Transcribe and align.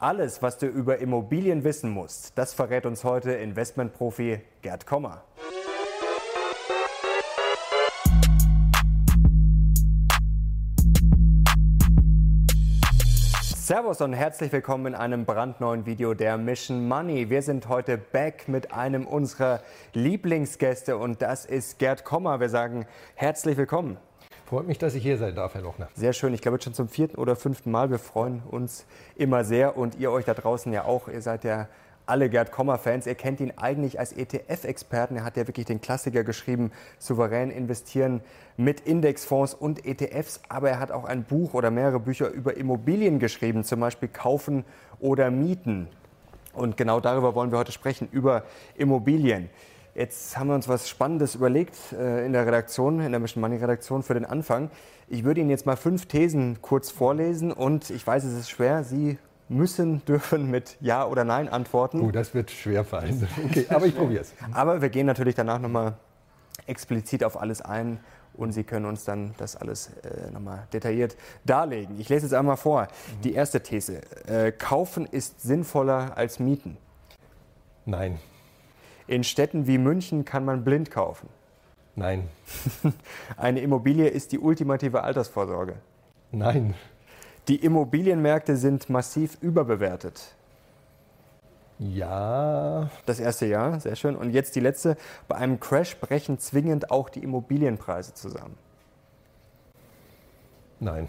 Alles, 0.00 0.42
was 0.42 0.58
du 0.58 0.66
über 0.66 0.98
Immobilien 0.98 1.64
wissen 1.64 1.90
musst, 1.90 2.38
das 2.38 2.54
verrät 2.54 2.86
uns 2.86 3.02
heute 3.02 3.32
Investmentprofi 3.32 4.40
Gerd 4.62 4.86
Kommer. 4.86 5.24
Servus 13.56 14.00
und 14.00 14.12
herzlich 14.12 14.52
willkommen 14.52 14.86
in 14.86 14.94
einem 14.94 15.24
brandneuen 15.24 15.84
Video 15.84 16.14
der 16.14 16.38
Mission 16.38 16.86
Money. 16.86 17.28
Wir 17.28 17.42
sind 17.42 17.68
heute 17.68 17.98
back 17.98 18.46
mit 18.46 18.72
einem 18.72 19.04
unserer 19.04 19.60
Lieblingsgäste 19.94 20.96
und 20.96 21.22
das 21.22 21.44
ist 21.44 21.80
Gerd 21.80 22.04
Kommer. 22.04 22.38
Wir 22.38 22.50
sagen 22.50 22.86
herzlich 23.16 23.56
willkommen. 23.56 23.98
Freut 24.48 24.66
mich, 24.66 24.78
dass 24.78 24.94
ich 24.94 25.02
hier 25.02 25.18
sein 25.18 25.34
darf, 25.34 25.52
Herr 25.52 25.60
Lochner. 25.60 25.88
Sehr 25.92 26.14
schön. 26.14 26.32
Ich 26.32 26.40
glaube, 26.40 26.58
schon 26.58 26.72
zum 26.72 26.88
vierten 26.88 27.16
oder 27.16 27.36
fünften 27.36 27.70
Mal. 27.70 27.90
Wir 27.90 27.98
freuen 27.98 28.42
uns 28.50 28.86
immer 29.14 29.44
sehr 29.44 29.76
und 29.76 29.98
ihr 30.00 30.10
euch 30.10 30.24
da 30.24 30.32
draußen 30.32 30.72
ja 30.72 30.86
auch. 30.86 31.06
Ihr 31.06 31.20
seid 31.20 31.44
ja 31.44 31.68
alle 32.06 32.30
Gerd 32.30 32.50
Kommer-Fans. 32.50 33.06
Ihr 33.06 33.14
kennt 33.14 33.40
ihn 33.40 33.52
eigentlich 33.58 34.00
als 34.00 34.14
ETF-Experten. 34.14 35.16
Er 35.16 35.24
hat 35.24 35.36
ja 35.36 35.46
wirklich 35.46 35.66
den 35.66 35.82
Klassiker 35.82 36.24
geschrieben, 36.24 36.72
souverän 36.98 37.50
investieren 37.50 38.22
mit 38.56 38.80
Indexfonds 38.80 39.52
und 39.52 39.84
ETFs. 39.84 40.40
Aber 40.48 40.70
er 40.70 40.80
hat 40.80 40.92
auch 40.92 41.04
ein 41.04 41.24
Buch 41.24 41.52
oder 41.52 41.70
mehrere 41.70 42.00
Bücher 42.00 42.30
über 42.30 42.56
Immobilien 42.56 43.18
geschrieben, 43.18 43.64
zum 43.64 43.80
Beispiel 43.80 44.08
Kaufen 44.08 44.64
oder 44.98 45.30
Mieten. 45.30 45.88
Und 46.54 46.78
genau 46.78 47.00
darüber 47.00 47.34
wollen 47.34 47.52
wir 47.52 47.58
heute 47.58 47.72
sprechen, 47.72 48.08
über 48.12 48.44
Immobilien. 48.76 49.50
Jetzt 49.94 50.38
haben 50.38 50.48
wir 50.48 50.54
uns 50.54 50.68
was 50.68 50.88
Spannendes 50.88 51.34
überlegt 51.34 51.74
äh, 51.92 52.24
in 52.24 52.32
der 52.32 52.46
Redaktion, 52.46 53.00
in 53.00 53.10
der 53.10 53.20
Mission 53.20 53.40
Money 53.40 53.56
Redaktion 53.56 54.02
für 54.02 54.14
den 54.14 54.24
Anfang. 54.24 54.70
Ich 55.08 55.24
würde 55.24 55.40
Ihnen 55.40 55.50
jetzt 55.50 55.66
mal 55.66 55.76
fünf 55.76 56.06
Thesen 56.06 56.60
kurz 56.62 56.90
vorlesen 56.90 57.52
und 57.52 57.90
ich 57.90 58.06
weiß, 58.06 58.24
es 58.24 58.34
ist 58.34 58.50
schwer. 58.50 58.84
Sie 58.84 59.18
müssen, 59.48 60.04
dürfen 60.06 60.50
mit 60.50 60.76
Ja 60.80 61.06
oder 61.06 61.24
Nein 61.24 61.48
antworten. 61.48 62.00
Oh, 62.00 62.10
das 62.10 62.34
wird 62.34 62.50
schwer 62.50 62.84
fallen. 62.84 63.26
Okay, 63.44 63.66
aber 63.70 63.86
ich 63.86 63.96
probiere 63.96 64.22
es. 64.22 64.34
Aber 64.52 64.82
wir 64.82 64.88
gehen 64.88 65.06
natürlich 65.06 65.34
danach 65.34 65.58
nochmal 65.58 65.94
explizit 66.66 67.24
auf 67.24 67.40
alles 67.40 67.62
ein 67.62 67.98
und 68.34 68.52
Sie 68.52 68.62
können 68.62 68.86
uns 68.86 69.04
dann 69.04 69.34
das 69.38 69.56
alles 69.56 69.90
äh, 70.02 70.30
nochmal 70.30 70.68
detailliert 70.72 71.16
darlegen. 71.44 71.98
Ich 71.98 72.08
lese 72.08 72.26
es 72.26 72.32
einmal 72.32 72.56
vor. 72.56 72.82
Mhm. 72.82 73.22
Die 73.22 73.32
erste 73.32 73.62
These. 73.62 74.00
Äh, 74.26 74.52
kaufen 74.52 75.06
ist 75.06 75.40
sinnvoller 75.40 76.16
als 76.16 76.38
mieten. 76.38 76.76
Nein. 77.84 78.18
In 79.08 79.24
Städten 79.24 79.66
wie 79.66 79.78
München 79.78 80.24
kann 80.24 80.44
man 80.44 80.64
blind 80.64 80.90
kaufen. 80.90 81.28
Nein. 81.96 82.28
Eine 83.36 83.60
Immobilie 83.60 84.06
ist 84.06 84.30
die 84.32 84.38
ultimative 84.38 85.02
Altersvorsorge. 85.02 85.74
Nein. 86.30 86.74
Die 87.48 87.56
Immobilienmärkte 87.56 88.56
sind 88.56 88.88
massiv 88.90 89.38
überbewertet. 89.40 90.34
Ja. 91.78 92.90
Das 93.06 93.18
erste 93.18 93.46
Jahr, 93.46 93.80
sehr 93.80 93.96
schön. 93.96 94.14
Und 94.14 94.30
jetzt 94.30 94.54
die 94.54 94.60
letzte. 94.60 94.96
Bei 95.26 95.36
einem 95.36 95.58
Crash 95.58 95.96
brechen 95.96 96.38
zwingend 96.38 96.90
auch 96.90 97.08
die 97.08 97.22
Immobilienpreise 97.22 98.14
zusammen. 98.14 98.56
Nein. 100.80 101.08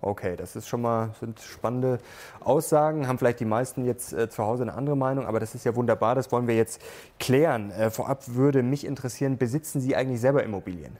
Okay, 0.00 0.36
das 0.36 0.54
ist 0.54 0.68
schon 0.68 0.82
mal 0.82 1.10
sind 1.18 1.40
spannende 1.40 1.98
Aussagen. 2.40 3.08
Haben 3.08 3.18
vielleicht 3.18 3.40
die 3.40 3.44
meisten 3.44 3.84
jetzt 3.84 4.12
äh, 4.12 4.30
zu 4.30 4.44
Hause 4.44 4.62
eine 4.62 4.74
andere 4.74 4.96
Meinung, 4.96 5.26
aber 5.26 5.40
das 5.40 5.54
ist 5.54 5.64
ja 5.64 5.74
wunderbar. 5.74 6.14
Das 6.14 6.30
wollen 6.30 6.46
wir 6.46 6.56
jetzt 6.56 6.80
klären. 7.18 7.72
Äh, 7.72 7.90
vorab 7.90 8.22
würde 8.28 8.62
mich 8.62 8.86
interessieren: 8.86 9.38
Besitzen 9.38 9.80
Sie 9.80 9.96
eigentlich 9.96 10.20
selber 10.20 10.44
Immobilien? 10.44 10.96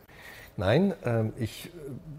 Nein, 0.56 0.92
äh, 1.04 1.26
ich 1.36 1.70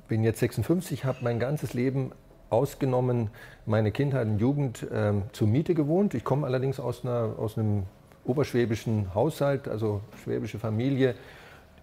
bin 0.07 0.23
jetzt 0.23 0.39
56, 0.39 1.03
habe 1.03 1.17
mein 1.21 1.39
ganzes 1.39 1.73
Leben 1.73 2.13
ausgenommen 2.49 3.29
meine 3.65 3.91
Kindheit 3.91 4.27
und 4.27 4.39
Jugend 4.39 4.83
äh, 4.83 5.13
zur 5.33 5.47
Miete 5.47 5.75
gewohnt. 5.75 6.13
Ich 6.13 6.23
komme 6.23 6.47
allerdings 6.47 6.79
aus, 6.79 7.03
einer, 7.03 7.33
aus 7.37 7.57
einem 7.57 7.83
oberschwäbischen 8.23 9.13
Haushalt, 9.13 9.67
also 9.67 10.01
schwäbische 10.23 10.57
Familie, 10.57 11.15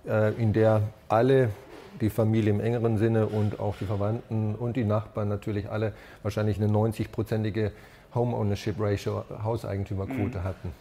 äh, 0.07 0.33
in 0.41 0.53
der 0.53 0.83
alle 1.09 1.51
die 2.01 2.11
Familie 2.11 2.51
im 2.51 2.61
engeren 2.61 2.99
Sinne 2.99 3.27
und 3.27 3.61
auch 3.61 3.77
die 3.77 3.87
Verwandten 3.87 4.55
und 4.55 4.77
die 4.77 4.85
Nachbarn 4.85 5.29
natürlich 5.29 5.71
alle 5.71 5.93
wahrscheinlich 6.23 6.61
eine 6.61 6.73
90-prozentige 6.73 7.71
Home 8.15 8.37
Ownership 8.37 8.77
Ratio, 8.79 9.25
Hauseigentümerquote 9.43 10.39
mhm. 10.39 10.45
hatten. 10.45 10.73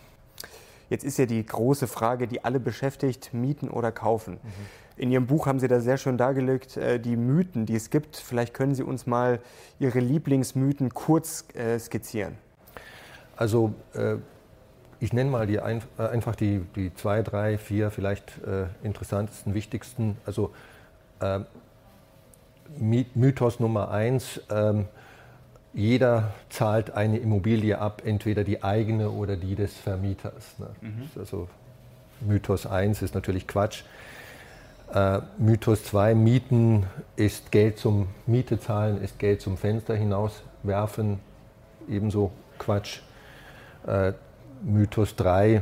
Jetzt 0.90 1.04
ist 1.04 1.18
ja 1.18 1.26
die 1.26 1.44
große 1.44 1.88
Frage, 1.88 2.28
die 2.28 2.44
alle 2.44 2.60
beschäftigt, 2.60 3.34
mieten 3.34 3.70
oder 3.70 3.92
kaufen. 3.92 4.34
Mhm. 4.34 4.50
In 4.98 5.12
Ihrem 5.12 5.28
Buch 5.28 5.48
haben 5.48 5.60
Sie 5.60 5.68
da 5.68 5.80
sehr 5.80 5.98
schön 5.98 6.18
dargelegt, 6.18 6.78
äh, 6.78 7.00
die 7.00 7.18
Mythen, 7.18 7.66
die 7.66 7.76
es 7.76 7.90
gibt. 7.90 8.16
Vielleicht 8.16 8.54
können 8.54 8.76
Sie 8.76 8.84
uns 8.84 9.06
mal 9.06 9.40
Ihre 9.80 10.00
Lieblingsmythen 10.00 10.94
kurz 10.94 11.46
äh, 11.54 11.78
skizzieren. 11.80 12.36
Also 13.36 13.74
äh, 13.94 14.16
ich 15.02 15.12
nenne 15.12 15.30
mal 15.30 15.46
die 15.46 15.60
einfach 15.60 16.36
die, 16.38 16.62
die 16.76 16.94
zwei, 16.94 17.22
drei, 17.22 17.58
vier 17.58 17.92
vielleicht 17.92 18.40
interessantesten, 18.82 19.54
wichtigsten. 19.54 20.18
Also 20.26 20.52
Mythos 23.16 23.60
Nummer 23.60 23.92
eins, 23.92 24.42
ähm, 24.50 24.86
jeder 25.74 26.34
zahlt 26.50 26.92
eine 26.92 27.18
Immobilie 27.18 27.78
ab, 27.80 28.02
entweder 28.06 28.44
die 28.44 28.64
eigene 28.64 29.10
oder 29.10 29.36
die 29.36 29.56
des 29.56 29.74
Vermieters. 29.74 30.58
Ne? 30.58 30.68
Mhm. 30.82 31.10
Also 31.18 31.50
Mythos 32.22 32.66
1 32.66 33.02
ist 33.02 33.14
natürlich 33.14 33.46
Quatsch. 33.46 33.84
Äh, 34.94 35.20
Mythos 35.38 35.84
2, 35.84 36.16
Mieten 36.16 36.86
ist 37.18 37.52
Geld 37.52 37.78
zum 37.78 38.08
Miete 38.26 38.60
zahlen, 38.60 39.02
ist 39.02 39.20
Geld 39.20 39.42
zum 39.42 39.58
Fenster 39.58 39.96
hinauswerfen, 39.96 41.20
ebenso 41.90 42.32
Quatsch. 42.58 43.02
Äh, 43.86 44.14
Mythos 44.64 45.16
3, 45.18 45.62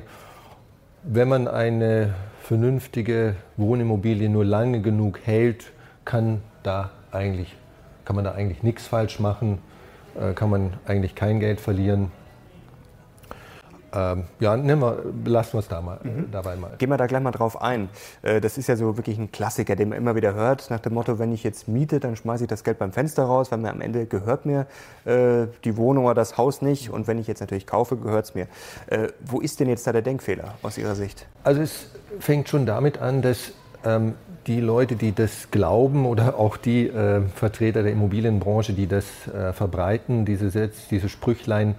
wenn 1.04 1.28
man 1.28 1.48
eine 1.48 2.14
vernünftige 2.44 3.36
Wohnimmobilie 3.58 4.30
nur 4.30 4.46
lange 4.46 4.82
genug 4.82 5.20
hält, 5.24 5.72
kann, 6.06 6.42
da 6.62 6.92
eigentlich, 7.12 7.56
kann 8.06 8.16
man 8.16 8.26
da 8.26 8.34
eigentlich 8.34 8.62
nichts 8.64 8.86
falsch 8.86 9.20
machen 9.20 9.58
äh, 10.20 10.34
kann 10.34 10.50
man 10.50 10.74
eigentlich 10.86 11.16
kein 11.16 11.40
Geld 11.40 11.60
verlieren. 11.60 12.12
Ähm, 13.94 14.24
ja, 14.40 14.58
nehmen 14.58 14.82
wir, 14.82 15.04
lassen 15.26 15.54
wir 15.54 15.60
es 15.60 15.68
da 15.68 15.82
mal, 15.82 16.00
mhm. 16.04 16.32
dabei 16.32 16.56
mal. 16.56 16.72
Gehen 16.78 16.90
wir 16.90 16.98
da 16.98 17.06
gleich 17.06 17.22
mal 17.22 17.32
drauf 17.32 17.62
ein. 17.62 17.90
Äh, 18.24 18.42
das 18.42 18.58
ist 18.58 18.68
ja 18.68 18.76
so 18.76 18.98
wirklich 18.98 19.18
ein 19.18 19.32
Klassiker, 19.32 19.76
den 19.76 19.90
man 19.90 19.98
immer 19.98 20.16
wieder 20.16 20.34
hört, 20.34 20.70
nach 20.70 20.80
dem 20.80 20.94
Motto, 20.94 21.20
wenn 21.20 21.32
ich 21.32 21.44
jetzt 21.44 21.68
miete, 21.68 22.00
dann 22.00 22.16
schmeiße 22.16 22.46
ich 22.46 22.50
das 22.50 22.64
Geld 22.64 22.80
beim 22.80 22.92
Fenster 22.92 23.24
raus, 23.24 23.52
weil 23.52 23.60
mir 23.60 23.70
am 23.70 23.82
Ende 23.82 24.06
gehört 24.06 24.46
mir 24.46 24.66
äh, 25.06 25.48
die 25.64 25.78
Wohnung 25.78 26.06
oder 26.06 26.16
das 26.16 26.38
Haus 26.38 26.62
nicht. 26.62 26.90
Und 26.90 27.08
wenn 27.08 27.20
ich 27.20 27.28
jetzt 27.28 27.40
natürlich 27.40 27.68
kaufe, 27.68 27.98
gehört 27.98 28.26
es 28.26 28.36
mir. 28.36 28.48
Äh, 28.88 29.10
wo 29.22 29.40
ist 29.40 29.60
denn 29.60 29.70
jetzt 29.70 29.86
da 29.86 29.92
der 29.92 30.02
Denkfehler 30.02 30.56
aus 30.64 30.78
Ihrer 30.78 30.96
Sicht? 30.96 31.28
Also 31.44 31.62
es 31.62 31.88
fängt 32.20 32.50
schon 32.50 32.66
damit 32.66 33.00
an, 33.00 33.22
dass 33.22 33.52
ähm, 33.86 34.16
die 34.48 34.60
Leute, 34.60 34.96
die 34.96 35.14
das 35.14 35.52
glauben 35.52 36.06
oder 36.06 36.38
auch 36.38 36.58
die 36.58 36.88
äh, 36.88 37.22
Vertreter 37.36 37.84
der 37.84 37.92
Immobilienbranche, 37.92 38.74
die 38.74 38.88
das 38.88 39.06
äh, 39.28 39.54
verbreiten, 39.54 40.26
diese 40.26 40.50
Sätze, 40.50 40.82
diese 40.90 41.10
Sprüchlein, 41.10 41.76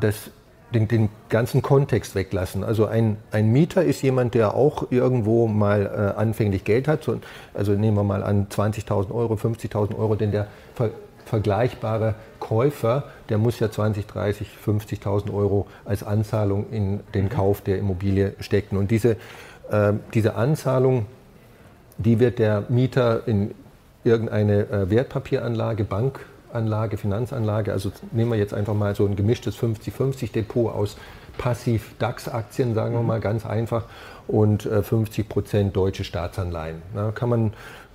das, 0.00 0.30
den, 0.74 0.88
den, 0.88 1.08
ganzen 1.28 1.62
Kontext 1.62 2.14
weglassen. 2.14 2.64
Also 2.64 2.86
ein, 2.86 3.16
ein, 3.30 3.52
Mieter 3.52 3.84
ist 3.84 4.02
jemand, 4.02 4.34
der 4.34 4.54
auch 4.54 4.90
irgendwo 4.90 5.46
mal 5.46 6.14
äh, 6.16 6.18
anfänglich 6.18 6.64
Geld 6.64 6.88
hat. 6.88 7.04
So, 7.04 7.18
also 7.54 7.72
nehmen 7.72 7.96
wir 7.96 8.04
mal 8.04 8.22
an 8.22 8.48
20.000 8.48 9.10
Euro, 9.10 9.34
50.000 9.34 9.96
Euro, 9.98 10.14
denn 10.14 10.30
der 10.30 10.46
ver 10.74 10.90
vergleichbare 11.24 12.14
Käufer, 12.40 13.04
der 13.28 13.36
muss 13.36 13.60
ja 13.60 13.70
20, 13.70 14.06
30, 14.06 14.48
50.000 14.64 15.30
Euro 15.34 15.66
als 15.84 16.02
Anzahlung 16.02 16.70
in 16.70 17.00
den 17.14 17.24
mhm. 17.24 17.28
Kauf 17.28 17.60
der 17.60 17.76
Immobilie 17.76 18.32
stecken. 18.40 18.78
Und 18.78 18.90
diese, 18.90 19.18
äh, 19.70 19.92
diese 20.14 20.36
Anzahlung 20.36 21.04
die 21.98 22.20
wird 22.20 22.38
der 22.38 22.64
Mieter 22.68 23.26
in 23.26 23.54
irgendeine 24.04 24.70
äh, 24.70 24.90
Wertpapieranlage, 24.90 25.84
Bankanlage, 26.48 26.96
Finanzanlage, 26.96 27.72
also 27.72 27.92
nehmen 28.12 28.30
wir 28.30 28.38
jetzt 28.38 28.54
einfach 28.54 28.74
mal 28.74 28.94
so 28.94 29.06
ein 29.06 29.16
gemischtes 29.16 29.56
50-50-Depot 29.56 30.72
aus 30.72 30.96
passiv 31.36 31.94
DAX-Aktien, 31.98 32.74
sagen 32.74 32.94
wir 32.94 33.00
mhm. 33.00 33.06
mal 33.06 33.20
ganz 33.20 33.46
einfach, 33.46 33.84
und 34.26 34.62
50 34.62 35.18
äh, 35.18 35.28
Prozent 35.28 35.76
deutsche 35.76 36.04
Staatsanleihen. 36.04 36.82
Da 36.94 37.12
kann 37.12 37.28
man, 37.28 37.52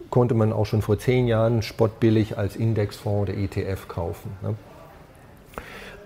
konnte 0.10 0.34
man 0.34 0.54
auch 0.54 0.66
schon 0.66 0.82
vor 0.82 0.98
zehn 0.98 1.28
Jahren 1.28 1.62
spottbillig 1.62 2.38
als 2.38 2.56
Indexfonds 2.56 3.30
oder 3.30 3.38
ETF 3.38 3.88
kaufen. 3.88 4.32
Ne? 4.42 4.56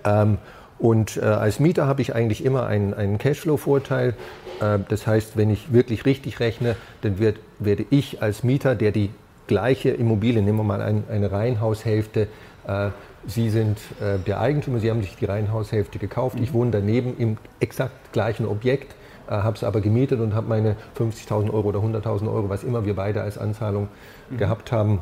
Ähm, 0.04 0.38
und 0.78 1.16
äh, 1.16 1.20
als 1.24 1.58
Mieter 1.60 1.86
habe 1.86 2.02
ich 2.02 2.14
eigentlich 2.14 2.44
immer 2.44 2.66
einen, 2.66 2.94
einen 2.94 3.18
Cashflow-Vorteil. 3.18 4.14
Äh, 4.60 4.78
das 4.88 5.06
heißt, 5.06 5.36
wenn 5.36 5.50
ich 5.50 5.72
wirklich 5.72 6.06
richtig 6.06 6.40
rechne, 6.40 6.76
dann 7.02 7.18
wird, 7.18 7.38
werde 7.58 7.84
ich 7.90 8.22
als 8.22 8.42
Mieter, 8.42 8.74
der 8.74 8.92
die 8.92 9.10
gleiche 9.48 9.90
Immobilie, 9.90 10.42
nehmen 10.42 10.58
wir 10.58 10.64
mal 10.64 10.80
ein, 10.80 11.04
eine 11.10 11.32
Reihenhaushälfte, 11.32 12.28
äh, 12.66 12.90
Sie 13.26 13.50
sind 13.50 13.78
äh, 14.00 14.18
der 14.18 14.40
Eigentümer, 14.40 14.78
Sie 14.78 14.90
haben 14.90 15.02
sich 15.02 15.16
die 15.16 15.24
Reihenhaushälfte 15.24 15.98
gekauft, 15.98 16.36
mhm. 16.36 16.42
ich 16.44 16.52
wohne 16.52 16.70
daneben 16.70 17.16
im 17.18 17.36
exakt 17.58 18.12
gleichen 18.12 18.46
Objekt, 18.46 18.94
äh, 19.26 19.32
habe 19.32 19.56
es 19.56 19.64
aber 19.64 19.80
gemietet 19.80 20.20
und 20.20 20.34
habe 20.34 20.48
meine 20.48 20.76
50.000 20.96 21.52
Euro 21.52 21.68
oder 21.68 21.80
100.000 21.80 22.32
Euro, 22.32 22.48
was 22.48 22.62
immer 22.62 22.84
wir 22.84 22.94
beide 22.94 23.22
als 23.22 23.36
Anzahlung 23.36 23.88
mhm. 24.30 24.36
gehabt 24.38 24.70
haben, 24.70 25.00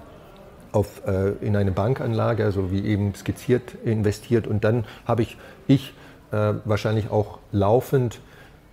auf, 0.73 1.07
äh, 1.07 1.31
in 1.41 1.57
eine 1.57 1.73
Bankanlage, 1.73 2.45
also 2.45 2.71
wie 2.71 2.85
eben 2.85 3.15
skizziert, 3.15 3.75
investiert. 3.85 4.47
Und 4.47 4.65
dann 4.65 4.85
habe 5.07 5.23
ich, 5.23 5.37
ich 5.67 5.95
äh, 6.33 6.55
wahrscheinlich 6.65 7.11
auch 7.11 7.39
laufend 7.53 8.21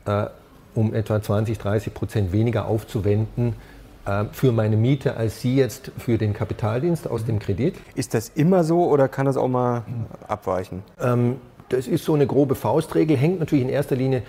äh, 0.06 0.26
um 0.76 0.94
etwa 0.94 1.22
20, 1.22 1.58
30 1.58 1.94
Prozent 1.94 2.32
weniger 2.32 2.68
aufzuwenden 2.68 3.56
für 4.32 4.52
meine 4.52 4.76
Miete 4.76 5.16
als 5.16 5.42
Sie 5.42 5.56
jetzt 5.56 5.92
für 5.98 6.18
den 6.18 6.34
Kapitaldienst 6.34 7.10
aus 7.10 7.26
dem 7.26 7.40
Kredit. 7.40 7.76
Ist 7.96 8.14
das 8.14 8.30
immer 8.36 8.64
so 8.64 8.86
oder 8.90 9.08
kann 9.08 9.26
das 9.26 9.38
auch 9.38 9.48
mal 9.48 9.84
abweichen? 10.28 10.84
Ähm, 11.02 11.38
das 11.70 11.88
ist 11.88 12.06
so 12.06 12.14
eine 12.14 12.28
grobe 12.28 12.56
Faustregel, 12.56 13.18
hängt 13.18 13.40
natürlich 13.40 13.64
in 13.64 13.70
erster 13.70 13.96
Linie 13.96 14.24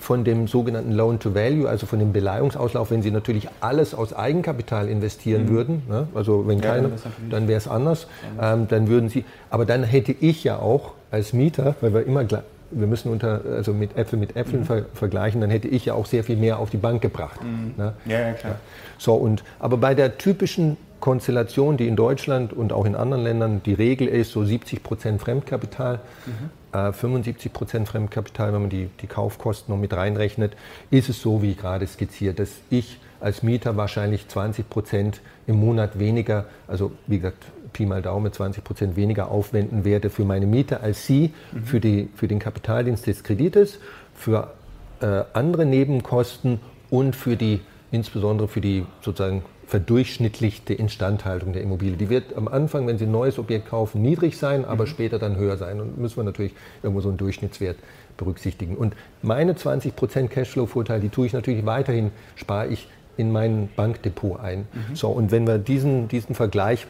von 0.00 0.24
dem 0.24 0.48
sogenannten 0.48 0.92
Loan 0.92 1.18
to 1.18 1.34
Value, 1.34 1.68
also 1.68 1.86
von 1.86 1.98
dem 1.98 2.12
Beleihungsauslauf, 2.12 2.90
wenn 2.90 3.02
Sie 3.02 3.10
natürlich 3.10 3.48
alles 3.60 3.94
aus 3.94 4.14
Eigenkapital 4.14 4.88
investieren 4.88 5.44
mhm. 5.44 5.48
würden, 5.50 5.82
ne? 5.88 6.08
also 6.14 6.46
wenn 6.48 6.58
ja, 6.58 6.74
keine, 6.74 6.90
dann 7.28 7.48
wäre 7.48 7.58
es 7.58 7.68
anders, 7.68 8.06
ähm, 8.40 8.66
dann 8.68 8.88
würden 8.88 9.10
Sie, 9.10 9.24
aber 9.50 9.66
dann 9.66 9.84
hätte 9.84 10.12
ich 10.12 10.42
ja 10.42 10.58
auch 10.58 10.92
als 11.10 11.32
Mieter, 11.32 11.74
weil 11.80 11.92
wir 11.92 12.06
immer 12.06 12.24
wir 12.72 12.86
müssen 12.86 13.10
unter, 13.10 13.40
also 13.44 13.72
mit 13.72 13.96
Äpfel 13.96 14.18
mit 14.18 14.36
Äpfeln 14.36 14.60
mhm. 14.60 14.66
ver 14.66 14.84
vergleichen, 14.94 15.40
dann 15.40 15.50
hätte 15.50 15.68
ich 15.68 15.86
ja 15.86 15.94
auch 15.94 16.06
sehr 16.06 16.24
viel 16.24 16.36
mehr 16.36 16.58
auf 16.58 16.70
die 16.70 16.76
Bank 16.76 17.02
gebracht. 17.02 17.42
Mhm. 17.42 17.74
Ne? 17.76 17.92
Ja, 18.06 18.20
ja, 18.20 18.32
klar. 18.32 18.56
So, 19.00 19.14
und, 19.14 19.42
aber 19.58 19.78
bei 19.78 19.94
der 19.94 20.18
typischen 20.18 20.76
Konstellation, 21.00 21.78
die 21.78 21.88
in 21.88 21.96
Deutschland 21.96 22.52
und 22.52 22.70
auch 22.74 22.84
in 22.84 22.94
anderen 22.94 23.24
Ländern 23.24 23.62
die 23.64 23.72
Regel 23.72 24.06
ist, 24.06 24.32
so 24.32 24.44
70 24.44 24.82
Prozent 24.82 25.22
Fremdkapital, 25.22 26.00
mhm. 26.26 26.78
äh, 26.78 26.92
75 26.92 27.50
Prozent 27.50 27.88
Fremdkapital, 27.88 28.52
wenn 28.52 28.60
man 28.60 28.68
die, 28.68 28.90
die 29.00 29.06
Kaufkosten 29.06 29.72
noch 29.72 29.80
mit 29.80 29.94
reinrechnet, 29.94 30.52
ist 30.90 31.08
es 31.08 31.22
so, 31.22 31.40
wie 31.40 31.54
gerade 31.54 31.86
skizziert, 31.86 32.38
dass 32.38 32.50
ich 32.68 32.98
als 33.20 33.42
Mieter 33.42 33.78
wahrscheinlich 33.78 34.28
20 34.28 34.68
Prozent 34.68 35.22
im 35.46 35.58
Monat 35.58 35.98
weniger, 35.98 36.44
also 36.68 36.92
wie 37.06 37.20
gesagt, 37.20 37.46
Pi 37.72 37.86
mal 37.86 38.02
Daumen 38.02 38.30
20 38.30 38.62
Prozent 38.62 38.96
weniger 38.96 39.30
aufwenden 39.30 39.84
werde 39.84 40.10
für 40.10 40.26
meine 40.26 40.44
Miete 40.44 40.80
als 40.80 41.06
Sie 41.06 41.32
mhm. 41.52 41.64
für, 41.64 41.80
die, 41.80 42.10
für 42.16 42.28
den 42.28 42.38
Kapitaldienst 42.38 43.06
des 43.06 43.22
Kredites, 43.24 43.78
für 44.14 44.52
äh, 45.00 45.22
andere 45.32 45.64
Nebenkosten 45.64 46.60
und 46.90 47.16
für 47.16 47.36
die, 47.36 47.60
insbesondere 47.92 48.48
für 48.48 48.60
die 48.60 48.84
sozusagen 49.00 49.42
verdurchschnittlichte 49.66 50.74
Instandhaltung 50.74 51.52
der 51.52 51.62
Immobilie. 51.62 51.96
Die 51.96 52.10
wird 52.10 52.36
am 52.36 52.48
Anfang, 52.48 52.86
wenn 52.86 52.98
Sie 52.98 53.06
ein 53.06 53.12
neues 53.12 53.38
Objekt 53.38 53.68
kaufen, 53.68 54.02
niedrig 54.02 54.36
sein, 54.36 54.64
aber 54.64 54.84
mhm. 54.84 54.88
später 54.88 55.18
dann 55.18 55.36
höher 55.36 55.56
sein. 55.56 55.80
Und 55.80 55.98
müssen 55.98 56.16
wir 56.16 56.24
natürlich 56.24 56.52
irgendwo 56.82 57.00
so 57.00 57.08
einen 57.08 57.18
Durchschnittswert 57.18 57.76
berücksichtigen. 58.16 58.76
Und 58.76 58.94
meine 59.22 59.54
20 59.54 59.94
Prozent 59.94 60.30
Cashflow-Vorteil, 60.30 61.00
die 61.00 61.08
tue 61.08 61.26
ich 61.26 61.32
natürlich 61.32 61.64
weiterhin, 61.66 62.10
spare 62.34 62.66
ich 62.66 62.88
in 63.16 63.32
mein 63.32 63.68
Bankdepot 63.76 64.40
ein. 64.40 64.60
Mhm. 64.72 64.96
So, 64.96 65.08
und 65.08 65.30
wenn 65.30 65.46
wir 65.46 65.58
diesen, 65.58 66.08
diesen 66.08 66.34
Vergleich 66.34 66.86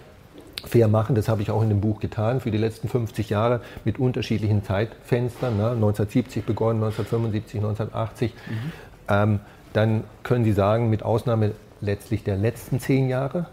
fair 0.65 0.89
machen. 0.89 1.15
Das 1.15 1.29
habe 1.29 1.43
ich 1.43 1.51
auch 1.51 1.63
in 1.63 1.69
dem 1.69 1.81
Buch 1.81 2.01
getan 2.01 2.41
für 2.41 2.51
die 2.51 2.59
letzten 2.59 2.89
50 2.89 3.31
Jahre 3.31 3.61
mit 3.85 3.99
unterschiedlichen 3.99 4.63
Zeitfenstern. 4.63 5.57
Ne? 5.57 5.71
1970 5.71 6.45
begonnen, 6.45 6.83
1975, 6.83 7.61
1980. 7.61 8.35
Mhm. 8.35 8.73
Ähm, 9.09 9.41
dann 9.73 10.05
können 10.23 10.45
Sie 10.45 10.53
sagen, 10.53 10.91
mit 10.91 11.03
Ausnahme 11.03 11.53
letztlich 11.81 12.25
der 12.25 12.37
letzten 12.37 12.81
zehn 12.81 13.09
Jahre, 13.09 13.47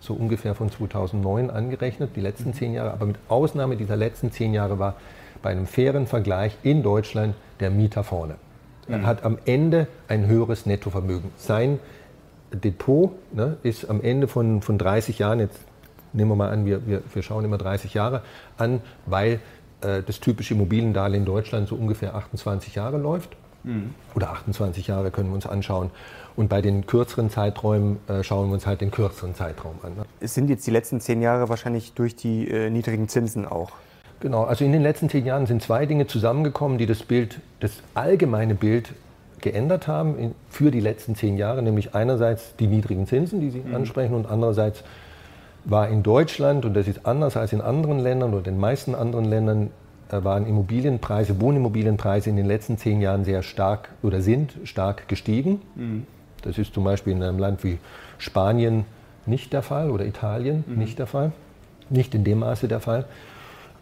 so 0.00 0.14
ungefähr 0.14 0.54
von 0.54 0.70
2009 0.70 1.50
angerechnet, 1.50 2.10
die 2.16 2.20
letzten 2.20 2.50
mhm. 2.50 2.54
zehn 2.54 2.74
Jahre, 2.74 2.92
aber 2.92 3.06
mit 3.06 3.16
Ausnahme 3.28 3.76
dieser 3.76 3.96
letzten 3.96 4.32
zehn 4.32 4.52
Jahre 4.52 4.78
war 4.78 4.96
bei 5.42 5.50
einem 5.50 5.66
fairen 5.66 6.06
Vergleich 6.06 6.56
in 6.62 6.82
Deutschland 6.82 7.34
der 7.60 7.70
Mieter 7.70 8.04
vorne. 8.04 8.34
Er 8.88 8.98
mhm. 8.98 9.06
hat 9.06 9.24
am 9.24 9.38
Ende 9.44 9.86
ein 10.08 10.26
höheres 10.26 10.66
Nettovermögen. 10.66 11.30
Sein 11.36 11.78
Depot 12.52 13.12
ne, 13.32 13.56
ist 13.62 13.88
am 13.88 14.00
Ende 14.02 14.28
von, 14.28 14.62
von 14.62 14.78
30 14.78 15.18
Jahren, 15.18 15.40
jetzt 15.40 15.60
nehmen 16.12 16.30
wir 16.30 16.36
mal 16.36 16.50
an, 16.50 16.66
wir, 16.66 16.86
wir, 16.86 17.02
wir 17.12 17.22
schauen 17.22 17.44
immer 17.44 17.58
30 17.58 17.94
Jahre 17.94 18.22
an, 18.58 18.80
weil 19.06 19.40
äh, 19.82 20.02
das 20.02 20.20
typische 20.20 20.54
Immobiliendarlehen 20.54 21.22
in 21.22 21.26
Deutschland 21.26 21.68
so 21.68 21.76
ungefähr 21.76 22.14
28 22.14 22.74
Jahre 22.74 22.98
läuft. 22.98 23.30
Mhm. 23.64 23.94
Oder 24.14 24.30
28 24.30 24.86
Jahre 24.86 25.10
können 25.10 25.28
wir 25.28 25.34
uns 25.34 25.46
anschauen. 25.46 25.90
Und 26.34 26.48
bei 26.48 26.62
den 26.62 26.86
kürzeren 26.86 27.30
Zeiträumen 27.30 27.98
äh, 28.08 28.22
schauen 28.22 28.48
wir 28.48 28.54
uns 28.54 28.66
halt 28.66 28.80
den 28.80 28.90
kürzeren 28.90 29.34
Zeitraum 29.34 29.76
an. 29.82 29.94
Ne? 29.94 30.04
Es 30.20 30.34
sind 30.34 30.48
jetzt 30.48 30.66
die 30.66 30.70
letzten 30.70 31.00
zehn 31.00 31.20
Jahre 31.20 31.48
wahrscheinlich 31.48 31.92
durch 31.92 32.16
die 32.16 32.48
äh, 32.48 32.70
niedrigen 32.70 33.08
Zinsen 33.08 33.46
auch. 33.46 33.70
Genau, 34.20 34.44
also 34.44 34.64
in 34.64 34.72
den 34.72 34.82
letzten 34.82 35.08
zehn 35.08 35.26
Jahren 35.26 35.46
sind 35.46 35.62
zwei 35.62 35.84
Dinge 35.84 36.06
zusammengekommen, 36.06 36.78
die 36.78 36.86
das 36.86 37.02
Bild, 37.02 37.40
das 37.60 37.72
allgemeine 37.94 38.54
Bild 38.54 38.92
geändert 39.40 39.88
haben 39.88 40.16
in, 40.16 40.34
für 40.48 40.70
die 40.70 40.80
letzten 40.80 41.16
zehn 41.16 41.36
Jahre, 41.36 41.60
nämlich 41.60 41.94
einerseits 41.94 42.54
die 42.56 42.68
niedrigen 42.68 43.06
Zinsen, 43.06 43.40
die 43.40 43.50
Sie 43.50 43.58
mhm. 43.58 43.74
ansprechen, 43.74 44.14
und 44.14 44.26
andererseits 44.26 44.84
war 45.64 45.88
in 45.88 46.02
Deutschland, 46.02 46.64
und 46.64 46.74
das 46.74 46.88
ist 46.88 47.04
anders 47.04 47.36
als 47.36 47.52
in 47.52 47.60
anderen 47.60 47.98
Ländern 47.98 48.32
oder 48.32 48.42
den 48.42 48.58
meisten 48.58 48.94
anderen 48.94 49.24
Ländern, 49.24 49.70
waren 50.12 50.46
Immobilienpreise, 50.46 51.40
Wohnimmobilienpreise 51.40 52.30
in 52.30 52.36
den 52.36 52.46
letzten 52.46 52.78
zehn 52.78 53.00
Jahren 53.00 53.24
sehr 53.24 53.42
stark 53.42 53.90
oder 54.02 54.20
sind 54.20 54.54
stark 54.64 55.08
gestiegen. 55.08 55.60
Mhm. 55.74 56.06
Das 56.42 56.58
ist 56.58 56.74
zum 56.74 56.84
Beispiel 56.84 57.12
in 57.12 57.22
einem 57.22 57.38
Land 57.38 57.64
wie 57.64 57.78
Spanien 58.18 58.84
nicht 59.26 59.52
der 59.52 59.62
Fall 59.62 59.90
oder 59.90 60.04
Italien 60.04 60.64
mhm. 60.66 60.78
nicht 60.78 60.98
der 60.98 61.06
Fall, 61.06 61.32
nicht 61.88 62.14
in 62.14 62.24
dem 62.24 62.40
Maße 62.40 62.68
der 62.68 62.80
Fall. 62.80 63.04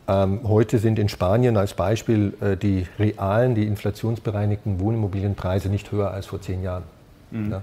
Ähm, 0.08 0.40
heute 0.44 0.78
sind 0.78 0.98
in 0.98 1.08
Spanien 1.08 1.56
als 1.56 1.74
Beispiel 1.74 2.34
äh, 2.40 2.56
die 2.56 2.86
realen, 2.98 3.54
die 3.54 3.66
inflationsbereinigten 3.66 4.80
Wohnimmobilienpreise 4.80 5.68
nicht 5.68 5.92
höher 5.92 6.10
als 6.10 6.26
vor 6.26 6.40
zehn 6.40 6.62
Jahren. 6.62 6.84
Mhm. 7.30 7.52
Ja. 7.52 7.62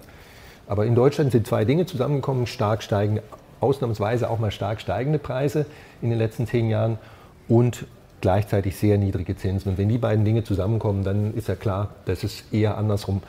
Aber 0.68 0.86
in 0.86 0.96
Deutschland 0.96 1.32
sind 1.32 1.48
zwei 1.48 1.66
Dinge 1.66 1.86
zusammengekommen, 1.86 2.48
stark 2.48 2.84
steigende 2.84 3.24
ausnahmsweise 3.60 4.30
auch 4.30 4.40
mal 4.40 4.52
stark 4.52 4.82
steigende 4.82 5.20
Preise 5.20 5.66
in 6.02 6.10
den 6.10 6.20
letzten 6.20 6.46
zehn 6.46 6.70
Jahren 6.70 6.98
und 7.48 7.86
gleichzeitig 8.28 8.76
sehr 8.76 8.98
niedrige 8.98 9.38
Zinsen. 9.38 9.72
Und 9.72 9.78
wenn 9.78 9.88
die 9.88 9.98
beiden 9.98 10.26
Dinge 10.26 10.44
zusammenkommen, 10.44 11.06
dann 11.06 11.34
ist 11.34 11.48
ja 11.48 11.56
klar, 11.56 11.92
dass 12.04 12.26
es 12.26 12.44
eher 12.52 12.78
andersrum 12.78 13.22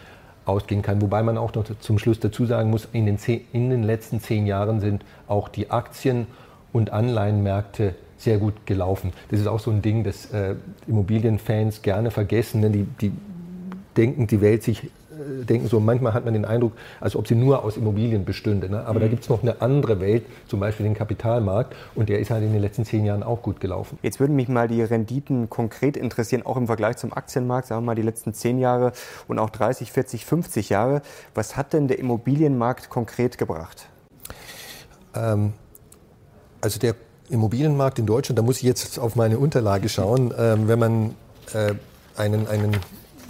ausgehen 0.44 0.82
kann. 0.82 1.00
Wobei 1.00 1.22
man 1.22 1.38
auch 1.38 1.54
noch 1.54 1.66
zum 1.78 2.00
Schluss 2.00 2.18
dazu 2.18 2.46
sagen 2.46 2.68
muss, 2.70 2.88
in 2.92 3.06
den, 3.06 3.16
zehn, 3.16 3.42
in 3.52 3.70
den 3.70 3.84
letzten 3.84 4.18
zehn 4.18 4.44
Jahren 4.44 4.80
sind 4.80 5.04
auch 5.28 5.48
die 5.48 5.70
Aktien- 5.70 6.26
und 6.72 6.90
Anleihenmärkte 6.90 7.94
sehr 8.16 8.38
gut 8.38 8.66
gelaufen. 8.66 9.12
Das 9.30 9.38
ist 9.38 9.46
auch 9.46 9.60
so 9.60 9.70
ein 9.70 9.82
Ding, 9.82 10.02
das 10.02 10.32
äh, 10.32 10.56
Immobilienfans 10.88 11.82
gerne 11.82 12.10
vergessen. 12.10 12.60
Ne? 12.60 12.70
Die, 12.70 12.82
die 13.00 13.12
denken, 13.96 14.26
die 14.26 14.40
Welt 14.40 14.64
sich 14.64 14.90
denken 15.28 15.68
so, 15.68 15.80
manchmal 15.80 16.14
hat 16.14 16.24
man 16.24 16.34
den 16.34 16.44
Eindruck, 16.44 16.72
als 17.00 17.16
ob 17.16 17.28
sie 17.28 17.34
nur 17.34 17.64
aus 17.64 17.76
Immobilien 17.76 18.24
bestünde. 18.24 18.68
Ne? 18.68 18.84
Aber 18.84 18.98
mhm. 18.98 19.02
da 19.02 19.08
gibt 19.08 19.22
es 19.24 19.28
noch 19.28 19.42
eine 19.42 19.60
andere 19.60 20.00
Welt, 20.00 20.24
zum 20.46 20.60
Beispiel 20.60 20.84
den 20.84 20.94
Kapitalmarkt, 20.94 21.74
und 21.94 22.08
der 22.08 22.18
ist 22.18 22.30
halt 22.30 22.42
in 22.42 22.52
den 22.52 22.62
letzten 22.62 22.84
zehn 22.84 23.04
Jahren 23.04 23.22
auch 23.22 23.42
gut 23.42 23.60
gelaufen. 23.60 23.98
Jetzt 24.02 24.20
würden 24.20 24.36
mich 24.36 24.48
mal 24.48 24.68
die 24.68 24.82
Renditen 24.82 25.48
konkret 25.50 25.96
interessieren, 25.96 26.44
auch 26.44 26.56
im 26.56 26.66
Vergleich 26.66 26.96
zum 26.96 27.12
Aktienmarkt, 27.12 27.68
sagen 27.68 27.82
wir 27.82 27.86
mal 27.86 27.94
die 27.94 28.02
letzten 28.02 28.34
zehn 28.34 28.58
Jahre 28.58 28.92
und 29.26 29.38
auch 29.38 29.50
30, 29.50 29.92
40, 29.92 30.24
50 30.24 30.68
Jahre. 30.68 31.02
Was 31.34 31.56
hat 31.56 31.72
denn 31.72 31.88
der 31.88 31.98
Immobilienmarkt 31.98 32.90
konkret 32.90 33.38
gebracht? 33.38 33.88
Ähm, 35.14 35.52
also 36.60 36.78
der 36.78 36.94
Immobilienmarkt 37.30 37.98
in 37.98 38.06
Deutschland, 38.06 38.38
da 38.38 38.42
muss 38.42 38.56
ich 38.58 38.62
jetzt 38.62 38.98
auf 38.98 39.16
meine 39.16 39.38
Unterlage 39.38 39.88
schauen, 39.88 40.32
ähm, 40.38 40.68
wenn 40.68 40.78
man 40.78 41.14
äh, 41.52 41.74
einen, 42.16 42.46
einen 42.48 42.76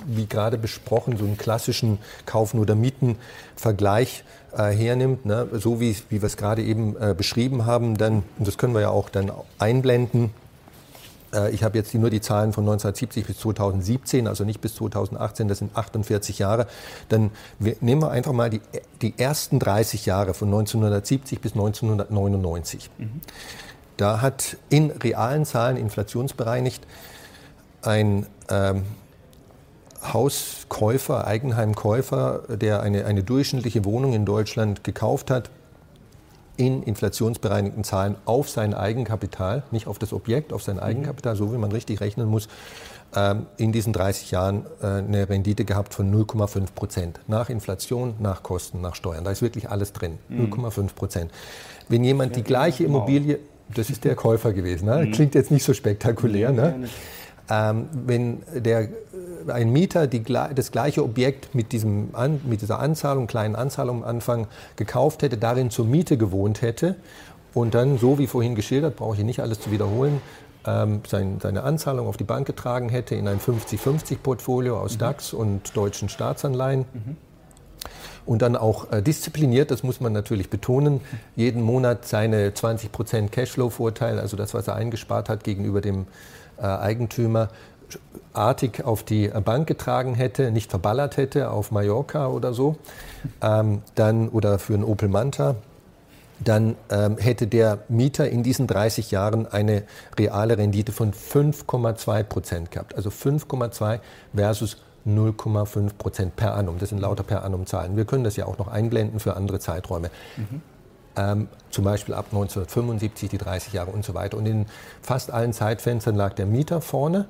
wie 0.08 0.26
gerade 0.26 0.58
besprochen, 0.58 1.16
so 1.16 1.24
einen 1.24 1.38
klassischen 1.38 1.98
Kaufen- 2.26 2.58
oder 2.58 2.74
Mieten-Vergleich 2.74 4.24
äh, 4.56 4.70
hernimmt, 4.70 5.26
ne? 5.26 5.48
so 5.52 5.80
wie, 5.80 5.96
wie 6.08 6.20
wir 6.20 6.26
es 6.26 6.36
gerade 6.36 6.62
eben 6.62 6.96
äh, 6.96 7.14
beschrieben 7.16 7.66
haben, 7.66 7.96
dann, 7.96 8.24
und 8.38 8.48
das 8.48 8.58
können 8.58 8.74
wir 8.74 8.80
ja 8.80 8.90
auch 8.90 9.08
dann 9.08 9.30
einblenden, 9.58 10.30
äh, 11.32 11.50
ich 11.50 11.62
habe 11.62 11.76
jetzt 11.78 11.94
nur 11.94 12.10
die 12.10 12.20
Zahlen 12.20 12.52
von 12.52 12.64
1970 12.64 13.26
bis 13.26 13.38
2017, 13.38 14.26
also 14.26 14.44
nicht 14.44 14.60
bis 14.60 14.74
2018, 14.76 15.48
das 15.48 15.58
sind 15.58 15.76
48 15.76 16.38
Jahre. 16.38 16.66
Dann 17.08 17.30
nehmen 17.58 18.02
wir 18.02 18.10
einfach 18.10 18.32
mal 18.32 18.50
die, 18.50 18.60
die 19.02 19.14
ersten 19.18 19.58
30 19.58 20.06
Jahre 20.06 20.34
von 20.34 20.48
1970 20.48 21.40
bis 21.40 21.52
1999. 21.52 22.90
Mhm. 22.98 23.20
Da 23.96 24.20
hat 24.20 24.56
in 24.68 24.90
realen 24.90 25.44
Zahlen 25.44 25.76
inflationsbereinigt 25.76 26.86
ein 27.82 28.26
ähm, 28.48 28.84
Hauskäufer, 30.02 31.26
Eigenheimkäufer, 31.26 32.43
der 32.57 32.83
eine, 32.83 33.05
eine 33.05 33.23
durchschnittliche 33.23 33.85
Wohnung 33.85 34.12
in 34.12 34.25
Deutschland 34.25 34.85
gekauft 34.85 35.31
hat, 35.31 35.50
in 36.57 36.83
inflationsbereinigten 36.83 37.85
Zahlen 37.85 38.17
auf 38.25 38.49
sein 38.49 38.75
Eigenkapital, 38.75 39.62
nicht 39.71 39.87
auf 39.87 39.99
das 39.99 40.12
Objekt, 40.12 40.52
auf 40.52 40.62
sein 40.62 40.76
mhm. 40.76 40.83
Eigenkapital, 40.83 41.37
so 41.37 41.52
wie 41.52 41.59
man 41.59 41.73
richtig 41.73 42.00
rechnen 42.00 42.28
muss, 42.28 42.49
ähm, 43.14 43.47
in 43.57 43.73
diesen 43.73 43.93
30 43.93 44.33
Jahren 44.33 44.67
äh, 44.83 44.87
eine 44.87 45.28
Rendite 45.28 45.64
gehabt 45.64 45.95
von 45.95 46.12
0,5 46.12 46.73
Prozent. 46.75 47.21
Nach 47.26 47.49
Inflation, 47.49 48.14
nach 48.19 48.43
Kosten, 48.43 48.81
nach 48.81 48.97
Steuern. 48.97 49.25
Da 49.25 49.31
ist 49.31 49.40
wirklich 49.40 49.71
alles 49.71 49.93
drin. 49.93 50.19
0,5 50.31 50.83
mhm. 50.83 50.87
Prozent. 50.88 51.31
Wenn 51.88 52.05
jemand 52.05 52.37
die 52.37 52.43
gleiche 52.43 52.85
genau. 52.85 52.99
Immobilie, 52.99 53.38
das 53.75 53.88
ist 53.88 54.05
der 54.05 54.14
Käufer 54.17 54.52
gewesen, 54.52 54.87
ne? 54.87 55.07
Mhm. 55.07 55.12
klingt 55.12 55.35
jetzt 55.35 55.50
nicht 55.50 55.64
so 55.64 55.75
spektakulär, 55.75 56.52
ne? 56.52 56.88
Ähm, 57.50 57.88
wenn 57.93 58.43
der, 58.55 58.83
äh, 58.83 58.88
ein 59.52 59.73
Mieter 59.73 60.07
die, 60.07 60.23
das 60.23 60.71
gleiche 60.71 61.02
Objekt 61.02 61.55
mit, 61.55 61.73
diesem, 61.73 62.11
mit 62.45 62.61
dieser 62.61 62.78
Anzahlung, 62.78 63.26
kleinen 63.26 63.57
Anzahlung 63.57 64.02
am 64.02 64.09
Anfang 64.09 64.47
gekauft 64.76 65.23
hätte, 65.23 65.38
darin 65.38 65.71
zur 65.71 65.87
Miete 65.87 66.19
gewohnt 66.19 66.62
hätte 66.62 66.97
Und 67.55 67.75
dann, 67.75 67.99
so 67.99 68.19
wie 68.19 68.26
vorhin 68.26 68.55
geschildert, 68.55 68.97
brauche 68.97 69.17
ich 69.17 69.25
nicht 69.25 69.40
alles 69.40 69.61
zu 69.61 69.71
wiederholen, 69.71 70.21
ähm, 70.67 71.00
sein, 71.07 71.38
seine 71.40 71.62
Anzahlung 71.62 72.07
auf 72.07 72.17
die 72.17 72.25
Bank 72.25 72.47
getragen 72.47 72.88
hätte 72.88 73.14
in 73.14 73.26
ein 73.28 73.40
50-50-Portfolio 73.40 74.78
aus 74.78 74.95
mhm. 74.95 74.99
DAX 74.99 75.33
und 75.33 75.76
deutschen 75.76 76.09
Staatsanleihen. 76.09 76.81
Mhm. 76.93 77.17
Und 78.26 78.43
dann 78.43 78.57
auch 78.57 78.93
äh, 78.93 79.00
diszipliniert, 79.00 79.71
das 79.71 79.83
muss 79.83 80.00
man 80.00 80.12
natürlich 80.12 80.50
betonen, 80.50 81.00
jeden 81.35 81.62
Monat 81.62 82.07
seine 82.07 82.50
20% 82.50 83.31
Cashflow-Vorteil, 83.31 84.19
also 84.19 84.37
das, 84.37 84.52
was 84.52 84.69
er 84.69 84.75
eingespart 84.75 85.31
hat 85.31 85.45
gegenüber 85.45 85.81
dem 85.81 86.07
Eigentümer, 86.62 87.48
artig 88.32 88.84
auf 88.84 89.02
die 89.02 89.28
Bank 89.28 89.66
getragen 89.66 90.14
hätte, 90.14 90.50
nicht 90.50 90.70
verballert 90.70 91.16
hätte 91.16 91.50
auf 91.50 91.70
Mallorca 91.70 92.28
oder 92.28 92.52
so, 92.52 92.76
ähm, 93.42 93.82
dann 93.94 94.28
oder 94.28 94.58
für 94.58 94.74
einen 94.74 94.84
Opel 94.84 95.08
Manta, 95.08 95.56
dann 96.40 96.76
ähm, 96.90 97.18
hätte 97.18 97.46
der 97.46 97.78
Mieter 97.88 98.28
in 98.28 98.42
diesen 98.42 98.66
30 98.66 99.10
Jahren 99.10 99.46
eine 99.46 99.82
reale 100.18 100.56
Rendite 100.56 100.92
von 100.92 101.12
5,2 101.12 102.22
Prozent 102.22 102.70
gehabt. 102.70 102.94
Also 102.94 103.10
5,2 103.10 103.98
versus 104.34 104.76
0,5 105.06 105.90
Prozent 105.98 106.36
per 106.36 106.54
annum. 106.54 106.78
Das 106.78 106.90
sind 106.90 107.00
lauter 107.00 107.22
per 107.22 107.42
annum 107.44 107.66
Zahlen. 107.66 107.96
Wir 107.96 108.04
können 108.04 108.24
das 108.24 108.36
ja 108.36 108.46
auch 108.46 108.58
noch 108.58 108.68
einblenden 108.68 109.20
für 109.20 109.36
andere 109.36 109.58
Zeiträume. 109.58 110.10
Mhm. 110.36 110.62
Ähm, 111.18 111.48
zum 111.70 111.84
Beispiel 111.84 112.14
ab 112.14 112.26
1975, 112.26 113.28
die 113.28 113.38
30 113.38 113.72
Jahre 113.72 113.90
und 113.90 114.04
so 114.04 114.14
weiter. 114.14 114.37
Und 114.37 114.46
in 114.46 114.66
fast 115.02 115.30
allen 115.30 115.52
Zeitfenstern 115.52 116.14
lag 116.14 116.34
der 116.34 116.46
Mieter 116.46 116.80
vorne 116.80 117.26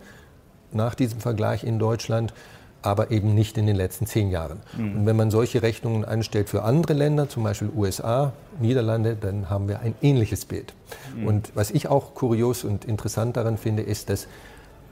nach 0.73 0.95
diesem 0.95 1.21
Vergleich 1.21 1.65
in 1.65 1.79
Deutschland 1.79 2.35
aber 2.83 3.11
eben 3.11 3.35
nicht 3.35 3.59
in 3.59 3.67
den 3.67 3.77
letzten 3.77 4.07
zehn 4.07 4.31
Jahren. 4.31 4.61
Mhm. 4.77 4.99
Und 4.99 5.07
wenn 5.07 5.17
man 5.17 5.31
solche 5.31 5.63
Rechnungen 5.63 6.05
anstellt 6.05 6.49
für 6.49 6.63
andere 6.63 6.93
Länder, 6.93 7.29
zum 7.29 7.43
Beispiel 7.43 7.71
USA, 7.75 8.33
Niederlande, 8.61 9.17
dann 9.17 9.51
haben 9.51 9.69
wir 9.69 9.81
ein 9.81 9.95
ähnliches 10.01 10.45
Bild. 10.45 10.75
Mhm. 11.17 11.27
Und 11.27 11.53
was 11.55 11.71
ich 11.71 11.89
auch 11.89 12.15
kurios 12.15 12.65
und 12.65 12.85
interessant 12.85 13.37
daran 13.37 13.59
finde, 13.59 13.83
ist, 13.83 14.11
dass 14.11 14.29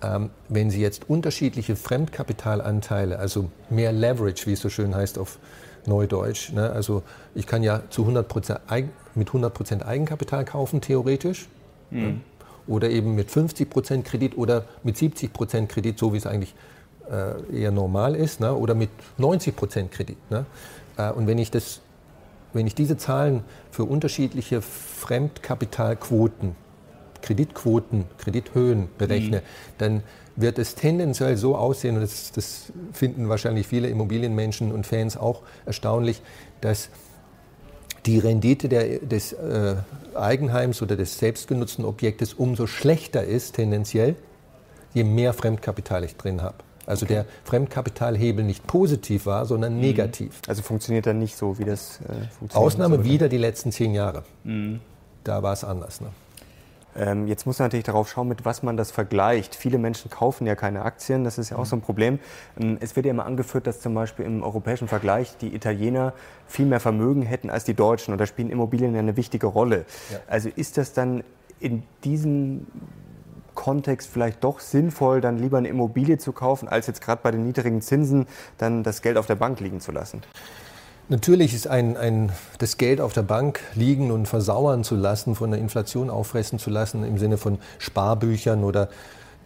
ähm, 0.02 0.30
wenn 0.48 0.70
Sie 0.70 0.80
jetzt 0.80 1.08
unterschiedliche 1.08 1.76
Fremdkapitalanteile, 1.76 3.18
also 3.18 3.50
mehr 3.70 3.92
Leverage, 3.92 4.46
wie 4.46 4.52
es 4.52 4.60
so 4.60 4.68
schön 4.68 4.94
heißt 4.94 5.18
auf 5.18 5.38
Neudeutsch, 5.86 6.52
ne, 6.52 6.70
also 6.70 7.02
ich 7.34 7.46
kann 7.46 7.62
ja 7.62 7.82
zu 7.90 8.02
100 8.02 8.60
Eigen, 8.68 8.90
mit 9.14 9.28
100% 9.28 9.84
Eigenkapital 9.84 10.44
kaufen, 10.44 10.80
theoretisch, 10.80 11.48
mhm. 11.90 12.00
ne, 12.00 12.20
oder 12.66 12.90
eben 12.90 13.14
mit 13.14 13.30
50% 13.30 14.02
Kredit 14.02 14.36
oder 14.36 14.64
mit 14.82 14.96
70% 14.96 15.66
Kredit, 15.66 15.98
so 15.98 16.12
wie 16.12 16.16
es 16.16 16.26
eigentlich 16.26 16.54
äh, 17.10 17.60
eher 17.60 17.70
normal 17.70 18.14
ist, 18.14 18.40
ne? 18.40 18.54
oder 18.54 18.74
mit 18.74 18.90
90 19.18 19.54
Prozent 19.54 19.92
Kredit. 19.92 20.18
Ne? 20.30 20.46
Äh, 20.96 21.10
und 21.12 21.26
wenn 21.26 21.38
ich, 21.38 21.50
das, 21.50 21.80
wenn 22.52 22.66
ich 22.66 22.74
diese 22.74 22.96
Zahlen 22.96 23.44
für 23.70 23.84
unterschiedliche 23.84 24.62
Fremdkapitalquoten, 24.62 26.56
Kreditquoten, 27.22 28.04
Kredithöhen 28.18 28.88
berechne, 28.98 29.38
mhm. 29.38 29.42
dann 29.78 30.02
wird 30.36 30.58
es 30.58 30.74
tendenziell 30.74 31.36
so 31.36 31.56
aussehen, 31.56 31.96
und 31.96 32.02
das, 32.02 32.30
das, 32.32 32.72
finden 32.92 33.28
wahrscheinlich 33.28 33.66
viele 33.66 33.88
Immobilienmenschen 33.88 34.72
und 34.72 34.86
Fans 34.86 35.16
auch 35.16 35.42
erstaunlich, 35.64 36.22
dass 36.60 36.90
die 38.04 38.18
Rendite 38.18 38.68
der, 38.68 39.00
des 39.00 39.32
äh, 39.32 39.76
Eigenheims 40.14 40.80
oder 40.82 40.96
des 40.96 41.18
selbstgenutzten 41.18 41.84
Objektes 41.84 42.34
umso 42.34 42.66
schlechter 42.66 43.24
ist, 43.24 43.56
tendenziell, 43.56 44.14
je 44.94 45.04
mehr 45.04 45.32
Fremdkapital 45.32 46.04
ich 46.04 46.16
drin 46.16 46.42
habe. 46.42 46.56
Also 46.86 47.04
okay. 47.04 47.14
der 47.14 47.26
Fremdkapitalhebel 47.44 48.44
nicht 48.44 48.66
positiv 48.66 49.26
war, 49.26 49.44
sondern 49.44 49.74
mhm. 49.74 49.80
negativ. 49.80 50.40
Also 50.46 50.62
funktioniert 50.62 51.06
dann 51.06 51.18
nicht 51.18 51.36
so, 51.36 51.58
wie 51.58 51.64
das 51.64 52.00
äh, 52.00 52.28
funktioniert. 52.38 52.54
Ausnahme 52.54 53.04
wieder 53.04 53.28
die 53.28 53.38
letzten 53.38 53.72
zehn 53.72 53.92
Jahre. 53.92 54.22
Mhm. 54.44 54.80
Da 55.24 55.42
war 55.42 55.52
es 55.52 55.64
anders. 55.64 56.00
Ne? 56.00 56.08
Ähm, 56.96 57.26
jetzt 57.26 57.46
muss 57.46 57.58
man 57.58 57.66
natürlich 57.66 57.84
darauf 57.84 58.08
schauen, 58.08 58.28
mit 58.28 58.44
was 58.44 58.62
man 58.62 58.76
das 58.76 58.90
vergleicht. 58.90 59.54
Viele 59.54 59.78
Menschen 59.78 60.10
kaufen 60.10 60.46
ja 60.46 60.54
keine 60.54 60.82
Aktien, 60.82 61.24
das 61.24 61.38
ist 61.38 61.50
ja 61.50 61.58
auch 61.58 61.66
so 61.66 61.76
ein 61.76 61.82
Problem. 61.82 62.18
Ähm, 62.58 62.78
es 62.80 62.96
wird 62.96 63.06
ja 63.06 63.10
immer 63.10 63.26
angeführt, 63.26 63.66
dass 63.66 63.80
zum 63.80 63.94
Beispiel 63.94 64.24
im 64.24 64.42
europäischen 64.42 64.88
Vergleich 64.88 65.36
die 65.38 65.54
Italiener 65.54 66.14
viel 66.46 66.66
mehr 66.66 66.80
Vermögen 66.80 67.22
hätten 67.22 67.50
als 67.50 67.64
die 67.64 67.74
Deutschen 67.74 68.12
und 68.12 68.18
da 68.18 68.26
spielen 68.26 68.50
Immobilien 68.50 68.94
ja 68.94 69.00
eine 69.00 69.16
wichtige 69.16 69.46
Rolle. 69.46 69.84
Ja. 70.10 70.18
Also 70.26 70.48
ist 70.54 70.78
das 70.78 70.92
dann 70.92 71.22
in 71.60 71.82
diesem 72.04 72.66
Kontext 73.54 74.10
vielleicht 74.12 74.44
doch 74.44 74.60
sinnvoll, 74.60 75.20
dann 75.20 75.38
lieber 75.38 75.58
eine 75.58 75.68
Immobilie 75.68 76.18
zu 76.18 76.32
kaufen, 76.32 76.68
als 76.68 76.86
jetzt 76.86 77.00
gerade 77.00 77.20
bei 77.22 77.30
den 77.32 77.44
niedrigen 77.44 77.80
Zinsen 77.80 78.26
dann 78.58 78.82
das 78.82 79.02
Geld 79.02 79.16
auf 79.16 79.26
der 79.26 79.34
Bank 79.34 79.60
liegen 79.60 79.80
zu 79.80 79.92
lassen? 79.92 80.22
Natürlich 81.08 81.54
ist 81.54 81.68
ein, 81.68 81.96
ein, 81.96 82.32
das 82.58 82.78
Geld 82.78 83.00
auf 83.00 83.12
der 83.12 83.22
Bank 83.22 83.60
liegen 83.74 84.10
und 84.10 84.26
versauern 84.26 84.82
zu 84.82 84.96
lassen, 84.96 85.36
von 85.36 85.50
der 85.52 85.60
Inflation 85.60 86.10
auffressen 86.10 86.58
zu 86.58 86.70
lassen, 86.70 87.04
im 87.04 87.18
Sinne 87.18 87.38
von 87.38 87.58
Sparbüchern 87.78 88.64
oder 88.64 88.88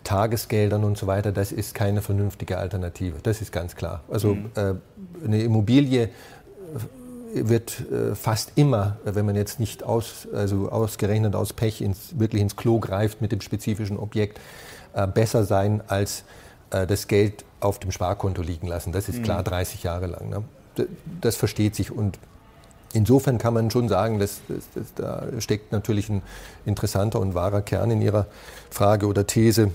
Tagesgeldern 0.03 0.85
und 0.85 0.97
so 0.97 1.07
weiter, 1.07 1.33
das 1.33 1.53
ist 1.53 1.75
keine 1.75 2.01
vernünftige 2.01 2.57
Alternative. 2.57 3.19
Das 3.23 3.43
ist 3.43 3.53
ganz 3.53 3.77
klar. 3.77 4.03
Also 4.11 4.35
mhm. 4.35 4.51
äh, 4.55 4.75
eine 5.25 5.43
Immobilie 5.43 6.09
wird 7.35 7.81
äh, 7.91 8.15
fast 8.15 8.53
immer, 8.57 8.97
wenn 9.05 9.27
man 9.27 9.37
jetzt 9.37 9.61
nicht 9.61 9.83
aus, 9.83 10.27
also 10.33 10.71
ausgerechnet 10.71 11.37
aus 11.37 11.53
Pech 11.53 11.83
ins, 11.83 12.19
wirklich 12.19 12.41
ins 12.41 12.57
Klo 12.57 12.81
greift 12.81 13.21
mit 13.21 13.33
dem 13.33 13.41
spezifischen 13.41 13.99
Objekt, 13.99 14.41
äh, 14.95 15.07
besser 15.07 15.45
sein 15.45 15.83
als 15.87 16.25
äh, 16.71 16.87
das 16.87 17.07
Geld 17.07 17.45
auf 17.61 17.79
dem 17.79 17.93
Sparkonto 17.93 18.43
liegen 18.43 18.67
lassen. 18.67 18.93
Das 18.93 19.09
ist 19.09 19.19
mhm. 19.19 19.25
klar 19.25 19.43
30 19.43 19.83
Jahre 19.83 20.07
lang. 20.07 20.31
Ne? 20.31 20.45
Das 21.21 21.37
versteht 21.37 21.75
sich 21.75 21.91
und 21.91 22.19
insofern 22.93 23.39
kann 23.39 23.55
man 23.55 23.71
schon 23.71 23.89
sagen, 23.89 24.19
dass, 24.19 24.41
dass, 24.49 24.71
dass, 24.75 24.95
da 24.95 25.41
steckt 25.41 25.73
natürlich 25.73 26.09
ein 26.09 26.23
interessanter 26.65 27.21
und 27.21 27.35
wahrer 27.35 27.63
Kern 27.63 27.91
in 27.91 28.03
Ihrer 28.03 28.27
Frage 28.71 29.07
oder 29.07 29.27
These. 29.27 29.71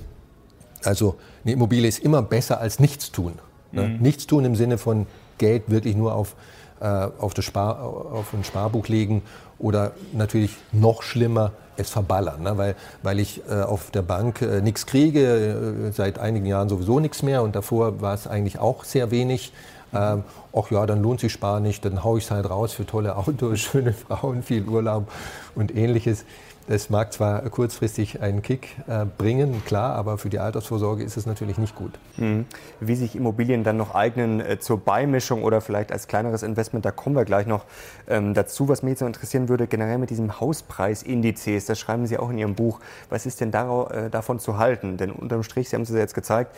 Also 0.83 1.15
eine 1.43 1.53
Immobilie 1.53 1.87
ist 1.87 1.99
immer 1.99 2.21
besser 2.21 2.59
als 2.59 2.79
nichts 2.79 3.11
tun. 3.11 3.33
Ne? 3.71 3.83
Mhm. 3.83 3.97
Nichts 4.01 4.27
tun 4.27 4.45
im 4.45 4.55
Sinne 4.55 4.77
von 4.77 5.07
Geld 5.37 5.69
wirklich 5.69 5.95
nur 5.95 6.13
auf 6.13 6.35
äh, 6.79 7.07
auf, 7.19 7.33
das 7.33 7.45
Spar, 7.45 7.81
auf 7.81 8.33
ein 8.33 8.43
Sparbuch 8.43 8.87
legen 8.87 9.21
oder 9.59 9.93
natürlich 10.13 10.55
noch 10.71 11.03
schlimmer 11.03 11.53
es 11.77 11.89
verballern, 11.89 12.43
ne? 12.43 12.57
weil, 12.57 12.75
weil 13.03 13.19
ich 13.19 13.41
äh, 13.49 13.61
auf 13.61 13.91
der 13.91 14.01
Bank 14.01 14.41
äh, 14.41 14.61
nichts 14.61 14.85
kriege, 14.85 15.87
äh, 15.87 15.91
seit 15.91 16.19
einigen 16.19 16.45
Jahren 16.45 16.69
sowieso 16.69 16.99
nichts 16.99 17.21
mehr 17.23 17.43
und 17.43 17.55
davor 17.55 18.01
war 18.01 18.13
es 18.13 18.27
eigentlich 18.27 18.59
auch 18.59 18.83
sehr 18.83 19.11
wenig. 19.11 19.51
Ähm, 19.95 20.23
ach 20.53 20.71
ja, 20.71 20.85
dann 20.85 21.01
lohnt 21.01 21.21
sich 21.21 21.31
Sparen 21.31 21.63
nicht, 21.63 21.85
dann 21.85 22.03
haue 22.03 22.17
ich 22.19 22.25
es 22.25 22.31
halt 22.31 22.49
raus 22.49 22.73
für 22.73 22.85
tolle 22.85 23.15
Autos, 23.15 23.59
schöne 23.61 23.93
Frauen, 23.93 24.43
viel 24.43 24.67
Urlaub 24.67 25.09
und 25.55 25.75
ähnliches. 25.75 26.25
Das 26.67 26.89
mag 26.89 27.13
zwar 27.13 27.41
kurzfristig 27.49 28.21
einen 28.21 28.41
Kick 28.41 28.69
äh, 28.87 29.05
bringen, 29.05 29.63
klar, 29.65 29.93
aber 29.93 30.17
für 30.17 30.29
die 30.29 30.39
Altersvorsorge 30.39 31.03
ist 31.03 31.15
es 31.15 31.27
natürlich 31.27 31.59
nicht 31.59 31.75
gut. 31.75 31.91
Mhm. 32.17 32.45
Wie 32.79 32.95
sich 32.95 33.15
Immobilien 33.15 33.63
dann 33.63 33.77
noch 33.77 33.93
eignen 33.93 34.39
äh, 34.39 34.59
zur 34.59 34.79
Beimischung 34.79 35.43
oder 35.43 35.61
vielleicht 35.61 35.91
als 35.91 36.07
kleineres 36.07 36.41
Investment, 36.41 36.83
da 36.83 36.89
kommen 36.89 37.15
wir 37.15 37.23
gleich 37.23 37.45
noch 37.45 37.65
ähm, 38.07 38.33
dazu. 38.33 38.67
Was 38.67 38.81
mich 38.81 38.91
jetzt 38.93 39.01
noch 39.01 39.07
interessieren 39.07 39.47
würde, 39.47 39.67
generell 39.67 39.99
mit 39.99 40.09
diesem 40.09 40.39
Hauspreisindizes, 40.39 41.67
das 41.67 41.77
schreiben 41.77 42.07
Sie 42.07 42.17
auch 42.17 42.31
in 42.31 42.39
Ihrem 42.39 42.55
Buch. 42.55 42.79
Was 43.11 43.27
ist 43.27 43.41
denn 43.41 43.51
darauf, 43.51 43.91
äh, 43.91 44.09
davon 44.09 44.39
zu 44.39 44.57
halten? 44.57 44.97
Denn 44.97 45.11
unterm 45.11 45.43
Strich, 45.43 45.69
Sie 45.69 45.75
haben 45.75 45.83
es 45.83 45.89
ja 45.89 45.97
jetzt 45.97 46.15
gezeigt, 46.15 46.55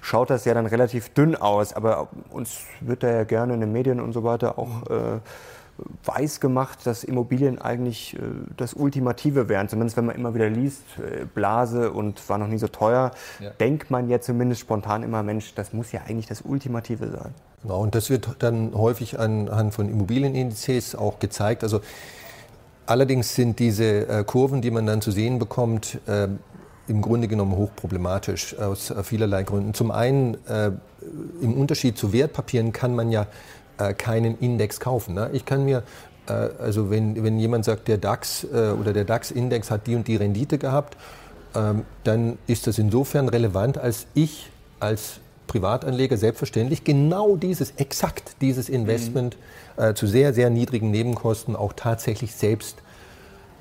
schaut 0.00 0.30
das 0.30 0.44
ja 0.46 0.54
dann 0.54 0.66
relativ 0.66 1.10
dünn 1.10 1.36
aus, 1.36 1.74
aber 1.74 2.08
uns 2.30 2.62
wird 2.80 3.04
da 3.04 3.10
ja 3.10 3.24
gerne 3.24 3.54
in 3.54 3.60
den 3.60 3.70
Medien 3.70 4.00
und 4.00 4.14
so 4.14 4.24
weiter 4.24 4.58
auch 4.58 4.90
äh, 4.90 5.20
weiß 6.04 6.40
gemacht, 6.40 6.80
dass 6.84 7.04
Immobilien 7.04 7.60
eigentlich 7.60 8.14
äh, 8.14 8.20
das 8.56 8.74
Ultimative 8.74 9.48
wären. 9.48 9.68
Zumindest 9.68 9.96
wenn 9.96 10.06
man 10.06 10.16
immer 10.16 10.34
wieder 10.34 10.48
liest, 10.48 10.82
äh, 10.98 11.24
Blase 11.24 11.92
und 11.92 12.28
war 12.28 12.38
noch 12.38 12.46
nie 12.46 12.58
so 12.58 12.68
teuer, 12.68 13.10
ja. 13.40 13.50
denkt 13.50 13.90
man 13.90 14.08
ja 14.08 14.20
zumindest 14.20 14.60
spontan 14.60 15.02
immer, 15.02 15.22
Mensch, 15.22 15.54
das 15.54 15.72
muss 15.72 15.92
ja 15.92 16.02
eigentlich 16.06 16.26
das 16.26 16.42
Ultimative 16.42 17.10
sein. 17.10 17.34
Genau, 17.62 17.80
und 17.80 17.94
das 17.94 18.10
wird 18.10 18.36
dann 18.40 18.74
häufig 18.74 19.18
anhand 19.18 19.74
von 19.74 19.88
Immobilienindizes 19.88 20.94
auch 20.94 21.18
gezeigt. 21.18 21.62
Also 21.62 21.80
allerdings 22.86 23.34
sind 23.34 23.58
diese 23.58 24.08
äh, 24.08 24.24
Kurven, 24.24 24.62
die 24.62 24.70
man 24.70 24.86
dann 24.86 25.00
zu 25.00 25.10
sehen 25.10 25.38
bekommt, 25.38 25.98
äh, 26.06 26.28
im 26.86 27.00
Grunde 27.00 27.28
genommen 27.28 27.56
hochproblematisch 27.56 28.58
aus 28.58 28.92
vielerlei 29.04 29.42
Gründen. 29.42 29.72
Zum 29.72 29.90
einen 29.90 30.34
äh, 30.46 30.70
im 31.40 31.54
Unterschied 31.54 31.96
zu 31.96 32.12
Wertpapieren 32.12 32.72
kann 32.72 32.94
man 32.94 33.10
ja 33.10 33.26
äh, 33.78 33.94
keinen 33.94 34.38
Index 34.38 34.80
kaufen. 34.80 35.14
Ne? 35.14 35.30
Ich 35.32 35.44
kann 35.44 35.64
mir, 35.64 35.82
äh, 36.28 36.32
also 36.32 36.90
wenn, 36.90 37.22
wenn 37.22 37.38
jemand 37.38 37.64
sagt, 37.64 37.88
der 37.88 37.98
DAX 37.98 38.44
äh, 38.44 38.72
oder 38.78 38.92
der 38.92 39.04
DAX-Index 39.04 39.70
hat 39.70 39.86
die 39.86 39.94
und 39.96 40.08
die 40.08 40.16
Rendite 40.16 40.58
gehabt, 40.58 40.96
ähm, 41.54 41.84
dann 42.04 42.38
ist 42.46 42.66
das 42.66 42.78
insofern 42.78 43.28
relevant, 43.28 43.78
als 43.78 44.06
ich 44.14 44.50
als 44.80 45.20
Privatanleger 45.46 46.16
selbstverständlich 46.16 46.84
genau 46.84 47.36
dieses, 47.36 47.72
exakt 47.76 48.36
dieses 48.40 48.68
Investment 48.68 49.36
mhm. 49.76 49.82
äh, 49.82 49.94
zu 49.94 50.06
sehr, 50.06 50.32
sehr 50.32 50.50
niedrigen 50.50 50.90
Nebenkosten 50.90 51.54
auch 51.54 51.72
tatsächlich 51.74 52.34
selbst 52.34 52.78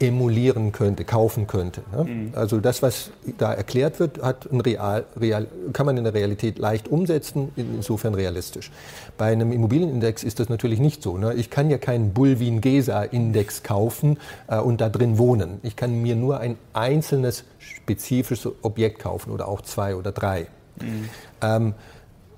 emulieren 0.03 0.71
könnte, 0.71 1.05
kaufen 1.05 1.47
könnte. 1.47 1.81
Ne? 1.95 2.03
Mhm. 2.03 2.31
Also 2.33 2.59
das, 2.59 2.81
was 2.81 3.11
da 3.37 3.53
erklärt 3.53 3.99
wird, 3.99 4.21
hat 4.21 4.51
ein 4.51 4.61
Real, 4.61 5.05
Real, 5.19 5.47
kann 5.71 5.85
man 5.85 5.97
in 5.97 6.03
der 6.03 6.13
Realität 6.13 6.59
leicht 6.59 6.87
umsetzen, 6.87 7.51
insofern 7.55 8.13
realistisch. 8.13 8.71
Bei 9.17 9.31
einem 9.31 9.51
Immobilienindex 9.51 10.23
ist 10.23 10.39
das 10.39 10.49
natürlich 10.49 10.79
nicht 10.79 11.01
so. 11.01 11.17
Ne? 11.17 11.33
Ich 11.35 11.49
kann 11.49 11.69
ja 11.69 11.77
keinen 11.77 12.13
Bulwin-Gesa-Index 12.13 13.63
kaufen 13.63 14.17
äh, 14.47 14.57
und 14.57 14.81
da 14.81 14.89
drin 14.89 15.17
wohnen. 15.17 15.59
Ich 15.63 15.75
kann 15.75 16.01
mir 16.01 16.15
nur 16.15 16.39
ein 16.39 16.57
einzelnes 16.73 17.45
spezifisches 17.59 18.51
Objekt 18.61 18.99
kaufen 18.99 19.31
oder 19.31 19.47
auch 19.47 19.61
zwei 19.61 19.95
oder 19.95 20.11
drei. 20.11 20.47
Mhm. 20.81 21.09
Ähm, 21.41 21.73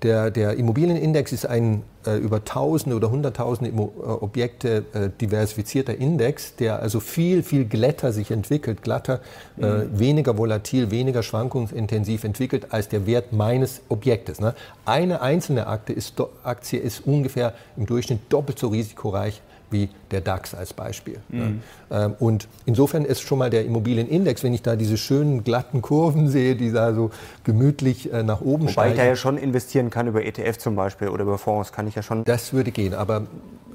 der, 0.05 0.31
der, 0.31 0.55
Immobilienindex 0.55 1.31
ist 1.31 1.45
ein 1.45 1.83
äh, 2.05 2.15
über 2.17 2.45
Tausende 2.45 2.95
oder 2.95 3.09
Hunderttausende 3.09 3.71
Immo 3.71 3.91
äh, 3.97 4.05
Objekte 4.23 4.85
äh, 4.93 5.09
diversifizierter 5.19 5.97
Index, 5.97 6.55
der 6.55 6.79
also 6.79 6.99
viel, 6.99 7.41
viel 7.41 7.65
glätter 7.65 8.13
sich 8.13 8.29
entwickelt, 8.29 8.83
glatter, 8.83 9.19
äh, 9.59 9.65
mhm. 9.65 9.99
weniger 9.99 10.37
volatil, 10.37 10.91
weniger 10.91 11.23
schwankungsintensiv 11.23 12.23
entwickelt 12.23 12.67
als 12.69 12.87
der 12.87 13.07
Wert 13.07 13.33
meines 13.33 13.81
Objektes. 13.89 14.39
Ne? 14.39 14.53
Eine 14.85 15.21
einzelne 15.21 15.65
Aktie 15.65 15.95
ist, 15.95 16.21
Aktie 16.43 16.79
ist 16.79 17.05
ungefähr 17.07 17.53
im 17.75 17.87
Durchschnitt 17.87 18.19
doppelt 18.29 18.59
so 18.59 18.67
risikoreich 18.67 19.41
wie 19.71 19.89
der 20.11 20.21
DAX 20.21 20.53
als 20.53 20.73
Beispiel. 20.73 21.19
Mhm. 21.29 21.61
Ja. 21.89 22.05
Ähm, 22.05 22.15
und 22.19 22.47
insofern 22.65 23.05
ist 23.05 23.21
schon 23.21 23.39
mal 23.39 23.49
der 23.49 23.65
Immobilienindex, 23.65 24.43
wenn 24.43 24.53
ich 24.53 24.61
da 24.61 24.75
diese 24.75 24.97
schönen 24.97 25.43
glatten 25.43 25.81
Kurven 25.81 26.29
sehe, 26.29 26.55
die 26.55 26.71
da 26.71 26.93
so 26.93 27.11
gemütlich 27.43 28.11
äh, 28.11 28.23
nach 28.23 28.41
oben 28.41 28.63
Wobei 28.63 28.71
steigen. 28.71 28.91
Wobei 28.91 28.91
ich 28.91 28.97
da 28.97 29.05
ja 29.05 29.15
schon 29.15 29.37
investieren 29.37 29.89
kann 29.89 30.07
über 30.07 30.25
ETF 30.25 30.57
zum 30.57 30.75
Beispiel 30.75 31.09
oder 31.09 31.23
über 31.23 31.37
Fonds, 31.37 31.71
kann 31.71 31.87
ich 31.87 31.95
ja 31.95 32.03
schon. 32.03 32.23
Das 32.23 32.53
würde 32.53 32.71
gehen, 32.71 32.93
aber 32.93 33.23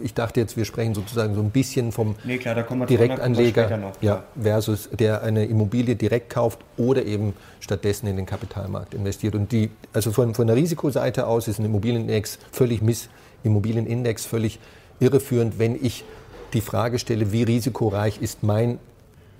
ich 0.03 0.15
dachte 0.15 0.41
jetzt, 0.41 0.57
wir 0.57 0.65
sprechen 0.65 0.95
sozusagen 0.95 1.35
so 1.35 1.41
ein 1.41 1.51
bisschen 1.51 1.93
vom 1.93 2.17
nee, 2.25 2.39
klar, 2.39 2.55
Direktanleger 2.55 3.77
noch, 3.77 3.93
ja, 4.01 4.25
versus 4.41 4.89
der 4.91 5.23
eine 5.23 5.45
Immobilie 5.45 5.97
direkt 5.97 6.31
kauft 6.31 6.61
oder 6.77 7.05
eben 7.05 7.35
stattdessen 7.61 8.07
in 8.07 8.17
den 8.17 8.27
Kapitalmarkt 8.27 8.95
investiert. 8.95 9.35
Und 9.35 9.53
die, 9.53 9.71
also 9.93 10.13
von, 10.13 10.35
von 10.35 10.47
der 10.47 10.57
Risikoseite 10.57 11.27
aus 11.27 11.49
ist 11.49 11.59
ein 11.59 11.67
Immobilienindex 11.67 12.39
völlig 12.53 12.83
miss, 12.83 13.09
Immobilienindex 13.43 14.27
völlig 14.27 14.59
irreführend, 15.01 15.59
wenn 15.59 15.83
ich 15.83 16.05
die 16.53 16.61
Frage 16.61 16.99
stelle, 16.99 17.33
wie 17.33 17.43
risikoreich 17.43 18.21
ist 18.21 18.43
mein 18.43 18.79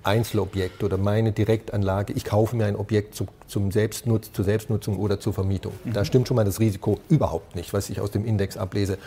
Einzelobjekt 0.03 0.83
oder 0.83 0.97
meine 0.97 1.31
Direktanlage. 1.31 2.13
Ich 2.13 2.25
kaufe 2.25 2.55
mir 2.55 2.65
ein 2.65 2.75
Objekt 2.75 3.15
zu, 3.15 3.27
zum 3.47 3.71
Selbstnutz, 3.71 4.31
zur 4.31 4.45
Selbstnutzung 4.45 4.97
oder 4.97 5.19
zur 5.19 5.33
Vermietung. 5.33 5.73
Mhm. 5.83 5.93
Da 5.93 6.05
stimmt 6.05 6.27
schon 6.27 6.35
mal 6.35 6.45
das 6.45 6.59
Risiko 6.59 6.99
überhaupt 7.09 7.55
nicht, 7.55 7.73
was 7.73 7.89
ich 7.89 8.01
aus 8.01 8.11
dem 8.11 8.25
Index 8.25 8.57
ablese. 8.57 8.97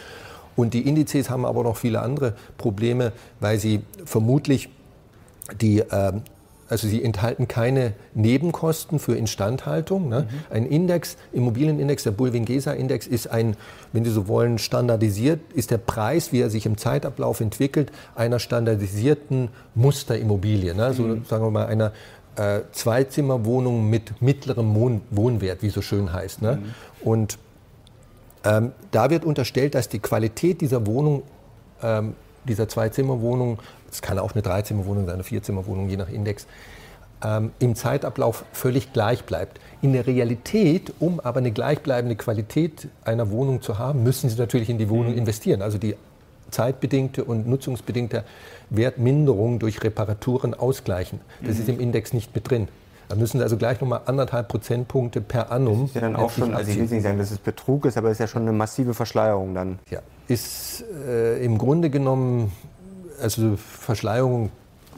Und 0.56 0.72
die 0.72 0.86
Indizes 0.86 1.30
haben 1.30 1.44
aber 1.44 1.64
noch 1.64 1.76
viele 1.76 2.00
andere 2.00 2.34
Probleme, 2.58 3.12
weil 3.40 3.58
sie 3.58 3.82
vermutlich 4.04 4.68
die 5.60 5.80
äh, 5.80 6.12
also 6.74 6.88
sie 6.88 7.04
enthalten 7.04 7.46
keine 7.46 7.92
Nebenkosten 8.14 8.98
für 8.98 9.14
Instandhaltung. 9.14 10.08
Ne? 10.08 10.22
Mhm. 10.22 10.54
Ein 10.54 10.66
Index, 10.66 11.16
Immobilienindex, 11.32 12.02
der 12.02 12.10
Bulwin-Gesa-Index 12.10 13.06
ist 13.06 13.28
ein, 13.28 13.54
wenn 13.92 14.04
Sie 14.04 14.10
so 14.10 14.26
wollen, 14.26 14.58
standardisiert, 14.58 15.38
ist 15.54 15.70
der 15.70 15.78
Preis, 15.78 16.32
wie 16.32 16.40
er 16.40 16.50
sich 16.50 16.66
im 16.66 16.76
Zeitablauf 16.76 17.40
entwickelt, 17.40 17.92
einer 18.16 18.40
standardisierten 18.40 19.50
Musterimmobilie. 19.76 20.74
Ne? 20.74 20.92
So 20.94 21.04
mhm. 21.04 21.24
sagen 21.26 21.44
wir 21.44 21.52
mal 21.52 21.66
einer 21.66 21.92
äh, 22.34 22.62
Zweizimmerwohnung 22.72 23.88
mit 23.88 24.20
mittlerem 24.20 24.74
Wohn 24.74 25.00
Wohnwert, 25.12 25.62
wie 25.62 25.70
so 25.70 25.80
schön 25.80 26.12
heißt. 26.12 26.42
Ne? 26.42 26.56
Mhm. 26.56 27.08
Und 27.08 27.38
ähm, 28.44 28.72
da 28.90 29.10
wird 29.10 29.24
unterstellt, 29.24 29.76
dass 29.76 29.88
die 29.88 30.00
Qualität 30.00 30.60
dieser 30.60 30.84
Wohnung 30.88 31.22
ähm, 31.84 32.14
dieser 32.48 32.68
Zwei-Zimmer-Wohnung, 32.68 33.60
es 33.94 34.02
kann 34.02 34.18
auch 34.18 34.32
eine 34.32 34.42
Dreizimmerwohnung 34.42 35.06
sein, 35.06 35.14
eine 35.14 35.22
Vierzimmerwohnung, 35.22 35.88
je 35.88 35.96
nach 35.96 36.08
Index, 36.08 36.46
ähm, 37.24 37.52
im 37.60 37.76
Zeitablauf 37.76 38.44
völlig 38.52 38.92
gleich 38.92 39.24
bleibt. 39.24 39.60
In 39.82 39.92
der 39.92 40.06
Realität, 40.06 40.92
um 40.98 41.20
aber 41.20 41.38
eine 41.38 41.52
gleichbleibende 41.52 42.16
Qualität 42.16 42.88
einer 43.04 43.30
Wohnung 43.30 43.62
zu 43.62 43.78
haben, 43.78 44.02
müssen 44.02 44.28
Sie 44.28 44.36
natürlich 44.36 44.68
in 44.68 44.78
die 44.78 44.90
Wohnung 44.90 45.12
mhm. 45.12 45.18
investieren. 45.18 45.62
Also 45.62 45.78
die 45.78 45.94
zeitbedingte 46.50 47.24
und 47.24 47.46
nutzungsbedingte 47.46 48.24
Wertminderung 48.70 49.60
durch 49.60 49.82
Reparaturen 49.82 50.54
ausgleichen. 50.54 51.20
Das 51.40 51.54
mhm. 51.54 51.60
ist 51.60 51.68
im 51.68 51.80
Index 51.80 52.12
nicht 52.12 52.34
mit 52.34 52.50
drin. 52.50 52.68
Da 53.08 53.16
müssen 53.16 53.38
Sie 53.38 53.44
also 53.44 53.56
gleich 53.56 53.80
nochmal 53.80 54.00
anderthalb 54.06 54.48
Prozentpunkte 54.48 55.20
per 55.20 55.52
annum. 55.52 55.82
Das 55.82 55.88
ist 55.90 55.94
ja 55.94 56.00
dann 56.00 56.16
auch 56.16 56.30
schon, 56.30 56.54
also 56.54 56.70
ich 56.70 56.78
will 56.78 56.86
nicht 56.86 57.02
sagen, 57.02 57.18
dass 57.18 57.30
es 57.30 57.38
Betrug 57.38 57.84
ist, 57.84 57.96
aber 57.96 58.08
es 58.08 58.14
ist 58.14 58.20
ja 58.20 58.26
schon 58.26 58.42
eine 58.42 58.52
massive 58.52 58.94
Verschleierung 58.94 59.54
dann. 59.54 59.78
Ja, 59.90 60.00
ist 60.26 60.84
äh, 61.06 61.44
im 61.44 61.58
Grunde 61.58 61.90
genommen, 61.90 62.52
also 63.20 63.56
Verschleierung 63.56 64.50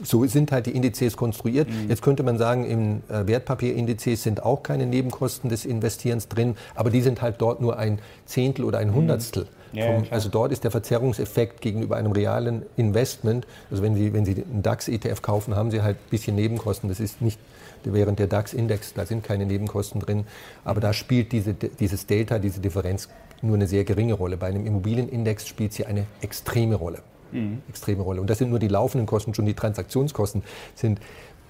so 0.03 0.25
sind 0.25 0.51
halt 0.51 0.67
die 0.67 0.71
Indizes 0.71 1.17
konstruiert. 1.17 1.69
Mhm. 1.69 1.89
Jetzt 1.89 2.01
könnte 2.01 2.23
man 2.23 2.37
sagen, 2.37 2.65
im 2.65 3.01
äh, 3.09 3.25
Wertpapierindizes 3.27 4.23
sind 4.23 4.43
auch 4.43 4.63
keine 4.63 4.85
Nebenkosten 4.85 5.49
des 5.49 5.65
Investierens 5.65 6.27
drin, 6.27 6.55
aber 6.75 6.89
die 6.89 7.01
sind 7.01 7.21
halt 7.21 7.35
dort 7.39 7.61
nur 7.61 7.77
ein 7.77 7.99
Zehntel 8.25 8.65
oder 8.65 8.77
ein 8.79 8.89
mhm. 8.89 8.95
Hundertstel. 8.95 9.43
Mhm. 9.43 9.77
Ja, 9.77 9.85
vom, 9.85 10.05
also 10.11 10.29
dort 10.29 10.51
ist 10.51 10.63
der 10.63 10.71
Verzerrungseffekt 10.71 11.61
gegenüber 11.61 11.97
einem 11.97 12.11
realen 12.11 12.63
Investment, 12.77 13.45
also 13.69 13.83
wenn 13.83 13.95
Sie, 13.95 14.13
wenn 14.13 14.23
Sie 14.25 14.35
einen 14.35 14.63
DAX-ETF 14.63 15.21
kaufen, 15.21 15.55
haben 15.55 15.71
Sie 15.71 15.81
halt 15.81 15.97
ein 15.97 16.09
bisschen 16.09 16.35
Nebenkosten. 16.35 16.89
Das 16.89 16.99
ist 16.99 17.21
nicht 17.21 17.39
während 17.83 18.19
der 18.19 18.27
DAX-Index, 18.27 18.93
da 18.93 19.05
sind 19.05 19.23
keine 19.23 19.45
Nebenkosten 19.45 20.01
drin. 20.01 20.25
Aber 20.63 20.81
da 20.81 20.93
spielt 20.93 21.31
diese, 21.31 21.53
dieses 21.53 22.05
Delta, 22.05 22.39
diese 22.39 22.59
Differenz 22.59 23.09
nur 23.41 23.55
eine 23.55 23.67
sehr 23.67 23.83
geringe 23.83 24.13
Rolle. 24.13 24.37
Bei 24.37 24.47
einem 24.47 24.65
Immobilienindex 24.65 25.47
spielt 25.47 25.73
sie 25.73 25.85
eine 25.85 26.05
extreme 26.21 26.75
Rolle. 26.75 27.01
Mhm. 27.31 27.61
Extreme 27.69 28.01
Rolle. 28.01 28.21
Und 28.21 28.29
das 28.29 28.37
sind 28.37 28.49
nur 28.49 28.59
die 28.59 28.67
laufenden 28.67 29.05
Kosten, 29.05 29.33
schon 29.33 29.45
die 29.45 29.53
Transaktionskosten 29.53 30.43
sind 30.75 30.99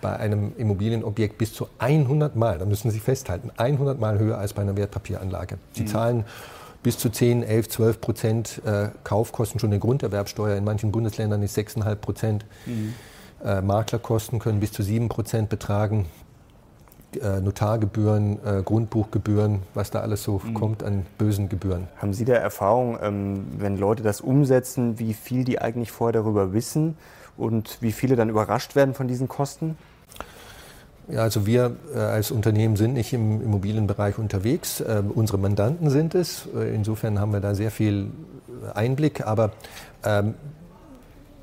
bei 0.02 0.16
einem 0.16 0.54
Immobilienobjekt 0.58 1.38
bis 1.38 1.54
zu 1.54 1.68
100 1.80 2.36
Mal, 2.36 2.60
da 2.60 2.66
müssen 2.66 2.92
Sie 2.92 3.00
festhalten, 3.00 3.52
100 3.58 4.00
Mal 4.00 4.20
höher 4.20 4.38
als 4.38 4.54
bei 4.54 4.62
einer 4.62 4.78
Wertpapieranlage. 4.78 5.58
Sie 5.72 5.84
mhm. 5.84 5.88
zahlen 5.88 6.26
bis 6.84 6.98
zu 6.98 7.10
10, 7.10 7.44
11, 7.44 7.70
12 7.70 8.02
Prozent 8.02 8.62
äh, 8.66 8.90
Kaufkosten 9.04 9.60
schon 9.60 9.72
eine 9.72 9.80
Grunderwerbsteuer. 9.80 10.56
In 10.56 10.64
manchen 10.64 10.92
Bundesländern 10.92 11.42
ist 11.42 11.58
6,5 11.58 11.96
Prozent. 11.96 12.46
Mhm. 12.66 12.94
Äh, 13.44 13.62
Maklerkosten 13.62 14.40
können 14.40 14.60
bis 14.60 14.72
zu 14.72 14.84
7 14.84 15.10
Prozent 15.10 15.50
betragen. 15.50 16.06
Äh, 17.16 17.40
Notargebühren, 17.40 18.38
äh, 18.46 18.62
Grundbuchgebühren, 18.64 19.62
was 19.74 19.92
da 19.92 20.02
alles 20.02 20.24
so 20.24 20.42
mhm. 20.44 20.54
kommt 20.54 20.84
an 20.84 21.06
bösen 21.18 21.48
Gebühren. 21.48 21.88
Haben 22.02 22.12
Sie 22.12 22.26
da 22.26 22.34
Erfahrung, 22.34 22.98
ähm, 23.02 23.46
wenn 23.58 23.78
Leute 23.78 24.04
das 24.04 24.20
umsetzen, 24.20 25.00
wie 25.00 25.14
viel 25.14 25.46
die 25.46 25.60
eigentlich 25.60 25.90
vorher 25.90 26.12
darüber 26.12 26.52
wissen 26.52 26.98
und 27.38 27.78
wie 27.80 27.94
viele 27.94 28.18
dann 28.18 28.28
überrascht 28.28 28.76
werden 28.76 28.94
von 28.94 29.08
diesen 29.08 29.30
Kosten? 29.30 29.78
Ja, 31.08 31.22
also 31.22 31.46
wir 31.46 31.78
äh, 31.96 31.98
als 31.98 32.30
Unternehmen 32.30 32.76
sind 32.76 32.94
nicht 32.94 33.14
im 33.14 33.42
Immobilienbereich 33.42 34.18
unterwegs. 34.18 34.82
Äh, 34.82 35.02
unsere 35.08 35.38
Mandanten 35.38 35.90
sind 35.90 36.14
es. 36.14 36.46
Insofern 36.74 37.22
haben 37.22 37.32
wir 37.32 37.40
da 37.40 37.56
sehr 37.56 37.72
viel 37.72 38.12
Einblick. 38.74 39.26
Aber 39.26 39.52
ähm, 40.04 40.34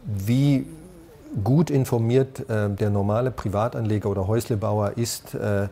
wie 0.04 0.66
gut 1.42 1.70
informiert 1.70 2.48
äh, 2.48 2.70
der 2.70 2.90
normale 2.90 3.30
Privatanleger 3.30 4.08
oder 4.08 4.28
Häuslebauer 4.28 4.92
ist 4.96 5.34
äh, 5.34 5.68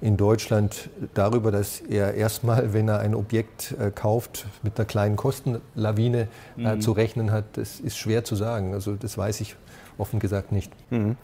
in 0.00 0.16
Deutschland 0.16 0.88
darüber, 1.14 1.50
dass 1.50 1.80
er 1.80 2.14
erstmal, 2.14 2.72
wenn 2.72 2.88
er 2.88 3.00
ein 3.00 3.14
Objekt 3.14 3.74
äh, 3.78 3.90
kauft, 3.90 4.46
mit 4.62 4.78
einer 4.78 4.86
kleinen 4.86 5.16
Kostenlawine 5.16 6.28
mhm. 6.56 6.80
zu 6.80 6.92
rechnen 6.92 7.30
hat, 7.30 7.44
das 7.54 7.80
ist 7.80 7.98
schwer 7.98 8.24
zu 8.24 8.34
sagen. 8.34 8.72
Also 8.72 8.94
das 8.96 9.18
weiß 9.18 9.40
ich 9.42 9.56
offen 9.98 10.18
gesagt 10.18 10.50
nicht. 10.50 10.72
Mhm. 10.90 11.16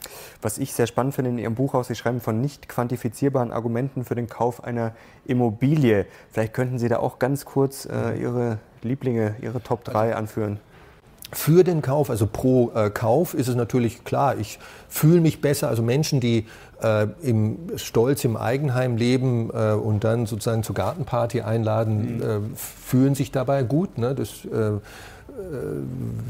Was 0.42 0.58
ich 0.58 0.74
sehr 0.74 0.86
spannend 0.86 1.14
finde 1.14 1.30
in 1.30 1.38
Ihrem 1.38 1.54
Buch 1.54 1.74
auch, 1.74 1.84
Sie 1.84 1.94
schreiben 1.94 2.20
von 2.20 2.40
nicht 2.40 2.68
quantifizierbaren 2.68 3.50
Argumenten 3.50 4.04
für 4.04 4.14
den 4.14 4.28
Kauf 4.28 4.62
einer 4.62 4.92
Immobilie. 5.24 6.06
Vielleicht 6.30 6.52
könnten 6.52 6.78
Sie 6.78 6.88
da 6.88 6.98
auch 6.98 7.18
ganz 7.18 7.46
kurz 7.46 7.86
äh, 7.86 8.12
mhm. 8.12 8.20
Ihre 8.20 8.58
Lieblinge, 8.82 9.36
Ihre 9.40 9.62
Top 9.62 9.84
3 9.84 10.14
anführen. 10.14 10.60
Für 11.36 11.64
den 11.64 11.82
Kauf, 11.82 12.08
also 12.08 12.26
pro 12.26 12.72
äh, 12.74 12.88
Kauf, 12.88 13.34
ist 13.34 13.46
es 13.46 13.56
natürlich 13.56 14.04
klar, 14.04 14.38
ich 14.38 14.58
fühle 14.88 15.20
mich 15.20 15.42
besser. 15.42 15.68
Also 15.68 15.82
Menschen, 15.82 16.18
die 16.18 16.46
äh, 16.82 17.06
im 17.20 17.58
Stolz 17.76 18.24
im 18.24 18.38
Eigenheim 18.38 18.96
leben 18.96 19.50
äh, 19.52 19.72
und 19.72 20.02
dann 20.02 20.24
sozusagen 20.24 20.62
zur 20.62 20.74
Gartenparty 20.74 21.42
einladen, 21.42 22.16
mhm. 22.16 22.22
Äh, 22.22 22.56
fühlen 22.56 23.14
sich 23.14 23.32
dabei 23.32 23.64
gut. 23.64 23.98
Ne? 23.98 24.14
Das 24.14 24.46
äh, 24.46 24.48
äh, 24.48 24.78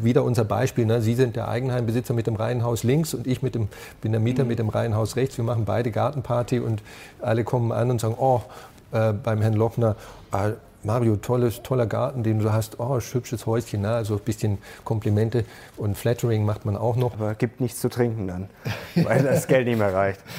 wieder 0.03 0.25
unser 0.25 0.45
Beispiel. 0.45 0.87
Ne? 0.87 1.01
Sie 1.01 1.15
sind 1.15 1.37
der 1.37 1.47
Eigenheimbesitzer 1.47 2.13
mit 2.13 2.27
dem 2.27 2.35
Reihenhaus 2.35 2.83
links 2.83 3.15
und 3.15 3.29
ich 3.29 3.43
mit 3.43 3.55
dem, 3.55 3.69
bin 4.01 4.11
der 4.11 4.21
Mieter 4.21 4.43
mhm. 4.43 4.49
mit 4.49 4.59
dem 4.59 4.69
Reihenhaus 4.69 5.15
rechts. 5.15 5.37
Wir 5.37 5.45
machen 5.45 5.67
beide 5.67 5.93
Gartenparty 5.93 6.59
und 6.59 6.83
alle 7.23 7.45
kommen 7.45 7.71
an 7.71 7.93
und 7.93 8.01
sagen, 8.01 8.17
oh, 8.19 8.43
äh, 8.91 9.13
beim 9.13 9.41
Herrn 9.41 9.55
Lochner, 9.55 9.95
äh, 10.33 10.53
Mario, 10.87 11.17
tolles, 11.17 11.63
toller 11.63 11.87
Garten, 11.87 12.23
den 12.23 12.39
du 12.39 12.53
hast. 12.53 12.79
Oh, 12.79 12.99
hübsches 13.01 13.45
Häuschen. 13.45 13.83
Na, 13.83 13.97
also 13.97 14.15
ein 14.15 14.21
bisschen 14.21 14.59
Komplimente 14.85 15.45
und 15.77 15.99
Flattering 15.99 16.45
macht 16.45 16.65
man 16.65 16.77
auch 16.77 16.95
noch. 16.95 17.15
Aber 17.15 17.35
gibt 17.35 17.61
nichts 17.61 17.81
zu 17.81 17.89
trinken 17.89 18.29
dann, 18.29 18.49
weil 19.05 19.25
das 19.25 19.49
Geld 19.49 19.67
nicht 19.67 19.79
mehr 19.79 19.93
reicht. 19.93 20.21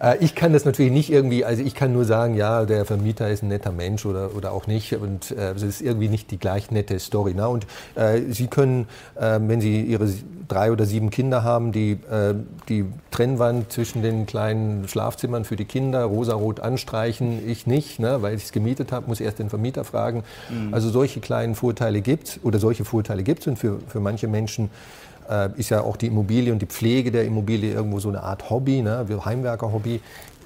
Äh, 0.00 0.16
ich 0.20 0.34
kann 0.34 0.54
das 0.54 0.64
natürlich 0.64 0.90
nicht 0.90 1.12
irgendwie, 1.12 1.44
also 1.44 1.62
ich 1.62 1.74
kann 1.74 1.92
nur 1.92 2.06
sagen, 2.06 2.34
ja, 2.34 2.64
der 2.64 2.86
Vermieter 2.86 3.28
ist 3.28 3.42
ein 3.42 3.48
netter 3.48 3.72
Mensch 3.72 4.06
oder, 4.06 4.34
oder 4.34 4.52
auch 4.52 4.66
nicht. 4.66 4.94
Und 4.94 5.32
äh, 5.32 5.52
es 5.52 5.62
ist 5.62 5.82
irgendwie 5.82 6.08
nicht 6.08 6.30
die 6.30 6.38
gleich 6.38 6.70
nette 6.70 6.98
Story. 6.98 7.34
Na? 7.36 7.48
Und 7.48 7.66
äh, 7.94 8.22
Sie 8.30 8.46
können, 8.46 8.88
äh, 9.16 9.38
wenn 9.38 9.60
Sie 9.60 9.82
Ihre 9.82 10.08
drei 10.48 10.72
oder 10.72 10.86
sieben 10.86 11.10
Kinder 11.10 11.42
haben, 11.44 11.72
die, 11.72 11.92
äh, 11.92 12.34
die 12.68 12.86
Trennwand 13.10 13.72
zwischen 13.72 14.02
den 14.02 14.26
kleinen 14.26 14.88
Schlafzimmern 14.88 15.44
für 15.44 15.56
die 15.56 15.64
Kinder 15.64 16.04
rosarot 16.04 16.60
anstreichen. 16.60 17.46
Ich 17.48 17.66
nicht, 17.66 17.98
ne? 17.98 18.22
weil 18.22 18.34
ich 18.36 18.44
es 18.44 18.52
gemietet 18.52 18.92
habe, 18.92 19.08
muss 19.08 19.20
erst 19.20 19.38
den 19.38 19.50
Vermieter 19.56 19.84
fragen. 19.84 20.22
Mhm. 20.50 20.74
Also 20.74 20.90
solche 20.90 21.20
kleinen 21.20 21.54
Vorteile 21.54 22.00
gibt 22.00 22.28
es 22.28 22.40
oder 22.42 22.58
solche 22.58 22.84
Vorteile 22.84 23.22
gibt 23.22 23.40
es. 23.40 23.46
Und 23.46 23.58
für, 23.58 23.78
für 23.88 24.00
manche 24.00 24.28
Menschen 24.28 24.70
äh, 25.30 25.48
ist 25.56 25.70
ja 25.70 25.80
auch 25.80 25.96
die 25.96 26.06
Immobilie 26.06 26.52
und 26.52 26.60
die 26.60 26.66
Pflege 26.66 27.10
der 27.10 27.24
Immobilie 27.24 27.72
irgendwo 27.72 27.98
so 28.00 28.08
eine 28.08 28.22
Art 28.22 28.50
Hobby, 28.50 28.82
ne? 28.82 29.06
Heimwerker-Hobby. 29.24 30.00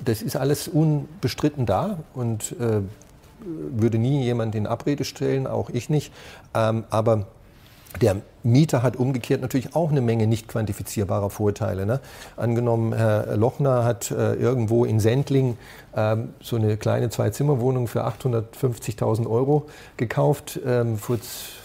Das 0.04 0.22
ist 0.22 0.36
alles 0.36 0.68
unbestritten 0.68 1.66
da 1.66 1.98
und 2.14 2.54
äh, 2.60 2.80
würde 3.72 3.98
nie 3.98 4.22
jemand 4.22 4.54
in 4.54 4.66
Abrede 4.66 5.04
stellen, 5.04 5.46
auch 5.46 5.70
ich 5.70 5.90
nicht. 5.90 6.12
Ähm, 6.54 6.84
aber 6.90 7.26
der 8.00 8.16
Mieter 8.42 8.82
hat 8.82 8.96
umgekehrt 8.96 9.42
natürlich 9.42 9.74
auch 9.74 9.90
eine 9.90 10.00
Menge 10.00 10.26
nicht 10.26 10.48
quantifizierbarer 10.48 11.30
Vorteile. 11.30 11.86
Ne? 11.86 12.00
Angenommen, 12.36 12.92
Herr 12.94 13.36
Lochner 13.36 13.84
hat 13.84 14.10
äh, 14.10 14.34
irgendwo 14.34 14.84
in 14.84 15.00
Sendling 15.00 15.58
ähm, 15.94 16.30
so 16.40 16.56
eine 16.56 16.76
kleine 16.76 17.10
Zwei-Zimmer-Wohnung 17.10 17.88
für 17.88 18.06
850.000 18.06 19.28
Euro 19.28 19.66
gekauft. 19.96 20.60
Ähm, 20.64 20.96
vor, 20.96 21.18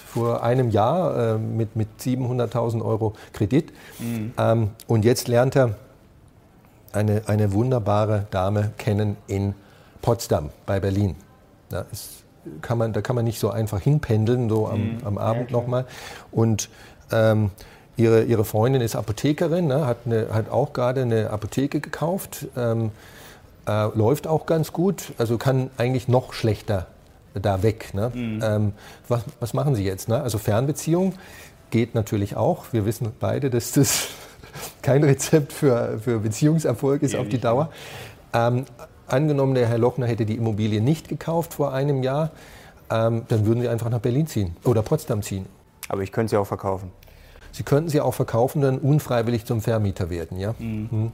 vor 0.08 0.44
einem 0.44 0.70
Jahr 0.70 1.36
äh, 1.36 1.38
mit, 1.38 1.76
mit 1.76 1.88
700.000 2.00 2.84
Euro 2.84 3.14
Kredit. 3.32 3.72
Mhm. 4.00 4.34
Ähm, 4.38 4.70
und 4.88 5.06
jetzt 5.06 5.28
lernt 5.28 5.56
er 5.56 5.76
eine, 6.92 7.24
eine 7.28 7.54
wunderbare 7.54 8.28
Dame 8.32 8.72
kennen 8.78 9.18
in 9.28 9.54
Potsdam 10.02 10.50
bei 10.66 10.80
Berlin. 10.80 11.16
Da, 11.70 11.86
ist, 11.92 12.25
kann 12.62 12.78
man, 12.78 12.94
da 12.94 13.02
kann 13.02 13.16
man 13.16 13.26
nicht 13.26 13.40
so 13.40 13.50
einfach 13.50 13.80
hinpendeln, 13.80 14.50
so 14.50 14.68
am, 14.68 14.96
mhm. 14.96 14.98
am 15.04 15.18
Abend 15.18 15.52
ja, 15.52 15.58
nochmal. 15.58 15.86
Und 16.32 16.70
ähm, 17.12 17.52
ihre, 17.98 18.24
ihre 18.24 18.46
Freundin 18.46 18.82
ist 18.82 18.96
Apothekerin, 18.96 19.68
ne, 19.68 19.86
hat, 19.86 19.98
eine, 20.06 20.28
hat 20.32 20.50
auch 20.50 20.74
gerade 20.74 21.02
eine 21.02 21.30
Apotheke 21.30 21.80
gekauft. 21.80 22.48
Ähm, 22.58 22.92
äh, 23.68 23.88
läuft 23.96 24.28
auch 24.28 24.46
ganz 24.46 24.74
gut, 24.74 25.14
also 25.18 25.38
kann 25.38 25.70
eigentlich 25.78 26.08
noch 26.08 26.34
schlechter 26.34 26.88
da 27.34 27.64
weg. 27.64 27.94
Ne? 27.94 28.12
Mhm. 28.14 28.42
Ähm, 28.44 28.74
was, 29.08 29.24
was, 29.40 29.54
machen 29.54 29.76
Sie 29.76 29.84
jetzt? 29.84 30.08
Ne? 30.08 30.22
Also 30.22 30.38
Fernbeziehung 30.38 31.14
geht 31.72 31.96
natürlich 31.96 32.36
auch. 32.36 32.66
Wir 32.72 32.86
wissen 32.86 33.12
beide, 33.20 33.50
dass 33.50 33.72
das 33.72 34.08
kein 34.82 35.04
Rezept 35.04 35.52
für, 35.52 36.00
für 36.00 36.20
Beziehungserfolg 36.20 37.02
ist 37.04 37.16
auf 37.16 37.28
die 37.28 37.40
Dauer. 37.40 37.70
Ähm, 38.34 38.66
angenommen, 39.08 39.56
der 39.56 39.68
Herr 39.68 39.78
Lochner 39.78 40.08
hätte 40.08 40.26
die 40.26 40.36
Immobilie 40.36 40.82
nicht 40.82 41.08
gekauft 41.08 41.54
vor 41.54 41.74
einem 41.74 42.04
Jahr, 42.04 42.32
ähm, 42.90 43.24
dann 43.28 43.46
würden 43.46 43.62
Sie 43.62 43.70
einfach 43.70 43.90
nach 43.90 44.00
Berlin 44.00 44.28
ziehen 44.28 44.56
oder 44.64 44.82
Potsdam 44.82 45.22
ziehen. 45.22 45.46
Aber 45.88 46.02
ich 46.02 46.12
könnte 46.12 46.32
sie 46.32 46.38
auch 46.38 46.48
verkaufen. 46.48 46.92
Sie 47.52 47.64
könnten 47.64 47.90
sie 47.90 48.02
auch 48.02 48.14
verkaufen, 48.14 48.62
dann 48.62 48.80
unfreiwillig 48.80 49.46
zum 49.46 49.62
Vermieter 49.62 50.10
werden, 50.10 50.38
ja. 50.38 50.56
Mhm. 50.60 51.12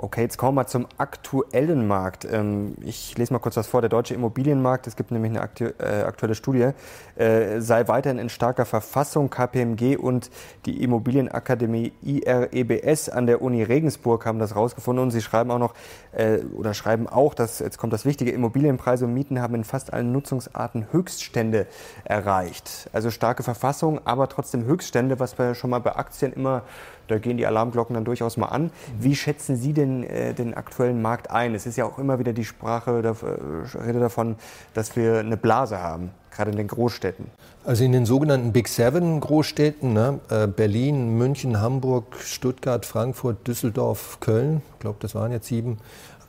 Okay, 0.00 0.22
jetzt 0.22 0.38
kommen 0.38 0.56
wir 0.56 0.64
zum 0.68 0.86
aktuellen 0.96 1.88
Markt. 1.88 2.24
Ähm, 2.24 2.76
ich 2.82 3.18
lese 3.18 3.32
mal 3.32 3.40
kurz 3.40 3.56
was 3.56 3.66
vor. 3.66 3.80
Der 3.80 3.90
deutsche 3.90 4.14
Immobilienmarkt, 4.14 4.86
es 4.86 4.94
gibt 4.94 5.10
nämlich 5.10 5.32
eine 5.32 5.40
äh, 5.80 6.02
aktuelle 6.04 6.36
Studie, 6.36 6.70
äh, 7.16 7.60
sei 7.60 7.88
weiterhin 7.88 8.20
in 8.20 8.28
starker 8.28 8.64
Verfassung. 8.64 9.28
KPMG 9.28 9.96
und 9.96 10.30
die 10.66 10.84
Immobilienakademie 10.84 11.92
IREBS 12.02 13.08
an 13.08 13.26
der 13.26 13.42
Uni 13.42 13.64
Regensburg 13.64 14.24
haben 14.24 14.38
das 14.38 14.54
rausgefunden 14.54 15.02
und 15.02 15.10
sie 15.10 15.20
schreiben 15.20 15.50
auch 15.50 15.58
noch 15.58 15.74
äh, 16.12 16.38
oder 16.56 16.74
schreiben 16.74 17.08
auch, 17.08 17.34
dass 17.34 17.58
jetzt 17.58 17.78
kommt 17.78 17.92
das 17.92 18.04
Wichtige, 18.04 18.30
Immobilienpreise 18.30 19.04
und 19.04 19.14
Mieten 19.14 19.40
haben 19.40 19.56
in 19.56 19.64
fast 19.64 19.92
allen 19.92 20.12
Nutzungsarten 20.12 20.92
Höchststände 20.92 21.66
erreicht. 22.04 22.88
Also 22.92 23.10
starke 23.10 23.42
Verfassung, 23.42 24.00
aber 24.04 24.28
trotzdem 24.28 24.64
Höchststände, 24.64 25.18
was 25.18 25.36
wir 25.40 25.56
schon 25.56 25.70
mal 25.70 25.80
bei 25.80 25.96
Aktien 25.96 26.32
immer 26.32 26.62
da 27.08 27.18
gehen 27.18 27.36
die 27.36 27.46
Alarmglocken 27.46 27.94
dann 27.94 28.04
durchaus 28.04 28.36
mal 28.36 28.46
an. 28.46 28.70
Wie 28.98 29.16
schätzen 29.16 29.56
Sie 29.56 29.72
denn 29.72 30.04
äh, 30.04 30.34
den 30.34 30.54
aktuellen 30.54 31.02
Markt 31.02 31.30
ein? 31.30 31.54
Es 31.54 31.66
ist 31.66 31.76
ja 31.76 31.84
auch 31.84 31.98
immer 31.98 32.18
wieder 32.18 32.32
die 32.32 32.44
Sprache, 32.44 33.02
da, 33.02 33.10
äh, 33.10 33.78
Rede 33.78 34.00
davon, 34.00 34.36
dass 34.74 34.94
wir 34.96 35.18
eine 35.18 35.36
Blase 35.36 35.80
haben, 35.82 36.10
gerade 36.30 36.50
in 36.50 36.56
den 36.56 36.68
Großstädten. 36.68 37.26
Also 37.64 37.84
in 37.84 37.92
den 37.92 38.06
sogenannten 38.06 38.52
Big 38.52 38.68
Seven 38.68 39.20
Großstädten, 39.20 39.92
ne, 39.92 40.20
äh, 40.30 40.46
Berlin, 40.46 41.18
München, 41.18 41.60
Hamburg, 41.60 42.16
Stuttgart, 42.20 42.86
Frankfurt, 42.86 43.46
Düsseldorf, 43.46 44.20
Köln, 44.20 44.62
ich 44.74 44.78
glaube, 44.80 44.98
das 45.00 45.14
waren 45.14 45.32
jetzt 45.32 45.48
sieben, 45.48 45.78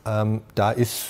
ähm, 0.06 0.40
da 0.54 0.70
ist 0.70 1.06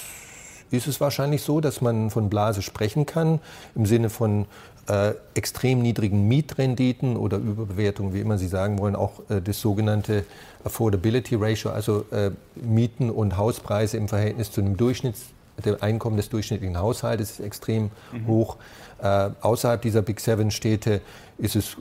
ist 0.70 0.86
es 0.86 1.00
wahrscheinlich 1.00 1.42
so, 1.42 1.60
dass 1.60 1.80
man 1.80 2.10
von 2.10 2.30
Blase 2.30 2.62
sprechen 2.62 3.06
kann, 3.06 3.40
im 3.74 3.86
Sinne 3.86 4.08
von 4.08 4.46
äh, 4.90 5.14
extrem 5.34 5.82
niedrigen 5.82 6.26
Mietrenditen 6.26 7.16
oder 7.16 7.36
Überbewertung, 7.36 8.12
wie 8.12 8.20
immer 8.20 8.38
Sie 8.38 8.48
sagen 8.48 8.80
wollen, 8.80 8.96
auch 8.96 9.20
äh, 9.28 9.40
das 9.40 9.60
sogenannte 9.60 10.24
Affordability 10.64 11.36
Ratio, 11.36 11.70
also 11.70 12.06
äh, 12.10 12.32
Mieten 12.56 13.08
und 13.08 13.36
Hauspreise 13.36 13.96
im 13.98 14.08
Verhältnis 14.08 14.50
zu 14.50 14.60
dem 14.60 14.76
Durchschnitts 14.76 15.26
der 15.64 15.80
Einkommen 15.82 16.16
des 16.16 16.28
durchschnittlichen 16.30 16.78
Haushaltes 16.78 17.32
ist 17.32 17.40
extrem 17.40 17.90
mhm. 18.12 18.26
hoch. 18.26 18.56
Äh, 19.00 19.30
außerhalb 19.42 19.80
dieser 19.80 20.02
Big 20.02 20.18
Seven 20.18 20.50
Städte 20.50 21.02
ist 21.38 21.54
es 21.54 21.76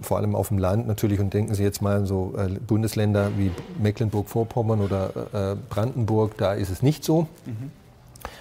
vor 0.00 0.16
allem 0.16 0.34
auf 0.34 0.48
dem 0.48 0.58
Land 0.58 0.88
natürlich, 0.88 1.20
und 1.20 1.34
denken 1.34 1.54
Sie 1.54 1.62
jetzt 1.62 1.80
mal 1.80 1.98
an 1.98 2.06
so 2.06 2.34
äh, 2.36 2.48
Bundesländer 2.48 3.30
wie 3.36 3.52
Mecklenburg-Vorpommern 3.80 4.80
oder 4.80 5.56
Brandenburg, 5.68 6.36
da 6.38 6.54
ist 6.54 6.70
es 6.70 6.82
nicht 6.82 7.04
so. 7.04 7.28
Mhm. 7.46 7.70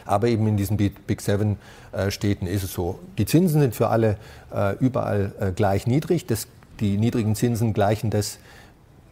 Aber 0.08 0.28
eben 0.28 0.48
in 0.48 0.58
diesen 0.58 0.78
Big 0.78 1.22
Seven 1.22 1.58
äh, 1.92 2.10
Städten 2.10 2.48
ist 2.48 2.64
es 2.64 2.74
so. 2.74 3.00
Die 3.18 3.26
Zinsen 3.26 3.62
sind 3.62 3.76
für 3.76 3.90
alle 3.90 4.18
äh, 4.54 4.76
überall 4.80 5.34
äh, 5.40 5.52
gleich 5.52 5.86
niedrig. 5.86 6.26
Das, 6.26 6.48
die 6.80 6.98
niedrigen 6.98 7.36
Zinsen 7.36 7.74
gleichen 7.74 8.10
das 8.10 8.40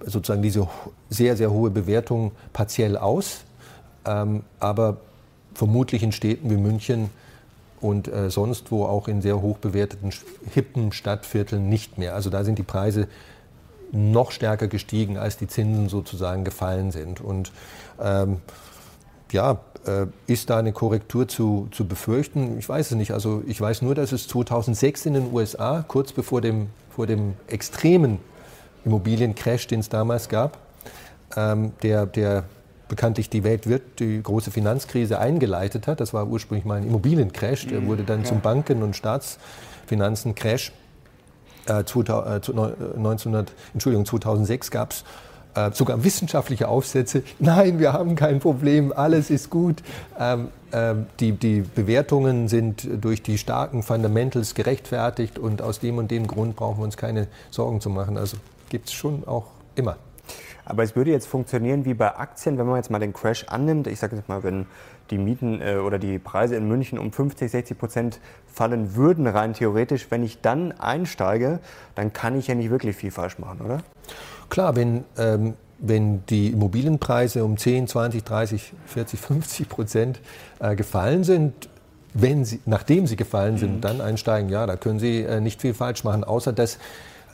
sozusagen 0.05 0.41
diese 0.41 0.67
sehr, 1.09 1.37
sehr 1.37 1.51
hohe 1.51 1.69
Bewertung 1.69 2.31
partiell 2.53 2.97
aus. 2.97 3.43
Ähm, 4.05 4.43
aber 4.59 4.97
vermutlich 5.53 6.03
in 6.03 6.11
Städten 6.11 6.49
wie 6.49 6.57
München 6.57 7.09
und 7.81 8.09
sonst 8.29 8.71
wo 8.71 8.85
auch 8.85 9.07
in 9.07 9.21
sehr 9.21 9.41
hoch 9.41 9.59
bewerteten 9.59 10.09
hippen 10.51 10.91
Stadtvierteln 10.91 11.69
nicht 11.69 11.99
mehr. 11.99 12.15
Also 12.15 12.31
da 12.31 12.43
sind 12.43 12.57
die 12.57 12.63
Preise 12.63 13.07
noch 13.91 14.31
stärker 14.31 14.67
gestiegen, 14.67 15.17
als 15.17 15.37
die 15.37 15.47
Zinsen 15.47 15.89
sozusagen 15.89 16.43
gefallen 16.43 16.91
sind. 16.91 17.21
Und 17.21 17.51
ähm, 18.01 18.37
ja, 19.31 19.59
ist 20.27 20.49
da 20.49 20.57
eine 20.57 20.71
Korrektur 20.73 21.27
zu, 21.27 21.67
zu 21.71 21.87
befürchten? 21.87 22.57
Ich 22.57 22.67
weiß 22.67 22.91
es 22.91 22.97
nicht. 22.97 23.11
Also 23.11 23.43
ich 23.45 23.59
weiß 23.59 23.81
nur, 23.81 23.95
dass 23.95 24.11
es 24.11 24.27
2006 24.27 25.05
in 25.05 25.13
den 25.13 25.33
USA, 25.33 25.85
kurz 25.87 26.11
bevor 26.11 26.41
dem, 26.41 26.67
vor 26.89 27.07
dem 27.07 27.33
extremen 27.47 28.19
Immobiliencrash, 28.85 29.67
den 29.67 29.79
es 29.79 29.89
damals 29.89 30.29
gab, 30.29 30.57
ähm, 31.35 31.73
der, 31.81 32.05
der 32.05 32.45
bekanntlich 32.87 33.29
die 33.29 33.43
Weltwirt, 33.43 33.99
die 33.99 34.21
große 34.21 34.51
Finanzkrise 34.51 35.19
eingeleitet 35.19 35.87
hat. 35.87 35.99
Das 35.99 36.13
war 36.13 36.27
ursprünglich 36.27 36.65
mal 36.65 36.75
ein 36.75 36.87
Immobiliencrash, 36.87 37.67
der 37.67 37.81
mhm, 37.81 37.87
wurde 37.87 38.03
dann 38.03 38.19
ja. 38.19 38.25
zum 38.25 38.41
Banken- 38.41 38.83
und 38.83 38.95
Staatsfinanzencrash. 38.95 40.71
Äh, 41.67 41.83
2000, 41.83 42.49
äh, 42.49 42.97
1900, 42.97 43.53
Entschuldigung, 43.73 44.05
2006 44.05 44.69
gab 44.69 44.91
es 44.91 45.03
äh, 45.55 45.71
sogar 45.71 46.03
wissenschaftliche 46.03 46.67
Aufsätze. 46.67 47.23
Nein, 47.39 47.79
wir 47.79 47.93
haben 47.93 48.15
kein 48.15 48.39
Problem, 48.39 48.93
alles 48.93 49.29
ist 49.29 49.49
gut. 49.49 49.81
Ähm, 50.19 50.49
ähm, 50.71 51.05
die, 51.19 51.31
die 51.31 51.61
Bewertungen 51.61 52.47
sind 52.47 52.87
durch 53.01 53.23
die 53.23 53.37
starken 53.37 53.81
Fundamentals 53.81 54.55
gerechtfertigt 54.55 55.39
und 55.39 55.61
aus 55.61 55.79
dem 55.79 55.97
und 55.97 56.11
dem 56.11 56.27
Grund 56.27 56.55
brauchen 56.55 56.79
wir 56.79 56.83
uns 56.83 56.97
keine 56.97 57.27
Sorgen 57.51 57.81
zu 57.81 57.89
machen. 57.89 58.17
Also 58.17 58.37
gibt 58.69 58.89
es 58.89 58.93
schon 58.93 59.27
auch 59.27 59.47
immer. 59.75 59.97
Aber 60.65 60.83
es 60.83 60.95
würde 60.95 61.11
jetzt 61.11 61.27
funktionieren 61.27 61.85
wie 61.85 61.93
bei 61.93 62.15
Aktien, 62.15 62.57
wenn 62.57 62.65
man 62.65 62.77
jetzt 62.77 62.89
mal 62.89 62.99
den 62.99 63.13
Crash 63.13 63.45
annimmt. 63.47 63.87
Ich 63.87 63.99
sage 63.99 64.15
jetzt 64.15 64.27
mal, 64.27 64.43
wenn 64.43 64.65
die 65.11 65.19
Mieten 65.19 65.61
äh, 65.61 65.75
oder 65.75 65.99
die 65.99 66.17
Preise 66.17 66.55
in 66.55 66.67
München 66.67 66.97
um 66.97 67.11
50, 67.11 67.51
60 67.51 67.77
Prozent 67.77 68.19
fallen 68.51 68.95
würden, 68.95 69.27
rein 69.27 69.53
theoretisch, 69.53 70.07
wenn 70.09 70.23
ich 70.23 70.41
dann 70.41 70.71
einsteige, 70.73 71.59
dann 71.93 72.13
kann 72.13 72.37
ich 72.37 72.47
ja 72.47 72.55
nicht 72.55 72.71
wirklich 72.71 72.95
viel 72.95 73.11
falsch 73.11 73.37
machen, 73.37 73.61
oder? 73.61 73.83
Klar, 74.49 74.75
wenn, 74.75 75.03
ähm, 75.17 75.53
wenn 75.79 76.25
die 76.27 76.47
Immobilienpreise 76.47 77.43
um 77.43 77.57
10, 77.57 77.87
20, 77.87 78.23
30, 78.23 78.73
40, 78.85 79.19
50 79.19 79.69
Prozent 79.69 80.19
äh, 80.59 80.75
gefallen 80.75 81.23
sind, 81.23 81.53
wenn 82.13 82.45
sie, 82.45 82.61
nachdem 82.65 83.07
sie 83.07 83.17
gefallen 83.17 83.57
sind, 83.57 83.75
mhm. 83.75 83.81
dann 83.81 84.01
einsteigen, 84.01 84.49
ja, 84.49 84.65
da 84.65 84.77
können 84.77 84.99
Sie 84.99 85.21
äh, 85.21 85.41
nicht 85.41 85.61
viel 85.61 85.73
falsch 85.73 86.05
machen, 86.05 86.23
außer 86.23 86.53
dass 86.53 86.77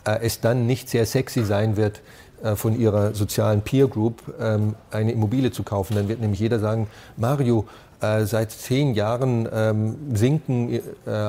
äh, 0.06 0.20
es 0.22 0.42
dann 0.42 0.66
nicht 0.66 0.90
sehr 0.90 1.06
sexy 1.06 1.44
sein 1.44 1.78
wird, 1.78 2.02
äh, 2.44 2.56
von 2.56 2.78
Ihrer 2.80 3.14
sozialen 3.14 3.62
Peer 3.62 3.88
Group 3.88 4.22
ähm, 4.40 4.76
eine 4.90 5.12
Immobilie 5.12 5.52
zu 5.52 5.62
kaufen. 5.62 5.96
Dann 5.96 6.08
wird 6.08 6.20
nämlich 6.20 6.40
jeder 6.40 6.60
sagen, 6.60 6.88
Mario, 7.16 7.68
äh, 8.02 8.26
seit 8.26 8.52
zehn 8.52 8.96
Jahren 8.96 9.48
ähm, 9.54 9.96
sinken 10.16 10.74
äh, 10.74 10.80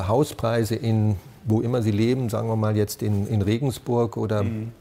Hauspreise 0.08 0.74
in, 0.74 1.16
wo 1.44 1.60
immer 1.60 1.82
Sie 1.82 1.90
leben, 1.90 2.30
sagen 2.30 2.48
wir 2.48 2.56
mal 2.56 2.76
jetzt 2.76 3.02
in, 3.02 3.26
in 3.26 3.42
Regensburg 3.42 4.16
oder 4.16 4.44
mhm. 4.44 4.72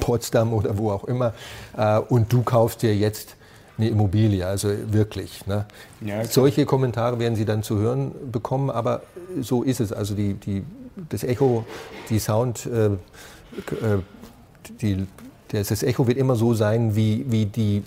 Potsdam 0.00 0.52
oder 0.52 0.78
wo 0.78 0.90
auch 0.90 1.04
immer. 1.04 1.34
Äh, 1.76 1.98
und 1.98 2.32
du 2.32 2.42
kaufst 2.42 2.82
dir 2.82 2.94
jetzt 2.94 3.36
eine 3.76 3.88
Immobilie, 3.88 4.46
also 4.46 4.68
wirklich. 4.92 5.46
Ne? 5.46 5.66
Ja, 6.00 6.24
Solche 6.24 6.64
Kommentare 6.64 7.18
werden 7.18 7.34
Sie 7.34 7.44
dann 7.44 7.62
zu 7.62 7.78
hören 7.78 8.12
bekommen, 8.30 8.70
aber 8.70 9.02
so 9.40 9.62
ist 9.62 9.80
es. 9.80 9.92
Also 9.92 10.14
die, 10.14 10.34
die, 10.34 10.62
das 11.08 11.24
Echo, 11.24 11.64
die 12.08 12.18
Sound, 12.18 12.66
äh, 12.66 12.86
äh 12.86 12.98
die, 14.80 15.06
das 15.48 15.82
Echo 15.82 16.06
wird 16.06 16.16
immer 16.16 16.36
so 16.36 16.54
sein, 16.54 16.96
wie, 16.96 17.24
wie 17.28 17.46
die 17.46 17.82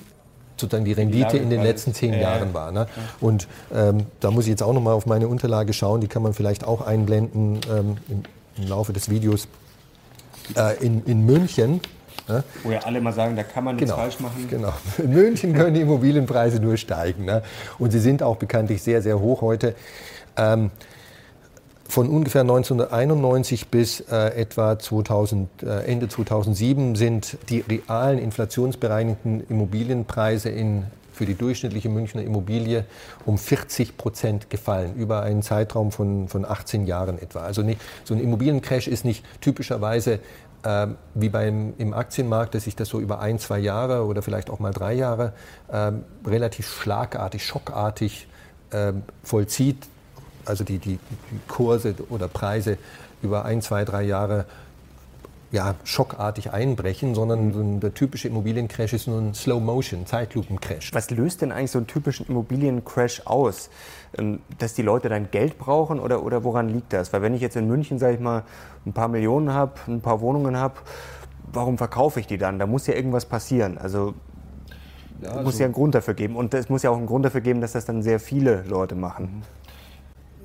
sozusagen 0.58 0.86
die 0.86 0.93
Rendite 0.93 1.34
die 1.34 1.38
in 1.38 1.50
den 1.50 1.62
letzten 1.62 1.93
zehn 1.93 2.13
äh, 2.13 2.22
Jahren 2.22 2.54
war. 2.54 2.72
Ne? 2.72 2.88
Und 3.20 3.48
ähm, 3.74 4.06
da 4.20 4.32
muss 4.32 4.46
ich 4.46 4.50
jetzt 4.50 4.63
auch 4.63 4.74
noch 4.74 4.82
mal 4.82 4.93
auf 4.93 5.06
meine 5.06 5.28
Unterlage 5.28 5.74
schauen, 5.74 6.02
die 6.02 6.08
kann 6.08 6.24
man 6.24 6.34
vielleicht 6.34 6.65
auch 6.65 6.82
einblenden 6.82 7.60
ähm, 7.72 7.98
im, 8.10 8.24
im, 8.58 8.67
Laufe 8.67 8.93
des 8.93 9.10
Videos. 9.10 9.48
Äh, 10.56 10.84
in, 10.84 11.04
in 11.06 11.26
München 11.26 11.82
Ne? 12.28 12.44
Wo 12.63 12.72
ja 12.72 12.80
alle 12.80 13.02
mal 13.02 13.13
sagen, 13.13 13.36
da 13.36 13.44
kann 13.44 13.63
man 13.63 13.76
nichts 13.76 13.90
genau, 13.90 14.02
falsch 14.02 14.20
machen. 14.20 14.48
Genau. 14.50 14.74
In 14.98 15.12
München 15.12 15.54
können 15.54 15.74
die 15.74 15.82
Immobilienpreise 15.82 16.60
nur 16.60 16.78
steigen. 16.78 17.26
Ne? 17.26 17.42
Und 17.80 17.92
sie 17.92 18.00
sind 18.00 18.22
auch 18.22 18.36
bekanntlich 18.36 18.82
sehr, 18.82 19.02
sehr 19.02 19.20
hoch 19.20 19.42
heute. 19.42 19.76
Ähm, 20.36 20.72
von 21.90 22.10
ungefähr 22.10 22.42
1991 22.42 23.70
bis 23.70 24.02
äh, 24.02 24.36
etwa 24.36 24.78
2000, 24.78 25.63
äh, 25.63 25.86
Ende 25.86 26.10
2007 26.10 26.96
sind 26.96 27.38
die 27.50 27.62
realen 27.62 28.20
inflationsbereinigten 28.20 29.46
Immobilienpreise 29.48 30.50
in, 30.50 30.84
für 31.13 31.26
die 31.26 31.36
durchschnittliche 31.36 31.88
Münchner 31.88 32.24
Immobilie 32.24 32.84
um 33.26 33.38
40 33.38 33.98
Prozent 33.98 34.50
gefallen, 34.50 34.96
über 34.96 35.24
einen 35.24 35.42
Zeitraum 35.42 35.92
von, 35.92 36.28
von 36.28 36.44
18 36.44 36.86
Jahren 36.86 37.20
etwa. 37.20 37.40
Also 37.40 37.62
nicht, 37.62 37.80
so 38.04 38.13
ein 38.13 38.20
Immobiliencrash 38.20 38.88
ist 38.88 39.06
nicht 39.06 39.24
typischerweise 39.40 40.20
äh, 40.63 40.88
wie 41.13 41.30
beim, 41.30 41.74
im 41.78 41.93
Aktienmarkt, 41.93 42.56
dass 42.56 42.65
sich 42.65 42.76
das 42.76 42.89
so 42.89 43.00
über 43.00 43.20
ein, 43.20 43.39
zwei 43.39 43.60
Jahre 43.60 44.06
oder 44.06 44.22
vielleicht 44.22 44.50
auch 44.50 44.60
mal 44.60 44.72
drei 44.72 44.93
Jahre 44.93 45.34
äh, 45.67 45.91
relativ 46.26 46.67
schlagartig, 46.67 47.46
schockartig 47.46 48.28
äh, 48.72 48.93
vollzieht, 49.24 49.88
also 50.46 50.63
die, 50.63 50.80
die, 50.80 51.00
die 51.32 51.39
Kurse 51.48 51.96
oder 52.10 52.28
Preise 52.28 52.78
über 53.22 53.46
ein, 53.46 53.62
zwei, 53.62 53.86
drei 53.86 54.04
Jahre 54.04 54.46
ja, 55.52 55.76
schockartig 55.84 56.52
einbrechen, 56.52 57.16
sondern 57.16 57.80
der 57.80 57.94
typische 57.94 58.28
Immobiliencrash 58.28 58.94
ist 58.94 59.08
nur 59.08 59.20
ein 59.20 59.34
Slow-Motion, 59.34 60.06
Zeitlupencrash. 60.06 60.94
Was 60.94 61.10
löst 61.10 61.42
denn 61.42 61.52
eigentlich 61.52 61.72
so 61.72 61.80
einen 61.80 61.88
typischen 61.88 62.28
Immobiliencrash 62.28 63.22
aus? 63.26 63.70
Ähm, 64.18 64.40
dass 64.58 64.74
die 64.74 64.82
Leute 64.82 65.10
dann 65.10 65.32
Geld 65.32 65.58
brauchen 65.58 66.00
oder, 66.00 66.24
oder 66.24 66.44
woran 66.44 66.70
liegt 66.70 66.92
das? 66.92 67.14
Weil 67.14 67.22
wenn 67.22 67.34
ich 67.34 67.42
jetzt 67.42 67.56
in 67.56 67.68
München, 67.68 67.98
sage 67.98 68.16
ich 68.16 68.20
mal, 68.20 68.44
ein 68.86 68.94
paar 68.94 69.08
Millionen 69.08 69.54
habe, 69.54 69.74
ein 69.88 70.02
paar 70.02 70.20
Wohnungen 70.22 70.58
habe, 70.58 70.76
warum 71.52 71.78
verkaufe 71.78 72.20
ich 72.20 72.28
die 72.28 72.38
dann? 72.38 72.60
Da 72.60 72.68
muss 72.68 72.88
ja 72.88 72.94
irgendwas 72.94 73.26
passieren. 73.26 73.78
Also 73.78 74.14
ja, 75.22 75.30
also 75.30 75.44
muss 75.44 75.60
ja 75.60 75.66
einen 75.66 75.74
Grund 75.74 75.96
dafür 75.96 76.14
geben. 76.14 76.36
Und 76.36 76.54
es 76.54 76.70
muss 76.70 76.84
ja 76.84 76.90
auch 76.90 76.98
einen 76.98 77.08
Grund 77.08 77.26
dafür 77.26 77.42
geben, 77.42 77.62
dass 77.62 77.72
das 77.72 77.86
dann 77.86 78.02
sehr 78.02 78.20
viele 78.20 78.64
Leute 78.64 78.96
machen. 78.96 79.44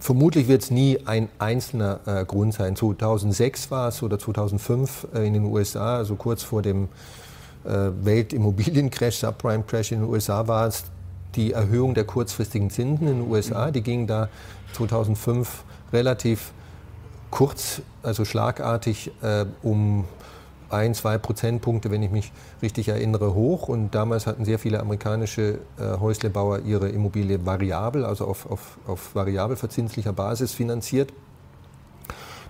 Vermutlich 0.02 0.48
wird 0.48 0.64
es 0.64 0.72
nie 0.72 0.98
ein 1.04 1.28
einzelner 1.38 2.00
äh, 2.06 2.24
Grund 2.24 2.54
sein. 2.54 2.74
2006 2.74 3.70
war 3.70 3.86
es 3.86 4.02
oder 4.02 4.18
2005 4.18 5.06
äh, 5.14 5.24
in 5.24 5.34
den 5.34 5.44
USA, 5.44 5.98
also 5.98 6.16
kurz 6.16 6.42
vor 6.42 6.60
dem 6.60 6.88
äh, 7.64 7.68
Weltimmobiliencrash, 8.02 9.18
Subprime-Crash 9.18 9.92
in 9.92 10.00
den 10.00 10.10
USA 10.10 10.48
war 10.48 10.66
es 10.66 10.86
die 11.36 11.52
Erhöhung 11.52 11.94
der 11.94 12.02
kurzfristigen 12.02 12.68
Zinsen 12.68 13.06
in 13.06 13.20
den 13.20 13.30
USA. 13.30 13.70
Die 13.70 13.80
ging 13.80 14.08
da 14.08 14.28
2005 14.72 15.62
relativ 15.92 16.50
kurz, 17.30 17.80
also 18.02 18.24
schlagartig 18.24 19.12
äh, 19.22 19.44
um 19.62 20.06
ein, 20.72 20.94
zwei 20.94 21.18
Prozentpunkte, 21.18 21.90
wenn 21.90 22.02
ich 22.02 22.10
mich 22.10 22.32
richtig 22.62 22.88
erinnere, 22.88 23.34
hoch. 23.34 23.68
Und 23.68 23.94
damals 23.94 24.26
hatten 24.26 24.44
sehr 24.44 24.58
viele 24.58 24.80
amerikanische 24.80 25.58
äh, 25.78 25.98
Häuslebauer 26.00 26.60
ihre 26.60 26.88
Immobilie 26.88 27.44
variabel, 27.44 28.04
also 28.04 28.26
auf, 28.26 28.50
auf, 28.50 28.78
auf 28.86 29.14
variabel 29.14 29.56
verzinslicher 29.56 30.12
Basis 30.12 30.52
finanziert. 30.52 31.12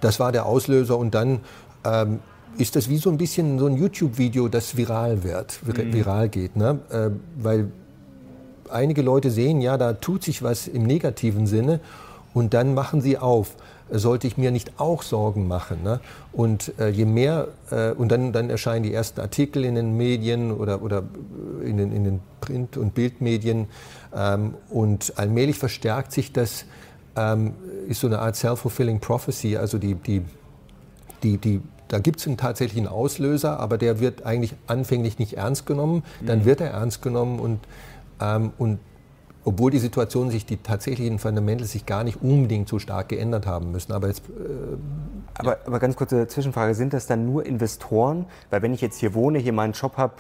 Das 0.01 0.19
war 0.19 0.33
der 0.33 0.47
Auslöser 0.47 0.99
und 0.99 1.15
dann 1.15 1.41
ähm, 1.85 2.21
ist 2.59 2.77
das 2.77 2.89
wie 2.89 2.99
so 2.99 3.11
ein 3.11 3.19
bisschen 3.19 3.59
so 3.59 3.67
ein 3.67 3.77
YouTube-Video, 3.77 4.49
das 4.49 4.77
viral 4.77 5.23
wird, 5.23 5.61
mhm. 5.65 5.93
viral 5.93 6.29
geht. 6.29 6.57
Ne? 6.57 6.81
Äh, 6.91 7.11
weil 7.37 7.71
einige 8.69 9.03
Leute 9.03 9.31
sehen, 9.31 9.61
ja, 9.61 9.79
da 9.79 9.93
tut 9.93 10.23
sich 10.25 10.43
was 10.43 10.67
im 10.67 10.85
negativen 10.85 11.47
Sinne 11.47 11.81
und 12.35 12.55
dann 12.55 12.75
machen 12.75 13.01
sie 13.01 13.19
auf 13.19 13.55
sollte 13.98 14.26
ich 14.26 14.37
mir 14.37 14.50
nicht 14.50 14.81
auch 14.81 15.02
Sorgen 15.02 15.46
machen? 15.48 15.83
Ne? 15.83 16.00
Und 16.33 16.72
äh, 16.78 16.88
je 16.88 17.05
mehr, 17.05 17.48
äh, 17.70 17.90
und 17.90 18.11
dann, 18.11 18.33
dann 18.33 18.50
erscheinen 18.50 18.83
die 18.83 18.92
ersten 18.92 19.20
Artikel 19.20 19.64
in 19.64 19.74
den 19.74 19.96
Medien 19.96 20.52
oder, 20.52 20.83
oder 20.83 21.05
in, 21.64 21.76
den, 21.76 21.92
in 21.92 22.05
den 22.05 22.20
Print- 22.40 22.76
und 22.76 22.94
Bildmedien 22.94 23.66
ähm, 24.14 24.55
und 24.70 25.14
allmählich 25.16 25.59
verstärkt 25.59 26.12
sich 26.12 26.33
das, 26.33 26.64
ähm, 27.16 27.55
ist 27.88 28.00
so 28.00 28.07
eine 28.07 28.20
Art 28.20 28.37
self-fulfilling 28.37 29.00
prophecy, 29.00 29.57
also 29.57 29.78
die, 29.78 29.94
die, 29.94 30.22
die, 31.22 31.38
die 31.38 31.61
da 31.88 31.98
gibt 31.98 32.20
es 32.20 32.26
einen 32.26 32.38
tatsächlichen 32.38 32.88
Auslöser, 32.88 33.61
aber 33.61 33.76
der 33.76 34.00
wird 34.00 34.24
eigentlich 34.24 34.55
anfänglich 34.66 35.18
nicht 35.18 35.35
ernst 35.35 35.66
genommen. 35.66 36.05
Dann 36.24 36.38
mhm. 36.38 36.44
wird 36.46 36.62
er 36.62 36.70
ernst 36.70 37.02
genommen 37.02 37.38
und, 37.38 37.61
ähm, 38.18 38.50
und 38.57 38.78
obwohl 39.44 39.70
die 39.70 39.78
Situation 39.78 40.31
sich, 40.31 40.46
die 40.46 40.57
tatsächlichen 40.57 41.18
Fundamentals 41.18 41.72
sich 41.72 41.87
gar 41.87 42.05
nicht 42.05 42.22
unbedingt 42.22 42.68
so 42.68 42.78
stark 42.78 43.09
geändert 43.09 43.46
haben 43.46 43.72
müssen. 43.72 43.92
Aber, 43.92 44.09
jetzt, 44.09 44.22
äh, 44.28 44.33
aber, 45.35 45.52
ja. 45.52 45.59
aber 45.66 45.78
ganz 45.81 45.96
kurze 45.96 46.26
Zwischenfrage, 46.28 46.74
sind 46.74 46.92
das 46.92 47.07
dann 47.07 47.26
nur 47.26 47.44
Investoren? 47.44 48.26
Weil 48.50 48.62
wenn 48.62 48.72
ich 48.72 48.81
jetzt 48.81 48.98
hier 48.98 49.14
wohne, 49.14 49.38
hier 49.38 49.52
meinen 49.52 49.72
Job 49.72 49.96
habe, 49.96 50.14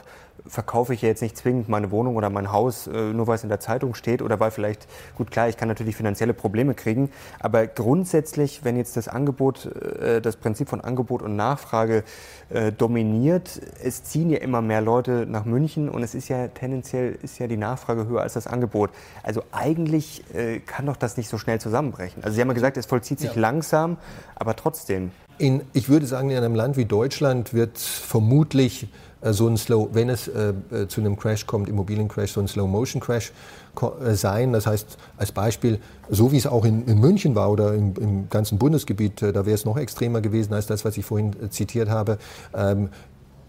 verkaufe 0.46 0.94
ich 0.94 1.02
ja 1.02 1.08
jetzt 1.08 1.22
nicht 1.22 1.36
zwingend 1.36 1.68
meine 1.68 1.90
Wohnung 1.90 2.16
oder 2.16 2.30
mein 2.30 2.52
Haus, 2.52 2.86
äh, 2.86 3.12
nur 3.12 3.26
weil 3.26 3.36
es 3.36 3.42
in 3.42 3.48
der 3.48 3.60
Zeitung 3.60 3.94
steht 3.94 4.22
oder 4.22 4.40
weil 4.40 4.50
vielleicht, 4.50 4.86
gut 5.16 5.30
klar, 5.30 5.48
ich 5.48 5.56
kann 5.56 5.68
natürlich 5.68 5.96
finanzielle 5.96 6.34
Probleme 6.34 6.74
kriegen, 6.74 7.10
aber 7.40 7.66
grundsätzlich, 7.66 8.64
wenn 8.64 8.76
jetzt 8.76 8.96
das 8.96 9.08
Angebot, 9.08 9.66
äh, 9.66 10.20
das 10.20 10.36
Prinzip 10.36 10.68
von 10.68 10.80
Angebot 10.80 11.22
und 11.22 11.36
Nachfrage 11.36 12.04
äh, 12.50 12.72
dominiert, 12.72 13.60
es 13.82 14.04
ziehen 14.04 14.30
ja 14.30 14.38
immer 14.38 14.62
mehr 14.62 14.80
Leute 14.80 15.26
nach 15.26 15.44
München 15.44 15.88
und 15.88 16.02
es 16.02 16.14
ist 16.14 16.28
ja 16.28 16.48
tendenziell 16.48 17.18
ist 17.22 17.38
ja 17.38 17.46
die 17.46 17.56
Nachfrage 17.56 18.06
höher 18.06 18.22
als 18.22 18.34
das 18.34 18.46
Angebot. 18.46 18.90
Also 19.22 19.42
eigentlich 19.52 20.24
kann 20.66 20.86
doch 20.86 20.96
das 20.96 21.16
nicht 21.16 21.28
so 21.28 21.38
schnell 21.38 21.60
zusammenbrechen. 21.60 22.22
Also 22.24 22.34
Sie 22.34 22.40
haben 22.40 22.48
ja 22.48 22.54
gesagt, 22.54 22.76
es 22.76 22.86
vollzieht 22.86 23.20
sich 23.20 23.34
ja. 23.34 23.40
langsam, 23.40 23.96
aber 24.34 24.56
trotzdem. 24.56 25.10
In, 25.38 25.62
ich 25.72 25.88
würde 25.88 26.06
sagen, 26.06 26.30
in 26.30 26.36
einem 26.36 26.54
Land 26.54 26.76
wie 26.76 26.84
Deutschland 26.84 27.54
wird 27.54 27.78
vermutlich 27.78 28.88
so 29.30 29.48
ein 29.48 29.56
Slow, 29.56 29.88
wenn 29.92 30.08
es 30.08 30.28
äh, 30.28 30.52
äh, 30.72 30.88
zu 30.88 31.00
einem 31.00 31.16
Crash 31.16 31.46
kommt, 31.46 31.68
Immobiliencrash, 31.68 32.32
so 32.32 32.40
ein 32.40 32.48
Slow-Motion-Crash 32.48 33.32
äh, 33.80 34.14
sein. 34.14 34.52
Das 34.52 34.66
heißt, 34.66 34.98
als 35.16 35.32
Beispiel, 35.32 35.78
so 36.10 36.32
wie 36.32 36.38
es 36.38 36.46
auch 36.46 36.64
in, 36.64 36.86
in 36.86 36.98
München 36.98 37.34
war 37.34 37.50
oder 37.50 37.74
im, 37.74 37.94
im 38.00 38.28
ganzen 38.28 38.58
Bundesgebiet, 38.58 39.22
äh, 39.22 39.32
da 39.32 39.46
wäre 39.46 39.54
es 39.54 39.64
noch 39.64 39.76
extremer 39.76 40.20
gewesen 40.20 40.52
als 40.54 40.66
das, 40.66 40.84
was 40.84 40.96
ich 40.96 41.04
vorhin 41.04 41.34
äh, 41.40 41.50
zitiert 41.50 41.88
habe. 41.88 42.18
Ähm, 42.54 42.88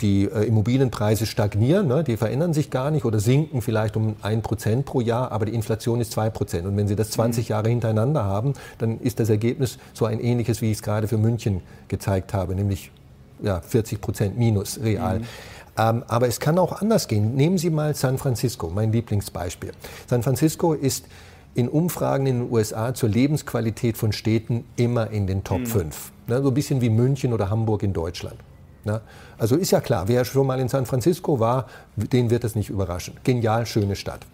die 0.01 0.25
äh, 0.25 0.43
Immobilienpreise 0.45 1.25
stagnieren, 1.25 1.87
ne, 1.87 2.03
die 2.03 2.17
verändern 2.17 2.53
sich 2.53 2.69
gar 2.69 2.91
nicht 2.91 3.05
oder 3.05 3.19
sinken 3.19 3.61
vielleicht 3.61 3.95
um 3.95 4.15
ein 4.21 4.41
Prozent 4.41 4.85
pro 4.85 5.01
Jahr, 5.01 5.31
aber 5.31 5.45
die 5.45 5.53
Inflation 5.53 6.01
ist 6.01 6.11
zwei 6.11 6.29
Prozent. 6.29 6.67
Und 6.67 6.75
wenn 6.77 6.87
Sie 6.87 6.95
das 6.95 7.11
20 7.11 7.47
mhm. 7.47 7.51
Jahre 7.51 7.69
hintereinander 7.69 8.23
haben, 8.23 8.53
dann 8.77 8.99
ist 8.99 9.19
das 9.19 9.29
Ergebnis 9.29 9.77
so 9.93 10.05
ein 10.05 10.19
ähnliches, 10.19 10.61
wie 10.61 10.71
ich 10.71 10.77
es 10.77 10.83
gerade 10.83 11.07
für 11.07 11.17
München 11.17 11.61
gezeigt 11.87 12.33
habe, 12.33 12.55
nämlich 12.55 12.91
ja, 13.41 13.61
40 13.61 14.01
Prozent 14.01 14.37
minus 14.37 14.79
real. 14.81 15.19
Mhm. 15.19 15.25
Ähm, 15.77 16.03
aber 16.07 16.27
es 16.27 16.39
kann 16.39 16.59
auch 16.59 16.81
anders 16.81 17.07
gehen. 17.07 17.35
Nehmen 17.35 17.57
Sie 17.57 17.69
mal 17.69 17.95
San 17.95 18.17
Francisco, 18.17 18.69
mein 18.69 18.91
Lieblingsbeispiel. 18.91 19.71
San 20.07 20.21
Francisco 20.21 20.73
ist 20.73 21.05
in 21.55 21.69
Umfragen 21.69 22.25
in 22.25 22.39
den 22.39 22.51
USA 22.51 22.93
zur 22.93 23.09
Lebensqualität 23.09 23.97
von 23.97 24.11
Städten 24.11 24.65
immer 24.75 25.09
in 25.11 25.27
den 25.27 25.43
Top 25.43 25.59
mhm. 25.59 25.65
5. 25.67 26.11
Ne, 26.27 26.41
so 26.41 26.49
ein 26.49 26.53
bisschen 26.53 26.81
wie 26.81 26.89
München 26.89 27.33
oder 27.33 27.49
Hamburg 27.49 27.83
in 27.83 27.93
Deutschland. 27.93 28.37
Ne? 28.85 29.01
Also 29.37 29.55
ist 29.55 29.71
ja 29.71 29.81
klar, 29.81 30.07
wer 30.07 30.25
schon 30.25 30.47
mal 30.47 30.59
in 30.59 30.69
San 30.69 30.85
Francisco 30.85 31.39
war, 31.39 31.67
den 31.95 32.29
wird 32.29 32.43
das 32.43 32.55
nicht 32.55 32.69
überraschen. 32.69 33.15
Genial, 33.23 33.65
schöne 33.65 33.95
Stadt. 33.95 34.25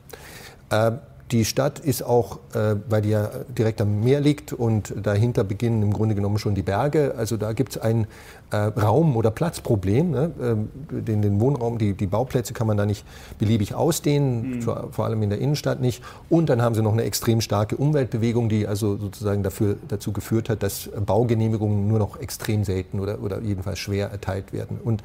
Äh, 0.69 0.91
die 1.31 1.45
Stadt 1.45 1.79
ist 1.79 2.01
auch, 2.01 2.39
äh, 2.55 2.75
weil 2.89 3.01
die 3.03 3.09
ja 3.09 3.29
direkt 3.55 3.81
am 3.81 4.01
Meer 4.01 4.19
liegt 4.19 4.51
und 4.51 4.93
dahinter 5.01 5.43
beginnen 5.43 5.83
im 5.83 5.93
Grunde 5.93 6.15
genommen 6.15 6.39
schon 6.39 6.55
die 6.55 6.63
Berge. 6.63 7.13
Also 7.17 7.37
da 7.37 7.53
gibt 7.53 7.75
es 7.75 7.77
ein 7.77 8.07
äh, 8.51 8.57
Raum- 8.57 9.15
oder 9.15 9.29
Platzproblem. 9.29 10.09
Ne? 10.09 10.31
Ähm, 10.41 10.69
den, 10.89 11.21
den, 11.21 11.39
Wohnraum, 11.39 11.77
die, 11.77 11.93
die, 11.93 12.07
Bauplätze 12.07 12.53
kann 12.53 12.65
man 12.65 12.77
da 12.77 12.85
nicht 12.85 13.05
beliebig 13.37 13.75
ausdehnen, 13.75 14.55
mhm. 14.55 14.61
vor, 14.63 14.87
vor, 14.91 15.05
allem 15.05 15.21
in 15.21 15.29
der 15.29 15.39
Innenstadt 15.39 15.81
nicht. 15.81 16.03
Und 16.29 16.49
dann 16.49 16.61
haben 16.63 16.73
sie 16.73 16.81
noch 16.81 16.93
eine 16.93 17.03
extrem 17.03 17.41
starke 17.41 17.77
Umweltbewegung, 17.77 18.49
die 18.49 18.65
also 18.65 18.97
sozusagen 18.97 19.43
dafür, 19.43 19.75
dazu 19.87 20.11
geführt 20.11 20.49
hat, 20.49 20.63
dass 20.63 20.89
Baugenehmigungen 21.05 21.87
nur 21.87 21.99
noch 21.99 22.19
extrem 22.19 22.63
selten 22.63 22.99
oder, 22.99 23.21
oder 23.21 23.39
jedenfalls 23.41 23.77
schwer 23.77 24.09
erteilt 24.09 24.51
werden. 24.51 24.79
Und 24.83 25.03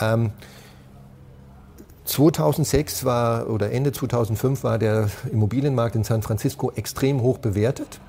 ähm, 0.00 0.32
2006 2.04 3.04
war 3.04 3.48
oder 3.48 3.72
Ende 3.72 3.92
2005 3.92 4.62
war 4.62 4.78
der 4.78 5.08
Immobilienmarkt 5.32 5.96
in 5.96 6.04
San 6.04 6.22
Francisco 6.22 6.70
extrem 6.72 7.22
hoch 7.22 7.38
bewertet. 7.38 8.00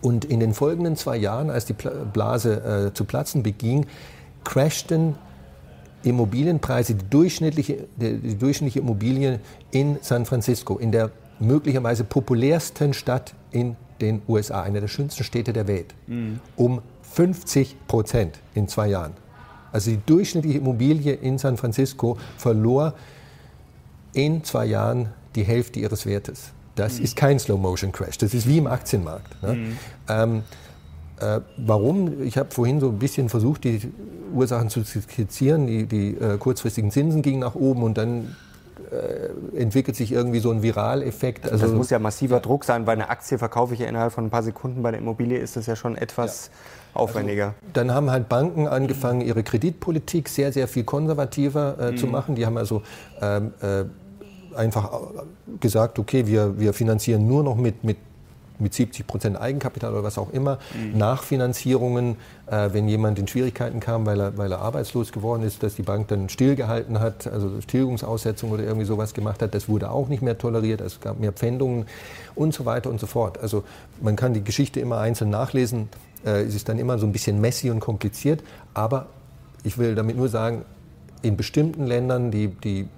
Und 0.00 0.24
in 0.24 0.40
den 0.40 0.52
folgenden 0.52 0.96
zwei 0.96 1.16
Jahren, 1.16 1.50
als 1.50 1.64
die 1.64 1.72
Blase 1.74 2.88
äh, 2.88 2.94
zu 2.94 3.04
platzen 3.04 3.42
beging, 3.42 3.86
crashten 4.44 5.16
Immobilienpreise, 6.02 6.94
die 6.94 7.08
durchschnittliche, 7.08 7.86
die 7.96 8.36
durchschnittliche 8.36 8.80
Immobilie 8.80 9.40
in 9.70 9.98
San 10.02 10.26
Francisco, 10.26 10.76
in 10.76 10.92
der 10.92 11.10
möglicherweise 11.38 12.04
populärsten 12.04 12.92
Stadt 12.92 13.34
in 13.50 13.76
den 14.00 14.22
USA, 14.28 14.62
einer 14.62 14.80
der 14.80 14.88
schönsten 14.88 15.24
Städte 15.24 15.52
der 15.52 15.66
Welt, 15.66 15.94
mhm. 16.06 16.40
um 16.56 16.82
50 17.02 17.76
Prozent 17.86 18.40
in 18.54 18.68
zwei 18.68 18.88
Jahren. 18.88 19.12
Also 19.74 19.90
die 19.90 19.98
durchschnittliche 20.06 20.58
Immobilie 20.58 21.12
in 21.12 21.36
San 21.36 21.56
Francisco 21.56 22.16
verlor 22.38 22.94
in 24.12 24.44
zwei 24.44 24.66
Jahren 24.66 25.08
die 25.34 25.42
Hälfte 25.42 25.80
ihres 25.80 26.06
Wertes. 26.06 26.52
Das 26.76 26.98
mhm. 26.98 27.04
ist 27.04 27.16
kein 27.16 27.40
Slow-Motion-Crash, 27.40 28.18
das 28.18 28.34
ist 28.34 28.46
wie 28.46 28.58
im 28.58 28.68
Aktienmarkt. 28.68 29.42
Ne? 29.42 29.54
Mhm. 29.54 29.78
Ähm, 30.08 30.42
äh, 31.18 31.40
warum? 31.56 32.22
Ich 32.22 32.38
habe 32.38 32.52
vorhin 32.52 32.78
so 32.78 32.88
ein 32.88 33.00
bisschen 33.00 33.28
versucht, 33.28 33.64
die 33.64 33.80
Ursachen 34.32 34.68
zu 34.70 34.84
skizzieren. 34.84 35.66
Die, 35.66 35.86
die 35.86 36.10
äh, 36.18 36.38
kurzfristigen 36.38 36.92
Zinsen 36.92 37.22
gingen 37.22 37.40
nach 37.40 37.56
oben 37.56 37.82
und 37.82 37.98
dann 37.98 38.36
äh, 38.92 39.58
entwickelt 39.58 39.96
sich 39.96 40.12
irgendwie 40.12 40.38
so 40.38 40.52
ein 40.52 40.62
Viraleffekt. 40.62 41.50
Also 41.50 41.66
das 41.66 41.74
muss 41.74 41.90
ja 41.90 41.98
massiver 41.98 42.38
Druck 42.38 42.64
sein. 42.64 42.84
Bei 42.84 42.92
einer 42.92 43.10
Aktie 43.10 43.38
verkaufe 43.38 43.74
ich 43.74 43.80
ja 43.80 43.88
innerhalb 43.88 44.12
von 44.12 44.26
ein 44.26 44.30
paar 44.30 44.44
Sekunden. 44.44 44.82
Bei 44.82 44.92
der 44.92 45.00
Immobilie 45.00 45.38
ist 45.38 45.56
das 45.56 45.66
ja 45.66 45.74
schon 45.74 45.96
etwas 45.96 46.46
ja. 46.46 46.52
Aufwendiger. 46.94 47.46
Also, 47.46 47.56
dann 47.72 47.92
haben 47.92 48.10
halt 48.10 48.28
Banken 48.28 48.66
angefangen, 48.66 49.20
ihre 49.20 49.42
Kreditpolitik 49.42 50.28
sehr, 50.28 50.52
sehr 50.52 50.68
viel 50.68 50.84
konservativer 50.84 51.76
äh, 51.78 51.92
mhm. 51.92 51.96
zu 51.96 52.06
machen. 52.06 52.34
Die 52.34 52.46
haben 52.46 52.56
also 52.56 52.82
ähm, 53.20 53.52
äh, 53.60 53.84
einfach 54.56 54.90
gesagt, 55.60 55.98
okay, 55.98 56.26
wir, 56.26 56.58
wir 56.58 56.72
finanzieren 56.72 57.26
nur 57.26 57.42
noch 57.42 57.56
mit, 57.56 57.84
mit 57.84 57.96
mit 58.58 58.74
70 58.74 59.06
Prozent 59.06 59.40
Eigenkapital 59.40 59.92
oder 59.92 60.04
was 60.04 60.18
auch 60.18 60.32
immer, 60.32 60.58
mhm. 60.74 60.98
Nachfinanzierungen, 60.98 62.16
äh, 62.46 62.70
wenn 62.72 62.88
jemand 62.88 63.18
in 63.18 63.26
Schwierigkeiten 63.26 63.80
kam, 63.80 64.06
weil 64.06 64.20
er, 64.20 64.38
weil 64.38 64.52
er 64.52 64.60
arbeitslos 64.60 65.12
geworden 65.12 65.42
ist, 65.42 65.62
dass 65.62 65.74
die 65.74 65.82
Bank 65.82 66.08
dann 66.08 66.28
stillgehalten 66.28 67.00
hat, 67.00 67.26
also 67.26 67.48
Tilgungsaussetzung 67.66 68.50
oder 68.50 68.62
irgendwie 68.62 68.86
sowas 68.86 69.14
gemacht 69.14 69.42
hat, 69.42 69.54
das 69.54 69.68
wurde 69.68 69.90
auch 69.90 70.08
nicht 70.08 70.22
mehr 70.22 70.38
toleriert, 70.38 70.80
es 70.80 71.00
gab 71.00 71.18
mehr 71.18 71.32
Pfändungen 71.32 71.86
und 72.34 72.54
so 72.54 72.64
weiter 72.64 72.90
und 72.90 73.00
so 73.00 73.06
fort. 73.06 73.38
Also 73.38 73.64
man 74.00 74.16
kann 74.16 74.34
die 74.34 74.44
Geschichte 74.44 74.80
immer 74.80 74.98
einzeln 74.98 75.30
nachlesen, 75.30 75.88
es 76.30 76.54
ist 76.54 76.68
dann 76.68 76.78
immer 76.78 76.98
so 76.98 77.06
ein 77.06 77.12
bisschen 77.12 77.40
messy 77.40 77.70
und 77.70 77.80
kompliziert, 77.80 78.42
aber 78.72 79.06
ich 79.62 79.78
will 79.78 79.94
damit 79.94 80.16
nur 80.16 80.28
sagen, 80.28 80.64
in 81.22 81.36
bestimmten 81.36 81.86
Ländern, 81.86 82.30
die, 82.30 82.48
die 82.48 82.88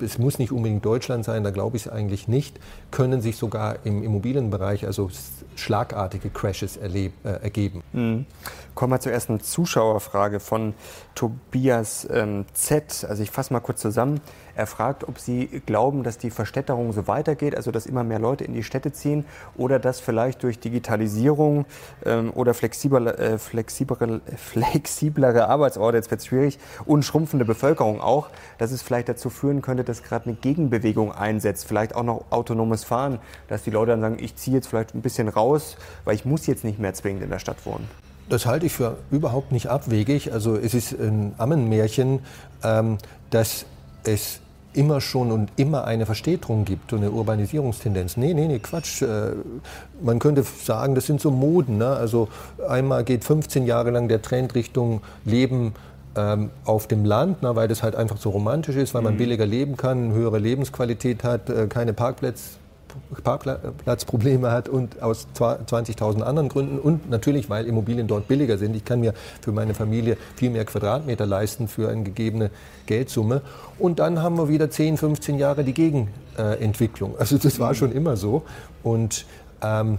es 0.00 0.18
muss 0.18 0.38
nicht 0.38 0.52
unbedingt 0.52 0.84
Deutschland 0.84 1.24
sein, 1.24 1.44
da 1.44 1.50
glaube 1.50 1.76
ich 1.76 1.86
es 1.86 1.92
eigentlich 1.92 2.28
nicht, 2.28 2.58
können 2.90 3.20
sich 3.20 3.36
sogar 3.36 3.78
im 3.84 4.02
Immobilienbereich 4.02 4.86
also 4.86 5.10
schlagartige 5.54 6.30
Crashes 6.30 6.76
erleb, 6.76 7.12
äh, 7.24 7.42
ergeben. 7.42 7.82
Mhm. 7.92 8.26
Kommen 8.74 8.92
wir 8.92 9.00
zur 9.00 9.12
ersten 9.12 9.40
Zuschauerfrage 9.40 10.40
von 10.40 10.74
Tobias 11.14 12.06
ähm, 12.10 12.44
Z. 12.52 13.06
Also 13.08 13.22
ich 13.22 13.30
fasse 13.30 13.52
mal 13.52 13.60
kurz 13.60 13.80
zusammen. 13.80 14.20
Er 14.56 14.66
fragt, 14.66 15.06
ob 15.06 15.18
Sie 15.18 15.46
glauben, 15.66 16.02
dass 16.02 16.16
die 16.16 16.30
Verstädterung 16.30 16.92
so 16.94 17.06
weitergeht, 17.06 17.54
also 17.54 17.70
dass 17.70 17.84
immer 17.84 18.04
mehr 18.04 18.18
Leute 18.18 18.44
in 18.44 18.54
die 18.54 18.62
Städte 18.62 18.90
ziehen 18.90 19.26
oder 19.54 19.78
dass 19.78 20.00
vielleicht 20.00 20.42
durch 20.42 20.58
Digitalisierung 20.58 21.66
ähm, 22.06 22.32
oder 22.34 22.54
flexiblere, 22.54 23.18
äh, 23.18 23.38
flexiblere, 23.38 24.22
flexiblere 24.36 25.48
Arbeitsorte, 25.48 25.98
jetzt 25.98 26.10
wird 26.10 26.22
es 26.22 26.26
schwierig, 26.26 26.58
und 26.86 27.04
schrumpfende 27.04 27.44
Bevölkerung 27.44 28.00
auch, 28.00 28.28
dass 28.56 28.72
es 28.72 28.80
vielleicht 28.80 29.10
dazu 29.10 29.28
führen 29.28 29.60
könnte, 29.60 29.84
dass 29.84 30.02
gerade 30.02 30.30
eine 30.30 30.36
Gegenbewegung 30.36 31.12
einsetzt, 31.12 31.66
vielleicht 31.66 31.94
auch 31.94 32.02
noch 32.02 32.24
autonomes 32.30 32.82
Fahren, 32.82 33.18
dass 33.48 33.62
die 33.62 33.70
Leute 33.70 33.90
dann 33.90 34.00
sagen, 34.00 34.16
ich 34.18 34.36
ziehe 34.36 34.56
jetzt 34.56 34.68
vielleicht 34.68 34.94
ein 34.94 35.02
bisschen 35.02 35.28
raus, 35.28 35.76
weil 36.04 36.14
ich 36.14 36.24
muss 36.24 36.46
jetzt 36.46 36.64
nicht 36.64 36.78
mehr 36.78 36.94
zwingend 36.94 37.22
in 37.22 37.28
der 37.28 37.40
Stadt 37.40 37.66
wohnen. 37.66 37.86
Das 38.30 38.46
halte 38.46 38.64
ich 38.64 38.72
für 38.72 38.96
überhaupt 39.10 39.52
nicht 39.52 39.68
abwegig. 39.68 40.32
Also 40.32 40.56
es 40.56 40.72
ist 40.72 40.92
ein 40.92 41.34
Ammenmärchen, 41.36 42.20
ähm, 42.64 42.98
dass 43.30 43.66
es 44.04 44.40
immer 44.76 45.00
schon 45.00 45.32
und 45.32 45.50
immer 45.56 45.84
eine 45.84 46.06
Verstädterung 46.06 46.64
gibt 46.64 46.92
und 46.92 47.00
eine 47.00 47.10
Urbanisierungstendenz. 47.10 48.16
Nee, 48.16 48.34
nee, 48.34 48.46
nee, 48.46 48.58
Quatsch. 48.58 49.02
Äh, 49.02 49.32
man 50.00 50.18
könnte 50.18 50.42
sagen, 50.42 50.94
das 50.94 51.06
sind 51.06 51.20
so 51.20 51.30
Moden. 51.30 51.78
Ne? 51.78 51.88
Also 51.88 52.28
einmal 52.68 53.04
geht 53.04 53.24
15 53.24 53.66
Jahre 53.66 53.90
lang 53.90 54.08
der 54.08 54.22
Trend 54.22 54.54
Richtung 54.54 55.00
Leben 55.24 55.74
ähm, 56.16 56.50
auf 56.64 56.86
dem 56.86 57.04
Land, 57.04 57.38
na, 57.40 57.56
weil 57.56 57.68
das 57.68 57.82
halt 57.82 57.96
einfach 57.96 58.18
so 58.18 58.30
romantisch 58.30 58.76
ist, 58.76 58.94
weil 58.94 59.02
man 59.02 59.14
mhm. 59.14 59.18
billiger 59.18 59.46
leben 59.46 59.76
kann, 59.76 60.12
höhere 60.12 60.38
Lebensqualität 60.38 61.24
hat, 61.24 61.50
äh, 61.50 61.66
keine 61.66 61.92
Parkplätze 61.92 62.58
Parkplatzprobleme 63.22 64.50
hat 64.50 64.68
und 64.68 65.02
aus 65.02 65.26
20.000 65.36 66.22
anderen 66.22 66.48
Gründen 66.48 66.78
und 66.78 67.10
natürlich, 67.10 67.48
weil 67.50 67.66
Immobilien 67.66 68.06
dort 68.06 68.28
billiger 68.28 68.58
sind. 68.58 68.76
Ich 68.76 68.84
kann 68.84 69.00
mir 69.00 69.14
für 69.40 69.52
meine 69.52 69.74
Familie 69.74 70.16
viel 70.36 70.50
mehr 70.50 70.64
Quadratmeter 70.64 71.26
leisten 71.26 71.68
für 71.68 71.88
eine 71.88 72.02
gegebene 72.02 72.50
Geldsumme. 72.86 73.42
Und 73.78 73.98
dann 73.98 74.22
haben 74.22 74.36
wir 74.36 74.48
wieder 74.48 74.70
10, 74.70 74.96
15 74.96 75.38
Jahre 75.38 75.64
die 75.64 75.74
Gegenentwicklung. 75.74 77.18
Also 77.18 77.38
das 77.38 77.58
war 77.58 77.74
schon 77.74 77.92
immer 77.92 78.16
so. 78.16 78.42
Und 78.82 79.26
ähm, 79.62 79.98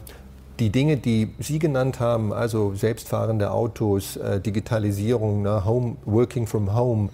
die 0.59 0.71
Dinge, 0.71 0.97
die 0.97 1.33
Sie 1.39 1.59
genannt 1.59 1.99
haben, 1.99 2.33
also 2.33 2.73
selbstfahrende 2.73 3.51
Autos, 3.51 4.17
äh, 4.17 4.39
Digitalisierung, 4.39 5.43
ne, 5.43 5.65
Home, 5.65 5.97
Working 6.05 6.47
from 6.47 6.75
Home, 6.75 7.09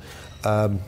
ähm, 0.46 0.80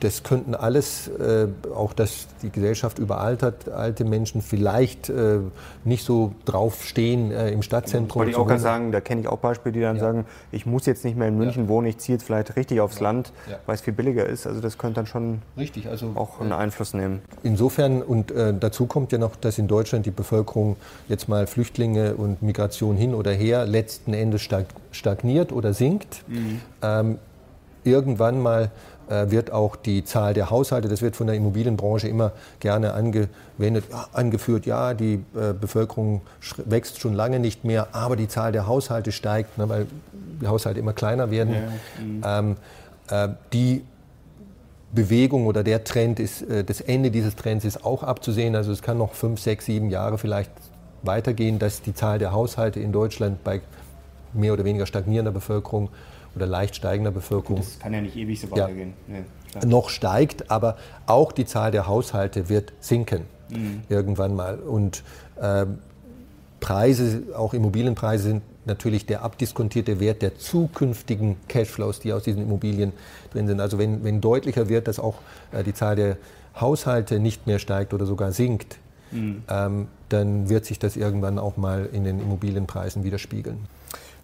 das 0.00 0.22
könnten 0.22 0.54
alles, 0.54 1.08
äh, 1.08 1.46
auch 1.74 1.92
dass 1.92 2.26
die 2.42 2.50
Gesellschaft 2.50 2.98
überaltert, 2.98 3.68
alte 3.68 4.04
Menschen 4.04 4.40
vielleicht 4.42 5.08
äh, 5.08 5.38
nicht 5.84 6.04
so 6.04 6.32
drauf 6.46 6.84
stehen 6.84 7.30
äh, 7.30 7.50
im 7.50 7.62
Stadtzentrum. 7.62 8.20
Wollte 8.20 8.30
ich 8.30 8.36
auch 8.36 8.46
gerade 8.46 8.60
sagen, 8.60 8.92
da 8.92 9.00
kenne 9.00 9.20
ich 9.20 9.28
auch 9.28 9.38
Beispiele, 9.38 9.72
die 9.72 9.80
dann 9.80 9.96
ja. 9.96 10.02
sagen, 10.02 10.26
ich 10.52 10.64
muss 10.64 10.86
jetzt 10.86 11.04
nicht 11.04 11.16
mehr 11.16 11.28
in 11.28 11.36
München 11.36 11.64
ja. 11.64 11.68
wohnen, 11.68 11.86
ich 11.86 11.98
ziehe 11.98 12.16
jetzt 12.16 12.24
vielleicht 12.24 12.56
richtig 12.56 12.80
aufs 12.80 12.96
ja. 12.96 13.04
Land, 13.04 13.32
weil 13.66 13.74
es 13.74 13.82
viel 13.82 13.92
billiger 13.92 14.26
ist. 14.26 14.46
Also 14.46 14.60
das 14.60 14.78
könnte 14.78 14.96
dann 14.96 15.06
schon 15.06 15.42
richtig, 15.56 15.88
also, 15.88 16.12
auch 16.14 16.40
einen 16.40 16.52
Einfluss 16.52 16.94
nehmen. 16.94 17.20
Insofern, 17.42 18.02
und 18.02 18.30
äh, 18.30 18.54
dazu 18.58 18.86
kommt 18.86 19.12
ja 19.12 19.18
noch, 19.18 19.36
dass 19.36 19.58
in 19.58 19.68
Deutschland 19.68 20.06
die 20.06 20.10
Bevölkerung 20.10 20.76
jetzt 21.08 21.28
mal 21.28 21.46
Flüchtlinge 21.46 22.14
und 22.14 22.42
Migration 22.42 22.96
hin 22.96 23.14
oder 23.14 23.32
her 23.32 23.66
letzten 23.66 24.14
Endes 24.14 24.48
stagniert 24.92 25.52
oder 25.52 25.74
sinkt. 25.74 26.24
Mhm. 26.26 26.60
Ähm, 26.82 27.18
irgendwann 27.84 28.40
mal 28.40 28.70
wird 29.10 29.50
auch 29.50 29.76
die 29.76 30.04
Zahl 30.04 30.34
der 30.34 30.50
Haushalte, 30.50 30.88
das 30.88 31.02
wird 31.02 31.16
von 31.16 31.26
der 31.26 31.36
Immobilienbranche 31.36 32.06
immer 32.06 32.32
gerne 32.60 32.94
angewendet, 32.94 33.84
angeführt, 34.12 34.66
ja, 34.66 34.94
die 34.94 35.14
äh, 35.34 35.52
Bevölkerung 35.52 36.22
wächst 36.64 37.00
schon 37.00 37.14
lange 37.14 37.40
nicht 37.40 37.64
mehr, 37.64 37.88
aber 37.92 38.14
die 38.16 38.28
Zahl 38.28 38.52
der 38.52 38.66
Haushalte 38.66 39.10
steigt, 39.10 39.58
ne, 39.58 39.68
weil 39.68 39.86
die 40.40 40.46
Haushalte 40.46 40.78
immer 40.78 40.92
kleiner 40.92 41.30
werden. 41.30 41.54
Ja, 41.54 42.40
mhm. 42.40 42.56
ähm, 43.10 43.30
äh, 43.32 43.34
die 43.52 43.82
Bewegung 44.92 45.46
oder 45.46 45.62
der 45.62 45.84
Trend 45.84 46.18
ist, 46.20 46.42
äh, 46.42 46.64
das 46.64 46.80
Ende 46.80 47.10
dieses 47.10 47.36
Trends 47.36 47.64
ist 47.64 47.84
auch 47.84 48.02
abzusehen. 48.02 48.56
Also 48.56 48.72
es 48.72 48.82
kann 48.82 48.98
noch 48.98 49.14
fünf, 49.14 49.40
sechs, 49.40 49.66
sieben 49.66 49.90
Jahre 49.90 50.18
vielleicht 50.18 50.50
weitergehen, 51.02 51.58
dass 51.58 51.82
die 51.82 51.94
Zahl 51.94 52.18
der 52.18 52.32
Haushalte 52.32 52.80
in 52.80 52.92
Deutschland 52.92 53.42
bei 53.44 53.60
mehr 54.32 54.52
oder 54.52 54.64
weniger 54.64 54.86
stagnierender 54.86 55.32
Bevölkerung 55.32 55.88
oder 56.36 56.46
leicht 56.46 56.76
steigender 56.76 57.10
Bevölkerung. 57.10 57.58
Das 57.58 57.78
kann 57.78 57.92
ja 57.92 58.00
nicht 58.00 58.16
ewig 58.16 58.40
so 58.40 58.50
weitergehen. 58.50 58.94
Ja, 59.08 59.66
noch 59.66 59.88
steigt, 59.88 60.50
aber 60.50 60.76
auch 61.06 61.32
die 61.32 61.44
Zahl 61.44 61.70
der 61.70 61.86
Haushalte 61.86 62.48
wird 62.48 62.72
sinken 62.80 63.22
mhm. 63.50 63.82
irgendwann 63.88 64.34
mal. 64.34 64.58
Und 64.58 65.02
äh, 65.40 65.66
Preise, 66.60 67.22
auch 67.36 67.54
Immobilienpreise 67.54 68.24
sind 68.24 68.42
natürlich 68.66 69.06
der 69.06 69.22
abdiskontierte 69.22 70.00
Wert 70.00 70.22
der 70.22 70.38
zukünftigen 70.38 71.36
Cashflows, 71.48 72.00
die 72.00 72.12
aus 72.12 72.22
diesen 72.22 72.42
Immobilien 72.42 72.92
drin 73.32 73.46
sind. 73.46 73.60
Also 73.60 73.78
wenn, 73.78 74.04
wenn 74.04 74.20
deutlicher 74.20 74.68
wird, 74.68 74.86
dass 74.86 74.98
auch 74.98 75.16
äh, 75.52 75.64
die 75.64 75.74
Zahl 75.74 75.96
der 75.96 76.16
Haushalte 76.58 77.18
nicht 77.18 77.46
mehr 77.46 77.58
steigt 77.58 77.94
oder 77.94 78.06
sogar 78.06 78.32
sinkt, 78.32 78.78
mhm. 79.10 79.42
ähm, 79.48 79.88
dann 80.08 80.48
wird 80.48 80.64
sich 80.64 80.78
das 80.78 80.96
irgendwann 80.96 81.38
auch 81.38 81.56
mal 81.56 81.88
in 81.92 82.04
den 82.04 82.20
Immobilienpreisen 82.20 83.04
widerspiegeln. 83.04 83.58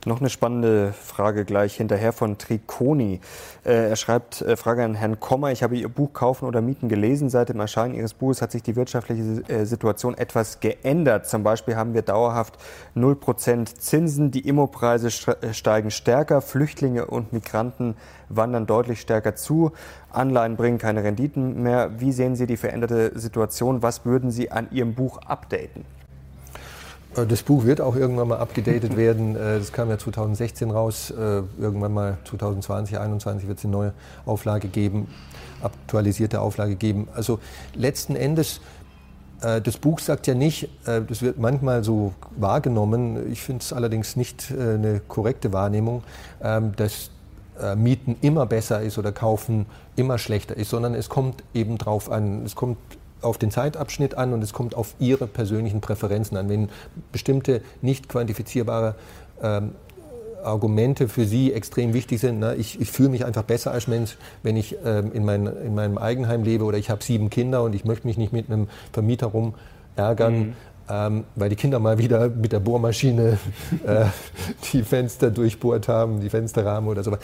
Noch 0.06 0.20
eine 0.20 0.30
spannende 0.30 0.92
Frage 0.92 1.44
gleich 1.44 1.74
hinterher 1.74 2.12
von 2.12 2.38
Triconi. 2.38 3.18
Äh, 3.64 3.88
er 3.88 3.96
schreibt, 3.96 4.40
äh, 4.40 4.56
Frage 4.56 4.84
an 4.84 4.94
Herrn 4.94 5.18
Kommer, 5.18 5.50
ich 5.50 5.64
habe 5.64 5.76
Ihr 5.76 5.88
Buch 5.88 6.12
Kaufen 6.12 6.44
oder 6.44 6.60
Mieten 6.60 6.88
gelesen. 6.88 7.28
Seit 7.28 7.48
dem 7.48 7.58
Erscheinen 7.58 7.92
Ihres 7.92 8.14
Buches 8.14 8.40
hat 8.40 8.52
sich 8.52 8.62
die 8.62 8.76
wirtschaftliche 8.76 9.42
äh, 9.48 9.66
Situation 9.66 10.16
etwas 10.16 10.60
geändert. 10.60 11.26
Zum 11.26 11.42
Beispiel 11.42 11.74
haben 11.74 11.92
wir 11.92 12.02
dauerhaft 12.02 12.54
0% 12.94 13.80
Zinsen, 13.80 14.30
die 14.30 14.46
Immopreise 14.46 15.10
steigen 15.10 15.90
stärker, 15.90 16.40
Flüchtlinge 16.40 17.06
und 17.06 17.32
Migranten 17.32 17.96
wandern 18.28 18.66
deutlich 18.68 19.00
stärker 19.00 19.34
zu, 19.34 19.72
Anleihen 20.12 20.54
bringen 20.54 20.78
keine 20.78 21.02
Renditen 21.02 21.64
mehr. 21.64 21.98
Wie 21.98 22.12
sehen 22.12 22.36
Sie 22.36 22.46
die 22.46 22.56
veränderte 22.56 23.18
Situation? 23.18 23.82
Was 23.82 24.04
würden 24.04 24.30
Sie 24.30 24.52
an 24.52 24.68
Ihrem 24.70 24.94
Buch 24.94 25.18
updaten? 25.26 25.84
Äh, 27.16 27.26
das 27.26 27.42
Buch 27.42 27.64
wird 27.64 27.80
auch 27.80 27.96
irgendwann 27.96 28.28
mal 28.28 28.38
abgedatet 28.38 28.96
werden. 28.96 29.36
Äh, 29.36 29.58
das 29.58 29.72
kam 29.72 29.88
ja 29.88 29.98
2016 29.98 30.70
raus. 30.70 31.10
Äh, 31.10 31.42
irgendwann 31.58 31.92
mal 31.92 32.18
2020, 32.24 32.96
2021 32.96 33.48
wird 33.48 33.58
es 33.58 33.64
eine 33.64 33.72
neue 33.72 33.92
Auflage 34.24 34.68
geben, 34.68 35.08
aktualisierte 35.62 36.40
Auflage 36.40 36.76
geben. 36.76 37.08
Also 37.14 37.38
letzten 37.74 38.16
Endes, 38.16 38.60
das 39.38 39.76
Buch 39.76 39.98
sagt 39.98 40.26
ja 40.26 40.34
nicht, 40.34 40.70
das 40.84 41.20
wird 41.20 41.38
manchmal 41.38 41.84
so 41.84 42.14
wahrgenommen, 42.36 43.30
ich 43.30 43.42
finde 43.42 43.62
es 43.62 43.70
allerdings 43.70 44.16
nicht 44.16 44.50
eine 44.50 45.00
korrekte 45.06 45.52
Wahrnehmung, 45.52 46.02
ähm, 46.42 46.72
dass 46.76 47.10
Mieten 47.76 48.16
immer 48.22 48.46
besser 48.46 48.80
ist 48.80 48.96
oder 48.96 49.12
Kaufen 49.12 49.66
immer 49.94 50.16
schlechter 50.16 50.56
ist, 50.56 50.70
sondern 50.70 50.94
es 50.94 51.10
kommt 51.10 51.42
eben 51.52 51.76
drauf 51.76 52.10
an. 52.10 52.44
Es 52.46 52.54
kommt 52.54 52.78
auf 53.22 53.38
den 53.38 53.50
Zeitabschnitt 53.50 54.16
an 54.16 54.32
und 54.32 54.42
es 54.42 54.52
kommt 54.52 54.74
auf 54.74 54.94
Ihre 54.98 55.26
persönlichen 55.26 55.80
Präferenzen 55.80 56.36
an. 56.36 56.48
Wenn 56.48 56.68
bestimmte 57.12 57.62
nicht 57.82 58.08
quantifizierbare 58.08 58.94
ähm, 59.42 59.72
Argumente 60.46 61.08
für 61.08 61.24
Sie 61.24 61.52
extrem 61.52 61.92
wichtig 61.92 62.20
sind. 62.20 62.38
Ne? 62.38 62.54
Ich, 62.54 62.80
ich 62.80 62.90
fühle 62.90 63.08
mich 63.08 63.24
einfach 63.24 63.42
besser 63.42 63.72
als 63.72 63.88
Mensch, 63.88 64.16
wenn 64.42 64.56
ich 64.56 64.76
ähm, 64.84 65.12
in, 65.12 65.24
mein, 65.24 65.46
in 65.46 65.74
meinem 65.74 65.98
Eigenheim 65.98 66.44
lebe 66.44 66.64
oder 66.64 66.78
ich 66.78 66.88
habe 66.88 67.02
sieben 67.02 67.30
Kinder 67.30 67.62
und 67.62 67.74
ich 67.74 67.84
möchte 67.84 68.06
mich 68.06 68.16
nicht 68.16 68.32
mit 68.32 68.50
einem 68.50 68.68
Vermieter 68.92 69.26
rumärgern. 69.26 70.38
Mhm. 70.38 70.52
Ähm, 70.88 71.24
weil 71.34 71.48
die 71.48 71.56
Kinder 71.56 71.80
mal 71.80 71.98
wieder 71.98 72.28
mit 72.28 72.52
der 72.52 72.60
Bohrmaschine 72.60 73.38
äh, 73.86 74.04
die 74.72 74.84
Fenster 74.84 75.32
durchbohrt 75.32 75.88
haben, 75.88 76.20
die 76.20 76.30
Fensterrahmen 76.30 76.88
oder 76.88 77.02
so. 77.02 77.16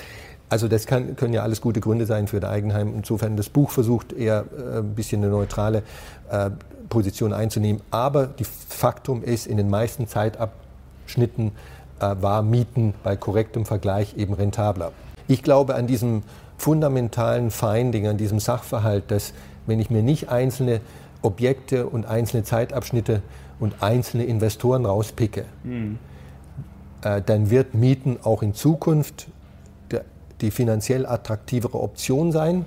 Also 0.53 0.69
das 0.69 0.85
kann, 0.85 1.17
können 1.17 1.33
ja 1.33 1.43
alles 1.43 1.63
gute 1.63 1.81
Gründe 1.81 2.05
sein 2.05 2.27
für 2.27 2.39
das 2.39 2.51
Eigenheim. 2.51 2.93
Insofern 2.95 3.39
das 3.39 3.49
Buch 3.49 3.71
versucht 3.71 4.13
eher 4.13 4.45
äh, 4.55 4.81
ein 4.81 4.95
bisschen 4.95 5.23
eine 5.23 5.31
neutrale 5.31 5.83
äh, 6.31 6.51
Position 6.91 7.33
einzunehmen. 7.33 7.81
Aber 7.91 8.27
die 8.27 8.45
Faktum 8.45 9.25
ist, 9.25 9.47
in 9.47 9.57
den 9.57 9.71
meisten 9.71 10.07
Zeitabschnitten 10.07 11.53
äh, 12.01 12.17
war 12.21 12.43
Mieten 12.43 12.93
bei 13.03 13.17
korrektem 13.17 13.65
Vergleich 13.65 14.15
eben 14.19 14.35
rentabler. 14.35 14.93
Ich 15.27 15.43
glaube 15.43 15.75
an 15.75 15.87
diesem 15.87 16.23
fundamentalen 16.59 17.51
Finding, 17.51 18.07
an 18.07 18.19
diesem 18.19 18.39
Sachverhalt, 18.39 19.11
dass 19.11 19.33
wenn 19.65 19.81
ich 19.81 19.89
mir 19.89 20.03
nicht 20.03 20.29
einzelne 20.29 20.83
Objekte 21.23 21.87
und 21.87 22.05
einzelne 22.05 22.43
Zeitabschnitte 22.43 23.23
und 23.59 23.83
einzelne 23.83 24.25
Investoren 24.25 24.85
rauspicke, 24.85 25.47
mhm. 25.65 25.99
äh, 27.01 27.23
dann 27.25 27.49
wird 27.49 27.73
Mieten 27.73 28.19
auch 28.23 28.43
in 28.43 28.53
Zukunft 28.53 29.29
die 30.43 30.51
finanziell 30.51 31.07
attraktivere 31.07 31.81
Option 31.81 32.33
sein. 32.33 32.65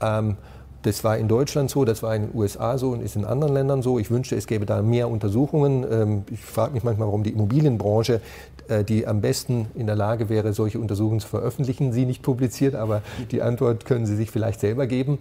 Ähm, 0.00 0.36
das 0.82 1.04
war 1.04 1.18
in 1.18 1.28
Deutschland 1.28 1.70
so, 1.70 1.84
das 1.84 2.02
war 2.02 2.14
in 2.16 2.28
den 2.28 2.34
USA 2.34 2.78
so 2.78 2.90
und 2.90 3.02
ist 3.02 3.14
in 3.14 3.26
anderen 3.26 3.52
Ländern 3.52 3.82
so. 3.82 3.98
Ich 3.98 4.10
wünschte, 4.10 4.34
es 4.34 4.46
gäbe 4.46 4.64
da 4.64 4.80
mehr 4.80 5.10
Untersuchungen. 5.10 5.84
Ähm, 5.90 6.24
ich 6.30 6.40
frage 6.40 6.72
mich 6.72 6.82
manchmal, 6.84 7.08
warum 7.08 7.22
die 7.22 7.30
Immobilienbranche, 7.30 8.22
äh, 8.68 8.82
die 8.82 9.06
am 9.06 9.20
besten 9.20 9.66
in 9.74 9.86
der 9.86 9.96
Lage 9.96 10.30
wäre, 10.30 10.54
solche 10.54 10.78
Untersuchungen 10.78 11.20
zu 11.20 11.28
veröffentlichen, 11.28 11.92
sie 11.92 12.06
nicht 12.06 12.22
publiziert, 12.22 12.74
aber 12.74 13.02
die 13.30 13.42
Antwort 13.42 13.84
können 13.84 14.06
Sie 14.06 14.16
sich 14.16 14.30
vielleicht 14.30 14.60
selber 14.60 14.86
geben. 14.86 15.18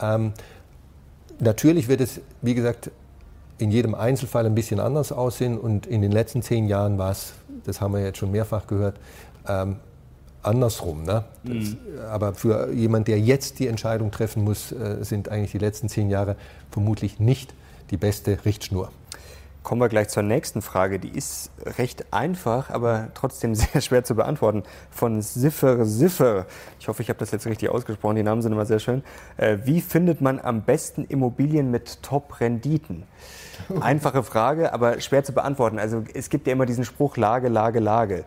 Ähm, 0.00 0.32
natürlich 1.40 1.88
wird 1.88 2.00
es, 2.00 2.20
wie 2.40 2.54
gesagt, 2.54 2.90
in 3.58 3.70
jedem 3.70 3.94
Einzelfall 3.94 4.46
ein 4.46 4.54
bisschen 4.54 4.80
anders 4.80 5.12
aussehen 5.12 5.58
und 5.58 5.86
in 5.86 6.00
den 6.00 6.10
letzten 6.10 6.42
zehn 6.42 6.68
Jahren 6.68 6.96
war 6.96 7.10
es, 7.12 7.34
das 7.64 7.82
haben 7.82 7.92
wir 7.92 8.00
jetzt 8.00 8.18
schon 8.18 8.30
mehrfach 8.30 8.66
gehört, 8.66 8.96
ähm, 9.46 9.76
andersrum. 10.42 11.04
Ne? 11.04 11.24
Das, 11.44 11.54
mhm. 11.54 11.78
Aber 12.10 12.34
für 12.34 12.72
jemand, 12.72 13.08
der 13.08 13.20
jetzt 13.20 13.58
die 13.58 13.66
Entscheidung 13.66 14.10
treffen 14.10 14.44
muss, 14.44 14.72
äh, 14.72 14.98
sind 15.02 15.28
eigentlich 15.28 15.52
die 15.52 15.58
letzten 15.58 15.88
zehn 15.88 16.10
Jahre 16.10 16.36
vermutlich 16.70 17.20
nicht 17.20 17.54
die 17.90 17.96
beste 17.96 18.44
Richtschnur. 18.44 18.90
Kommen 19.62 19.80
wir 19.80 19.88
gleich 19.88 20.08
zur 20.08 20.24
nächsten 20.24 20.60
Frage. 20.60 20.98
Die 20.98 21.16
ist 21.16 21.52
recht 21.78 22.12
einfach, 22.12 22.70
aber 22.70 23.08
trotzdem 23.14 23.54
sehr 23.54 23.80
schwer 23.80 24.02
zu 24.02 24.16
beantworten. 24.16 24.64
Von 24.90 25.22
Siffer 25.22 25.84
Siffer. 25.86 26.46
Ich 26.80 26.88
hoffe, 26.88 27.02
ich 27.02 27.08
habe 27.08 27.18
das 27.20 27.30
jetzt 27.30 27.46
richtig 27.46 27.68
ausgesprochen. 27.68 28.16
Die 28.16 28.24
Namen 28.24 28.42
sind 28.42 28.52
immer 28.52 28.66
sehr 28.66 28.80
schön. 28.80 29.04
Äh, 29.36 29.58
wie 29.64 29.80
findet 29.80 30.20
man 30.20 30.40
am 30.40 30.62
besten 30.62 31.04
Immobilien 31.04 31.70
mit 31.70 32.02
Top-Renditen? 32.02 33.04
Einfache 33.80 34.24
Frage, 34.24 34.72
aber 34.72 35.00
schwer 35.00 35.22
zu 35.22 35.32
beantworten. 35.32 35.78
Also 35.78 36.02
es 36.12 36.28
gibt 36.28 36.48
ja 36.48 36.52
immer 36.52 36.66
diesen 36.66 36.84
Spruch 36.84 37.16
Lage, 37.16 37.48
Lage, 37.48 37.78
Lage. 37.78 38.24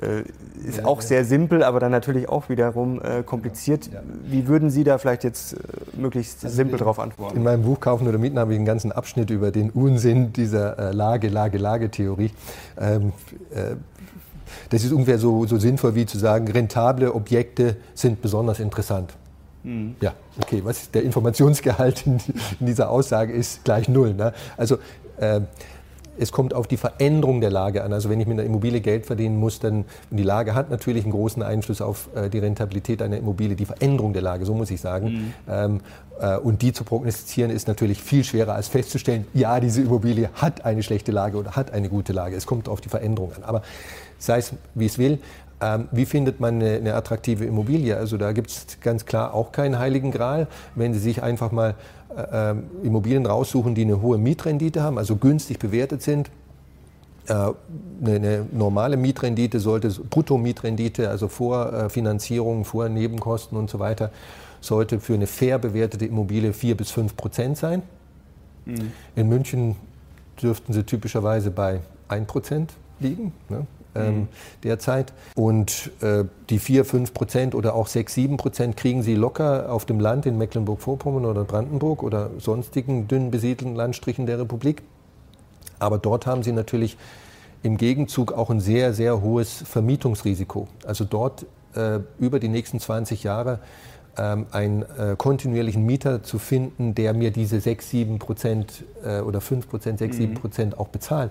Ja. 0.00 0.08
Äh, 0.08 0.24
ist 0.66 0.78
ja, 0.78 0.84
auch 0.84 1.00
ja. 1.00 1.06
sehr 1.06 1.24
simpel, 1.24 1.62
aber 1.62 1.80
dann 1.80 1.90
natürlich 1.90 2.28
auch 2.28 2.48
wiederum 2.48 3.00
äh, 3.02 3.22
kompliziert. 3.22 3.90
Wie 4.24 4.46
würden 4.46 4.70
Sie 4.70 4.84
da 4.84 4.98
vielleicht 4.98 5.24
jetzt 5.24 5.54
äh, 5.54 5.56
möglichst 5.96 6.44
also 6.44 6.56
simpel 6.56 6.78
darauf 6.78 6.98
antworten? 6.98 7.36
In 7.36 7.42
meinem 7.42 7.62
Buch 7.62 7.80
Kaufen 7.80 8.06
oder 8.06 8.18
Mieten 8.18 8.38
habe 8.38 8.52
ich 8.52 8.56
einen 8.56 8.66
ganzen 8.66 8.92
Abschnitt 8.92 9.30
über 9.30 9.50
den 9.50 9.70
Unsinn 9.70 10.32
dieser 10.32 10.78
äh, 10.78 10.92
Lage, 10.92 11.28
Lage, 11.28 11.58
Lage-Theorie. 11.58 12.30
Ähm, 12.78 13.12
äh, 13.50 13.76
das 14.70 14.84
ist 14.84 14.92
ungefähr 14.92 15.18
so, 15.18 15.46
so 15.46 15.58
sinnvoll 15.58 15.94
wie 15.94 16.06
zu 16.06 16.18
sagen, 16.18 16.48
rentable 16.48 17.14
Objekte 17.14 17.76
sind 17.94 18.22
besonders 18.22 18.60
interessant. 18.60 19.14
Mhm. 19.62 19.96
Ja, 20.00 20.14
okay, 20.40 20.60
was 20.64 20.90
der 20.90 21.02
Informationsgehalt 21.02 22.06
in, 22.06 22.18
in, 22.60 22.66
dieser 22.66 22.90
Aussage 22.90 23.32
ist 23.32 23.64
gleich 23.64 23.88
null. 23.88 24.14
Ne? 24.14 24.32
Also 24.56 24.78
äh, 25.18 25.40
es 26.18 26.32
kommt 26.32 26.54
auf 26.54 26.66
die 26.66 26.76
Veränderung 26.76 27.40
der 27.40 27.50
Lage 27.50 27.82
an. 27.84 27.92
Also 27.92 28.10
wenn 28.10 28.20
ich 28.20 28.26
mit 28.26 28.38
einer 28.38 28.46
Immobilie 28.46 28.80
Geld 28.80 29.06
verdienen 29.06 29.38
muss, 29.38 29.60
dann 29.60 29.84
die 30.10 30.22
Lage 30.22 30.54
hat 30.54 30.70
natürlich 30.70 31.04
einen 31.04 31.12
großen 31.12 31.42
Einfluss 31.42 31.80
auf 31.80 32.08
äh, 32.14 32.28
die 32.28 32.38
Rentabilität 32.38 33.02
einer 33.02 33.16
Immobilie, 33.16 33.56
die 33.56 33.64
Veränderung 33.64 34.12
der 34.12 34.22
Lage, 34.22 34.44
so 34.44 34.54
muss 34.54 34.70
ich 34.70 34.80
sagen. 34.80 35.06
Mhm. 35.06 35.34
Ähm, 35.48 35.80
äh, 36.20 36.36
und 36.36 36.62
die 36.62 36.72
zu 36.72 36.84
prognostizieren 36.84 37.50
ist 37.50 37.68
natürlich 37.68 38.02
viel 38.02 38.24
schwerer 38.24 38.54
als 38.54 38.68
festzustellen, 38.68 39.26
ja, 39.34 39.58
diese 39.60 39.82
Immobilie 39.82 40.30
hat 40.34 40.64
eine 40.64 40.82
schlechte 40.82 41.12
Lage 41.12 41.38
oder 41.38 41.52
hat 41.52 41.72
eine 41.72 41.88
gute 41.88 42.12
Lage. 42.12 42.36
Es 42.36 42.46
kommt 42.46 42.68
auf 42.68 42.80
die 42.80 42.88
Veränderung 42.88 43.32
an. 43.34 43.44
Aber 43.44 43.62
sei 44.18 44.38
es 44.38 44.52
wie 44.74 44.86
es 44.86 44.98
will, 44.98 45.18
ähm, 45.62 45.88
wie 45.92 46.06
findet 46.06 46.40
man 46.40 46.56
eine, 46.56 46.74
eine 46.74 46.94
attraktive 46.94 47.44
Immobilie? 47.44 47.96
Also 47.96 48.16
da 48.16 48.32
gibt 48.32 48.50
es 48.50 48.66
ganz 48.80 49.06
klar 49.06 49.32
auch 49.32 49.52
keinen 49.52 49.78
heiligen 49.78 50.10
Gral. 50.10 50.48
Wenn 50.74 50.92
Sie 50.92 50.98
sich 50.98 51.22
einfach 51.22 51.52
mal 51.52 51.76
äh, 52.16 52.54
Immobilien 52.86 53.26
raussuchen, 53.26 53.74
die 53.74 53.82
eine 53.82 54.00
hohe 54.00 54.18
Mietrendite 54.18 54.82
haben, 54.82 54.98
also 54.98 55.16
günstig 55.16 55.58
bewertet 55.58 56.02
sind, 56.02 56.30
äh, 57.26 57.32
eine, 57.32 57.54
eine, 58.02 58.46
normale 58.52 58.96
Mietrendite 58.96 59.60
sollte, 59.60 59.88
Bruttomietrendite, 59.88 61.08
also 61.08 61.28
vor 61.28 61.72
äh, 61.72 61.88
Finanzierung, 61.88 62.64
vor 62.64 62.88
Nebenkosten 62.88 63.56
und 63.56 63.70
so 63.70 63.78
weiter, 63.78 64.10
sollte 64.60 65.00
für 65.00 65.14
eine 65.14 65.26
fair 65.26 65.58
bewertete 65.58 66.06
Immobilie 66.06 66.52
4 66.52 66.76
bis 66.76 66.90
5 66.90 67.16
Prozent 67.16 67.58
sein. 67.58 67.82
Mhm. 68.64 68.92
In 69.16 69.28
München 69.28 69.76
dürften 70.40 70.72
sie 70.72 70.84
typischerweise 70.84 71.50
bei 71.50 71.80
1 72.08 72.26
Prozent 72.26 72.72
liegen. 73.00 73.32
Ne? 73.48 73.66
Ähm, 73.94 74.14
mhm. 74.14 74.28
derzeit. 74.64 75.12
Und 75.34 75.90
äh, 76.00 76.24
die 76.50 76.58
4, 76.58 76.84
5 76.84 77.14
Prozent 77.14 77.54
oder 77.54 77.74
auch 77.74 77.86
6, 77.86 78.14
7 78.14 78.36
Prozent 78.36 78.76
kriegen 78.76 79.02
sie 79.02 79.14
locker 79.14 79.70
auf 79.72 79.84
dem 79.84 80.00
Land 80.00 80.26
in 80.26 80.38
Mecklenburg-Vorpommern 80.38 81.24
oder 81.24 81.44
Brandenburg 81.44 82.02
oder 82.02 82.30
sonstigen 82.38 83.08
dünn 83.08 83.30
besiedelten 83.30 83.74
Landstrichen 83.74 84.26
der 84.26 84.38
Republik. 84.38 84.82
Aber 85.78 85.98
dort 85.98 86.26
haben 86.26 86.42
sie 86.42 86.52
natürlich 86.52 86.96
im 87.62 87.76
Gegenzug 87.76 88.32
auch 88.32 88.50
ein 88.50 88.60
sehr, 88.60 88.92
sehr 88.92 89.22
hohes 89.22 89.62
Vermietungsrisiko. 89.66 90.68
Also 90.84 91.04
dort 91.04 91.46
äh, 91.74 92.00
über 92.18 92.40
die 92.40 92.48
nächsten 92.48 92.80
20 92.80 93.22
Jahre 93.22 93.60
ähm, 94.16 94.46
einen 94.50 94.82
äh, 94.82 95.16
kontinuierlichen 95.16 95.84
Mieter 95.84 96.22
zu 96.22 96.38
finden, 96.38 96.94
der 96.94 97.14
mir 97.14 97.30
diese 97.30 97.60
6, 97.60 97.90
7 97.90 98.18
Prozent 98.18 98.84
äh, 99.04 99.20
oder 99.20 99.40
5 99.40 99.68
Prozent, 99.68 99.98
6, 99.98 100.16
7 100.16 100.32
mhm. 100.32 100.36
Prozent 100.36 100.78
auch 100.78 100.88
bezahlt, 100.88 101.30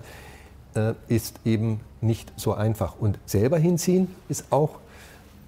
äh, 0.74 0.94
ist 1.08 1.36
eben 1.44 1.80
nicht 2.00 2.32
so 2.36 2.54
einfach. 2.54 2.94
Und 2.98 3.18
selber 3.26 3.58
hinziehen 3.58 4.08
ist 4.28 4.46
auch 4.50 4.78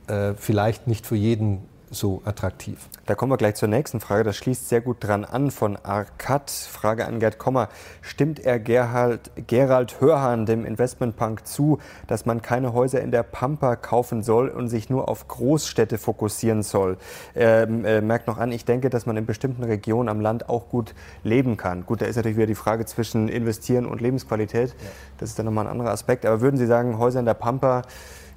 äh, 0.07 0.35
vielleicht 0.35 0.87
nicht 0.87 1.07
für 1.07 1.17
jeden 1.17 1.59
so 1.95 2.23
attraktiv. 2.25 2.89
Da 3.07 3.15
kommen 3.15 3.33
wir 3.33 3.37
gleich 3.37 3.55
zur 3.55 3.69
nächsten 3.69 4.01
Frage. 4.01 4.25
Das 4.25 4.37
schließt 4.37 4.69
sehr 4.69 4.81
gut 4.81 4.99
dran 5.01 5.25
an 5.25 5.51
von 5.51 5.77
Arcad. 5.77 6.51
Frage 6.51 7.07
an 7.07 7.21
Gerd 7.21 7.39
Kommer. 7.39 7.69
Stimmt 8.03 8.41
er 8.41 8.59
Gerhard, 8.59 9.31
Gerald 9.47 10.01
Hörhan, 10.01 10.47
dem 10.47 10.65
Investmentpunk, 10.65 11.47
zu, 11.47 11.79
dass 12.07 12.27
man 12.27 12.43
keine 12.43 12.73
Häuser 12.73 13.01
in 13.01 13.11
der 13.11 13.23
Pampa 13.23 13.77
kaufen 13.77 14.23
soll 14.23 14.49
und 14.49 14.69
sich 14.69 14.91
nur 14.91 15.09
auf 15.09 15.29
Großstädte 15.29 15.99
fokussieren 15.99 16.63
soll? 16.63 16.97
Er 17.35 17.63
äh, 17.63 18.01
merkt 18.01 18.27
noch 18.27 18.39
an, 18.39 18.53
ich 18.53 18.65
denke, 18.65 18.91
dass 18.91 19.07
man 19.07 19.17
in 19.17 19.27
bestimmten 19.27 19.65
Regionen 19.65 20.09
am 20.09 20.21
Land 20.21 20.49
auch 20.49 20.69
gut 20.69 20.95
leben 21.23 21.57
kann. 21.57 21.87
Gut, 21.87 22.03
da 22.03 22.07
ist 22.07 22.17
natürlich 22.17 22.37
wieder 22.37 22.47
die 22.47 22.55
Frage 22.55 22.87
zwischen 22.87 23.29
Investieren 23.29 23.87
und 23.87 24.01
Lebensqualität. 24.01 24.71
Ja. 24.71 24.91
Das 25.19 25.31
ist 25.31 25.39
dann 25.39 25.47
nochmal 25.47 25.67
ein 25.67 25.71
anderer 25.71 25.91
Aspekt. 25.91 26.27
Aber 26.27 26.41
würden 26.41 26.57
Sie 26.57 26.67
sagen, 26.67 26.99
Häuser 26.99 27.21
in 27.21 27.27
der 27.27 27.35
Pampa 27.35 27.83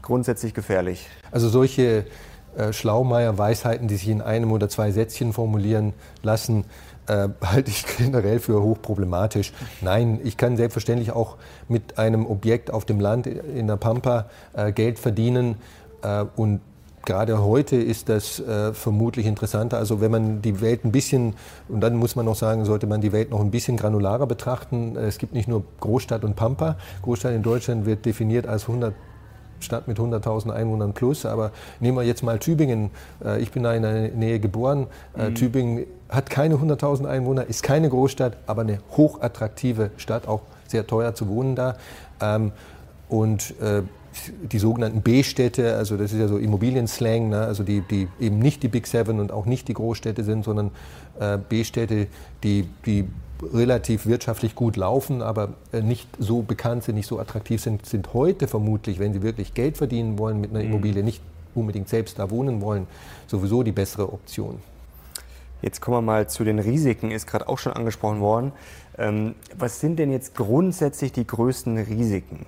grundsätzlich 0.02 0.54
gefährlich? 0.54 1.10
Also 1.32 1.50
solche 1.50 2.06
äh, 2.58 2.74
Schlaumeier-Weisheiten, 2.74 3.88
die 3.88 3.96
sich 3.96 4.10
in 4.10 4.22
einem 4.22 4.52
oder 4.52 4.70
zwei 4.70 4.92
Sätzchen 4.92 5.34
formulieren 5.34 5.94
lassen, 6.24 6.66
äh, 7.08 7.30
halte 7.44 7.72
ich 7.72 7.86
generell 7.98 8.40
für 8.40 8.62
hochproblematisch. 8.62 9.54
Nein, 9.82 10.20
ich 10.24 10.38
kann 10.38 10.58
selbstverständlich 10.58 11.12
auch 11.12 11.38
mit 11.68 11.98
einem 11.98 12.26
Objekt 12.26 12.72
auf 12.72 12.86
dem 12.86 13.00
Land 13.00 13.28
in 13.28 13.68
der 13.68 13.78
Pampa 13.78 14.26
äh, 14.54 14.72
Geld 14.72 15.00
verdienen 15.00 15.56
äh, 16.02 16.26
und 16.36 16.62
Gerade 17.08 17.42
heute 17.42 17.78
ist 17.78 18.10
das 18.10 18.38
äh, 18.42 18.74
vermutlich 18.74 19.28
interessanter. 19.28 19.78
Also 19.78 20.02
wenn 20.02 20.12
man 20.12 20.42
die 20.42 20.60
Welt 20.60 20.84
ein 20.84 20.92
bisschen, 20.92 21.36
und 21.70 21.80
dann 21.80 21.96
muss 21.96 22.18
man 22.18 22.26
noch 22.26 22.36
sagen, 22.36 22.66
sollte 22.66 22.86
man 22.86 23.00
die 23.00 23.14
Welt 23.14 23.32
noch 23.32 23.40
ein 23.40 23.50
bisschen 23.50 23.78
granularer 23.78 24.28
betrachten. 24.28 24.98
Es 24.98 25.18
gibt 25.18 25.32
nicht 25.32 25.48
nur 25.48 25.64
Großstadt 25.80 26.26
und 26.26 26.36
Pampa. 26.36 26.76
Großstadt 27.04 27.34
in 27.34 27.44
Deutschland 27.44 27.86
wird 27.86 28.06
definiert 28.06 28.46
als 28.46 28.64
100 28.64 28.94
Stadt 29.60 29.88
mit 29.88 29.98
100.000 29.98 30.52
Einwohnern 30.52 30.94
plus. 30.94 31.26
Aber 31.26 31.52
nehmen 31.80 31.98
wir 31.98 32.04
jetzt 32.04 32.24
mal 32.24 32.40
Tübingen. 32.40 32.92
Äh, 33.24 33.42
ich 33.42 33.52
bin 33.52 33.64
da 33.64 33.74
in 33.74 33.84
der 33.84 34.10
Nähe 34.10 34.40
geboren. 34.40 34.88
Äh, 35.18 35.30
mhm. 35.30 35.36
Tübingen 35.36 35.86
hat 36.10 36.30
keine 36.30 36.56
100.000 36.56 37.06
Einwohner, 37.06 37.46
ist 37.46 37.64
keine 37.64 37.90
Großstadt, 37.90 38.38
aber 38.48 38.62
eine 38.62 38.80
hochattraktive 38.96 39.92
Stadt, 39.98 40.28
auch 40.28 40.42
sehr 40.68 40.88
teuer 40.88 41.14
zu 41.16 41.28
wohnen 41.28 41.56
da. 41.56 41.76
Ähm, 42.22 42.52
und 43.10 43.60
äh, 43.62 43.84
die 44.52 44.58
sogenannten 44.58 45.02
B-Städte, 45.02 45.76
also 45.76 45.96
das 45.96 46.12
ist 46.12 46.20
ja 46.20 46.28
so 46.28 46.38
Immobilienslang, 46.38 47.30
ne? 47.30 47.42
also 47.42 47.64
die, 47.64 47.82
die 47.82 48.08
eben 48.20 48.40
nicht 48.40 48.64
die 48.64 48.68
Big 48.68 48.88
Seven 48.88 49.20
und 49.20 49.32
auch 49.32 49.46
nicht 49.46 49.68
die 49.68 49.76
Großstädte 49.76 50.24
sind, 50.24 50.44
sondern 50.44 50.72
B-Städte, 51.50 52.08
die, 52.44 52.68
die 52.86 53.08
relativ 53.54 54.06
wirtschaftlich 54.06 54.56
gut 54.56 54.78
laufen, 54.78 55.22
aber 55.22 55.54
äh, 55.72 55.82
nicht 55.82 56.08
so 56.20 56.42
bekannt 56.42 56.84
sind, 56.84 56.96
nicht 56.96 57.08
so 57.08 57.20
attraktiv 57.20 57.62
sind, 57.62 57.86
sind 57.86 58.14
heute 58.14 58.48
vermutlich, 58.48 59.00
wenn 59.00 59.14
sie 59.14 59.22
wirklich 59.22 59.54
Geld 59.54 59.78
verdienen 59.78 60.18
wollen 60.18 60.42
mit 60.42 60.52
einer 60.52 60.60
mhm. 60.60 60.72
Immobilie, 60.72 61.04
nicht 61.04 61.22
unbedingt 61.56 61.90
selbst 61.90 62.20
da 62.20 62.30
wohnen 62.30 62.62
wollen, 62.62 62.88
sowieso 63.28 63.64
die 63.64 63.72
bessere 63.72 64.12
Option. 64.12 64.60
Jetzt 65.62 65.82
kommen 65.82 65.98
wir 65.98 66.02
mal 66.02 66.30
zu 66.30 66.44
den 66.44 66.60
Risiken, 66.60 67.10
ist 67.10 67.26
gerade 67.26 67.48
auch 67.48 67.58
schon 67.58 67.74
angesprochen 67.74 68.20
worden. 68.20 68.52
Ähm, 68.98 69.34
was 69.58 69.80
sind 69.80 69.98
denn 69.98 70.12
jetzt 70.12 70.36
grundsätzlich 70.36 71.12
die 71.12 71.26
größten 71.26 71.78
Risiken? 71.78 72.46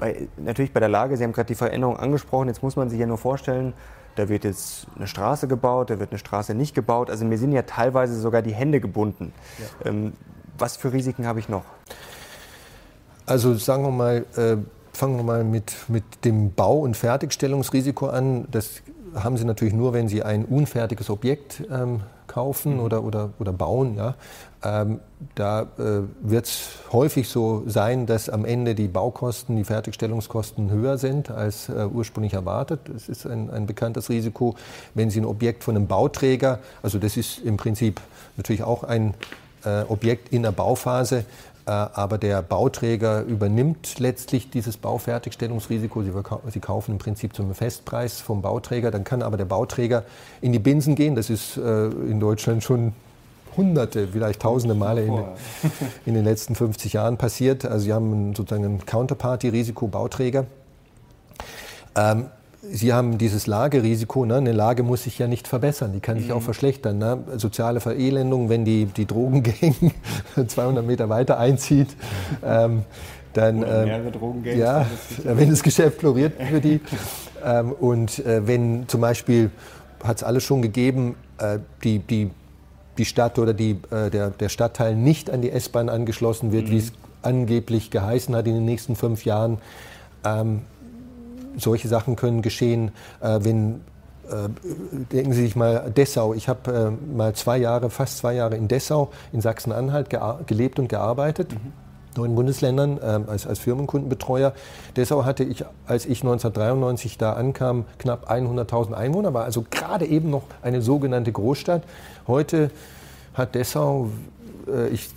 Bei, 0.00 0.26
natürlich 0.38 0.72
bei 0.72 0.80
der 0.80 0.88
Lage, 0.88 1.16
Sie 1.16 1.22
haben 1.22 1.32
gerade 1.32 1.46
die 1.46 1.54
Veränderung 1.54 1.96
angesprochen, 1.96 2.48
jetzt 2.48 2.62
muss 2.62 2.76
man 2.76 2.90
sich 2.90 2.98
ja 2.98 3.06
nur 3.06 3.18
vorstellen, 3.18 3.74
da 4.16 4.28
wird 4.28 4.44
jetzt 4.44 4.86
eine 4.96 5.06
Straße 5.06 5.48
gebaut, 5.48 5.90
da 5.90 5.98
wird 5.98 6.10
eine 6.10 6.18
Straße 6.18 6.54
nicht 6.54 6.74
gebaut. 6.74 7.10
Also 7.10 7.24
mir 7.24 7.38
sind 7.38 7.52
ja 7.52 7.62
teilweise 7.62 8.20
sogar 8.20 8.42
die 8.42 8.54
Hände 8.54 8.80
gebunden. 8.80 9.32
Ja. 9.58 9.90
Ähm, 9.90 10.12
was 10.58 10.76
für 10.76 10.92
Risiken 10.92 11.26
habe 11.26 11.38
ich 11.38 11.48
noch? 11.48 11.64
Also 13.26 13.54
sagen 13.54 13.82
wir 13.84 13.90
mal, 13.90 14.26
äh, 14.36 14.56
fangen 14.92 15.16
wir 15.16 15.24
mal 15.24 15.44
mit, 15.44 15.74
mit 15.88 16.04
dem 16.24 16.52
Bau- 16.52 16.80
und 16.80 16.96
Fertigstellungsrisiko 16.96 18.08
an. 18.08 18.46
Das 18.50 18.82
haben 19.14 19.36
Sie 19.36 19.44
natürlich 19.44 19.74
nur, 19.74 19.92
wenn 19.92 20.08
Sie 20.08 20.22
ein 20.22 20.44
unfertiges 20.44 21.10
Objekt 21.10 21.62
ähm, 21.70 22.00
kaufen 22.26 22.74
mhm. 22.74 22.80
oder, 22.80 23.04
oder, 23.04 23.30
oder 23.38 23.52
bauen. 23.52 23.96
Ja. 23.96 24.14
Ähm, 24.64 25.00
da 25.34 25.62
äh, 25.62 26.02
wird 26.20 26.46
es 26.46 26.68
häufig 26.92 27.28
so 27.28 27.64
sein, 27.66 28.06
dass 28.06 28.28
am 28.28 28.44
Ende 28.44 28.74
die 28.74 28.86
Baukosten, 28.86 29.56
die 29.56 29.64
Fertigstellungskosten 29.64 30.70
höher 30.70 30.98
sind 30.98 31.30
als 31.30 31.68
äh, 31.68 31.86
ursprünglich 31.92 32.34
erwartet. 32.34 32.80
Das 32.92 33.08
ist 33.08 33.26
ein, 33.26 33.50
ein 33.50 33.66
bekanntes 33.66 34.08
Risiko. 34.08 34.54
Wenn 34.94 35.10
Sie 35.10 35.20
ein 35.20 35.24
Objekt 35.24 35.64
von 35.64 35.76
einem 35.76 35.86
Bauträger, 35.88 36.60
also 36.82 36.98
das 36.98 37.16
ist 37.16 37.38
im 37.38 37.56
Prinzip 37.56 38.00
natürlich 38.36 38.62
auch 38.62 38.84
ein 38.84 39.14
äh, 39.64 39.82
Objekt 39.88 40.32
in 40.32 40.42
der 40.42 40.52
Bauphase, 40.52 41.24
äh, 41.66 41.70
aber 41.70 42.18
der 42.18 42.42
Bauträger 42.42 43.22
übernimmt 43.22 43.98
letztlich 43.98 44.50
dieses 44.50 44.76
Baufertigstellungsrisiko. 44.76 46.02
Sie, 46.02 46.60
kaufen 46.60 46.92
im 46.92 46.98
Prinzip 46.98 47.34
zum 47.34 47.54
Festpreis 47.54 48.20
vom 48.20 48.42
Bauträger. 48.42 48.90
Dann 48.90 49.04
kann 49.04 49.22
aber 49.22 49.36
der 49.36 49.44
Bauträger 49.44 50.04
in 50.40 50.52
die 50.52 50.58
Binsen 50.58 50.94
gehen. 50.94 51.14
Das 51.14 51.30
ist 51.30 51.56
äh, 51.56 51.86
in 51.86 52.20
Deutschland 52.20 52.62
schon 52.62 52.92
hunderte, 53.56 54.08
vielleicht 54.08 54.42
tausende 54.42 54.74
Male 54.74 55.04
in, 55.04 55.18
in, 56.06 56.14
den 56.14 56.24
letzten 56.24 56.54
50 56.54 56.94
Jahren 56.94 57.16
passiert. 57.16 57.64
Also 57.64 57.84
Sie 57.84 57.92
haben 57.92 58.34
sozusagen 58.34 58.64
ein 58.64 58.86
Counterparty-Risiko, 58.86 59.88
Bauträger. 59.88 60.46
Ähm, 61.96 62.26
Sie 62.62 62.92
haben 62.92 63.18
dieses 63.18 63.48
Lagerisiko. 63.48 64.24
Ne? 64.24 64.36
Eine 64.36 64.52
Lage 64.52 64.84
muss 64.84 65.02
sich 65.02 65.18
ja 65.18 65.26
nicht 65.26 65.48
verbessern, 65.48 65.92
die 65.92 66.00
kann 66.00 66.18
sich 66.18 66.28
mhm. 66.28 66.34
auch 66.34 66.42
verschlechtern. 66.42 66.96
Ne? 66.98 67.18
Soziale 67.36 67.80
Verelendung, 67.80 68.48
wenn 68.48 68.64
die, 68.64 68.86
die 68.86 69.04
Drogengang 69.04 69.74
200 70.46 70.86
Meter 70.86 71.08
weiter 71.08 71.38
einzieht. 71.38 71.88
Ähm, 72.44 72.84
dann, 73.32 73.64
ähm. 73.66 73.88
Ja, 74.58 74.86
wenn 75.24 75.50
das 75.50 75.62
Geschäft 75.62 76.00
floriert 76.00 76.34
für 76.40 76.60
die. 76.60 76.80
ähm, 77.44 77.72
und 77.72 78.24
äh, 78.24 78.46
wenn 78.46 78.86
zum 78.88 79.00
Beispiel, 79.00 79.50
hat 80.04 80.18
es 80.18 80.22
alles 80.22 80.44
schon 80.44 80.62
gegeben, 80.62 81.16
äh, 81.38 81.58
die, 81.82 81.98
die, 81.98 82.30
die 82.98 83.04
Stadt 83.04 83.38
oder 83.38 83.54
die, 83.54 83.78
äh, 83.90 84.10
der, 84.10 84.30
der 84.30 84.48
Stadtteil 84.48 84.94
nicht 84.94 85.30
an 85.30 85.42
die 85.42 85.50
S-Bahn 85.50 85.88
angeschlossen 85.88 86.52
wird, 86.52 86.66
mhm. 86.66 86.70
wie 86.70 86.78
es 86.78 86.92
angeblich 87.22 87.90
geheißen 87.90 88.34
hat 88.34 88.46
in 88.46 88.54
den 88.54 88.64
nächsten 88.64 88.96
fünf 88.96 89.24
Jahren, 89.24 89.58
ähm, 90.24 90.62
solche 91.56 91.88
Sachen 91.88 92.16
können 92.16 92.42
geschehen, 92.42 92.92
äh, 93.20 93.40
wenn 93.42 93.80
äh, 94.28 94.48
denken 95.12 95.32
Sie 95.32 95.42
sich 95.42 95.56
mal 95.56 95.90
Dessau. 95.90 96.34
Ich 96.34 96.48
habe 96.48 96.96
äh, 97.10 97.14
mal 97.14 97.34
zwei 97.34 97.58
Jahre, 97.58 97.90
fast 97.90 98.18
zwei 98.18 98.34
Jahre 98.34 98.56
in 98.56 98.68
Dessau 98.68 99.10
in 99.32 99.40
Sachsen-Anhalt 99.40 100.08
gelebt 100.46 100.78
und 100.78 100.88
gearbeitet. 100.88 101.52
Mhm 101.52 101.81
neuen 102.16 102.34
Bundesländern 102.34 103.00
ähm, 103.02 103.24
als, 103.28 103.46
als 103.46 103.58
Firmenkundenbetreuer. 103.58 104.52
Dessau 104.96 105.24
hatte 105.24 105.44
ich, 105.44 105.64
als 105.86 106.04
ich 106.04 106.22
1993 106.22 107.18
da 107.18 107.34
ankam, 107.34 107.84
knapp 107.98 108.30
100.000 108.30 108.92
Einwohner, 108.92 109.34
war 109.34 109.44
also 109.44 109.64
gerade 109.70 110.06
eben 110.06 110.30
noch 110.30 110.44
eine 110.62 110.82
sogenannte 110.82 111.32
Großstadt. 111.32 111.82
Heute 112.26 112.70
hat 113.34 113.54
Dessau, 113.54 114.10
äh, 114.68 114.88
ich 114.88 115.10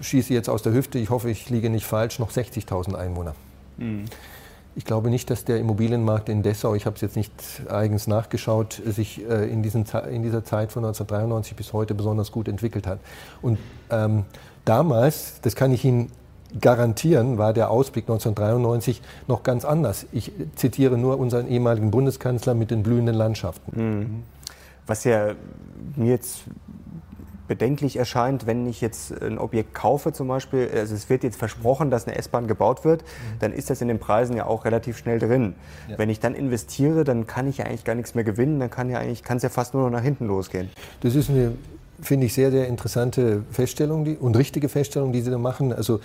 schieße 0.00 0.32
jetzt 0.32 0.48
aus 0.48 0.62
der 0.62 0.72
Hüfte, 0.72 0.98
ich 0.98 1.10
hoffe, 1.10 1.30
ich 1.30 1.50
liege 1.50 1.70
nicht 1.70 1.86
falsch, 1.86 2.18
noch 2.18 2.30
60.000 2.30 2.94
Einwohner. 2.94 3.34
Mhm. 3.78 4.04
Ich 4.74 4.86
glaube 4.86 5.10
nicht, 5.10 5.28
dass 5.28 5.44
der 5.44 5.58
Immobilienmarkt 5.58 6.30
in 6.30 6.42
Dessau, 6.42 6.74
ich 6.74 6.86
habe 6.86 6.96
es 6.96 7.02
jetzt 7.02 7.14
nicht 7.14 7.32
eigens 7.68 8.06
nachgeschaut, 8.06 8.80
sich 8.86 9.20
äh, 9.28 9.50
in, 9.50 9.62
diesen, 9.62 9.84
in, 10.10 10.22
dieser 10.22 10.44
Zeit 10.44 10.72
von 10.72 10.82
1993 10.82 11.54
bis 11.54 11.74
heute 11.74 11.94
besonders 11.94 12.32
gut 12.32 12.48
entwickelt 12.48 12.86
hat. 12.86 12.98
Und 13.42 13.58
ähm, 13.90 14.24
damals, 14.64 15.40
das 15.42 15.56
kann 15.56 15.72
ich 15.72 15.84
Ihnen 15.84 16.10
garantieren, 16.60 17.38
war 17.38 17.52
der 17.52 17.70
Ausblick 17.70 18.04
1993 18.04 19.00
noch 19.26 19.42
ganz 19.42 19.64
anders. 19.64 20.06
Ich 20.12 20.32
zitiere 20.54 20.98
nur 20.98 21.18
unseren 21.18 21.48
ehemaligen 21.48 21.90
Bundeskanzler 21.90 22.54
mit 22.54 22.70
den 22.70 22.82
blühenden 22.82 23.14
Landschaften. 23.14 23.72
Mhm. 23.80 24.22
Was 24.86 25.04
ja 25.04 25.32
mir 25.96 26.10
jetzt 26.10 26.44
bedenklich 27.48 27.96
erscheint, 27.96 28.46
wenn 28.46 28.66
ich 28.66 28.80
jetzt 28.80 29.20
ein 29.22 29.38
Objekt 29.38 29.74
kaufe 29.74 30.12
zum 30.12 30.28
Beispiel, 30.28 30.70
also 30.74 30.94
es 30.94 31.10
wird 31.10 31.22
jetzt 31.22 31.36
versprochen, 31.36 31.90
dass 31.90 32.06
eine 32.06 32.16
S-Bahn 32.16 32.46
gebaut 32.46 32.84
wird, 32.84 33.02
mhm. 33.02 33.38
dann 33.40 33.52
ist 33.52 33.68
das 33.68 33.80
in 33.80 33.88
den 33.88 33.98
Preisen 33.98 34.36
ja 34.36 34.46
auch 34.46 34.64
relativ 34.64 34.96
schnell 34.96 35.18
drin. 35.18 35.54
Ja. 35.88 35.98
Wenn 35.98 36.08
ich 36.08 36.20
dann 36.20 36.34
investiere, 36.34 37.04
dann 37.04 37.26
kann 37.26 37.48
ich 37.48 37.58
ja 37.58 37.66
eigentlich 37.66 37.84
gar 37.84 37.94
nichts 37.94 38.14
mehr 38.14 38.24
gewinnen, 38.24 38.60
dann 38.60 38.70
kann 38.70 38.88
ja 38.88 38.98
eigentlich, 38.98 39.22
kann 39.22 39.36
es 39.36 39.42
ja 39.42 39.48
fast 39.48 39.74
nur 39.74 39.82
noch 39.84 39.90
nach 39.90 40.02
hinten 40.02 40.26
losgehen. 40.26 40.70
Das 41.00 41.14
ist 41.14 41.28
eine 41.28 41.52
finde 42.02 42.26
ich 42.26 42.34
sehr, 42.34 42.50
sehr 42.50 42.68
interessante 42.68 43.42
Feststellung 43.50 44.04
die, 44.04 44.16
und 44.16 44.36
richtige 44.36 44.68
Feststellung, 44.68 45.12
die 45.12 45.22
Sie 45.22 45.30
da 45.30 45.38
machen. 45.38 45.72
Also 45.72 46.00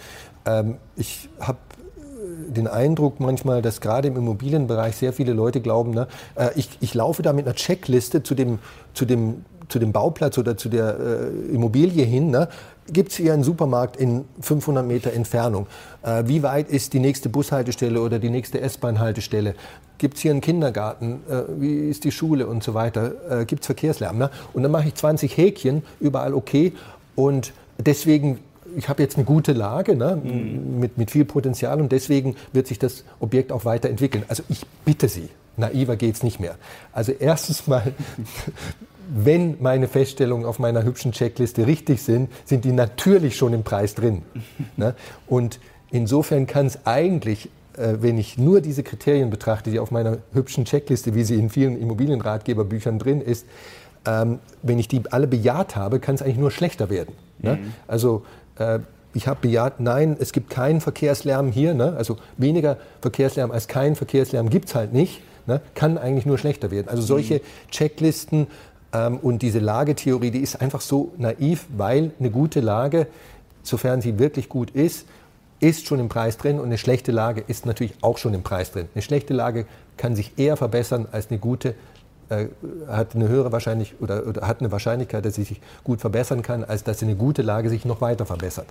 ähm, 0.45 0.75
ich 0.95 1.27
habe 1.39 1.57
äh, 1.97 2.51
den 2.51 2.67
Eindruck 2.67 3.19
manchmal, 3.19 3.61
dass 3.61 3.81
gerade 3.81 4.07
im 4.07 4.15
Immobilienbereich 4.15 4.95
sehr 4.95 5.11
viele 5.11 5.33
Leute 5.33 5.59
glauben, 5.59 5.91
ne, 5.91 6.07
äh, 6.35 6.49
ich, 6.55 6.69
ich 6.79 6.93
laufe 6.93 7.23
da 7.23 7.33
mit 7.33 7.45
einer 7.45 7.55
Checkliste 7.55 8.23
zu 8.23 8.35
dem, 8.35 8.59
zu 8.93 9.05
dem 9.05 9.43
zu 9.69 9.79
dem 9.79 9.91
Bauplatz 9.91 10.37
oder 10.37 10.55
zu 10.55 10.69
der 10.69 10.97
äh, 10.97 11.53
Immobilie 11.53 12.05
hin, 12.05 12.31
ne, 12.31 12.47
gibt 12.91 13.11
es 13.11 13.17
hier 13.17 13.33
einen 13.33 13.43
Supermarkt 13.43 13.97
in 13.97 14.25
500 14.41 14.85
Meter 14.85 15.13
Entfernung? 15.13 15.67
Äh, 16.03 16.23
wie 16.25 16.43
weit 16.43 16.69
ist 16.69 16.93
die 16.93 16.99
nächste 16.99 17.29
Bushaltestelle 17.29 18.01
oder 18.01 18.19
die 18.19 18.29
nächste 18.29 18.61
S-Bahn-Haltestelle? 18.61 19.55
Gibt 19.97 20.15
es 20.15 20.21
hier 20.21 20.31
einen 20.31 20.41
Kindergarten? 20.41 21.21
Äh, 21.29 21.43
wie 21.59 21.89
ist 21.89 22.03
die 22.03 22.11
Schule 22.11 22.47
und 22.47 22.63
so 22.63 22.73
weiter? 22.73 23.41
Äh, 23.41 23.45
gibt 23.45 23.61
es 23.61 23.67
Verkehrslärm? 23.67 24.17
Ne? 24.17 24.29
Und 24.53 24.63
dann 24.63 24.71
mache 24.71 24.88
ich 24.88 24.95
20 24.95 25.35
Häkchen, 25.38 25.83
überall 25.99 26.33
okay. 26.33 26.73
Und 27.15 27.53
deswegen 27.77 28.39
ich 28.75 28.89
habe 28.89 29.01
jetzt 29.01 29.15
eine 29.15 29.25
gute 29.25 29.53
Lage 29.53 29.95
ne, 29.95 30.19
mhm. 30.21 30.79
mit, 30.79 30.97
mit 30.97 31.11
viel 31.11 31.25
Potenzial 31.25 31.79
und 31.79 31.91
deswegen 31.91 32.35
wird 32.51 32.67
sich 32.67 32.79
das 32.79 33.05
Objekt 33.19 33.51
auch 33.51 33.65
weiterentwickeln. 33.65 34.25
Also 34.27 34.43
ich 34.49 34.65
bitte 34.85 35.07
Sie, 35.07 35.29
naiver 35.55 35.95
geht 35.95 36.15
es 36.15 36.23
nicht 36.23 36.39
mehr. 36.39 36.55
Also 36.91 37.13
erstens 37.17 37.67
mal 37.67 37.93
wenn 39.09 39.57
meine 39.61 39.87
Feststellungen 39.87 40.45
auf 40.45 40.59
meiner 40.59 40.83
hübschen 40.83 41.11
Checkliste 41.11 41.67
richtig 41.67 42.01
sind, 42.01 42.29
sind 42.45 42.65
die 42.65 42.71
natürlich 42.71 43.35
schon 43.35 43.53
im 43.53 43.63
Preis 43.63 43.95
drin. 43.95 44.23
Ne? 44.75 44.95
Und 45.27 45.59
insofern 45.91 46.47
kann 46.47 46.67
es 46.67 46.85
eigentlich, 46.85 47.49
äh, 47.77 47.95
wenn 48.01 48.17
ich 48.17 48.37
nur 48.37 48.61
diese 48.61 48.83
Kriterien 48.83 49.29
betrachte, 49.29 49.71
die 49.71 49.79
auf 49.79 49.91
meiner 49.91 50.19
hübschen 50.33 50.65
Checkliste, 50.65 51.15
wie 51.15 51.23
sie 51.23 51.35
in 51.35 51.49
vielen 51.49 51.79
Immobilienratgeberbüchern 51.79 52.99
drin 52.99 53.21
ist, 53.21 53.45
ähm, 54.05 54.39
wenn 54.61 54.79
ich 54.79 54.87
die 54.87 55.01
alle 55.09 55.27
bejaht 55.27 55.75
habe, 55.75 55.99
kann 55.99 56.15
es 56.15 56.21
eigentlich 56.21 56.37
nur 56.37 56.51
schlechter 56.51 56.89
werden. 56.89 57.15
Ne? 57.39 57.55
Mhm. 57.55 57.73
Also 57.87 58.25
äh, 58.57 58.79
ich 59.13 59.27
habe 59.27 59.39
bejaht, 59.41 59.79
nein, 59.79 60.15
es 60.19 60.31
gibt 60.31 60.49
keinen 60.49 60.81
Verkehrslärm 60.81 61.51
hier. 61.51 61.73
Ne? 61.73 61.95
Also 61.97 62.17
weniger 62.37 62.77
Verkehrslärm 63.01 63.51
als 63.51 63.67
kein 63.67 63.95
Verkehrslärm 63.95 64.49
gibt 64.49 64.69
es 64.69 64.75
halt 64.75 64.93
nicht. 64.93 65.21
Ne? 65.47 65.61
Kann 65.75 65.97
eigentlich 65.97 66.25
nur 66.25 66.37
schlechter 66.37 66.71
werden. 66.71 66.87
Also 66.89 67.01
solche 67.01 67.35
mhm. 67.35 67.71
Checklisten 67.71 68.47
und 69.21 69.41
diese 69.41 69.59
Lagetheorie, 69.59 70.31
die 70.31 70.39
ist 70.39 70.61
einfach 70.61 70.81
so 70.81 71.11
naiv, 71.17 71.65
weil 71.75 72.11
eine 72.19 72.31
gute 72.31 72.61
Lage, 72.61 73.07
sofern 73.61 74.01
sie 74.01 74.17
wirklich 74.17 74.49
gut 74.49 74.71
ist, 74.71 75.05
ist 75.59 75.88
schon 75.88 75.99
im 75.99 76.09
Preis 76.09 76.38
drin 76.38 76.59
und 76.59 76.65
eine 76.65 76.77
schlechte 76.77 77.11
Lage 77.11 77.43
ist 77.45 77.65
natürlich 77.65 77.95
auch 78.01 78.17
schon 78.17 78.33
im 78.33 78.43
Preis 78.43 78.71
drin. 78.71 78.88
Eine 78.93 79.01
schlechte 79.01 79.33
Lage 79.33 79.65
kann 79.97 80.15
sich 80.15 80.38
eher 80.38 80.55
verbessern 80.55 81.07
als 81.11 81.29
eine 81.29 81.39
gute, 81.39 81.73
äh, 82.29 82.45
hat 82.88 83.15
eine 83.15 83.27
höhere 83.27 83.51
Wahrscheinlichkeit 83.51 84.01
oder, 84.01 84.27
oder, 84.27 84.47
hat 84.47 84.59
eine 84.59 84.71
Wahrscheinlichkeit, 84.71 85.25
dass 85.25 85.35
sie 85.35 85.43
sich 85.43 85.59
gut 85.83 85.99
verbessern 85.99 86.41
kann, 86.41 86.63
als 86.63 86.83
dass 86.83 87.01
eine 87.01 87.15
gute 87.15 87.41
Lage 87.41 87.69
sich 87.69 87.85
noch 87.85 88.01
weiter 88.01 88.25
verbessert. 88.25 88.67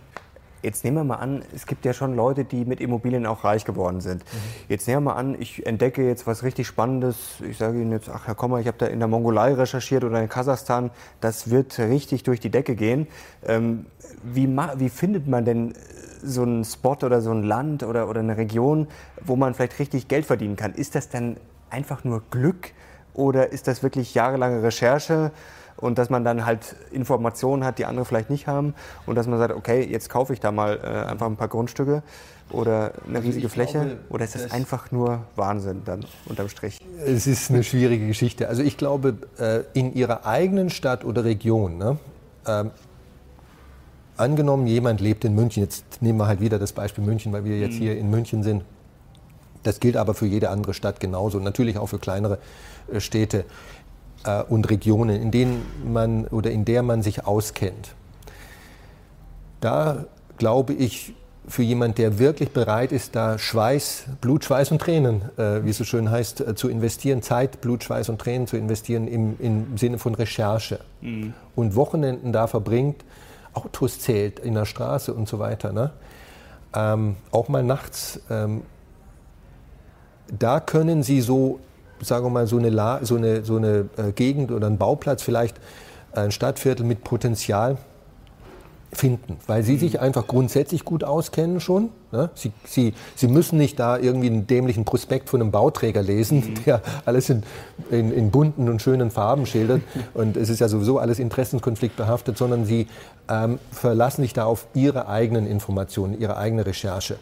Jetzt 0.66 0.82
nehmen 0.82 0.96
wir 0.96 1.04
mal 1.04 1.14
an, 1.14 1.44
es 1.54 1.64
gibt 1.64 1.84
ja 1.84 1.92
schon 1.92 2.16
Leute, 2.16 2.44
die 2.44 2.64
mit 2.64 2.80
Immobilien 2.80 3.24
auch 3.24 3.44
reich 3.44 3.64
geworden 3.64 4.00
sind. 4.00 4.24
Mhm. 4.24 4.38
Jetzt 4.68 4.88
nehmen 4.88 5.04
wir 5.04 5.12
mal 5.12 5.16
an, 5.16 5.36
ich 5.38 5.64
entdecke 5.64 6.04
jetzt 6.04 6.26
was 6.26 6.42
richtig 6.42 6.66
Spannendes. 6.66 7.36
Ich 7.48 7.58
sage 7.58 7.80
Ihnen 7.80 7.92
jetzt, 7.92 8.08
ach 8.08 8.26
Herr 8.26 8.34
Kommer, 8.34 8.58
ich 8.58 8.66
habe 8.66 8.76
da 8.76 8.86
in 8.86 8.98
der 8.98 9.06
Mongolei 9.06 9.54
recherchiert 9.54 10.02
oder 10.02 10.20
in 10.20 10.28
Kasachstan. 10.28 10.90
Das 11.20 11.50
wird 11.50 11.78
richtig 11.78 12.24
durch 12.24 12.40
die 12.40 12.50
Decke 12.50 12.74
gehen. 12.74 13.06
Ähm, 13.46 13.86
wie, 14.24 14.48
wie 14.48 14.88
findet 14.88 15.28
man 15.28 15.44
denn 15.44 15.74
so 16.20 16.42
ein 16.42 16.64
Spot 16.64 16.96
oder 17.00 17.20
so 17.20 17.30
ein 17.30 17.44
Land 17.44 17.84
oder, 17.84 18.08
oder 18.08 18.18
eine 18.18 18.36
Region, 18.36 18.88
wo 19.22 19.36
man 19.36 19.54
vielleicht 19.54 19.78
richtig 19.78 20.08
Geld 20.08 20.26
verdienen 20.26 20.56
kann. 20.56 20.74
Ist 20.74 20.96
das 20.96 21.08
dann 21.08 21.36
einfach 21.70 22.02
nur 22.02 22.24
Glück 22.32 22.72
oder 23.14 23.52
ist 23.52 23.68
das 23.68 23.84
wirklich 23.84 24.14
jahrelange 24.14 24.64
Recherche? 24.64 25.30
Und 25.76 25.98
dass 25.98 26.10
man 26.10 26.24
dann 26.24 26.46
halt 26.46 26.76
Informationen 26.90 27.64
hat, 27.64 27.78
die 27.78 27.84
andere 27.84 28.04
vielleicht 28.04 28.30
nicht 28.30 28.46
haben 28.46 28.74
und 29.04 29.14
dass 29.16 29.26
man 29.26 29.38
sagt, 29.38 29.54
okay, 29.54 29.84
jetzt 29.84 30.08
kaufe 30.08 30.32
ich 30.32 30.40
da 30.40 30.52
mal 30.52 30.78
äh, 30.82 31.10
einfach 31.10 31.26
ein 31.26 31.36
paar 31.36 31.48
Grundstücke 31.48 32.02
oder 32.50 32.92
eine 33.06 33.16
also 33.16 33.26
riesige 33.26 33.48
Fläche 33.48 33.78
glaube, 33.78 33.98
oder 34.08 34.24
ist 34.24 34.34
das, 34.34 34.42
das, 34.44 34.52
einfach 34.52 34.92
nur 34.92 35.24
Wahnsinn 35.34 35.82
dann 35.84 36.04
unterm 36.26 36.48
Strich? 36.48 36.78
Es 37.04 37.26
ist 37.26 37.50
eine 37.50 37.64
schwierige 37.64 38.06
Geschichte. 38.06 38.48
Also 38.48 38.62
ich 38.62 38.76
glaube, 38.76 39.16
äh, 39.38 39.60
in 39.78 39.94
ihrer 39.94 40.26
eigenen 40.26 40.70
Stadt 40.70 41.04
oder 41.04 41.24
Region, 41.24 41.78
ne, 41.78 41.98
ähm, 42.46 42.70
angenommen, 44.16 44.66
jemand 44.66 45.00
lebt 45.00 45.24
in 45.24 45.34
München, 45.34 45.62
jetzt 45.62 45.84
nehmen 46.00 46.18
wir 46.18 46.26
halt 46.26 46.40
wieder 46.40 46.58
das 46.58 46.72
Beispiel 46.72 47.04
München, 47.04 47.32
weil 47.32 47.44
wir 47.44 47.58
jetzt 47.58 47.74
mhm. 47.74 47.78
hier 47.78 47.98
in 47.98 48.10
München 48.10 48.42
sind. 48.42 48.64
Das 49.62 49.80
gilt 49.80 49.96
aber 49.96 50.14
für 50.14 50.26
jede 50.26 50.50
andere 50.50 50.74
Stadt 50.74 51.00
genauso, 51.00 51.40
natürlich 51.40 51.76
auch 51.78 51.88
für 51.88 51.98
kleinere 51.98 52.38
äh, 52.92 53.00
Städte 53.00 53.44
äh, 54.26 54.42
und 54.42 54.68
Regionen, 54.68 55.20
in 55.20 55.30
denen 55.30 55.64
man 55.84 56.26
oder 56.26 56.50
in 56.50 56.64
der 56.64 56.82
man 56.82 57.02
sich 57.02 57.26
auskennt. 57.26 57.94
Da 59.60 60.04
glaube 60.36 60.74
ich, 60.74 61.14
für 61.48 61.62
jemand, 61.62 61.98
der 61.98 62.18
wirklich 62.18 62.50
bereit 62.50 62.92
ist, 62.92 63.14
da 63.14 63.38
Schweiß, 63.38 64.06
Blut, 64.20 64.44
Schweiß 64.44 64.72
und 64.72 64.80
Tränen, 64.80 65.22
äh, 65.36 65.64
wie 65.64 65.70
es 65.70 65.78
so 65.78 65.84
schön 65.84 66.10
heißt, 66.10 66.40
äh, 66.40 66.54
zu 66.54 66.68
investieren, 66.68 67.22
Zeit, 67.22 67.60
Blut, 67.60 67.84
Schweiß 67.84 68.08
und 68.08 68.20
Tränen 68.20 68.46
zu 68.46 68.56
investieren 68.56 69.06
im, 69.06 69.36
im 69.38 69.76
Sinne 69.76 69.98
von 69.98 70.14
Recherche 70.14 70.80
mhm. 71.00 71.34
und 71.54 71.76
Wochenenden 71.76 72.32
da 72.32 72.48
verbringt, 72.48 73.04
Autos 73.54 74.00
zählt 74.00 74.40
in 74.40 74.54
der 74.54 74.64
Straße 74.64 75.14
und 75.14 75.28
so 75.28 75.38
weiter. 75.38 75.72
Ne? 75.72 75.92
Ähm, 76.74 77.16
auch 77.30 77.48
mal 77.48 77.62
nachts. 77.62 78.20
Ähm, 78.28 78.62
da 80.26 80.58
können 80.58 81.04
Sie 81.04 81.20
so, 81.20 81.60
sagen 82.02 82.24
wir 82.26 82.30
mal, 82.30 82.46
so 82.46 82.58
eine, 82.58 82.70
La 82.70 83.00
so 83.02 83.16
eine, 83.16 83.44
so 83.44 83.56
eine 83.56 83.88
äh, 83.96 84.12
Gegend 84.14 84.52
oder 84.52 84.66
einen 84.66 84.78
Bauplatz, 84.78 85.22
vielleicht 85.22 85.56
ein 86.12 86.30
Stadtviertel 86.30 86.84
mit 86.84 87.04
Potenzial 87.04 87.76
finden, 88.92 89.36
weil 89.46 89.62
sie 89.62 89.76
sich 89.76 90.00
einfach 90.00 90.26
grundsätzlich 90.26 90.84
gut 90.84 91.04
auskennen 91.04 91.60
schon. 91.60 91.90
Ne? 92.12 92.30
Sie, 92.34 92.52
sie, 92.64 92.94
sie 93.14 93.28
müssen 93.28 93.58
nicht 93.58 93.78
da 93.78 93.98
irgendwie 93.98 94.28
einen 94.28 94.46
dämlichen 94.46 94.84
Prospekt 94.84 95.28
von 95.28 95.40
einem 95.40 95.50
Bauträger 95.50 96.02
lesen, 96.02 96.38
mhm. 96.38 96.64
der 96.64 96.82
alles 97.04 97.28
in, 97.28 97.42
in, 97.90 98.12
in, 98.12 98.30
bunten 98.30 98.68
und 98.68 98.80
schönen 98.80 99.10
Farben 99.10 99.46
schildert. 99.46 99.82
Und 100.14 100.36
es 100.36 100.48
ist 100.48 100.60
ja 100.60 100.68
sowieso 100.68 100.98
alles 100.98 101.18
interessenskonfliktbehaftet, 101.18 102.38
sondern 102.38 102.64
sie 102.64 102.86
ähm, 103.28 103.58
verlassen 103.70 104.22
sich 104.22 104.32
da 104.32 104.44
auf 104.44 104.66
ihre 104.74 105.08
eigenen 105.08 105.46
Informationen, 105.46 106.18
ihre 106.18 106.36
eigene 106.36 106.64
Recherche. 106.64 107.18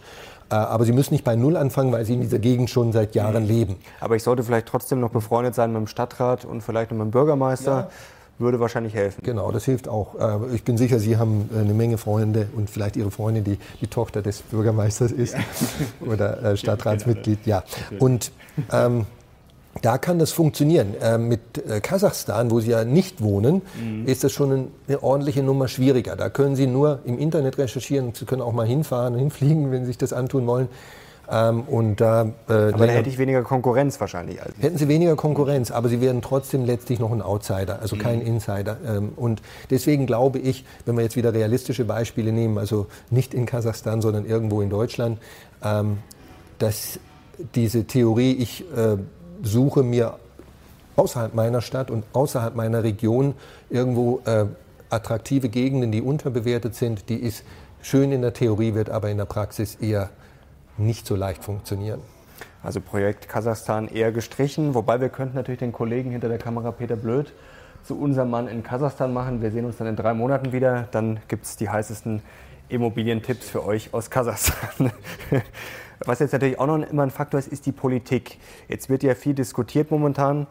Äh, 0.54 0.56
aber 0.56 0.84
Sie 0.84 0.92
müssen 0.92 1.14
nicht 1.14 1.24
bei 1.24 1.34
Null 1.34 1.56
anfangen, 1.56 1.90
weil 1.90 2.04
Sie 2.04 2.14
in 2.14 2.20
dieser 2.20 2.38
Gegend 2.38 2.70
schon 2.70 2.92
seit 2.92 3.16
Jahren 3.16 3.44
leben. 3.44 3.76
Aber 4.00 4.14
ich 4.14 4.22
sollte 4.22 4.44
vielleicht 4.44 4.66
trotzdem 4.66 5.00
noch 5.00 5.10
befreundet 5.10 5.54
sein 5.54 5.72
mit 5.72 5.80
dem 5.80 5.86
Stadtrat 5.88 6.44
und 6.44 6.62
vielleicht 6.62 6.92
mit 6.92 7.00
dem 7.00 7.10
Bürgermeister. 7.10 7.72
Ja 7.72 7.88
würde 8.36 8.58
wahrscheinlich 8.58 8.94
helfen. 8.94 9.20
Genau, 9.22 9.52
das 9.52 9.64
hilft 9.64 9.88
auch. 9.88 10.16
Äh, 10.16 10.56
ich 10.56 10.64
bin 10.64 10.76
sicher, 10.76 10.98
Sie 10.98 11.18
haben 11.18 11.48
äh, 11.54 11.60
eine 11.60 11.72
Menge 11.72 11.98
Freunde 11.98 12.48
und 12.56 12.68
vielleicht 12.68 12.96
Ihre 12.96 13.12
Freundin, 13.12 13.44
die 13.44 13.58
die 13.80 13.86
Tochter 13.86 14.22
des 14.22 14.42
Bürgermeisters 14.42 15.12
ist 15.12 15.34
ja. 15.34 15.40
oder 16.04 16.56
Stadtratsmitglied. 16.56 17.46
Ja. 17.46 17.62
Und 18.00 18.32
ähm, 18.72 19.06
da 19.82 19.98
kann 19.98 20.18
das 20.18 20.32
funktionieren. 20.32 20.94
Äh, 21.00 21.18
mit 21.18 21.40
äh, 21.68 21.80
Kasachstan, 21.80 22.50
wo 22.50 22.60
Sie 22.60 22.70
ja 22.70 22.84
nicht 22.84 23.22
wohnen, 23.22 23.62
mhm. 23.80 24.06
ist 24.06 24.24
das 24.24 24.32
schon 24.32 24.68
eine 24.88 25.02
ordentliche 25.02 25.42
Nummer 25.42 25.68
schwieriger. 25.68 26.16
Da 26.16 26.30
können 26.30 26.56
Sie 26.56 26.66
nur 26.66 27.00
im 27.04 27.18
Internet 27.18 27.58
recherchieren. 27.58 28.12
Sie 28.14 28.24
können 28.24 28.42
auch 28.42 28.52
mal 28.52 28.66
hinfahren, 28.66 29.14
hinfliegen, 29.18 29.70
wenn 29.70 29.82
Sie 29.82 29.88
sich 29.88 29.98
das 29.98 30.12
antun 30.12 30.46
wollen. 30.46 30.68
Ähm, 31.30 31.62
und 31.62 32.00
da, 32.00 32.22
äh, 32.48 32.52
aber 32.52 32.70
dann 32.72 32.88
hätte 32.90 33.08
ich 33.08 33.16
weniger 33.18 33.42
Konkurrenz 33.42 33.98
wahrscheinlich. 33.98 34.42
Als 34.42 34.54
hätten 34.60 34.76
Sie 34.76 34.88
weniger 34.88 35.16
Konkurrenz, 35.16 35.70
aber 35.70 35.88
Sie 35.88 36.00
wären 36.00 36.20
trotzdem 36.20 36.64
letztlich 36.64 36.98
noch 36.98 37.12
ein 37.12 37.22
Outsider, 37.22 37.80
also 37.80 37.96
kein 37.96 38.20
mhm. 38.20 38.26
Insider. 38.26 38.76
Ähm, 38.86 39.12
und 39.16 39.40
deswegen 39.70 40.06
glaube 40.06 40.38
ich, 40.38 40.64
wenn 40.84 40.96
wir 40.96 41.02
jetzt 41.02 41.16
wieder 41.16 41.32
realistische 41.32 41.86
Beispiele 41.86 42.30
nehmen, 42.30 42.58
also 42.58 42.86
nicht 43.10 43.32
in 43.32 43.46
Kasachstan, 43.46 44.02
sondern 44.02 44.26
irgendwo 44.26 44.60
in 44.60 44.68
Deutschland, 44.68 45.18
ähm, 45.62 45.98
dass 46.58 46.98
diese 47.54 47.84
Theorie, 47.84 48.32
ich 48.32 48.64
suche 49.44 49.82
mir 49.82 50.14
außerhalb 50.96 51.34
meiner 51.34 51.60
Stadt 51.60 51.90
und 51.90 52.04
außerhalb 52.12 52.54
meiner 52.54 52.82
Region 52.82 53.34
irgendwo 53.70 54.20
äh, 54.26 54.46
attraktive 54.90 55.48
Gegenden, 55.48 55.92
die 55.92 56.02
unterbewertet 56.02 56.74
sind, 56.74 57.08
die 57.08 57.16
ist 57.16 57.44
schön 57.82 58.12
in 58.12 58.22
der 58.22 58.32
Theorie, 58.32 58.74
wird 58.74 58.90
aber 58.90 59.10
in 59.10 59.18
der 59.18 59.24
Praxis 59.24 59.76
eher 59.76 60.10
nicht 60.76 61.06
so 61.06 61.16
leicht 61.16 61.44
funktionieren. 61.44 62.00
Also 62.62 62.80
Projekt 62.80 63.28
Kasachstan 63.28 63.88
eher 63.88 64.10
gestrichen, 64.10 64.74
wobei 64.74 65.00
wir 65.00 65.10
könnten 65.10 65.36
natürlich 65.36 65.58
den 65.58 65.72
Kollegen 65.72 66.10
hinter 66.10 66.28
der 66.28 66.38
Kamera 66.38 66.72
Peter 66.72 66.96
Blöd 66.96 67.32
zu 67.82 67.98
unserem 67.98 68.30
Mann 68.30 68.48
in 68.48 68.62
Kasachstan 68.62 69.12
machen. 69.12 69.42
Wir 69.42 69.50
sehen 69.50 69.66
uns 69.66 69.76
dann 69.76 69.86
in 69.86 69.96
drei 69.96 70.14
Monaten 70.14 70.52
wieder. 70.52 70.88
Dann 70.90 71.20
gibt 71.28 71.44
es 71.44 71.56
die 71.56 71.68
heißesten 71.68 72.22
Immobilientipps 72.70 73.50
für 73.50 73.64
euch 73.66 73.92
aus 73.92 74.08
Kasachstan. 74.08 74.90
Was 76.04 76.18
jetzt 76.18 76.32
natürlich 76.32 76.58
auch 76.58 76.66
noch 76.66 76.78
immer 76.88 77.02
ein 77.02 77.10
Faktor 77.10 77.38
ist, 77.38 77.48
ist 77.48 77.66
die 77.66 77.72
Politik. 77.72 78.38
Jetzt 78.68 78.88
wird 78.88 79.02
ja 79.02 79.14
viel 79.14 79.34
diskutiert 79.34 79.90
momentan 79.90 80.46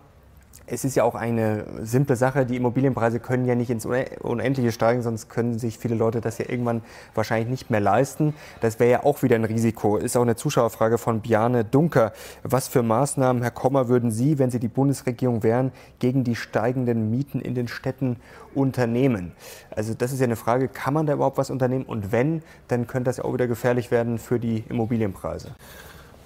es 0.66 0.86
ist 0.86 0.95
ja 0.95 1.03
auch 1.03 1.16
eine 1.16 1.66
simple 1.82 2.16
Sache. 2.16 2.45
Die 2.45 2.55
Immobilienpreise 2.55 3.20
können 3.20 3.45
ja 3.45 3.55
nicht 3.55 3.70
ins 3.70 3.86
Unendliche 3.86 4.72
steigen, 4.72 5.01
sonst 5.01 5.30
können 5.30 5.59
sich 5.59 5.78
viele 5.78 5.95
Leute 5.95 6.22
das 6.22 6.38
ja 6.38 6.45
irgendwann 6.47 6.82
wahrscheinlich 7.14 7.49
nicht 7.49 7.70
mehr 7.70 7.82
leisten. 7.82 8.34
Das 8.61 8.80
wäre 8.80 8.91
ja 8.91 9.03
auch 9.03 9.24
wieder 9.24 9.36
ein 9.36 9.43
Risiko. 9.43 9.97
Ist 9.97 10.16
auch 10.16 10.22
eine 10.22 10.36
Zuschauerfrage 10.36 10.97
von 10.97 11.20
Biane 11.22 11.66
Dunker. 11.66 12.14
Was 12.43 12.70
für 12.70 12.82
Maßnahmen, 12.82 13.41
Herr 13.41 13.51
Kommer, 13.51 13.89
würden 13.89 14.09
Sie, 14.09 14.39
wenn 14.39 14.51
Sie 14.51 14.59
die 14.59 14.70
Bundesregierung 14.70 15.43
wären, 15.43 15.72
gegen 15.99 16.24
die 16.24 16.36
steigenden 16.36 17.09
Mieten 17.09 17.41
in 17.41 17.55
den 17.55 17.68
Städten 17.68 18.18
unternehmen? 18.55 19.34
Also 19.76 19.93
das 19.93 20.14
ist 20.14 20.20
ja 20.20 20.26
eine 20.26 20.38
Frage, 20.38 20.70
kann 20.70 20.93
man 20.93 21.05
da 21.05 21.14
überhaupt 21.14 21.38
was 21.38 21.49
unternehmen? 21.49 21.86
Und 21.86 22.11
wenn, 22.14 22.41
dann 22.70 22.88
könnte 22.88 23.09
das 23.09 23.18
ja 23.18 23.26
auch 23.26 23.34
wieder 23.34 23.47
gefährlich 23.47 23.91
werden 23.91 24.18
für 24.18 24.39
die 24.39 24.64
Immobilienpreise. 24.70 25.49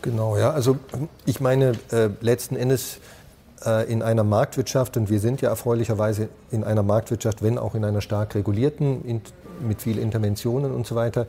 Genau, 0.03 0.37
ja. 0.37 0.51
Also 0.51 0.77
ich 1.25 1.41
meine, 1.41 1.71
äh, 1.91 2.09
letzten 2.21 2.55
Endes 2.55 2.99
in 3.87 4.03
einer 4.03 4.23
Marktwirtschaft, 4.23 4.97
und 4.97 5.09
wir 5.09 5.19
sind 5.19 5.41
ja 5.41 5.49
erfreulicherweise 5.49 6.29
in 6.51 6.63
einer 6.63 6.83
Marktwirtschaft, 6.83 7.41
wenn 7.41 7.57
auch 7.57 7.73
in 7.73 7.85
einer 7.85 8.01
stark 8.01 8.35
regulierten, 8.35 9.21
mit 9.61 9.81
vielen 9.81 9.99
Interventionen 9.99 10.73
und 10.73 10.85
so 10.85 10.95
weiter, 10.95 11.27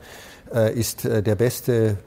äh, 0.53 0.73
ist 0.73 1.05
äh, 1.05 1.21
der 1.23 1.35
beste 1.35 1.97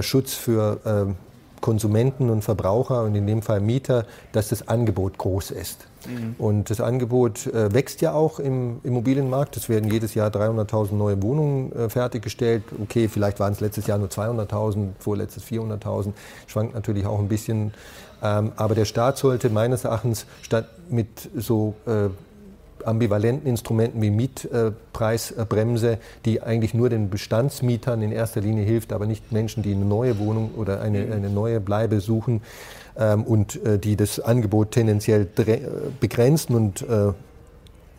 Schutz 0.00 0.34
für 0.34 0.80
ähm, 0.84 1.16
Konsumenten 1.60 2.30
und 2.30 2.42
Verbraucher 2.42 3.02
und 3.04 3.14
in 3.14 3.26
dem 3.26 3.42
Fall 3.42 3.60
Mieter, 3.60 4.04
dass 4.32 4.48
das 4.48 4.68
Angebot 4.68 5.18
groß 5.18 5.50
ist. 5.50 5.86
Mhm. 6.06 6.34
Und 6.38 6.70
das 6.70 6.80
Angebot 6.80 7.50
wächst 7.52 8.02
ja 8.02 8.12
auch 8.12 8.38
im 8.38 8.80
Immobilienmarkt. 8.84 9.56
Es 9.56 9.68
werden 9.68 9.90
jedes 9.90 10.14
Jahr 10.14 10.30
300.000 10.30 10.94
neue 10.94 11.20
Wohnungen 11.22 11.90
fertiggestellt. 11.90 12.62
Okay, 12.82 13.08
vielleicht 13.08 13.40
waren 13.40 13.52
es 13.52 13.60
letztes 13.60 13.86
Jahr 13.86 13.98
nur 13.98 14.08
200.000, 14.08 14.90
vorletztes 14.98 15.44
400.000. 15.44 16.12
Schwankt 16.46 16.74
natürlich 16.74 17.06
auch 17.06 17.18
ein 17.18 17.28
bisschen 17.28 17.72
ähm, 18.22 18.52
aber 18.56 18.74
der 18.74 18.84
Staat 18.84 19.18
sollte 19.18 19.50
meines 19.50 19.84
Erachtens 19.84 20.26
statt 20.42 20.66
mit 20.88 21.08
so 21.36 21.74
äh, 21.86 22.08
ambivalenten 22.86 23.48
Instrumenten 23.48 24.00
wie 24.00 24.10
Mietpreisbremse, 24.10 25.98
die 26.24 26.42
eigentlich 26.42 26.72
nur 26.72 26.88
den 26.88 27.10
Bestandsmietern 27.10 28.00
in 28.02 28.12
erster 28.12 28.40
Linie 28.40 28.64
hilft, 28.64 28.92
aber 28.92 29.06
nicht 29.06 29.32
Menschen, 29.32 29.62
die 29.62 29.72
eine 29.72 29.84
neue 29.84 30.18
Wohnung 30.18 30.52
oder 30.56 30.80
eine, 30.80 31.00
mhm. 31.00 31.12
eine 31.12 31.30
neue 31.30 31.60
Bleibe 31.60 32.00
suchen 32.00 32.42
ähm, 32.96 33.24
und 33.24 33.62
äh, 33.64 33.78
die 33.78 33.96
das 33.96 34.20
Angebot 34.20 34.70
tendenziell 34.72 35.26
begrenzen 36.00 36.54
und, 36.54 36.82
äh, 36.82 37.12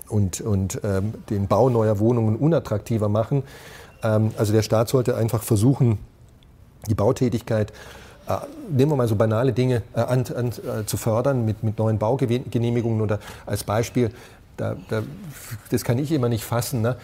und, 0.08 0.42
und 0.42 0.80
ähm, 0.84 1.14
den 1.30 1.48
Bau 1.48 1.70
neuer 1.70 2.00
Wohnungen 2.00 2.38
unattraktiver 2.38 3.10
machen. 3.10 3.44
Ähm, 4.04 4.32
also 4.38 4.54
der 4.54 4.62
Staat 4.62 4.90
sollte 4.90 5.16
einfach 5.18 5.44
versuchen, 5.44 6.00
die 6.90 6.96
Bautätigkeit 6.96 7.72
äh, 7.72 7.74
nehmen 8.70 8.92
wir 8.92 8.96
mal 8.96 9.08
so 9.08 9.16
banale 9.16 9.54
Dinge 9.54 9.84
äh, 9.96 10.02
an, 10.02 10.26
an, 10.36 10.48
äh, 10.50 10.86
zu 10.86 10.98
fördern 10.98 11.46
mit, 11.46 11.64
mit 11.64 11.78
neuen 11.78 11.98
Baugenehmigungen 11.98 13.02
oder 13.02 13.20
als 13.46 13.64
Beispiel, 13.64 14.12
da, 14.58 14.76
da, 14.90 15.04
das 15.72 15.84
kann 15.84 15.98
ich 16.00 16.12
immer 16.12 16.30
nicht 16.30 16.44
fassen, 16.44 16.82
ne? 16.82 16.98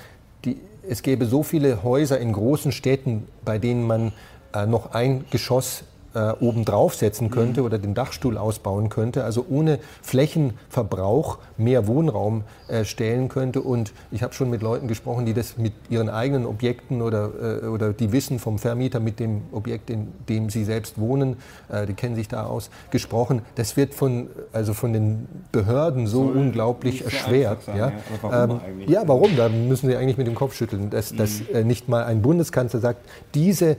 Die, 0.46 0.58
es 0.88 1.02
gäbe 1.02 1.26
so 1.26 1.44
viele 1.44 1.84
Häuser 1.84 2.20
in 2.20 2.34
großen 2.34 2.74
Städten, 2.74 3.28
bei 3.46 3.58
denen 3.58 3.88
man 3.88 4.12
äh, 4.54 4.66
noch 4.66 4.94
ein 4.94 5.26
Geschoss 5.32 5.84
äh, 6.16 6.32
oben 6.40 6.66
draufsetzen 6.66 7.30
könnte 7.30 7.62
mhm. 7.62 7.66
oder 7.66 7.80
den 7.80 7.94
Dachstuhl 7.94 8.38
ausbauen 8.38 8.90
könnte, 8.90 9.24
also 9.24 9.46
ohne 9.50 9.80
Flächenverbrauch 10.02 11.40
mehr 11.58 11.88
Wohnraum 11.88 12.44
äh, 12.68 12.86
stellen 12.86 13.30
könnte. 13.30 13.62
Und 13.62 13.94
ich 14.12 14.24
habe 14.24 14.34
schon 14.34 14.50
mit 14.50 14.62
Leuten 14.62 14.88
gesprochen, 14.88 15.26
die 15.26 15.34
das 15.34 15.58
mit 15.58 15.74
ihren 15.90 16.10
eigenen 16.10 16.46
Objekten 16.46 17.02
oder, 17.02 17.62
äh, 17.64 17.66
oder 17.68 17.94
die 17.94 18.12
wissen 18.12 18.40
vom 18.40 18.60
Vermieter 18.60 19.00
mit 19.00 19.20
dem 19.20 19.42
Objekt, 19.52 19.90
in 19.90 20.12
dem 20.30 20.50
sie 20.50 20.64
selbst 20.64 21.00
wohnen, 21.00 21.38
äh, 21.70 21.86
die 21.86 21.94
kennen 21.94 22.16
sich 22.16 22.28
da 22.28 22.46
aus, 22.46 22.70
gesprochen. 22.92 23.42
Das 23.56 23.78
wird 23.78 23.94
von, 23.94 24.28
also 24.52 24.74
von 24.74 24.94
den 24.94 25.28
Behörden 25.52 26.08
so, 26.08 26.26
so 26.26 26.40
unglaublich 26.40 27.04
erschwert. 27.04 27.64
Sein, 27.64 27.78
ja. 27.78 27.90
Ja. 27.90 27.94
Warum, 28.22 28.62
ähm, 28.66 28.82
ja, 28.88 29.08
warum? 29.08 29.36
Da 29.36 29.50
müssen 29.50 29.88
sie 29.88 29.96
eigentlich 29.96 30.18
mit 30.18 30.28
dem 30.28 30.36
Kopf 30.36 30.56
schütteln, 30.56 30.90
dass, 30.90 31.12
mhm. 31.12 31.18
dass 31.18 31.42
äh, 31.42 31.64
nicht 31.64 31.90
mal 31.90 32.04
ein 32.04 32.22
Bundeskanzler 32.22 32.80
sagt, 32.80 33.00
diese 33.34 33.78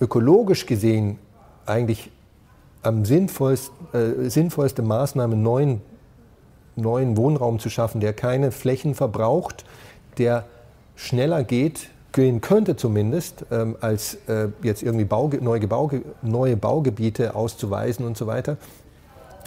ökologisch 0.00 0.66
gesehen 0.66 1.18
eigentlich 1.66 2.10
am 2.82 3.04
sinnvollsten, 3.04 3.74
äh, 3.92 4.28
sinnvollste 4.28 4.82
Maßnahme, 4.82 5.36
neuen, 5.36 5.80
neuen 6.76 7.16
Wohnraum 7.16 7.58
zu 7.58 7.70
schaffen, 7.70 8.00
der 8.00 8.12
keine 8.12 8.50
Flächen 8.52 8.94
verbraucht, 8.94 9.64
der 10.18 10.44
schneller 10.96 11.44
geht, 11.44 11.88
gehen 12.12 12.40
könnte 12.40 12.76
zumindest, 12.76 13.44
ähm, 13.50 13.76
als 13.80 14.18
äh, 14.28 14.48
jetzt 14.62 14.82
irgendwie 14.82 15.04
Bauge 15.04 15.42
neue, 15.42 15.66
Bauge 15.66 16.02
neue 16.22 16.56
Baugebiete 16.56 17.34
auszuweisen 17.34 18.06
und 18.06 18.16
so 18.16 18.26
weiter. 18.26 18.56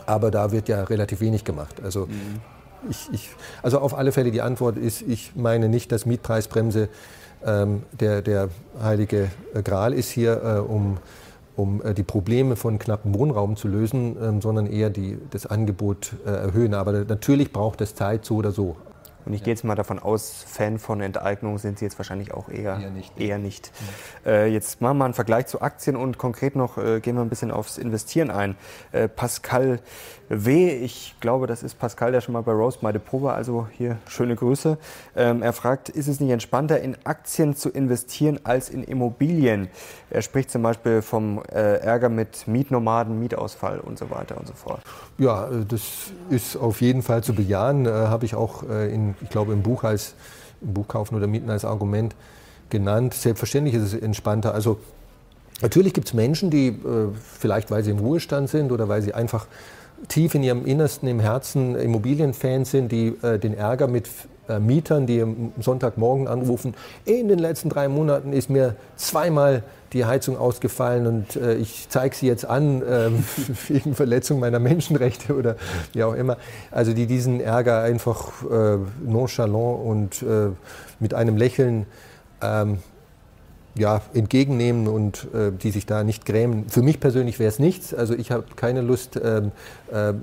Aber 0.05 0.31
da 0.31 0.51
wird 0.51 0.67
ja 0.67 0.83
relativ 0.83 1.21
wenig 1.21 1.43
gemacht. 1.43 1.81
Also, 1.83 2.07
mhm. 2.07 2.41
ich, 2.89 3.07
ich, 3.11 3.29
also 3.61 3.79
auf 3.79 3.97
alle 3.97 4.11
Fälle 4.11 4.31
die 4.31 4.41
Antwort 4.41 4.77
ist, 4.77 5.01
ich 5.01 5.35
meine 5.35 5.69
nicht, 5.69 5.91
dass 5.91 6.05
Mietpreisbremse 6.05 6.89
ähm, 7.45 7.83
der, 7.91 8.21
der 8.21 8.49
heilige 8.81 9.29
Gral 9.63 9.93
ist 9.93 10.09
hier, 10.09 10.41
äh, 10.43 10.59
um 10.59 10.97
um 11.57 11.81
äh, 11.81 11.93
die 11.93 12.03
Probleme 12.03 12.55
von 12.55 12.79
knappem 12.79 13.13
Wohnraum 13.13 13.57
zu 13.57 13.67
lösen, 13.67 14.15
ähm, 14.21 14.41
sondern 14.41 14.67
eher 14.67 14.89
die, 14.89 15.17
das 15.31 15.45
Angebot 15.45 16.13
äh, 16.25 16.29
erhöhen. 16.29 16.73
Aber 16.73 16.91
natürlich 16.91 17.51
braucht 17.51 17.81
es 17.81 17.95
Zeit 17.95 18.23
so 18.23 18.35
oder 18.35 18.51
so. 18.51 18.77
Und 19.27 19.33
ich 19.33 19.43
gehe 19.43 19.53
jetzt 19.53 19.65
mal 19.65 19.75
davon 19.75 19.99
aus, 19.99 20.45
Fan 20.47 20.79
von 20.79 21.01
Enteignung 21.01 21.57
sind 21.57 21.79
Sie 21.79 21.85
jetzt 21.85 21.99
wahrscheinlich 21.99 22.33
auch 22.33 22.47
eher, 22.47 22.79
eher 22.79 22.89
nicht. 22.89 23.19
Eher 23.19 23.37
nicht. 23.37 23.71
Mhm. 24.23 24.29
Äh, 24.29 24.47
jetzt 24.47 24.79
machen 24.79 24.97
wir 24.99 25.05
einen 25.05 25.13
Vergleich 25.13 25.47
zu 25.47 25.61
Aktien 25.61 25.97
und 25.97 26.17
konkret 26.17 26.55
noch 26.55 26.77
äh, 26.77 27.01
gehen 27.01 27.15
wir 27.15 27.21
ein 27.21 27.29
bisschen 27.29 27.51
aufs 27.51 27.77
Investieren 27.77 28.31
ein. 28.31 28.55
Äh, 28.93 29.09
Pascal 29.09 29.79
W., 30.29 30.69
ich 30.69 31.15
glaube, 31.19 31.47
das 31.47 31.63
ist 31.63 31.79
Pascal, 31.79 32.11
der 32.11 32.21
schon 32.21 32.33
mal 32.33 32.41
bei 32.41 32.51
Rose 32.51 32.79
My 32.81 32.91
Depot 32.91 33.21
war, 33.21 33.35
also 33.35 33.67
hier 33.71 33.97
schöne 34.07 34.35
Grüße. 34.35 34.77
Ähm, 35.15 35.41
er 35.41 35.53
fragt, 35.53 35.89
ist 35.89 36.07
es 36.07 36.19
nicht 36.19 36.31
entspannter, 36.31 36.81
in 36.81 36.97
Aktien 37.05 37.55
zu 37.55 37.69
investieren 37.69 38.39
als 38.43 38.69
in 38.69 38.83
Immobilien? 38.83 39.69
Er 40.09 40.21
spricht 40.21 40.51
zum 40.51 40.63
Beispiel 40.63 41.01
vom 41.01 41.41
äh, 41.49 41.79
Ärger 41.79 42.09
mit 42.09 42.47
Mietnomaden, 42.47 43.19
Mietausfall 43.19 43.79
und 43.79 43.97
so 43.97 44.09
weiter 44.09 44.37
und 44.37 44.47
so 44.47 44.53
fort. 44.53 44.81
Ja, 45.17 45.47
äh, 45.47 45.65
das 45.65 46.11
ist 46.29 46.57
auf 46.57 46.81
jeden 46.81 47.03
Fall 47.03 47.23
zu 47.23 47.33
bejahen. 47.33 47.85
Äh, 47.85 47.89
Habe 47.89 48.25
ich 48.25 48.35
auch 48.35 48.63
äh, 48.69 48.93
in 48.93 49.15
ich 49.21 49.29
glaube, 49.29 49.53
im 49.53 49.61
Buch 49.61 49.83
als 49.83 50.13
im 50.61 50.73
Buch 50.73 50.87
kaufen 50.87 51.15
oder 51.15 51.27
mieten 51.27 51.49
als 51.49 51.65
Argument 51.65 52.15
genannt. 52.69 53.13
Selbstverständlich 53.13 53.75
ist 53.75 53.93
es 53.93 53.93
entspannter. 53.93 54.53
Also 54.53 54.79
natürlich 55.61 55.93
gibt 55.93 56.07
es 56.07 56.13
Menschen, 56.13 56.49
die 56.49 56.67
äh, 56.67 57.09
vielleicht, 57.39 57.71
weil 57.71 57.83
sie 57.83 57.91
im 57.91 57.99
Ruhestand 57.99 58.49
sind 58.49 58.71
oder 58.71 58.89
weil 58.89 59.01
sie 59.01 59.13
einfach 59.13 59.47
tief 60.07 60.35
in 60.35 60.43
ihrem 60.43 60.65
Innersten, 60.65 61.07
im 61.07 61.19
Herzen 61.19 61.75
Immobilienfans 61.75 62.71
sind, 62.71 62.91
die 62.91 63.15
äh, 63.21 63.39
den 63.39 63.55
Ärger 63.55 63.87
mit 63.87 64.09
äh, 64.47 64.59
Mietern, 64.59 65.07
die 65.07 65.21
am 65.21 65.51
Sonntagmorgen 65.59 66.27
anrufen, 66.27 66.73
in 67.05 67.27
den 67.27 67.39
letzten 67.39 67.69
drei 67.69 67.87
Monaten 67.87 68.33
ist 68.33 68.49
mir 68.49 68.75
zweimal 68.95 69.63
die 69.93 70.05
Heizung 70.05 70.37
ausgefallen 70.37 71.07
und 71.07 71.35
äh, 71.35 71.55
ich 71.55 71.87
zeige 71.89 72.15
sie 72.15 72.27
jetzt 72.27 72.45
an 72.45 72.81
äh, 72.81 73.09
wegen 73.67 73.95
Verletzung 73.95 74.39
meiner 74.39 74.59
Menschenrechte 74.59 75.35
oder 75.35 75.55
wie 75.93 76.03
auch 76.03 76.13
immer. 76.13 76.37
Also 76.71 76.93
die 76.93 77.07
diesen 77.07 77.39
Ärger 77.39 77.81
einfach 77.81 78.31
äh, 78.43 78.77
nonchalant 79.05 79.85
und 79.85 80.21
äh, 80.21 80.49
mit 80.99 81.13
einem 81.13 81.37
Lächeln 81.37 81.85
ähm, 82.41 82.79
ja, 83.77 84.01
entgegennehmen 84.13 84.87
und 84.87 85.27
äh, 85.33 85.51
die 85.51 85.71
sich 85.71 85.85
da 85.85 86.03
nicht 86.03 86.25
grämen. 86.25 86.67
Für 86.69 86.81
mich 86.81 86.99
persönlich 86.99 87.39
wäre 87.39 87.49
es 87.49 87.59
nichts. 87.59 87.93
Also 87.93 88.13
ich 88.13 88.31
habe 88.31 88.45
keine 88.55 88.81
Lust, 88.81 89.19
ähm, 89.23 89.51
äh, 89.91 90.13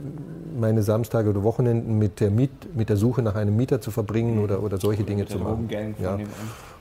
meine 0.59 0.83
Samstage 0.83 1.31
oder 1.31 1.43
Wochenenden 1.43 1.99
mit 1.99 2.21
der, 2.21 2.31
Miet, 2.31 2.51
mit 2.75 2.89
der 2.89 2.97
Suche 2.97 3.23
nach 3.23 3.35
einem 3.35 3.57
Mieter 3.57 3.81
zu 3.81 3.91
verbringen 3.91 4.39
oder, 4.39 4.63
oder 4.63 4.79
solche 4.79 5.05
Dinge 5.05 5.27
zu 5.27 5.39
machen. 5.39 5.69
Ja. 6.01 6.19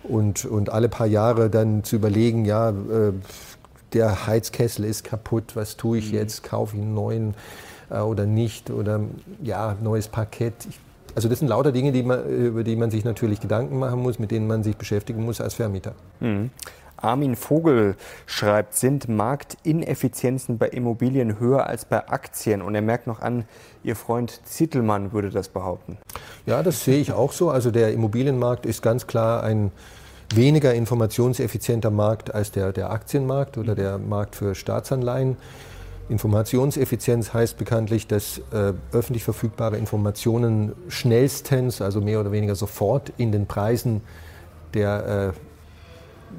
Und, 0.04 0.46
und 0.46 0.70
alle 0.70 0.90
paar 0.90 1.08
Jahre 1.08 1.50
dann 1.50 1.84
zu 1.84 1.96
überlegen, 1.96 2.46
ja, 2.46 2.70
äh, 2.70 2.74
der 3.94 4.28
Heizkessel 4.28 4.86
ist 4.86 5.04
kaputt, 5.04 5.56
was 5.56 5.78
tue 5.78 6.00
ich 6.00 6.12
mhm. 6.12 6.18
jetzt, 6.18 6.44
kaufe 6.44 6.76
ich 6.76 6.82
einen 6.82 6.94
neuen 6.94 7.36
äh, 7.90 8.00
oder 8.00 8.26
nicht 8.26 8.70
oder 8.70 9.02
ja, 9.42 9.78
neues 9.82 10.08
Parkett. 10.08 10.54
Ich, 10.70 10.80
also 11.16 11.30
das 11.30 11.40
sind 11.40 11.48
lauter 11.48 11.72
Dinge, 11.72 11.92
die 11.92 12.04
man, 12.04 12.26
über 12.28 12.64
die 12.64 12.76
man 12.76 12.92
sich 12.92 13.04
natürlich 13.04 13.40
Gedanken 13.40 13.80
machen 13.80 14.02
muss, 14.02 14.20
mit 14.20 14.32
denen 14.32 14.48
man 14.48 14.64
sich 14.64 14.78
beschäftigen 14.78 15.24
muss 15.24 15.42
als 15.42 15.54
Vermieter. 15.54 15.94
Mhm. 16.20 16.50
Armin 17.04 17.36
Vogel 17.36 17.96
schreibt, 18.26 18.76
sind 18.76 19.10
Marktineffizienzen 19.10 20.58
bei 20.58 20.70
Immobilien 20.70 21.38
höher 21.40 21.68
als 21.68 21.86
bei 21.86 22.08
Aktien? 22.08 22.62
Und 22.62 22.76
er 22.76 22.82
merkt 22.82 23.08
noch 23.08 23.22
an, 23.22 23.46
Ihr 23.84 23.98
Freund 23.98 24.40
Zittelmann 24.46 25.12
würde 25.12 25.30
das 25.30 25.50
behaupten. 25.50 25.98
Ja, 26.46 26.64
das 26.64 26.86
sehe 26.86 27.02
ich 27.02 27.12
auch 27.12 27.34
so. 27.34 27.50
Also 27.50 27.72
der 27.72 27.92
Immobilienmarkt 27.92 28.66
ist 28.66 28.82
ganz 28.82 29.08
klar 29.08 29.44
ein 29.44 29.72
weniger 30.34 30.74
informationseffizienter 30.74 31.92
Markt 31.92 32.34
als 32.34 32.52
der, 32.52 32.72
der 32.72 32.92
Aktienmarkt 32.92 33.58
oder 33.58 33.76
der 33.76 33.98
Markt 33.98 34.36
für 34.38 34.56
Staatsanleihen. 34.56 35.36
Informationseffizienz 36.10 37.34
heißt 37.34 37.58
bekanntlich, 37.58 38.08
dass 38.08 38.40
äh, 38.52 38.74
öffentlich 38.92 39.24
verfügbare 39.24 39.78
Informationen 39.78 40.74
schnellstens, 40.90 41.82
also 41.82 42.02
mehr 42.02 42.20
oder 42.20 42.32
weniger 42.32 42.56
sofort 42.56 43.14
in 43.18 43.32
den 43.32 43.48
Preisen 43.48 44.02
der, 44.74 45.34
äh, 45.34 46.34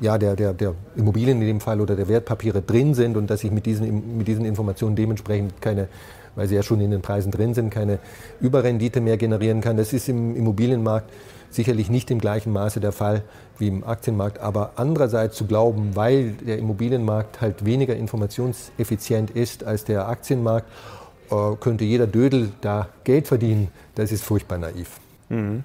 ja, 0.00 0.18
der, 0.18 0.36
der, 0.36 0.52
der 0.52 0.74
Immobilien 0.96 1.40
in 1.40 1.46
dem 1.46 1.60
Fall 1.60 1.80
oder 1.80 1.96
der 1.96 2.08
Wertpapiere 2.08 2.62
drin 2.62 2.94
sind 2.94 3.16
und 3.16 3.28
dass 3.30 3.42
ich 3.44 3.50
mit 3.50 3.66
diesen, 3.66 4.18
mit 4.18 4.28
diesen 4.28 4.44
Informationen 4.44 4.96
dementsprechend 4.96 5.60
keine, 5.60 5.88
weil 6.36 6.48
sie 6.48 6.54
ja 6.54 6.62
schon 6.62 6.80
in 6.80 6.90
den 6.90 7.02
Preisen 7.02 7.32
drin 7.32 7.54
sind, 7.54 7.70
keine 7.70 7.98
Überrendite 8.40 9.00
mehr 9.00 9.16
generieren 9.16 9.60
kann. 9.60 9.76
Das 9.76 9.92
ist 9.92 10.08
im 10.08 10.36
Immobilienmarkt 10.36 11.10
sicherlich 11.50 11.90
nicht 11.90 12.10
im 12.10 12.18
gleichen 12.18 12.52
Maße 12.52 12.80
der 12.80 12.92
Fall 12.92 13.22
wie 13.58 13.68
im 13.68 13.84
Aktienmarkt. 13.84 14.38
Aber 14.38 14.72
andererseits 14.76 15.36
zu 15.36 15.46
glauben, 15.46 15.94
weil 15.94 16.32
der 16.32 16.58
Immobilienmarkt 16.58 17.40
halt 17.40 17.64
weniger 17.64 17.94
informationseffizient 17.94 19.30
ist 19.30 19.64
als 19.64 19.84
der 19.84 20.08
Aktienmarkt, 20.08 20.66
äh, 21.30 21.56
könnte 21.60 21.84
jeder 21.84 22.06
Dödel 22.06 22.50
da 22.60 22.88
Geld 23.04 23.28
verdienen, 23.28 23.68
das 23.94 24.12
ist 24.12 24.24
furchtbar 24.24 24.58
naiv. 24.58 25.00
Mhm. 25.28 25.64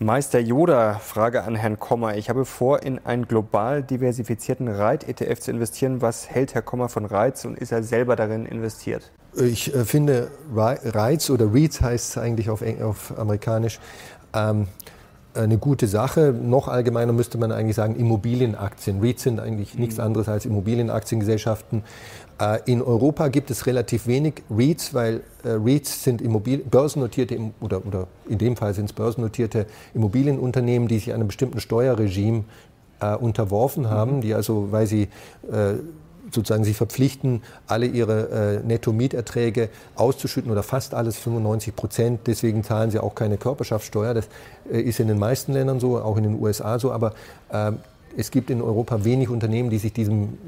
Meister 0.00 0.38
Yoda, 0.38 1.00
Frage 1.00 1.42
an 1.42 1.56
Herrn 1.56 1.80
Kommer. 1.80 2.16
Ich 2.16 2.30
habe 2.30 2.44
vor, 2.44 2.84
in 2.84 3.04
einen 3.04 3.26
global 3.26 3.82
diversifizierten 3.82 4.68
Reit-ETF 4.68 5.40
zu 5.40 5.50
investieren. 5.50 6.00
Was 6.00 6.30
hält 6.30 6.54
Herr 6.54 6.62
Kommer 6.62 6.88
von 6.88 7.04
Reiz 7.04 7.44
und 7.44 7.58
ist 7.58 7.72
er 7.72 7.82
selber 7.82 8.14
darin 8.14 8.46
investiert? 8.46 9.10
Ich 9.34 9.74
äh, 9.74 9.84
finde, 9.84 10.30
Reiz 10.54 11.30
oder 11.30 11.52
REITs 11.52 11.80
heißt 11.80 12.10
es 12.10 12.18
eigentlich 12.18 12.48
auf, 12.48 12.62
auf 12.80 13.18
amerikanisch, 13.18 13.80
ähm, 14.34 14.68
eine 15.34 15.58
gute 15.58 15.88
Sache. 15.88 16.32
Noch 16.32 16.68
allgemeiner 16.68 17.12
müsste 17.12 17.36
man 17.36 17.50
eigentlich 17.50 17.76
sagen, 17.76 17.96
Immobilienaktien. 17.96 19.00
REITs 19.00 19.24
sind 19.24 19.40
eigentlich 19.40 19.74
mhm. 19.74 19.80
nichts 19.80 19.98
anderes 19.98 20.28
als 20.28 20.46
Immobilienaktiengesellschaften. 20.46 21.82
Äh, 22.40 22.60
in 22.66 22.82
Europa 22.82 23.28
gibt 23.28 23.50
es 23.50 23.66
relativ 23.66 24.06
wenig 24.06 24.42
REITs, 24.50 24.94
weil 24.94 25.22
äh, 25.44 25.50
REITs 25.50 26.04
sind 26.04 26.22
Immobil 26.22 26.58
börsennotierte 26.58 27.38
oder, 27.60 27.84
oder 27.84 28.06
in 28.28 28.38
dem 28.38 28.56
Fall 28.56 28.74
sind 28.74 28.86
es 28.86 28.92
börsennotierte 28.92 29.66
Immobilienunternehmen, 29.94 30.88
die 30.88 30.98
sich 30.98 31.12
einem 31.12 31.26
bestimmten 31.26 31.60
Steuerregime 31.60 32.44
äh, 33.00 33.14
unterworfen 33.14 33.90
haben, 33.90 34.16
mhm. 34.16 34.20
die 34.20 34.34
also, 34.34 34.68
weil 34.70 34.86
sie 34.86 35.08
äh, 35.50 35.74
sozusagen 36.30 36.64
sich 36.64 36.76
verpflichten, 36.76 37.42
alle 37.66 37.86
ihre 37.86 38.60
äh, 38.60 38.66
Netto-Mieterträge 38.66 39.70
auszuschütten 39.96 40.50
oder 40.50 40.62
fast 40.62 40.94
alles, 40.94 41.16
95 41.16 41.74
Prozent. 41.74 42.20
Deswegen 42.26 42.62
zahlen 42.64 42.90
sie 42.90 42.98
auch 42.98 43.14
keine 43.14 43.38
Körperschaftssteuer. 43.38 44.14
Das 44.14 44.28
äh, 44.70 44.80
ist 44.80 45.00
in 45.00 45.08
den 45.08 45.18
meisten 45.18 45.52
Ländern 45.52 45.80
so, 45.80 45.98
auch 45.98 46.16
in 46.16 46.24
den 46.24 46.40
USA 46.40 46.78
so. 46.78 46.92
Aber 46.92 47.14
äh, 47.50 47.72
es 48.16 48.30
gibt 48.30 48.50
in 48.50 48.60
Europa 48.60 49.04
wenig 49.04 49.28
Unternehmen, 49.28 49.70
die 49.70 49.78
sich 49.78 49.92
diesem 49.92 50.38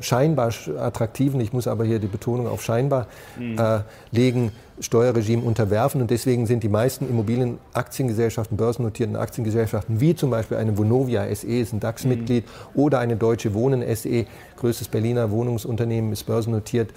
scheinbar 0.00 0.52
attraktiven, 0.78 1.40
ich 1.40 1.52
muss 1.52 1.66
aber 1.66 1.84
hier 1.84 1.98
die 1.98 2.06
Betonung 2.06 2.46
auf 2.46 2.62
scheinbar 2.62 3.06
mhm. 3.38 3.58
äh, 3.58 3.80
legen, 4.10 4.52
Steuerregime 4.80 5.42
unterwerfen. 5.42 6.00
Und 6.00 6.10
deswegen 6.10 6.46
sind 6.46 6.62
die 6.62 6.68
meisten 6.68 7.08
Immobilienaktiengesellschaften, 7.08 8.56
börsennotierten 8.56 9.16
Aktiengesellschaften, 9.16 10.00
wie 10.00 10.14
zum 10.14 10.30
Beispiel 10.30 10.56
eine 10.56 10.76
Vonovia 10.78 11.24
SE, 11.34 11.46
ist 11.46 11.72
ein 11.72 11.80
DAX-Mitglied, 11.80 12.44
mhm. 12.44 12.80
oder 12.80 12.98
eine 13.00 13.16
Deutsche 13.16 13.54
Wohnen 13.54 13.82
SE, 13.96 14.26
größtes 14.56 14.88
Berliner 14.88 15.30
Wohnungsunternehmen, 15.30 16.12
ist 16.12 16.24
börsennotiert, 16.24 16.90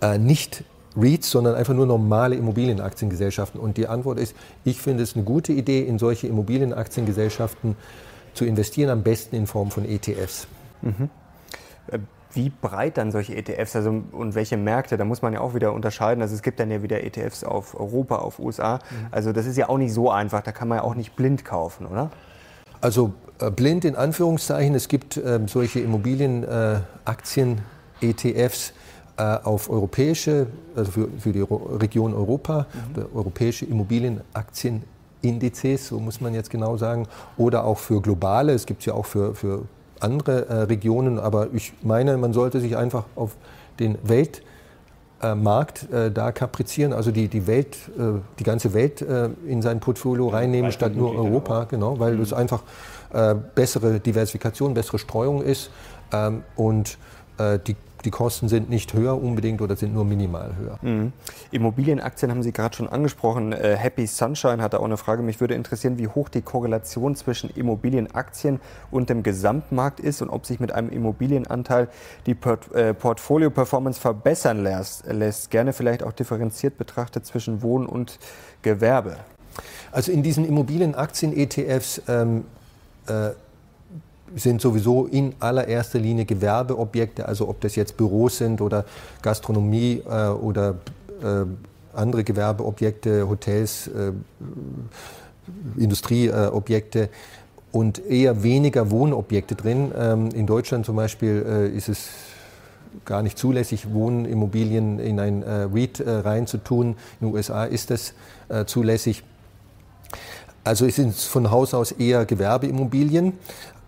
äh, 0.00 0.18
nicht 0.18 0.64
REITs, 0.96 1.30
sondern 1.30 1.54
einfach 1.54 1.74
nur 1.74 1.86
normale 1.86 2.36
Immobilienaktiengesellschaften. 2.36 3.60
Und 3.60 3.76
die 3.76 3.88
Antwort 3.88 4.18
ist, 4.18 4.34
ich 4.64 4.80
finde 4.80 5.02
es 5.02 5.14
eine 5.14 5.24
gute 5.24 5.52
Idee, 5.52 5.80
in 5.82 5.98
solche 5.98 6.28
Immobilienaktiengesellschaften 6.28 7.76
zu 8.34 8.44
investieren, 8.44 8.90
am 8.90 9.02
besten 9.02 9.36
in 9.36 9.46
Form 9.46 9.70
von 9.70 9.84
ETFs. 9.84 10.46
Mhm. 10.82 11.10
Äh, 11.88 11.98
wie 12.34 12.50
breit 12.50 12.98
dann 12.98 13.12
solche 13.12 13.36
ETFs 13.36 13.76
also, 13.76 14.02
und 14.12 14.34
welche 14.34 14.56
Märkte, 14.56 14.96
da 14.96 15.04
muss 15.04 15.22
man 15.22 15.32
ja 15.32 15.40
auch 15.40 15.54
wieder 15.54 15.72
unterscheiden. 15.72 16.20
Also 16.20 16.34
es 16.34 16.42
gibt 16.42 16.58
dann 16.60 16.70
ja 16.70 16.82
wieder 16.82 17.02
ETFs 17.04 17.44
auf 17.44 17.78
Europa, 17.78 18.16
auf 18.16 18.38
USA. 18.38 18.74
Mhm. 18.74 18.80
Also 19.10 19.32
das 19.32 19.46
ist 19.46 19.56
ja 19.56 19.68
auch 19.68 19.78
nicht 19.78 19.92
so 19.92 20.10
einfach, 20.10 20.42
da 20.42 20.50
kann 20.52 20.68
man 20.68 20.78
ja 20.78 20.84
auch 20.84 20.96
nicht 20.96 21.16
blind 21.16 21.44
kaufen, 21.44 21.86
oder? 21.86 22.10
Also 22.80 23.12
äh, 23.38 23.50
blind 23.50 23.84
in 23.84 23.96
Anführungszeichen, 23.96 24.74
es 24.74 24.88
gibt 24.88 25.16
äh, 25.16 25.40
solche 25.46 25.80
Immobilienaktien, 25.80 27.60
äh, 28.00 28.10
ETFs 28.10 28.74
auf 29.16 29.70
europäische, 29.70 30.48
also 30.74 30.90
für, 30.90 31.08
für 31.20 31.30
die 31.30 31.40
Region 31.40 32.12
Europa, 32.12 32.66
mhm. 32.96 33.06
europäische 33.14 33.64
Immobilienaktienindizes, 33.64 35.86
so 35.86 36.00
muss 36.00 36.20
man 36.20 36.34
jetzt 36.34 36.50
genau 36.50 36.76
sagen, 36.76 37.06
oder 37.36 37.62
auch 37.62 37.78
für 37.78 38.02
globale, 38.02 38.52
es 38.52 38.66
gibt 38.66 38.80
es 38.80 38.86
ja 38.86 38.94
auch 38.94 39.06
für, 39.06 39.36
für 39.36 39.66
andere 40.00 40.46
äh, 40.48 40.54
Regionen, 40.62 41.18
aber 41.18 41.48
ich 41.52 41.72
meine, 41.82 42.16
man 42.16 42.32
sollte 42.32 42.60
sich 42.60 42.76
einfach 42.76 43.04
auf 43.14 43.36
den 43.78 43.98
Weltmarkt 44.02 45.90
äh, 45.92 46.10
da 46.10 46.32
kaprizieren, 46.32 46.92
also 46.92 47.10
die, 47.10 47.28
die 47.28 47.46
Welt, 47.46 47.76
äh, 47.98 48.20
die 48.38 48.44
ganze 48.44 48.74
Welt 48.74 49.02
äh, 49.02 49.30
in 49.46 49.62
sein 49.62 49.80
Portfolio 49.80 50.28
reinnehmen, 50.28 50.72
statt 50.72 50.94
nur 50.94 51.14
Europa, 51.14 51.64
genau, 51.64 51.98
weil 51.98 52.14
mhm. 52.14 52.20
das 52.20 52.32
einfach 52.32 52.62
äh, 53.12 53.34
bessere 53.54 54.00
Diversifikation, 54.00 54.74
bessere 54.74 54.98
Streuung 54.98 55.42
ist 55.42 55.70
ähm, 56.12 56.42
und 56.56 56.90
äh, 56.90 56.96
die 57.38 57.76
die 58.04 58.10
Kosten 58.10 58.48
sind 58.48 58.68
nicht 58.68 58.92
höher 58.92 59.20
unbedingt 59.20 59.60
oder 59.62 59.76
sind 59.76 59.94
nur 59.94 60.04
minimal 60.04 60.56
höher. 60.56 60.78
Mhm. 60.82 61.12
Immobilienaktien 61.50 62.30
haben 62.30 62.42
Sie 62.42 62.52
gerade 62.52 62.76
schon 62.76 62.88
angesprochen. 62.88 63.52
Äh, 63.52 63.76
Happy 63.76 64.06
Sunshine 64.06 64.62
hat 64.62 64.74
da 64.74 64.78
auch 64.78 64.84
eine 64.84 64.96
Frage. 64.96 65.22
Mich 65.22 65.40
würde 65.40 65.54
interessieren, 65.54 65.98
wie 65.98 66.08
hoch 66.08 66.28
die 66.28 66.42
Korrelation 66.42 67.16
zwischen 67.16 67.50
Immobilienaktien 67.50 68.60
und 68.90 69.10
dem 69.10 69.22
Gesamtmarkt 69.22 70.00
ist 70.00 70.22
und 70.22 70.30
ob 70.30 70.46
sich 70.46 70.60
mit 70.60 70.72
einem 70.72 70.90
Immobilienanteil 70.90 71.88
die 72.26 72.34
Port 72.34 72.72
äh, 72.74 72.94
Portfolio-Performance 72.94 74.00
verbessern 74.00 74.62
lässt, 74.62 75.06
lässt. 75.06 75.50
Gerne 75.50 75.72
vielleicht 75.72 76.02
auch 76.02 76.12
differenziert 76.12 76.78
betrachtet 76.78 77.26
zwischen 77.26 77.62
Wohnen 77.62 77.86
und 77.86 78.18
Gewerbe. 78.62 79.16
Also 79.92 80.10
in 80.10 80.22
diesen 80.22 80.44
Immobilienaktien-ETFs 80.44 82.02
ähm, 82.08 82.44
äh, 83.06 83.30
sind 84.36 84.60
sowieso 84.60 85.06
in 85.06 85.34
allererster 85.40 85.98
Linie 85.98 86.24
Gewerbeobjekte, 86.24 87.26
also 87.26 87.48
ob 87.48 87.60
das 87.60 87.76
jetzt 87.76 87.96
Büros 87.96 88.38
sind 88.38 88.60
oder 88.60 88.84
Gastronomie 89.22 90.02
äh, 90.08 90.28
oder 90.28 90.76
äh, 91.22 91.44
andere 91.94 92.24
Gewerbeobjekte, 92.24 93.28
Hotels, 93.28 93.88
äh, 93.88 94.12
Industrieobjekte 95.76 97.10
und 97.72 98.04
eher 98.06 98.42
weniger 98.42 98.90
Wohnobjekte 98.90 99.54
drin. 99.54 99.92
Ähm, 99.96 100.28
in 100.30 100.46
Deutschland 100.46 100.86
zum 100.86 100.96
Beispiel 100.96 101.44
äh, 101.46 101.76
ist 101.76 101.88
es 101.88 102.08
gar 103.04 103.22
nicht 103.22 103.36
zulässig, 103.36 103.92
Wohnimmobilien 103.92 105.00
in 105.00 105.18
ein 105.18 105.42
äh, 105.42 105.62
REIT 105.72 106.00
äh, 106.00 106.10
reinzutun. 106.10 106.96
In 107.20 107.28
den 107.28 107.34
USA 107.34 107.64
ist 107.64 107.90
das 107.90 108.14
zulässig. 108.66 109.22
Also 110.64 110.84
es 110.84 110.96
sind 110.96 111.14
von 111.14 111.50
Haus 111.50 111.72
aus 111.72 111.92
eher 111.92 112.26
Gewerbeimmobilien. 112.26 113.32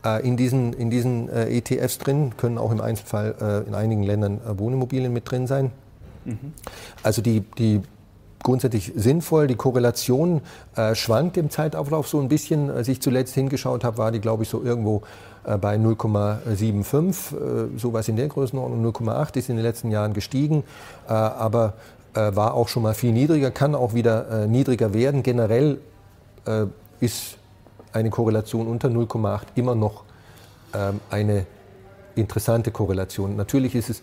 Äh, 0.06 0.26
in 0.26 0.36
diesen, 0.36 0.72
in 0.72 0.90
diesen 0.90 1.28
äh, 1.28 1.48
ETFs 1.48 1.98
drin, 1.98 2.32
können 2.36 2.58
auch 2.58 2.70
im 2.70 2.80
Einzelfall 2.80 3.34
äh, 3.40 3.68
in 3.68 3.74
einigen 3.74 4.02
Ländern 4.02 4.40
Wohnimmobilien 4.56 5.12
mit 5.12 5.30
drin 5.30 5.46
sein. 5.46 5.72
Mhm. 6.24 6.52
Also 7.02 7.22
die, 7.22 7.40
die 7.58 7.82
grundsätzlich 8.42 8.92
sinnvoll. 8.94 9.48
Die 9.48 9.56
Korrelation 9.56 10.40
äh, 10.76 10.94
schwankt 10.94 11.36
im 11.36 11.50
Zeitauflauf 11.50 12.06
so 12.06 12.20
ein 12.20 12.28
bisschen. 12.28 12.70
Als 12.70 12.86
ich 12.86 13.02
zuletzt 13.02 13.34
hingeschaut 13.34 13.82
habe, 13.82 13.98
war 13.98 14.12
die, 14.12 14.20
glaube 14.20 14.44
ich, 14.44 14.48
so 14.48 14.62
irgendwo 14.62 15.02
äh, 15.44 15.56
bei 15.56 15.74
0,75, 15.76 17.74
äh, 17.74 17.78
sowas 17.78 18.08
in 18.08 18.14
der 18.16 18.28
Größenordnung. 18.28 18.84
0,8 18.86 19.36
ist 19.38 19.48
in 19.48 19.56
den 19.56 19.64
letzten 19.64 19.90
Jahren 19.90 20.12
gestiegen, 20.12 20.62
aber 21.06 21.74
war 22.14 22.54
auch 22.54 22.68
schon 22.68 22.82
mal 22.82 22.94
viel 22.94 23.12
niedriger, 23.12 23.50
kann 23.50 23.74
auch 23.74 23.92
wieder 23.92 24.46
niedriger 24.46 24.94
werden. 24.94 25.22
Generell 25.22 25.80
ist 26.98 27.35
eine 27.96 28.10
Korrelation 28.10 28.66
unter 28.66 28.88
0,8 28.88 29.42
immer 29.54 29.74
noch 29.74 30.04
ähm, 30.74 31.00
eine 31.10 31.46
interessante 32.14 32.70
Korrelation. 32.70 33.36
Natürlich 33.36 33.74
ist 33.74 33.90
es 33.90 34.02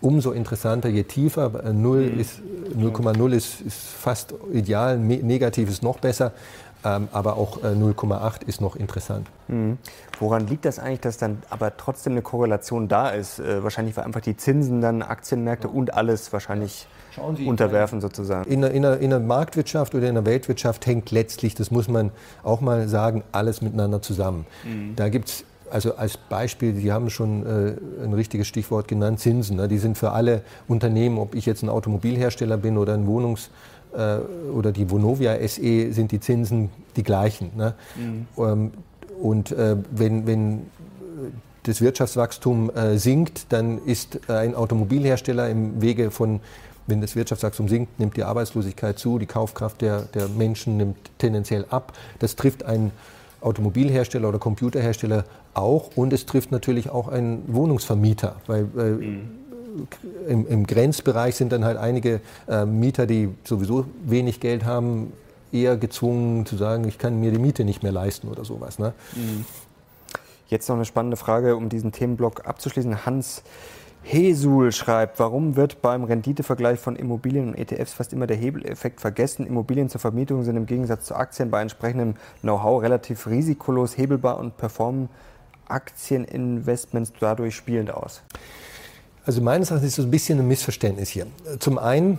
umso 0.00 0.32
interessanter, 0.32 0.88
je 0.88 1.04
tiefer. 1.04 1.72
0 1.72 2.10
mhm. 2.10 2.20
ist 2.20 2.40
0,0 2.76 3.32
ist, 3.32 3.60
ist, 3.60 3.78
fast 3.78 4.34
ideal, 4.52 4.98
negativ 4.98 5.68
ist 5.68 5.82
noch 5.82 5.98
besser. 5.98 6.32
Ähm, 6.84 7.08
aber 7.12 7.36
auch 7.36 7.62
äh, 7.62 7.68
0,8 7.68 8.44
ist 8.46 8.60
noch 8.60 8.74
interessant. 8.74 9.28
Mhm. 9.46 9.78
Woran 10.18 10.48
liegt 10.48 10.64
das 10.64 10.80
eigentlich, 10.80 11.00
dass 11.00 11.16
dann 11.16 11.40
aber 11.48 11.76
trotzdem 11.76 12.14
eine 12.14 12.22
Korrelation 12.22 12.88
da 12.88 13.10
ist? 13.10 13.38
Äh, 13.38 13.62
wahrscheinlich, 13.62 13.96
weil 13.96 14.04
einfach 14.04 14.20
die 14.20 14.36
Zinsen 14.36 14.80
dann 14.80 15.02
Aktienmärkte 15.02 15.68
und 15.68 15.94
alles 15.94 16.32
wahrscheinlich 16.32 16.88
Sie, 17.36 17.46
unterwerfen 17.46 18.00
sozusagen. 18.00 18.50
In 18.50 18.62
der, 18.62 19.00
in, 19.00 19.26
Marktwirtschaft 19.26 19.94
oder 19.94 20.08
in 20.08 20.14
der 20.14 20.26
Weltwirtschaft 20.26 20.86
hängt 20.86 21.10
letztlich, 21.10 21.54
das 21.54 21.70
muss 21.70 21.88
man 21.88 22.10
auch 22.42 22.60
mal 22.60 22.88
sagen, 22.88 23.22
alles 23.32 23.62
miteinander 23.62 24.02
zusammen. 24.02 24.46
Mhm. 24.64 24.96
Da 24.96 25.08
gibt 25.08 25.28
es 25.28 25.44
also 25.70 25.94
als 25.96 26.18
Beispiel, 26.18 26.74
Sie 26.74 26.92
haben 26.92 27.08
schon 27.08 27.46
äh, 27.46 28.04
ein 28.04 28.12
richtiges 28.12 28.46
Stichwort 28.46 28.88
genannt, 28.88 29.20
Zinsen. 29.20 29.56
Ne? 29.56 29.68
Die 29.68 29.78
sind 29.78 29.96
für 29.96 30.12
alle 30.12 30.42
Unternehmen, 30.68 31.16
ob 31.16 31.34
ich 31.34 31.46
jetzt 31.46 31.62
ein 31.62 31.70
Automobilhersteller 31.70 32.58
bin 32.58 32.76
oder 32.76 32.92
ein 32.92 33.06
Wohnungs- 33.06 33.48
äh, 33.94 34.18
oder 34.52 34.72
die 34.72 34.90
Vonovia 34.90 35.36
SE, 35.48 35.92
sind 35.92 36.12
die 36.12 36.20
Zinsen 36.20 36.70
die 36.96 37.02
gleichen. 37.02 37.52
Ne? 37.56 37.74
Mhm. 37.96 38.26
Ähm, 38.36 38.70
und 39.20 39.52
äh, 39.52 39.76
wenn, 39.90 40.26
wenn 40.26 40.66
das 41.62 41.80
Wirtschaftswachstum 41.80 42.70
äh, 42.70 42.98
sinkt, 42.98 43.46
dann 43.50 43.78
ist 43.84 44.20
äh, 44.28 44.32
ein 44.32 44.54
Automobilhersteller 44.54 45.48
im 45.48 45.80
Wege 45.80 46.10
von 46.10 46.40
wenn 46.92 47.00
das 47.00 47.16
Wirtschaftswachstum 47.16 47.68
sinkt, 47.68 47.98
nimmt 47.98 48.18
die 48.18 48.22
Arbeitslosigkeit 48.22 48.98
zu, 48.98 49.18
die 49.18 49.24
Kaufkraft 49.24 49.80
der, 49.80 50.02
der 50.02 50.28
Menschen 50.28 50.76
nimmt 50.76 50.98
tendenziell 51.16 51.64
ab. 51.70 51.94
Das 52.18 52.36
trifft 52.36 52.64
einen 52.64 52.92
Automobilhersteller 53.40 54.28
oder 54.28 54.38
Computerhersteller 54.38 55.24
auch 55.54 55.96
und 55.96 56.12
es 56.12 56.26
trifft 56.26 56.52
natürlich 56.52 56.90
auch 56.90 57.08
einen 57.08 57.42
Wohnungsvermieter, 57.46 58.36
weil 58.46 58.68
äh, 58.76 58.82
mhm. 58.90 59.30
im, 60.28 60.46
im, 60.46 60.66
Grenzbereich 60.66 61.34
sind 61.34 61.50
dann 61.50 61.64
halt 61.64 61.78
einige 61.78 62.20
äh, 62.46 62.66
Mieter, 62.66 63.06
die 63.06 63.30
sowieso 63.44 63.86
wenig 64.04 64.38
Geld 64.38 64.66
haben, 64.66 65.14
eher 65.50 65.78
gezwungen 65.78 66.44
zu 66.44 66.58
sagen, 66.58 66.86
ich 66.86 66.98
kann 66.98 67.20
mir 67.20 67.30
die 67.30 67.38
Miete 67.38 67.64
nicht 67.64 67.82
mehr 67.82 67.92
leisten 67.92 68.28
oder 68.28 68.44
sowas. 68.44 68.78
Ne? 68.78 68.92
Mhm. 69.16 69.46
Jetzt 70.48 70.68
noch 70.68 70.76
eine 70.76 70.84
spannende 70.84 71.16
Frage, 71.16 71.56
um 71.56 71.70
diesen 71.70 71.90
Themenblock 71.90 72.46
abzuschließen. 72.46 73.06
Hans 73.06 73.42
Hesul 74.02 74.72
schreibt, 74.72 75.18
warum 75.18 75.56
wird 75.56 75.80
beim 75.80 76.04
Renditevergleich 76.04 76.80
von 76.80 76.96
Immobilien 76.96 77.48
und 77.48 77.54
ETFs 77.54 77.92
fast 77.92 78.12
immer 78.12 78.26
der 78.26 78.36
Hebeleffekt 78.36 79.00
vergessen? 79.00 79.46
Immobilien 79.46 79.88
zur 79.88 80.00
Vermietung 80.00 80.42
sind 80.42 80.56
im 80.56 80.66
Gegensatz 80.66 81.04
zu 81.04 81.14
Aktien 81.14 81.50
bei 81.50 81.62
entsprechendem 81.62 82.14
Know-how 82.40 82.82
relativ 82.82 83.26
risikolos 83.26 83.96
hebelbar 83.96 84.38
und 84.38 84.56
performen 84.56 85.08
Aktieninvestments 85.68 87.12
dadurch 87.18 87.54
spielend 87.54 87.92
aus. 87.92 88.22
Also 89.24 89.40
meines 89.40 89.70
Erachtens 89.70 89.90
ist 89.90 89.98
das 89.98 90.04
ein 90.06 90.10
bisschen 90.10 90.40
ein 90.40 90.48
Missverständnis 90.48 91.08
hier. 91.08 91.26
Zum 91.60 91.78
einen 91.78 92.18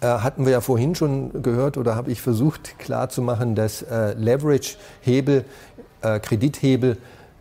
äh, 0.00 0.06
hatten 0.06 0.46
wir 0.46 0.52
ja 0.52 0.62
vorhin 0.62 0.94
schon 0.94 1.42
gehört 1.42 1.76
oder 1.76 1.94
habe 1.94 2.10
ich 2.10 2.22
versucht 2.22 2.78
klarzumachen, 2.78 3.54
dass 3.54 3.82
äh, 3.82 4.14
Leverage-Hebel, 4.14 5.44
äh, 6.00 6.20
Kredithebel 6.20 6.96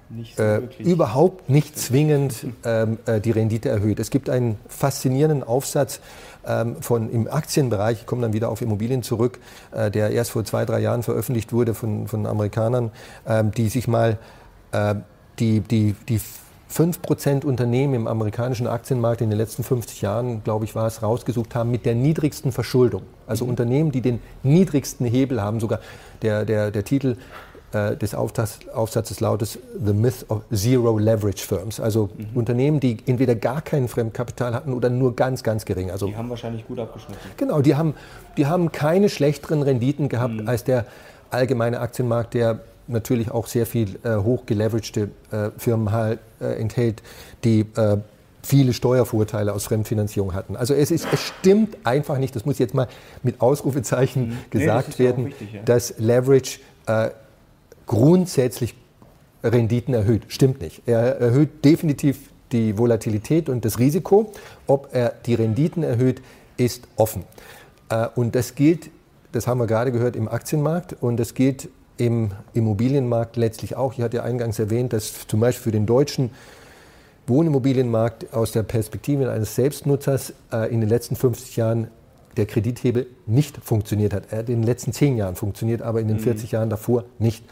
nicht 0.09 0.37
so 0.37 0.43
äh, 0.43 0.61
überhaupt 0.79 1.49
nicht 1.49 1.77
zwingend 1.77 2.47
ähm, 2.65 2.97
äh, 3.05 3.19
die 3.21 3.31
Rendite 3.31 3.69
erhöht. 3.69 3.99
Es 3.99 4.09
gibt 4.09 4.29
einen 4.29 4.57
faszinierenden 4.67 5.43
Aufsatz 5.43 5.99
ähm, 6.45 6.81
von, 6.81 7.09
im 7.11 7.27
Aktienbereich, 7.27 7.99
ich 8.01 8.05
komme 8.05 8.23
dann 8.23 8.33
wieder 8.33 8.49
auf 8.49 8.61
Immobilien 8.61 9.03
zurück, 9.03 9.39
äh, 9.71 9.91
der 9.91 10.11
erst 10.11 10.31
vor 10.31 10.43
zwei, 10.45 10.65
drei 10.65 10.79
Jahren 10.79 11.03
veröffentlicht 11.03 11.53
wurde 11.53 11.73
von, 11.73 12.07
von 12.07 12.25
Amerikanern, 12.25 12.91
ähm, 13.27 13.51
die 13.51 13.69
sich 13.69 13.87
mal 13.87 14.17
äh, 14.71 14.95
die, 15.39 15.61
die, 15.61 15.95
die 16.07 16.19
5% 16.71 17.45
Unternehmen 17.45 17.95
im 17.95 18.07
amerikanischen 18.07 18.67
Aktienmarkt 18.67 19.21
in 19.21 19.29
den 19.29 19.39
letzten 19.39 19.63
50 19.63 20.01
Jahren, 20.01 20.43
glaube 20.43 20.65
ich, 20.65 20.75
war 20.75 20.85
es, 20.85 21.01
rausgesucht 21.01 21.55
haben 21.55 21.71
mit 21.71 21.85
der 21.85 21.95
niedrigsten 21.95 22.51
Verschuldung. 22.51 23.03
Also 23.25 23.45
mhm. 23.45 23.51
Unternehmen, 23.51 23.91
die 23.91 24.01
den 24.01 24.21
niedrigsten 24.43 25.05
Hebel 25.07 25.41
haben. 25.41 25.59
Sogar 25.59 25.79
der, 26.21 26.45
der, 26.45 26.69
der 26.69 26.83
Titel 26.83 27.17
äh, 27.73 27.95
des 27.95 28.15
Aufsatzes 28.15 29.19
lautet 29.19 29.59
The 29.85 29.93
Myth 29.93 30.25
of 30.29 30.41
Zero 30.53 30.97
Leverage 30.97 31.45
Firms. 31.45 31.79
Also 31.79 32.09
mhm. 32.17 32.25
Unternehmen, 32.33 32.79
die 32.79 32.97
entweder 33.05 33.35
gar 33.35 33.61
kein 33.61 33.87
Fremdkapital 33.87 34.53
hatten 34.53 34.73
oder 34.73 34.89
nur 34.89 35.15
ganz, 35.15 35.43
ganz 35.43 35.65
gering. 35.65 35.91
Also, 35.91 36.07
die 36.07 36.15
haben 36.15 36.29
wahrscheinlich 36.29 36.65
gut 36.67 36.79
abgeschnitten. 36.79 37.19
Genau, 37.37 37.61
die 37.61 37.75
haben, 37.75 37.93
die 38.37 38.47
haben 38.47 38.71
keine 38.71 39.09
schlechteren 39.09 39.61
Renditen 39.61 40.09
gehabt 40.09 40.33
mhm. 40.33 40.47
als 40.47 40.63
der 40.63 40.85
allgemeine 41.29 41.79
Aktienmarkt, 41.79 42.33
der 42.33 42.61
natürlich 42.87 43.31
auch 43.31 43.47
sehr 43.47 43.65
viel 43.65 43.99
äh, 44.03 44.15
hoch 44.15 44.45
geleveragte 44.45 45.09
äh, 45.31 45.49
Firmen 45.57 45.91
halt, 45.91 46.19
äh, 46.41 46.59
enthält, 46.59 47.03
die 47.43 47.65
äh, 47.75 47.97
viele 48.41 48.73
Steuervorteile 48.73 49.53
aus 49.53 49.65
Fremdfinanzierung 49.65 50.33
hatten. 50.33 50.55
Also 50.55 50.73
es, 50.73 50.91
ist, 50.91 51.07
es 51.11 51.21
stimmt 51.21 51.77
einfach 51.83 52.17
nicht, 52.17 52.35
das 52.35 52.45
muss 52.45 52.57
jetzt 52.57 52.73
mal 52.73 52.87
mit 53.21 53.41
Ausrufezeichen 53.41 54.29
mhm. 54.29 54.37
gesagt 54.49 54.87
nee, 54.87 54.91
das 54.91 54.99
werden, 54.99 55.25
wichtig, 55.27 55.53
ja. 55.53 55.61
dass 55.63 55.93
Leverage 55.97 56.59
äh, 56.87 57.09
grundsätzlich 57.89 58.75
Renditen 59.43 59.93
erhöht. 59.93 60.23
Stimmt 60.27 60.61
nicht. 60.61 60.83
Er 60.85 61.19
erhöht 61.19 61.65
definitiv 61.65 62.29
die 62.51 62.77
Volatilität 62.77 63.49
und 63.49 63.65
das 63.65 63.79
Risiko. 63.79 64.31
Ob 64.67 64.89
er 64.93 65.13
die 65.25 65.33
Renditen 65.33 65.83
erhöht, 65.83 66.21
ist 66.55 66.87
offen. 66.95 67.23
Äh, 67.89 68.07
und 68.15 68.35
das 68.35 68.55
gilt, 68.55 68.91
das 69.31 69.47
haben 69.47 69.59
wir 69.59 69.67
gerade 69.67 69.91
gehört, 69.91 70.15
im 70.15 70.27
Aktienmarkt 70.27 70.95
und 71.01 71.17
das 71.17 71.33
gilt 71.33 71.69
im 71.97 72.31
Immobilienmarkt 72.53 73.35
letztlich 73.37 73.75
auch. 73.75 73.93
Ich 73.93 74.01
hatte 74.01 74.17
ja 74.17 74.23
eingangs 74.23 74.59
erwähnt, 74.59 74.93
dass 74.93 75.27
zum 75.27 75.39
Beispiel 75.39 75.63
für 75.63 75.71
den 75.71 75.85
deutschen 75.85 76.29
Wohnimmobilienmarkt 77.27 78.33
aus 78.33 78.51
der 78.51 78.63
Perspektive 78.63 79.31
eines 79.31 79.55
Selbstnutzers 79.55 80.33
äh, 80.51 80.71
in 80.71 80.79
den 80.79 80.89
letzten 80.89 81.15
50 81.15 81.55
Jahren 81.57 81.87
der 82.37 82.45
Kredithebel 82.45 83.07
nicht 83.25 83.57
funktioniert 83.57 84.13
hat. 84.13 84.31
Er 84.31 84.39
hat 84.39 84.49
in 84.49 84.61
den 84.61 84.63
letzten 84.63 84.93
10 84.93 85.17
Jahren 85.17 85.35
funktioniert, 85.35 85.81
aber 85.81 85.99
in 85.99 86.07
den 86.07 86.19
40 86.19 86.51
mhm. 86.51 86.55
Jahren 86.55 86.69
davor 86.69 87.03
nicht. 87.19 87.43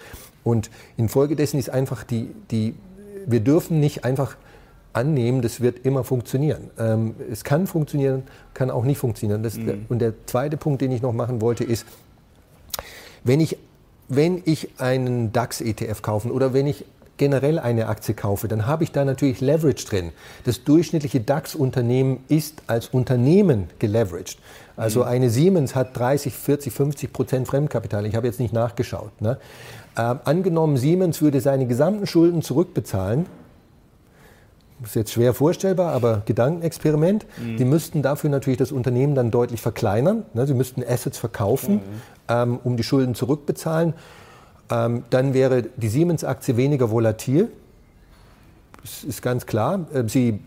Und 0.48 0.70
infolgedessen 0.96 1.60
ist 1.60 1.70
einfach 1.70 2.06
die, 2.06 2.30
die, 2.52 2.74
wir 3.26 3.42
dürfen 3.42 3.82
nicht 3.82 4.06
einfach 4.06 4.38
annehmen, 4.94 5.42
das 5.42 5.60
wird 5.60 5.86
immer 5.86 6.06
funktionieren. 6.06 6.70
Ähm, 6.80 7.16
es 7.30 7.44
kann 7.44 7.68
funktionieren, 7.68 8.24
kann 8.54 8.72
auch 8.72 8.86
nicht 8.86 8.98
funktionieren. 8.98 9.44
Das, 9.44 9.58
mhm. 9.58 9.86
Und 9.90 10.00
der 10.00 10.14
zweite 10.26 10.56
Punkt, 10.56 10.82
den 10.82 10.92
ich 10.92 11.02
noch 11.02 11.12
machen 11.12 11.42
wollte, 11.42 11.66
ist, 11.66 11.86
wenn 13.26 13.42
ich, 13.42 13.58
wenn 14.08 14.42
ich 14.46 14.80
einen 14.80 15.34
DAX-ETF 15.34 16.02
kaufe 16.02 16.32
oder 16.32 16.54
wenn 16.54 16.66
ich 16.66 16.86
generell 17.18 17.60
eine 17.60 17.88
Aktie 17.88 18.14
kaufe, 18.14 18.48
dann 18.48 18.66
habe 18.66 18.84
ich 18.84 18.92
da 18.92 19.06
natürlich 19.06 19.42
Leverage 19.42 19.86
drin. 19.86 20.12
Das 20.46 20.64
durchschnittliche 20.64 21.20
DAX-Unternehmen 21.22 22.24
ist 22.28 22.64
als 22.68 22.88
Unternehmen 22.88 23.70
geleveraged. 23.80 24.38
Also 24.76 25.02
mhm. 25.02 25.08
eine 25.08 25.30
Siemens 25.30 25.76
hat 25.76 25.98
30, 25.98 26.34
40, 26.34 26.74
50 26.74 27.14
Prozent 27.14 27.48
Fremdkapital. 27.48 28.06
Ich 28.06 28.16
habe 28.16 28.28
jetzt 28.28 28.40
nicht 28.40 28.54
nachgeschaut. 28.54 29.22
Ne? 29.22 29.38
Äh, 29.96 30.02
angenommen, 30.02 30.78
Siemens 30.78 31.22
würde 31.22 31.42
seine 31.42 31.66
gesamten 31.66 32.06
Schulden 32.06 32.42
zurückbezahlen, 32.42 33.26
das 34.80 34.92
ist 34.92 34.96
jetzt 34.96 35.14
schwer 35.14 35.34
vorstellbar, 35.34 35.94
aber 35.94 36.22
Gedankenexperiment. 36.26 37.26
Mhm. 37.42 37.58
Die 37.58 37.66
müssten 37.66 38.02
dafür 38.04 38.30
natürlich 38.30 38.58
das 38.58 38.72
Unternehmen 38.72 39.16
dann 39.16 39.32
deutlich 39.32 39.60
verkleinern. 39.60 40.24
Ne? 40.34 40.46
Sie 40.46 40.54
müssten 40.54 40.84
Assets 40.84 41.18
verkaufen, 41.18 41.76
mhm. 41.76 41.82
ähm, 42.30 42.60
um 42.64 42.78
die 42.78 42.84
Schulden 42.84 43.16
zurückbezahlen. 43.16 43.94
Ähm, 44.70 45.04
dann 45.10 45.34
wäre 45.34 45.64
die 45.78 45.88
Siemens-Aktie 45.88 46.58
weniger 46.58 46.92
volatil. 46.92 47.50
Das 48.82 49.04
ist 49.04 49.22
ganz 49.22 49.46
klar. 49.46 49.86
Ähm, 49.94 50.10
sie, 50.10 50.40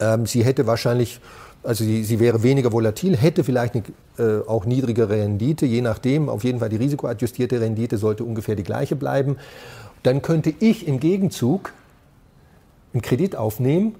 ähm, 0.00 0.26
sie 0.26 0.44
hätte 0.44 0.66
wahrscheinlich, 0.66 1.20
also 1.62 1.84
sie, 1.84 2.04
sie 2.04 2.20
wäre 2.20 2.42
weniger 2.42 2.72
volatil, 2.72 3.16
hätte 3.16 3.44
vielleicht 3.44 3.74
eine 3.74 3.84
äh, 4.18 4.46
auch 4.46 4.64
niedrigere 4.64 5.10
Rendite, 5.10 5.66
je 5.66 5.80
nachdem. 5.80 6.28
Auf 6.28 6.44
jeden 6.44 6.60
Fall 6.60 6.68
die 6.68 6.76
risikoadjustierte 6.76 7.60
Rendite 7.60 7.98
sollte 7.98 8.24
ungefähr 8.24 8.54
die 8.54 8.62
gleiche 8.62 8.96
bleiben. 8.96 9.36
Dann 10.02 10.22
könnte 10.22 10.54
ich 10.60 10.86
im 10.86 11.00
Gegenzug 11.00 11.72
einen 12.92 13.02
Kredit 13.02 13.36
aufnehmen, 13.36 13.96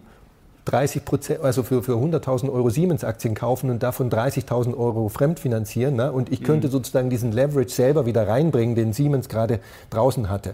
30 0.66 1.04
Prozent, 1.04 1.40
also 1.42 1.62
für, 1.62 1.82
für 1.82 1.92
100.000 1.92 2.52
Euro 2.52 2.70
Siemens-Aktien 2.70 3.34
kaufen 3.34 3.70
und 3.70 3.82
davon 3.82 4.10
30.000 4.10 4.76
Euro 4.76 5.08
fremdfinanzieren. 5.08 5.96
Ne? 5.96 6.12
Und 6.12 6.32
ich 6.32 6.42
könnte 6.42 6.66
mhm. 6.66 6.72
sozusagen 6.72 7.08
diesen 7.08 7.32
Leverage 7.32 7.70
selber 7.70 8.04
wieder 8.04 8.28
reinbringen, 8.28 8.74
den 8.74 8.92
Siemens 8.92 9.28
gerade 9.28 9.60
draußen 9.90 10.28
hatte. 10.28 10.52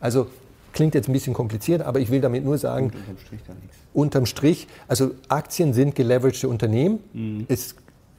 Also 0.00 0.26
klingt 0.72 0.94
jetzt 0.94 1.08
ein 1.08 1.12
bisschen 1.12 1.32
kompliziert, 1.32 1.82
aber 1.82 2.00
ich 2.00 2.10
will 2.10 2.20
damit 2.20 2.44
nur 2.44 2.58
sagen, 2.58 2.86
und 2.86 2.94
unterm 2.94 3.18
Strich 3.18 3.40
nichts. 3.62 3.76
Unterm 3.94 4.26
Strich, 4.26 4.68
also 4.88 5.10
Aktien 5.28 5.74
sind 5.74 5.94
geleveragte 5.94 6.48
Unternehmen. 6.48 6.98
Mhm. 7.12 7.46
Es, 7.48 7.76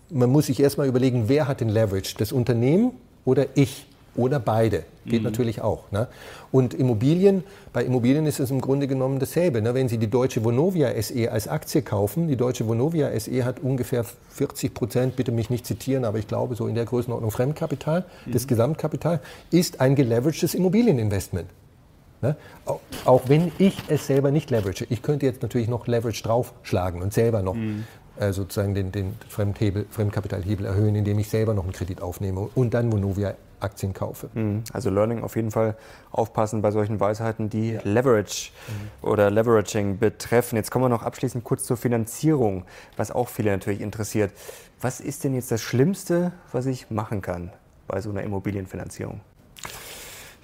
man 0.09 0.29
muss 0.29 0.45
sich 0.45 0.59
erstmal 0.59 0.87
überlegen, 0.87 1.25
wer 1.27 1.47
hat 1.47 1.59
den 1.59 1.69
Leverage? 1.69 2.15
Das 2.17 2.31
Unternehmen 2.31 2.91
oder 3.25 3.47
ich? 3.55 3.85
Oder 4.15 4.39
beide. 4.39 4.83
Geht 5.05 5.19
mhm. 5.19 5.25
natürlich 5.25 5.61
auch. 5.61 5.91
Ne? 5.91 6.07
Und 6.51 6.73
Immobilien, 6.73 7.43
bei 7.73 7.83
Immobilien 7.83 8.25
ist 8.25 8.39
es 8.39 8.51
im 8.51 8.61
Grunde 8.61 8.87
genommen 8.87 9.19
dasselbe. 9.19 9.61
Ne? 9.61 9.73
Wenn 9.73 9.89
Sie 9.89 9.97
die 9.97 10.09
deutsche 10.09 10.43
Vonovia 10.43 10.89
SE 11.01 11.31
als 11.31 11.47
Aktie 11.47 11.81
kaufen, 11.81 12.27
die 12.27 12.35
deutsche 12.35 12.67
Vonovia 12.67 13.17
SE 13.19 13.43
hat 13.43 13.59
ungefähr 13.59 14.05
40 14.29 14.73
Prozent, 14.73 15.15
bitte 15.15 15.31
mich 15.31 15.49
nicht 15.49 15.65
zitieren, 15.65 16.05
aber 16.05 16.19
ich 16.19 16.27
glaube 16.27 16.55
so 16.55 16.67
in 16.67 16.75
der 16.75 16.85
Größenordnung 16.85 17.31
Fremdkapital, 17.31 18.05
mhm. 18.25 18.31
das 18.31 18.47
Gesamtkapital, 18.47 19.19
ist 19.51 19.81
ein 19.81 19.95
geleveragedes 19.95 20.53
Immobilieninvestment. 20.53 21.49
Ne? 22.23 22.37
Auch, 22.65 22.79
auch, 23.03 23.21
wenn 23.27 23.51
ich 23.57 23.77
es 23.89 24.07
selber 24.07 24.31
nicht 24.31 24.49
leverage. 24.49 24.85
Ich 24.89 25.01
könnte 25.01 25.25
jetzt 25.25 25.41
natürlich 25.41 25.67
noch 25.67 25.87
Leverage 25.87 26.23
draufschlagen 26.23 27.01
und 27.01 27.11
selber 27.13 27.41
noch 27.41 27.55
mhm. 27.55 27.83
äh, 28.17 28.31
sozusagen 28.31 28.73
den, 28.73 28.93
den 28.93 29.15
Fremdhebel, 29.27 29.85
Fremdkapitalhebel 29.89 30.65
erhöhen, 30.65 30.95
indem 30.95 31.19
ich 31.19 31.27
selber 31.27 31.53
noch 31.53 31.65
einen 31.65 31.73
Kredit 31.73 32.01
aufnehme 32.01 32.47
und 32.55 32.73
dann 32.73 32.93
Vonovia 32.93 33.33
Aktien 33.63 33.93
kaufe. 33.93 34.29
Mhm. 34.33 34.63
Also 34.73 34.89
Learning 34.89 35.23
auf 35.23 35.35
jeden 35.35 35.51
Fall 35.51 35.75
aufpassen 36.11 36.61
bei 36.61 36.71
solchen 36.71 36.99
Weisheiten, 36.99 37.49
die 37.49 37.73
ja. 37.73 37.81
Leverage 37.83 38.51
mhm. 38.67 39.07
oder 39.07 39.31
Leveraging 39.31 39.97
betreffen. 39.97 40.55
Jetzt 40.55 40.71
kommen 40.71 40.85
wir 40.85 40.89
noch 40.89 41.03
abschließend 41.03 41.43
kurz 41.43 41.63
zur 41.63 41.77
Finanzierung, 41.77 42.65
was 42.97 43.11
auch 43.11 43.29
viele 43.29 43.51
natürlich 43.51 43.81
interessiert. 43.81 44.31
Was 44.81 44.99
ist 44.99 45.23
denn 45.23 45.33
jetzt 45.33 45.51
das 45.51 45.61
Schlimmste, 45.61 46.33
was 46.51 46.65
ich 46.65 46.91
machen 46.91 47.21
kann 47.21 47.51
bei 47.87 48.01
so 48.01 48.09
einer 48.09 48.21
Immobilienfinanzierung? 48.23 49.21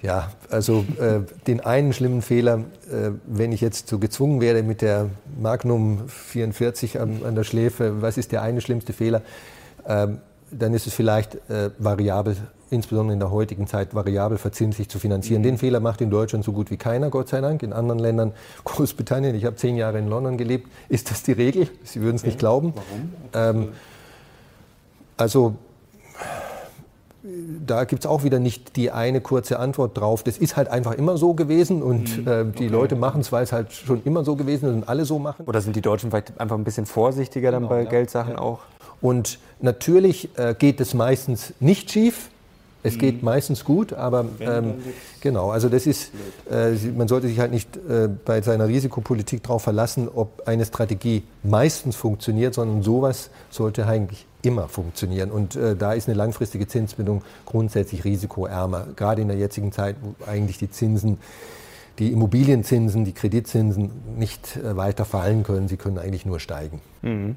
Ja, 0.02 0.30
also 0.48 0.86
äh, 0.98 1.20
den 1.46 1.60
einen 1.60 1.92
schlimmen 1.92 2.22
Fehler, 2.22 2.64
äh, 2.90 3.10
wenn 3.26 3.52
ich 3.52 3.60
jetzt 3.60 3.88
so 3.88 3.98
gezwungen 3.98 4.40
werde 4.40 4.62
mit 4.62 4.80
der 4.80 5.10
Magnum 5.38 6.08
44 6.08 6.98
an, 6.98 7.20
an 7.24 7.34
der 7.34 7.44
Schläfe, 7.44 8.00
was 8.00 8.16
ist 8.16 8.32
der 8.32 8.40
eine 8.40 8.62
schlimmste 8.62 8.94
Fehler? 8.94 9.20
Ähm, 9.86 10.18
dann 10.50 10.74
ist 10.74 10.86
es 10.86 10.94
vielleicht 10.94 11.36
äh, 11.50 11.70
variabel 11.78 12.36
insbesondere 12.70 13.14
in 13.14 13.20
der 13.20 13.30
heutigen 13.30 13.66
Zeit 13.66 13.94
variabel 13.94 14.38
verzinslich 14.38 14.88
zu 14.88 14.98
finanzieren. 14.98 15.42
Mhm. 15.42 15.46
Den 15.46 15.58
Fehler 15.58 15.80
macht 15.80 16.00
in 16.00 16.10
Deutschland 16.10 16.44
so 16.44 16.52
gut 16.52 16.70
wie 16.70 16.76
keiner, 16.76 17.10
Gott 17.10 17.28
sei 17.28 17.40
Dank. 17.40 17.62
In 17.62 17.72
anderen 17.72 17.98
Ländern, 17.98 18.32
Großbritannien, 18.64 19.34
ich 19.34 19.44
habe 19.44 19.56
zehn 19.56 19.76
Jahre 19.76 19.98
in 19.98 20.08
London 20.08 20.38
gelebt, 20.38 20.68
ist 20.88 21.10
das 21.10 21.22
die 21.22 21.32
Regel. 21.32 21.68
Sie 21.84 22.00
würden 22.00 22.16
es 22.16 22.24
nicht 22.24 22.38
glauben. 22.38 22.72
Warum? 23.32 23.64
Ähm, 23.64 23.68
also 25.16 25.56
da 27.66 27.84
gibt 27.84 28.04
es 28.04 28.10
auch 28.10 28.24
wieder 28.24 28.38
nicht 28.38 28.76
die 28.76 28.90
eine 28.90 29.20
kurze 29.20 29.58
Antwort 29.58 29.98
drauf. 29.98 30.22
Das 30.22 30.38
ist 30.38 30.56
halt 30.56 30.68
einfach 30.68 30.92
immer 30.92 31.18
so 31.18 31.34
gewesen 31.34 31.82
und 31.82 32.18
mhm. 32.18 32.26
äh, 32.26 32.44
die 32.44 32.64
okay. 32.64 32.68
Leute 32.68 32.96
machen 32.96 33.20
es, 33.20 33.30
weil 33.30 33.42
es 33.44 33.52
halt 33.52 33.72
schon 33.72 34.02
immer 34.04 34.24
so 34.24 34.36
gewesen 34.36 34.68
ist 34.68 34.74
und 34.74 34.88
alle 34.88 35.04
so 35.04 35.18
machen. 35.18 35.44
Oder 35.46 35.60
sind 35.60 35.76
die 35.76 35.82
Deutschen 35.82 36.10
vielleicht 36.10 36.40
einfach 36.40 36.56
ein 36.56 36.64
bisschen 36.64 36.86
vorsichtiger 36.86 37.50
dann 37.50 37.64
genau, 37.64 37.74
bei 37.74 37.82
ja. 37.82 37.90
Geldsachen 37.90 38.32
ja. 38.32 38.38
auch? 38.38 38.60
Und 39.00 39.38
natürlich 39.60 40.36
äh, 40.36 40.54
geht 40.58 40.80
es 40.80 40.94
meistens 40.94 41.52
nicht 41.60 41.90
schief. 41.90 42.28
Es 42.82 42.96
geht 42.96 43.18
mhm. 43.18 43.26
meistens 43.26 43.64
gut, 43.64 43.92
aber 43.92 44.24
ähm, 44.40 44.76
genau, 45.20 45.50
also 45.50 45.68
das 45.68 45.86
ist, 45.86 46.12
äh, 46.50 46.70
man 46.96 47.08
sollte 47.08 47.28
sich 47.28 47.38
halt 47.38 47.50
nicht 47.50 47.76
äh, 47.76 48.08
bei 48.08 48.40
seiner 48.40 48.68
Risikopolitik 48.68 49.42
darauf 49.42 49.62
verlassen, 49.62 50.08
ob 50.08 50.48
eine 50.48 50.64
Strategie 50.64 51.22
meistens 51.42 51.94
funktioniert, 51.94 52.54
sondern 52.54 52.82
sowas 52.82 53.28
sollte 53.50 53.86
eigentlich 53.86 54.24
immer 54.40 54.66
funktionieren. 54.68 55.30
Und 55.30 55.56
äh, 55.56 55.76
da 55.76 55.92
ist 55.92 56.08
eine 56.08 56.16
langfristige 56.16 56.66
Zinsbindung 56.66 57.22
grundsätzlich 57.44 58.04
risikoärmer, 58.04 58.86
gerade 58.96 59.20
in 59.20 59.28
der 59.28 59.36
jetzigen 59.36 59.72
Zeit, 59.72 59.96
wo 60.00 60.14
eigentlich 60.24 60.56
die 60.56 60.70
Zinsen 60.70 61.18
die 61.98 62.12
Immobilienzinsen, 62.12 63.04
die 63.04 63.12
Kreditzinsen 63.12 63.90
nicht 64.16 64.56
äh, 64.56 64.74
weiter 64.76 65.04
fallen 65.04 65.42
können. 65.42 65.68
Sie 65.68 65.76
können 65.76 65.98
eigentlich 65.98 66.24
nur 66.24 66.40
steigen. 66.40 66.80
Mhm. 67.02 67.36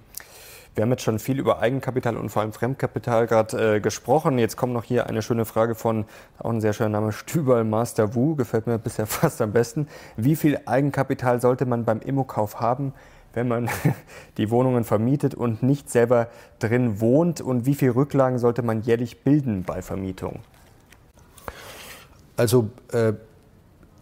Wir 0.76 0.82
haben 0.82 0.90
jetzt 0.90 1.04
schon 1.04 1.20
viel 1.20 1.40
über 1.40 1.60
Eigenkapital 1.60 2.18
und 2.18 2.30
vor 2.30 2.42
allem 2.42 2.52
Fremdkapital 2.52 3.28
gerade 3.28 3.76
äh, 3.76 3.80
gesprochen. 3.80 4.40
Jetzt 4.40 4.58
kommt 4.58 4.74
noch 4.74 4.84
hier 4.84 5.06
eine 5.08 5.22
schöne 5.22 5.46
Frage 5.46 5.76
von, 5.76 6.06
auch 6.40 6.50
ein 6.50 6.62
sehr 6.62 6.74
schöner 6.74 6.90
Name, 6.90 7.12
Stüberl 7.14 7.64
Master 7.64 8.16
Wu, 8.16 8.36
gefällt 8.36 8.66
mir 8.66 8.80
bisher 8.80 9.06
fast 9.08 9.42
am 9.42 9.52
besten. 9.52 9.88
Wie 10.18 10.36
viel 10.36 10.60
Eigenkapital 10.66 11.40
sollte 11.42 11.68
man 11.68 11.86
beim 11.86 12.00
Immokauf 12.00 12.60
haben, 12.60 12.94
wenn 13.34 13.48
man 13.48 13.70
die 14.38 14.50
Wohnungen 14.50 14.84
vermietet 14.84 15.36
und 15.36 15.62
nicht 15.62 15.92
selber 15.92 16.28
drin 16.58 17.00
wohnt? 17.00 17.40
Und 17.40 17.68
wie 17.68 17.76
viel 17.76 17.92
Rücklagen 17.92 18.40
sollte 18.40 18.64
man 18.64 18.82
jährlich 18.82 19.24
bilden 19.24 19.64
bei 19.64 19.84
Vermietung? 19.84 20.40
Also 22.36 22.72
äh, 22.92 23.14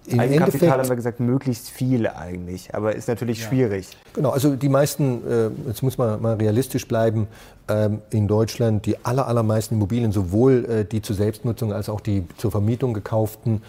im 0.08 0.20
Eigenkapital 0.20 0.44
Endeffekt, 0.44 0.72
haben 0.72 0.90
wir 0.90 0.96
gesagt, 0.96 1.20
möglichst 1.20 1.70
viel 1.70 2.08
eigentlich, 2.08 2.74
aber 2.74 2.96
ist 2.96 3.08
natürlich 3.08 3.42
ja. 3.42 3.48
schwierig. 3.48 3.88
Genau, 4.14 4.32
also 4.32 4.56
die 4.56 4.70
meisten, 4.70 5.22
äh, 5.28 5.50
jetzt 5.68 5.84
muss 5.84 5.98
man 5.98 6.22
mal 6.22 6.36
realistisch 6.36 6.88
bleiben, 6.88 7.28
ähm, 7.68 8.02
in 8.10 8.28
Deutschland 8.28 8.86
die 8.86 9.04
aller, 9.06 9.28
allermeisten 9.28 9.76
Immobilien, 9.76 10.12
sowohl 10.12 10.66
äh, 10.66 10.86
die 10.86 11.02
zur 11.02 11.16
Selbstnutzung 11.16 11.72
als 11.72 11.88
auch 11.88 12.02
die 12.02 12.26
zur 12.38 12.52
Vermietung 12.52 12.94
gekauften, 12.94 13.62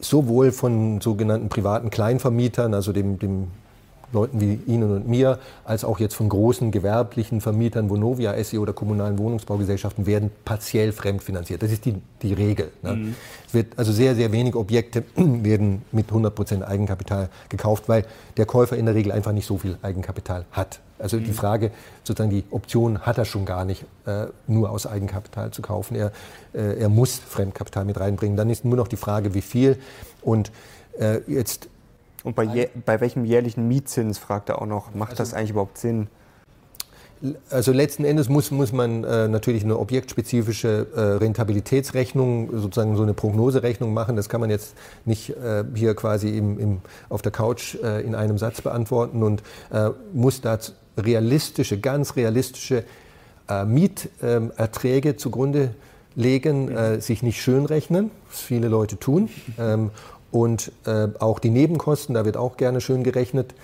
sowohl 0.00 0.52
von 0.52 1.00
sogenannten 1.00 1.48
privaten 1.48 1.90
Kleinvermietern, 1.90 2.72
also 2.72 2.92
dem, 2.92 3.18
dem 3.18 3.48
Leuten 4.12 4.40
wie 4.40 4.60
Ihnen 4.66 4.90
und 4.90 5.08
mir, 5.08 5.38
als 5.64 5.84
auch 5.84 6.00
jetzt 6.00 6.14
von 6.14 6.28
großen 6.28 6.70
gewerblichen 6.70 7.40
Vermietern, 7.40 7.90
Vonovia, 7.90 8.42
SE 8.42 8.58
oder 8.58 8.72
kommunalen 8.72 9.18
Wohnungsbaugesellschaften, 9.18 10.06
werden 10.06 10.30
partiell 10.44 10.92
fremdfinanziert. 10.92 11.62
Das 11.62 11.70
ist 11.70 11.84
die, 11.84 11.94
die 12.22 12.32
Regel. 12.32 12.70
Ne? 12.82 12.94
Mhm. 12.94 13.14
Es 13.46 13.54
wird 13.54 13.78
also 13.78 13.92
sehr, 13.92 14.14
sehr 14.14 14.32
wenig 14.32 14.54
Objekte 14.54 15.04
werden 15.16 15.82
mit 15.92 16.08
100 16.08 16.34
Prozent 16.34 16.64
Eigenkapital 16.64 17.28
gekauft, 17.48 17.88
weil 17.88 18.04
der 18.36 18.46
Käufer 18.46 18.76
in 18.76 18.86
der 18.86 18.94
Regel 18.94 19.12
einfach 19.12 19.32
nicht 19.32 19.46
so 19.46 19.58
viel 19.58 19.76
Eigenkapital 19.82 20.46
hat. 20.52 20.80
Also 20.98 21.16
mhm. 21.16 21.24
die 21.24 21.32
Frage, 21.32 21.70
sozusagen 22.02 22.30
die 22.30 22.44
Option 22.50 23.00
hat 23.00 23.18
er 23.18 23.24
schon 23.24 23.44
gar 23.44 23.64
nicht, 23.64 23.84
äh, 24.06 24.26
nur 24.46 24.70
aus 24.70 24.86
Eigenkapital 24.86 25.50
zu 25.50 25.62
kaufen. 25.62 25.94
Er, 25.94 26.12
äh, 26.54 26.80
er 26.80 26.88
muss 26.88 27.18
Fremdkapital 27.18 27.84
mit 27.84 28.00
reinbringen. 28.00 28.36
Dann 28.36 28.50
ist 28.50 28.64
nur 28.64 28.76
noch 28.76 28.88
die 28.88 28.96
Frage, 28.96 29.34
wie 29.34 29.42
viel. 29.42 29.78
Und 30.22 30.50
äh, 30.98 31.20
jetzt 31.26 31.68
Und 32.24 32.34
bei, 32.34 32.44
je, 32.44 32.68
bei 32.84 33.00
welchem 33.00 33.24
jährlichen 33.24 33.68
Mietzins, 33.68 34.18
fragt 34.18 34.48
er 34.48 34.60
auch 34.60 34.66
noch, 34.66 34.94
macht 34.94 35.10
also, 35.10 35.22
das 35.22 35.34
eigentlich 35.34 35.50
überhaupt 35.50 35.78
Sinn? 35.78 36.08
Also 37.50 37.72
letzten 37.72 38.04
Endes 38.04 38.28
muss, 38.28 38.50
muss 38.52 38.72
man 38.72 39.02
äh, 39.02 39.26
natürlich 39.26 39.64
eine 39.64 39.78
objektspezifische 39.78 40.86
äh, 40.94 41.00
Rentabilitätsrechnung, 41.00 42.50
sozusagen 42.60 42.96
so 42.96 43.02
eine 43.02 43.14
Prognoserechnung 43.14 43.92
machen. 43.92 44.14
Das 44.14 44.28
kann 44.28 44.40
man 44.40 44.50
jetzt 44.50 44.74
nicht 45.04 45.30
äh, 45.30 45.64
hier 45.74 45.94
quasi 45.94 46.36
im, 46.36 46.60
im, 46.60 46.80
auf 47.08 47.22
der 47.22 47.32
Couch 47.32 47.74
äh, 47.82 48.02
in 48.02 48.14
einem 48.14 48.38
Satz 48.38 48.60
beantworten 48.60 49.22
und 49.24 49.42
äh, 49.72 49.90
muss 50.12 50.40
da 50.40 50.58
realistische, 50.96 51.80
ganz 51.80 52.14
realistische 52.14 52.84
äh, 53.48 53.64
Mieterträge 53.64 55.16
zugrunde 55.16 55.74
legen, 56.14 57.00
sich 57.00 57.22
nicht 57.22 57.40
schönrechnen, 57.40 58.10
was 58.28 58.40
viele 58.40 58.66
Leute 58.66 58.98
tun. 58.98 59.28
Ähm, 59.56 59.92
und 60.30 60.72
auch 61.20 61.38
die 61.38 61.50
Nebenkosten, 61.50 62.14
da 62.14 62.24
wird 62.24 62.36
auch 62.36 62.56
gerne 62.56 62.80
schön 62.80 63.02
gerechnet 63.02 63.54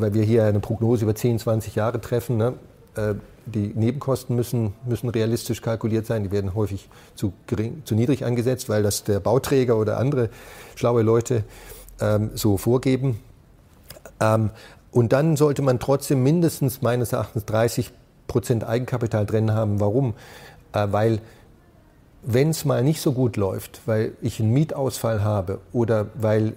weil 0.00 0.14
wir 0.14 0.22
hier 0.22 0.44
eine 0.44 0.60
Prognose 0.60 1.04
über 1.04 1.14
10, 1.14 1.38
20 1.38 1.74
Jahre 1.74 2.00
treffen. 2.00 2.36
Ne? 2.36 2.54
Äh, 2.96 3.14
die 3.46 3.72
Nebenkosten 3.74 4.36
müssen, 4.36 4.74
müssen 4.84 5.08
realistisch 5.08 5.62
kalkuliert 5.62 6.06
sein. 6.06 6.22
Die 6.22 6.30
werden 6.30 6.54
häufig 6.54 6.88
zu, 7.14 7.32
gering, 7.46 7.82
zu 7.84 7.94
niedrig 7.94 8.24
angesetzt, 8.24 8.68
weil 8.68 8.82
das 8.82 9.04
der 9.04 9.20
Bauträger 9.20 9.78
oder 9.78 9.98
andere 9.98 10.28
schlaue 10.74 11.02
Leute 11.02 11.44
ähm, 12.00 12.30
so 12.34 12.56
vorgeben. 12.56 13.20
Ähm, 14.20 14.50
und 14.90 15.12
dann 15.12 15.36
sollte 15.36 15.62
man 15.62 15.78
trotzdem 15.80 16.22
mindestens 16.22 16.82
meines 16.82 17.12
Erachtens 17.12 17.44
30 17.46 17.92
Prozent 18.26 18.64
Eigenkapital 18.64 19.24
drin 19.24 19.52
haben. 19.52 19.80
Warum? 19.80 20.14
Äh, 20.72 20.88
weil 20.90 21.20
wenn 22.30 22.50
es 22.50 22.66
mal 22.66 22.84
nicht 22.84 23.00
so 23.00 23.12
gut 23.12 23.38
läuft, 23.38 23.80
weil 23.86 24.12
ich 24.20 24.38
einen 24.38 24.52
Mietausfall 24.52 25.24
habe 25.24 25.60
oder 25.72 26.08
weil 26.14 26.52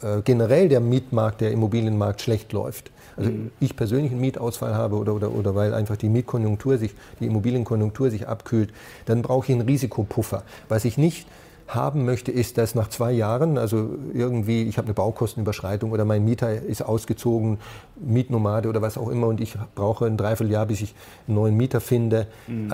äh, 0.00 0.22
generell 0.24 0.70
der 0.70 0.80
Mietmarkt, 0.80 1.42
der 1.42 1.52
Immobilienmarkt 1.52 2.22
schlecht 2.22 2.54
läuft, 2.54 2.90
also 3.16 3.30
mhm. 3.30 3.50
ich 3.60 3.76
persönlich 3.76 4.12
einen 4.12 4.22
Mietausfall 4.22 4.74
habe 4.74 4.96
oder, 4.96 5.14
oder, 5.14 5.30
oder 5.30 5.54
weil 5.54 5.74
einfach 5.74 5.96
die 5.96 6.08
Mietkonjunktur 6.08 6.78
sich, 6.78 6.94
die 7.20 7.26
Immobilienkonjunktur 7.26 8.10
sich 8.10 8.26
abkühlt, 8.26 8.72
dann 9.04 9.20
brauche 9.20 9.46
ich 9.46 9.52
einen 9.52 9.68
Risikopuffer. 9.68 10.42
Was 10.70 10.86
ich 10.86 10.96
nicht 10.96 11.26
haben 11.68 12.06
möchte, 12.06 12.32
ist, 12.32 12.56
dass 12.56 12.74
nach 12.74 12.88
zwei 12.88 13.12
Jahren, 13.12 13.58
also 13.58 13.90
irgendwie, 14.14 14.62
ich 14.64 14.78
habe 14.78 14.86
eine 14.86 14.94
Baukostenüberschreitung 14.94 15.92
oder 15.92 16.06
mein 16.06 16.24
Mieter 16.24 16.52
ist 16.62 16.82
ausgezogen, 16.82 17.58
Mietnomade 17.96 18.70
oder 18.70 18.80
was 18.80 18.96
auch 18.96 19.10
immer 19.10 19.26
und 19.26 19.40
ich 19.40 19.54
brauche 19.74 20.06
ein 20.06 20.16
Dreivierteljahr, 20.16 20.66
bis 20.66 20.80
ich 20.80 20.94
einen 21.26 21.36
neuen 21.36 21.56
Mieter 21.56 21.80
finde, 21.80 22.26
mhm. 22.46 22.72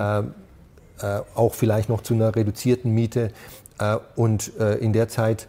Äh, 1.01 1.11
äh, 1.11 1.21
auch 1.35 1.53
vielleicht 1.53 1.89
noch 1.89 2.01
zu 2.01 2.13
einer 2.13 2.35
reduzierten 2.35 2.91
Miete. 2.91 3.31
Äh, 3.79 3.97
und 4.15 4.51
äh, 4.59 4.75
in 4.75 4.93
der 4.93 5.07
Zeit 5.07 5.47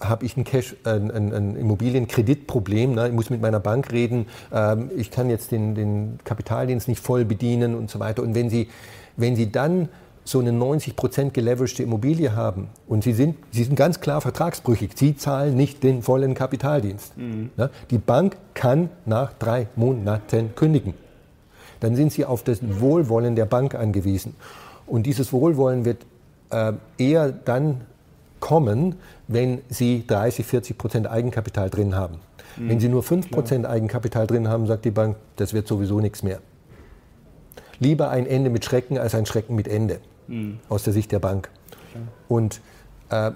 habe 0.00 0.24
ich 0.24 0.36
ein, 0.36 0.44
Cash, 0.44 0.74
ein, 0.84 1.10
ein, 1.10 1.32
ein 1.32 1.56
Immobilienkreditproblem. 1.56 2.94
Ne? 2.94 3.08
Ich 3.08 3.14
muss 3.14 3.30
mit 3.30 3.40
meiner 3.40 3.60
Bank 3.60 3.92
reden. 3.92 4.26
Ähm, 4.52 4.90
ich 4.96 5.10
kann 5.10 5.30
jetzt 5.30 5.52
den, 5.52 5.74
den 5.74 6.18
Kapitaldienst 6.24 6.88
nicht 6.88 7.00
voll 7.00 7.24
bedienen 7.24 7.74
und 7.74 7.90
so 7.90 8.00
weiter. 8.00 8.22
Und 8.22 8.34
wenn 8.34 8.50
Sie, 8.50 8.68
wenn 9.16 9.36
Sie 9.36 9.50
dann 9.50 9.88
so 10.24 10.38
eine 10.38 10.52
90 10.52 10.94
Prozent 10.94 11.34
geleveragte 11.34 11.82
Immobilie 11.82 12.36
haben 12.36 12.68
und 12.86 13.02
Sie 13.02 13.12
sind, 13.12 13.36
Sie 13.50 13.64
sind 13.64 13.74
ganz 13.74 14.00
klar 14.00 14.20
vertragsbrüchig, 14.20 14.92
Sie 14.94 15.16
zahlen 15.16 15.56
nicht 15.56 15.82
den 15.82 16.02
vollen 16.02 16.34
Kapitaldienst. 16.34 17.16
Mhm. 17.16 17.50
Ne? 17.56 17.70
Die 17.90 17.98
Bank 17.98 18.36
kann 18.54 18.90
nach 19.04 19.32
drei 19.32 19.66
Monaten 19.74 20.54
kündigen. 20.54 20.94
Dann 21.82 21.96
sind 21.96 22.12
Sie 22.12 22.24
auf 22.24 22.44
das 22.44 22.60
Wohlwollen 22.80 23.34
der 23.34 23.44
Bank 23.44 23.74
angewiesen. 23.74 24.36
Und 24.86 25.04
dieses 25.04 25.32
Wohlwollen 25.32 25.84
wird 25.84 26.06
äh, 26.50 26.74
eher 26.96 27.32
dann 27.32 27.80
kommen, 28.38 28.94
wenn 29.26 29.62
Sie 29.68 30.04
30, 30.06 30.46
40 30.46 30.78
Prozent 30.78 31.10
Eigenkapital 31.10 31.70
drin 31.70 31.96
haben. 31.96 32.20
Mhm. 32.56 32.68
Wenn 32.68 32.80
Sie 32.80 32.88
nur 32.88 33.02
5 33.02 33.32
Prozent 33.32 33.66
Eigenkapital 33.66 34.28
drin 34.28 34.46
haben, 34.46 34.68
sagt 34.68 34.84
die 34.84 34.92
Bank, 34.92 35.16
das 35.34 35.54
wird 35.54 35.66
sowieso 35.66 35.98
nichts 35.98 36.22
mehr. 36.22 36.38
Lieber 37.80 38.10
ein 38.10 38.26
Ende 38.26 38.48
mit 38.48 38.64
Schrecken 38.64 38.96
als 38.96 39.16
ein 39.16 39.26
Schrecken 39.26 39.56
mit 39.56 39.66
Ende, 39.66 39.98
mhm. 40.28 40.60
aus 40.68 40.84
der 40.84 40.92
Sicht 40.92 41.10
der 41.10 41.18
Bank. 41.18 41.50
Und 42.28 42.60
äh, 43.10 43.32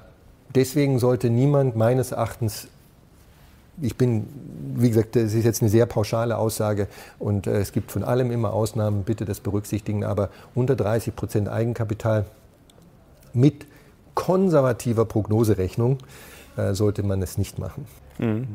deswegen 0.55 1.01
sollte 1.01 1.31
niemand 1.31 1.75
meines 1.75 2.13
Erachtens 2.13 2.69
ich 3.81 3.97
bin, 3.97 4.27
wie 4.75 4.89
gesagt, 4.89 5.17
das 5.17 5.35
ist 5.35 5.45
jetzt 5.45 5.63
eine 5.63 5.71
sehr 5.71 5.87
pauschale 5.87 6.39
Aussage 6.39 6.89
und 7.19 7.47
äh, 7.47 7.59
es 7.59 7.73
gibt 7.73 7.93
von 7.93 8.05
allem 8.05 8.31
immer 8.31 8.53
Ausnahmen, 8.53 9.03
bitte 9.05 9.25
das 9.25 9.41
berücksichtigen, 9.41 10.05
aber 10.05 10.31
unter 10.55 10.77
30 10.77 11.15
Prozent 11.15 11.49
Eigenkapital 11.49 12.27
mit 13.33 13.67
konservativer 14.15 15.05
Prognoserechnung 15.05 15.99
äh, 16.57 16.73
sollte 16.75 17.03
man 17.03 17.21
es 17.23 17.39
nicht 17.39 17.59
machen. 17.59 17.87
Mhm. 18.19 18.47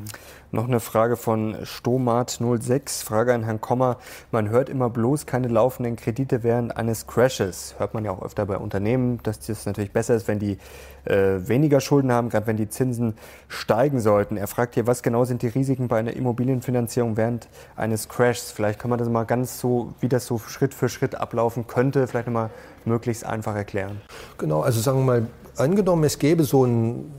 Noch 0.53 0.67
eine 0.67 0.81
Frage 0.81 1.15
von 1.15 1.55
Stomat06. 1.55 3.05
Frage 3.05 3.33
an 3.33 3.43
Herrn 3.43 3.61
Kommer. 3.61 3.97
Man 4.31 4.49
hört 4.49 4.67
immer 4.67 4.89
bloß 4.89 5.25
keine 5.25 5.47
laufenden 5.47 5.95
Kredite 5.95 6.43
während 6.43 6.75
eines 6.75 7.07
Crashes. 7.07 7.75
Hört 7.77 7.93
man 7.93 8.03
ja 8.03 8.11
auch 8.11 8.21
öfter 8.21 8.45
bei 8.45 8.57
Unternehmen, 8.57 9.19
dass 9.23 9.39
das 9.39 9.65
natürlich 9.65 9.93
besser 9.93 10.13
ist, 10.13 10.27
wenn 10.27 10.39
die 10.39 10.57
äh, 11.05 11.47
weniger 11.47 11.79
Schulden 11.79 12.11
haben, 12.11 12.27
gerade 12.27 12.47
wenn 12.47 12.57
die 12.57 12.67
Zinsen 12.67 13.15
steigen 13.47 14.01
sollten. 14.01 14.35
Er 14.35 14.47
fragt 14.47 14.73
hier, 14.73 14.87
was 14.87 15.03
genau 15.03 15.23
sind 15.23 15.41
die 15.41 15.47
Risiken 15.47 15.87
bei 15.87 15.99
einer 15.99 16.13
Immobilienfinanzierung 16.13 17.15
während 17.15 17.47
eines 17.77 18.09
Crashs? 18.09 18.51
Vielleicht 18.51 18.77
kann 18.77 18.89
man 18.89 18.99
das 18.99 19.07
mal 19.07 19.23
ganz 19.23 19.59
so, 19.59 19.93
wie 20.01 20.09
das 20.09 20.25
so 20.25 20.37
Schritt 20.37 20.73
für 20.73 20.89
Schritt 20.89 21.15
ablaufen 21.15 21.65
könnte, 21.65 22.07
vielleicht 22.07 22.27
nochmal 22.27 22.49
möglichst 22.83 23.25
einfach 23.25 23.55
erklären. 23.55 24.01
Genau, 24.37 24.61
also 24.61 24.81
sagen 24.81 24.99
wir 24.99 25.05
mal, 25.05 25.27
angenommen, 25.55 26.03
es 26.03 26.19
gäbe 26.19 26.43
so 26.43 26.65
ein 26.65 27.11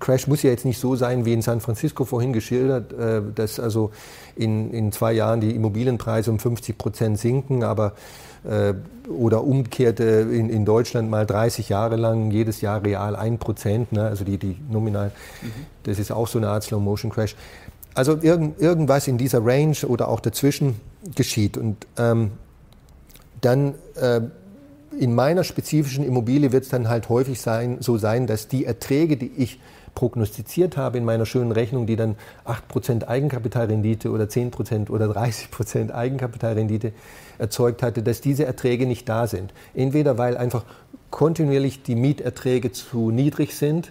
Crash 0.00 0.26
muss 0.26 0.42
ja 0.42 0.50
jetzt 0.50 0.64
nicht 0.64 0.78
so 0.78 0.96
sein, 0.96 1.24
wie 1.24 1.32
in 1.32 1.42
San 1.42 1.60
Francisco 1.60 2.04
vorhin 2.04 2.32
geschildert, 2.32 2.92
äh, 2.92 3.22
dass 3.34 3.60
also 3.60 3.90
in, 4.36 4.72
in 4.72 4.92
zwei 4.92 5.12
Jahren 5.12 5.40
die 5.40 5.54
Immobilienpreise 5.54 6.30
um 6.30 6.38
50 6.38 6.78
Prozent 6.78 7.18
sinken, 7.18 7.62
aber 7.62 7.94
äh, 8.44 8.74
oder 9.08 9.44
umgekehrt 9.44 10.00
in, 10.00 10.50
in 10.50 10.64
Deutschland 10.64 11.10
mal 11.10 11.26
30 11.26 11.68
Jahre 11.68 11.96
lang 11.96 12.30
jedes 12.30 12.60
Jahr 12.60 12.84
real 12.84 13.16
1 13.16 13.38
Prozent, 13.38 13.92
ne? 13.92 14.04
also 14.04 14.24
die, 14.24 14.38
die 14.38 14.56
nominal, 14.70 15.12
mhm. 15.42 15.50
das 15.84 15.98
ist 15.98 16.12
auch 16.12 16.28
so 16.28 16.38
eine 16.38 16.48
Art 16.48 16.62
Slow-Motion-Crash. 16.64 17.34
Also 17.94 18.18
irgend, 18.20 18.60
irgendwas 18.60 19.08
in 19.08 19.18
dieser 19.18 19.44
Range 19.44 19.76
oder 19.86 20.08
auch 20.08 20.20
dazwischen 20.20 20.80
geschieht 21.16 21.56
und 21.56 21.86
ähm, 21.96 22.32
dann 23.40 23.74
äh, 23.96 24.20
in 24.98 25.14
meiner 25.14 25.44
spezifischen 25.44 26.04
Immobilie 26.04 26.52
wird 26.52 26.64
es 26.64 26.70
dann 26.70 26.88
halt 26.88 27.08
häufig 27.08 27.40
sein, 27.40 27.78
so 27.80 27.98
sein, 27.98 28.26
dass 28.26 28.48
die 28.48 28.64
Erträge, 28.64 29.16
die 29.16 29.30
ich 29.36 29.60
prognostiziert 29.98 30.76
habe 30.76 30.96
in 30.96 31.04
meiner 31.04 31.26
schönen 31.26 31.50
Rechnung, 31.50 31.88
die 31.88 31.96
dann 31.96 32.14
8% 32.44 33.08
Eigenkapitalrendite 33.08 34.12
oder 34.12 34.26
10% 34.26 34.90
oder 34.90 35.06
30% 35.06 35.90
Eigenkapitalrendite 35.90 36.92
erzeugt 37.38 37.82
hatte, 37.82 38.04
dass 38.04 38.20
diese 38.20 38.44
Erträge 38.44 38.86
nicht 38.86 39.08
da 39.08 39.26
sind. 39.26 39.52
Entweder 39.74 40.16
weil 40.16 40.36
einfach 40.36 40.64
kontinuierlich 41.10 41.82
die 41.82 41.96
Mieterträge 41.96 42.70
zu 42.70 43.10
niedrig 43.10 43.56
sind, 43.56 43.90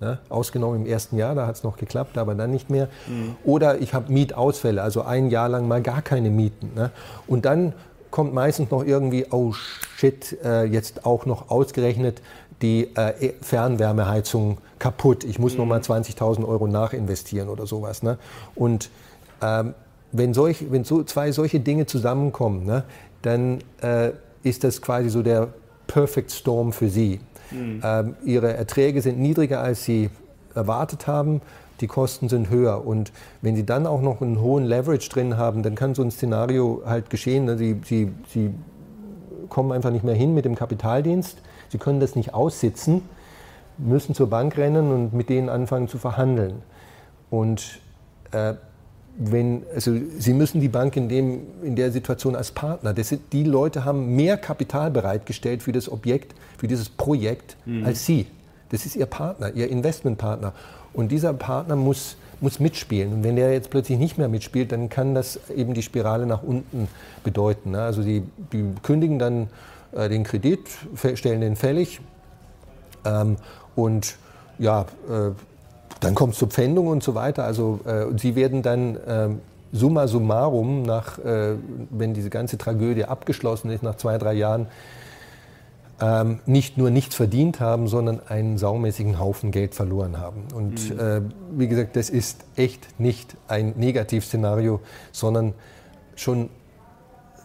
Ne, 0.00 0.20
ausgenommen 0.28 0.82
im 0.82 0.86
ersten 0.86 1.16
Jahr, 1.16 1.34
da 1.34 1.48
hat 1.48 1.56
es 1.56 1.64
noch 1.64 1.76
geklappt, 1.76 2.18
aber 2.18 2.36
dann 2.36 2.52
nicht 2.52 2.70
mehr. 2.70 2.88
Mhm. 3.08 3.34
Oder 3.42 3.80
ich 3.80 3.94
habe 3.94 4.12
Mietausfälle, 4.12 4.80
also 4.80 5.02
ein 5.02 5.28
Jahr 5.28 5.48
lang 5.48 5.66
mal 5.66 5.82
gar 5.82 6.02
keine 6.02 6.30
Mieten. 6.30 6.70
Ne? 6.76 6.92
Und 7.26 7.46
dann 7.46 7.72
kommt 8.12 8.32
meistens 8.32 8.70
noch 8.70 8.84
irgendwie, 8.84 9.26
oh 9.32 9.52
shit, 9.52 10.38
äh, 10.44 10.62
jetzt 10.62 11.04
auch 11.04 11.26
noch 11.26 11.50
ausgerechnet 11.50 12.22
die 12.62 12.94
äh, 12.96 13.34
Fernwärmeheizung 13.40 14.58
kaputt. 14.78 15.24
Ich 15.24 15.38
muss 15.38 15.52
mhm. 15.52 15.60
nochmal 15.60 15.80
20.000 15.80 16.46
Euro 16.46 16.66
nachinvestieren 16.66 17.48
oder 17.48 17.66
sowas. 17.66 18.02
Ne? 18.02 18.18
Und 18.54 18.90
ähm, 19.42 19.74
wenn, 20.12 20.34
solch, 20.34 20.70
wenn 20.70 20.84
so 20.84 21.02
zwei 21.02 21.32
solche 21.32 21.60
Dinge 21.60 21.86
zusammenkommen, 21.86 22.64
ne, 22.64 22.84
dann 23.22 23.58
äh, 23.82 24.10
ist 24.42 24.64
das 24.64 24.80
quasi 24.80 25.10
so 25.10 25.22
der 25.22 25.48
Perfect 25.86 26.30
Storm 26.30 26.72
für 26.72 26.88
Sie. 26.88 27.20
Mhm. 27.50 27.82
Ähm, 27.84 28.16
ihre 28.24 28.52
Erträge 28.52 29.02
sind 29.02 29.18
niedriger, 29.18 29.60
als 29.60 29.84
Sie 29.84 30.10
erwartet 30.54 31.06
haben 31.06 31.40
die 31.80 31.86
Kosten 31.86 32.28
sind 32.28 32.50
höher. 32.50 32.86
Und 32.86 33.12
wenn 33.42 33.56
Sie 33.56 33.64
dann 33.64 33.86
auch 33.86 34.02
noch 34.02 34.20
einen 34.20 34.40
hohen 34.40 34.64
Leverage 34.64 35.08
drin 35.08 35.36
haben, 35.36 35.62
dann 35.62 35.74
kann 35.74 35.94
so 35.94 36.02
ein 36.02 36.10
Szenario 36.10 36.82
halt 36.84 37.10
geschehen. 37.10 37.44
Ne? 37.44 37.56
Sie, 37.56 37.80
Sie, 37.84 38.12
Sie 38.32 38.50
kommen 39.48 39.72
einfach 39.72 39.90
nicht 39.90 40.04
mehr 40.04 40.14
hin 40.14 40.34
mit 40.34 40.44
dem 40.44 40.54
Kapitaldienst. 40.54 41.38
Sie 41.70 41.78
können 41.78 42.00
das 42.00 42.16
nicht 42.16 42.34
aussitzen, 42.34 43.02
müssen 43.78 44.14
zur 44.14 44.28
Bank 44.28 44.56
rennen 44.56 44.90
und 44.92 45.12
mit 45.12 45.28
denen 45.28 45.48
anfangen 45.48 45.88
zu 45.88 45.98
verhandeln. 45.98 46.62
Und 47.30 47.80
äh, 48.32 48.54
wenn, 49.18 49.64
also 49.74 49.96
Sie 50.18 50.32
müssen 50.32 50.60
die 50.60 50.68
Bank 50.68 50.96
in, 50.96 51.08
dem, 51.08 51.40
in 51.62 51.76
der 51.76 51.90
Situation 51.90 52.36
als 52.36 52.52
Partner, 52.52 52.94
das 52.94 53.08
sind, 53.08 53.32
die 53.32 53.44
Leute 53.44 53.84
haben 53.84 54.14
mehr 54.14 54.36
Kapital 54.36 54.90
bereitgestellt 54.90 55.62
für 55.62 55.72
das 55.72 55.90
Objekt, 55.90 56.34
für 56.56 56.68
dieses 56.68 56.88
Projekt 56.88 57.56
mhm. 57.66 57.84
als 57.84 58.06
Sie. 58.06 58.26
Das 58.70 58.86
ist 58.86 58.96
Ihr 58.96 59.06
Partner, 59.06 59.52
Ihr 59.54 59.68
Investmentpartner. 59.70 60.52
Und 60.92 61.10
dieser 61.10 61.32
Partner 61.32 61.74
muss, 61.76 62.16
muss 62.40 62.60
mitspielen. 62.60 63.12
Und 63.12 63.24
wenn 63.24 63.36
der 63.36 63.52
jetzt 63.52 63.70
plötzlich 63.70 63.98
nicht 63.98 64.18
mehr 64.18 64.28
mitspielt, 64.28 64.72
dann 64.72 64.88
kann 64.88 65.14
das 65.14 65.40
eben 65.54 65.74
die 65.74 65.82
Spirale 65.82 66.26
nach 66.26 66.42
unten 66.42 66.88
bedeuten. 67.24 67.72
Ne? 67.72 67.82
Also 67.82 68.02
die, 68.02 68.22
die 68.52 68.64
kündigen 68.82 69.18
dann 69.18 69.48
äh, 69.92 70.08
den 70.08 70.24
Kredit, 70.24 70.68
stellen 71.14 71.40
den 71.40 71.56
fällig 71.56 72.00
ähm, 73.04 73.36
und 73.76 74.16
ja, 74.58 74.82
äh, 75.08 75.30
dann 76.00 76.14
kommt 76.14 76.34
es 76.34 76.38
zur 76.38 76.48
Pfändung 76.48 76.88
und 76.88 77.02
so 77.02 77.14
weiter. 77.14 77.44
Also 77.44 77.80
äh, 77.84 78.06
sie 78.16 78.36
werden 78.36 78.62
dann 78.62 78.96
äh, 78.96 79.28
summa 79.72 80.06
summarum, 80.06 80.82
nach, 80.82 81.18
äh, 81.18 81.54
wenn 81.90 82.14
diese 82.14 82.30
ganze 82.30 82.58
Tragödie 82.58 83.04
abgeschlossen 83.04 83.70
ist, 83.70 83.82
nach 83.82 83.96
zwei, 83.96 84.18
drei 84.18 84.34
Jahren, 84.34 84.66
ähm, 86.00 86.38
nicht 86.46 86.78
nur 86.78 86.90
nichts 86.90 87.16
verdient 87.16 87.58
haben, 87.58 87.88
sondern 87.88 88.20
einen 88.28 88.56
saumäßigen 88.56 89.18
Haufen 89.18 89.50
Geld 89.50 89.74
verloren 89.74 90.18
haben. 90.18 90.44
Und 90.54 90.94
mhm. 90.94 91.00
äh, 91.00 91.20
wie 91.52 91.66
gesagt, 91.68 91.96
das 91.96 92.10
ist 92.10 92.44
echt 92.56 93.00
nicht 93.00 93.36
ein 93.48 93.74
Negativszenario, 93.76 94.80
sondern 95.10 95.54
schon 96.14 96.50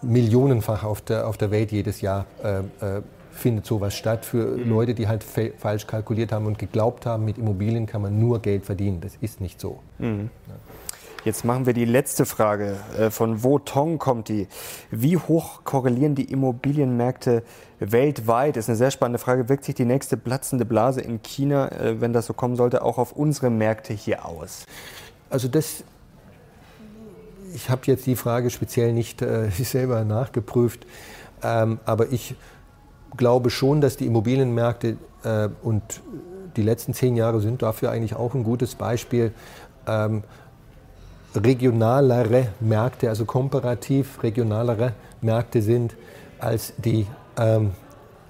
millionenfach 0.03 0.83
auf 0.83 1.01
der, 1.01 1.27
auf 1.27 1.37
der 1.37 1.51
Welt 1.51 1.71
jedes 1.71 2.01
Jahr 2.01 2.25
äh, 2.43 2.59
äh, 2.59 3.01
findet 3.31 3.65
sowas 3.65 3.95
statt 3.95 4.25
für 4.25 4.57
mhm. 4.57 4.69
Leute, 4.69 4.93
die 4.93 5.07
halt 5.07 5.23
falsch 5.23 5.87
kalkuliert 5.87 6.31
haben 6.31 6.45
und 6.45 6.59
geglaubt 6.59 7.05
haben, 7.05 7.25
mit 7.25 7.37
Immobilien 7.37 7.85
kann 7.85 8.01
man 8.01 8.19
nur 8.19 8.39
Geld 8.39 8.65
verdienen. 8.65 9.01
Das 9.01 9.17
ist 9.19 9.41
nicht 9.41 9.59
so. 9.59 9.79
Mhm. 9.97 10.29
Jetzt 11.25 11.45
machen 11.45 11.65
wir 11.65 11.73
die 11.73 11.85
letzte 11.85 12.25
Frage. 12.25 12.75
Äh, 12.97 13.09
von 13.09 13.43
Wo 13.43 13.57
Tong 13.57 13.97
kommt 13.97 14.27
die? 14.27 14.47
Wie 14.91 15.17
hoch 15.17 15.63
korrelieren 15.63 16.15
die 16.15 16.29
Immobilienmärkte 16.31 17.43
weltweit? 17.79 18.57
Ist 18.57 18.69
eine 18.69 18.75
sehr 18.75 18.91
spannende 18.91 19.19
Frage. 19.19 19.47
Wirkt 19.47 19.63
sich 19.63 19.75
die 19.75 19.85
nächste 19.85 20.17
platzende 20.17 20.65
Blase 20.65 20.99
in 20.99 21.21
China, 21.23 21.71
äh, 21.71 22.01
wenn 22.01 22.11
das 22.11 22.25
so 22.25 22.33
kommen 22.33 22.57
sollte, 22.57 22.81
auch 22.83 22.97
auf 22.97 23.13
unsere 23.13 23.49
Märkte 23.49 23.93
hier 23.93 24.25
aus? 24.25 24.65
Also 25.29 25.47
das, 25.47 25.85
ich 27.53 27.69
habe 27.69 27.81
jetzt 27.85 28.05
die 28.05 28.15
Frage 28.15 28.49
speziell 28.49 28.93
nicht 28.93 29.21
äh, 29.21 29.49
selber 29.51 30.03
nachgeprüft, 30.03 30.85
ähm, 31.43 31.79
aber 31.85 32.11
ich 32.11 32.35
glaube 33.17 33.49
schon, 33.49 33.81
dass 33.81 33.97
die 33.97 34.07
Immobilienmärkte 34.07 34.97
äh, 35.23 35.49
und 35.61 35.83
die 36.55 36.61
letzten 36.61 36.93
zehn 36.93 37.15
Jahre 37.15 37.41
sind 37.41 37.61
dafür 37.61 37.91
eigentlich 37.91 38.15
auch 38.15 38.33
ein 38.35 38.43
gutes 38.43 38.75
Beispiel. 38.75 39.31
Ähm, 39.87 40.23
regionalere 41.35 42.49
Märkte, 42.59 43.09
also 43.09 43.25
komparativ 43.25 44.21
regionalere 44.21 44.93
Märkte 45.21 45.63
sind 45.63 45.95
als 46.39 46.73
die 46.77 47.07
ähm, 47.37 47.71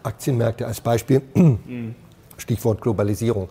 Aktienmärkte 0.03 0.65
als 0.65 0.79
Beispiel. 0.79 1.21
Mhm. 1.33 1.95
Stichwort 2.37 2.81
Globalisierung. 2.81 3.49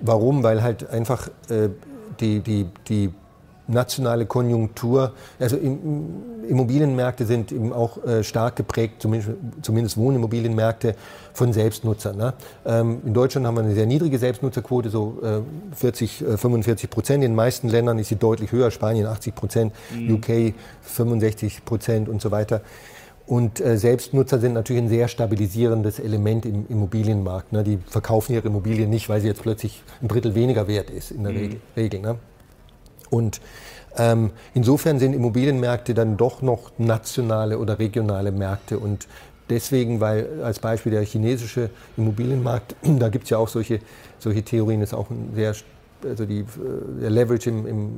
Warum? 0.00 0.42
Weil 0.42 0.62
halt 0.62 0.88
einfach 0.88 1.28
äh, 1.48 1.68
die, 2.20 2.40
die, 2.40 2.66
die 2.88 3.10
nationale 3.68 4.26
Konjunktur, 4.26 5.12
also 5.38 5.56
Immobilienmärkte 5.56 7.26
sind 7.26 7.52
eben 7.52 7.72
auch 7.72 8.04
äh, 8.04 8.22
stark 8.22 8.56
geprägt, 8.56 8.96
zumindest, 9.00 9.32
zumindest 9.62 9.96
Wohnimmobilienmärkte, 9.96 10.94
von 11.32 11.52
Selbstnutzern. 11.52 12.16
Ne? 12.16 12.34
Ähm, 12.64 13.00
in 13.04 13.12
Deutschland 13.12 13.46
haben 13.46 13.56
wir 13.56 13.62
eine 13.62 13.74
sehr 13.74 13.86
niedrige 13.86 14.18
Selbstnutzerquote, 14.18 14.88
so 14.88 15.18
40, 15.74 16.22
äh, 16.22 16.36
45 16.36 16.84
äh, 16.84 16.88
Prozent. 16.88 17.24
In 17.24 17.32
den 17.32 17.36
meisten 17.36 17.68
Ländern 17.68 17.98
ist 17.98 18.08
sie 18.08 18.16
deutlich 18.16 18.52
höher, 18.52 18.70
Spanien 18.70 19.06
80 19.06 19.34
Prozent, 19.34 19.72
mhm. 19.94 20.14
UK 20.14 20.54
65 20.82 21.64
Prozent 21.64 22.08
und 22.08 22.22
so 22.22 22.30
weiter. 22.30 22.62
Und 23.26 23.60
äh, 23.60 23.76
Selbstnutzer 23.76 24.38
sind 24.38 24.54
natürlich 24.54 24.82
ein 24.82 24.88
sehr 24.88 25.08
stabilisierendes 25.08 25.98
Element 25.98 26.46
im 26.46 26.66
Immobilienmarkt. 26.68 27.52
Ne? 27.52 27.64
Die 27.64 27.78
verkaufen 27.86 28.34
ihre 28.34 28.46
Immobilien 28.46 28.88
nicht, 28.88 29.08
weil 29.08 29.20
sie 29.20 29.26
jetzt 29.26 29.42
plötzlich 29.42 29.82
ein 30.00 30.08
Drittel 30.08 30.34
weniger 30.34 30.68
wert 30.68 30.90
ist 30.90 31.10
in 31.10 31.24
der 31.24 31.32
mhm. 31.32 31.38
Regel. 31.38 31.60
Regel 31.76 32.00
ne? 32.00 32.18
Und 33.10 33.40
ähm, 33.98 34.30
insofern 34.54 34.98
sind 34.98 35.14
Immobilienmärkte 35.14 35.94
dann 35.94 36.16
doch 36.16 36.42
noch 36.42 36.72
nationale 36.78 37.58
oder 37.58 37.78
regionale 37.78 38.32
Märkte. 38.32 38.78
Und 38.78 39.06
deswegen, 39.48 40.00
weil 40.00 40.42
als 40.42 40.58
Beispiel 40.58 40.92
der 40.92 41.02
chinesische 41.02 41.70
Immobilienmarkt, 41.96 42.76
da 42.98 43.08
gibt 43.08 43.24
es 43.24 43.30
ja 43.30 43.38
auch 43.38 43.48
solche, 43.48 43.80
solche 44.18 44.42
Theorien, 44.42 44.82
ist 44.82 44.94
auch 44.94 45.10
ein 45.10 45.30
sehr, 45.34 45.54
also 46.04 46.26
die, 46.26 46.40
äh, 46.40 46.44
der 47.00 47.10
Leverage 47.10 47.48
im, 47.48 47.66
im 47.66 47.88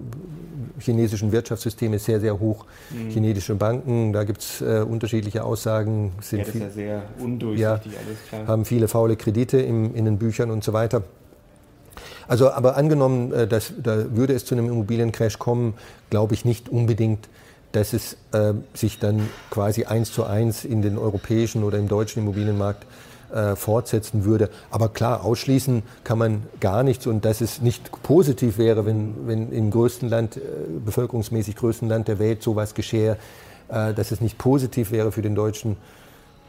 chinesischen 0.78 1.32
Wirtschaftssystem 1.32 1.92
ist 1.94 2.04
sehr, 2.04 2.20
sehr 2.20 2.38
hoch. 2.38 2.64
Mhm. 2.90 3.10
Chinesische 3.10 3.56
Banken, 3.56 4.12
da 4.12 4.22
gibt 4.22 4.40
es 4.40 4.60
äh, 4.60 4.84
unterschiedliche 4.88 5.42
Aussagen. 5.42 6.12
Sind 6.20 6.40
ja, 6.40 6.44
das 6.44 6.54
ist 6.54 6.60
ja 6.60 6.70
sehr 6.70 7.02
undurchsichtig 7.18 7.92
ja, 7.92 7.98
alles 8.06 8.18
klar. 8.28 8.46
Haben 8.46 8.64
viele 8.64 8.86
faule 8.86 9.16
Kredite 9.16 9.58
im, 9.58 9.94
in 9.96 10.04
den 10.04 10.18
Büchern 10.18 10.52
und 10.52 10.62
so 10.62 10.72
weiter. 10.72 11.02
Also, 12.28 12.50
aber 12.50 12.76
angenommen, 12.76 13.32
äh, 13.32 13.46
dass, 13.48 13.72
da 13.82 14.14
würde 14.14 14.34
es 14.34 14.44
zu 14.44 14.54
einem 14.54 14.68
Immobiliencrash 14.68 15.38
kommen, 15.38 15.74
glaube 16.10 16.34
ich 16.34 16.44
nicht 16.44 16.68
unbedingt, 16.68 17.28
dass 17.72 17.92
es 17.92 18.16
äh, 18.32 18.54
sich 18.74 18.98
dann 18.98 19.28
quasi 19.50 19.84
eins 19.84 20.12
zu 20.12 20.24
eins 20.24 20.64
in 20.64 20.82
den 20.82 20.98
europäischen 20.98 21.64
oder 21.64 21.78
im 21.78 21.88
deutschen 21.88 22.22
Immobilienmarkt 22.22 22.86
äh, 23.32 23.56
fortsetzen 23.56 24.24
würde. 24.24 24.48
Aber 24.70 24.88
klar, 24.88 25.24
ausschließen 25.24 25.82
kann 26.04 26.18
man 26.18 26.42
gar 26.60 26.82
nichts 26.82 27.06
und 27.06 27.24
dass 27.24 27.40
es 27.40 27.60
nicht 27.60 27.90
positiv 28.02 28.56
wäre, 28.56 28.86
wenn, 28.86 29.26
wenn 29.26 29.52
im 29.52 29.70
größten 29.70 30.08
Land, 30.08 30.36
äh, 30.36 30.40
bevölkerungsmäßig 30.84 31.56
größten 31.56 31.88
Land 31.88 32.08
der 32.08 32.18
Welt 32.18 32.42
sowas 32.42 32.74
geschehe, 32.74 33.18
äh, 33.68 33.92
dass 33.92 34.12
es 34.12 34.20
nicht 34.20 34.38
positiv 34.38 34.92
wäre 34.92 35.12
für 35.12 35.22
den 35.22 35.34
deutschen 35.34 35.76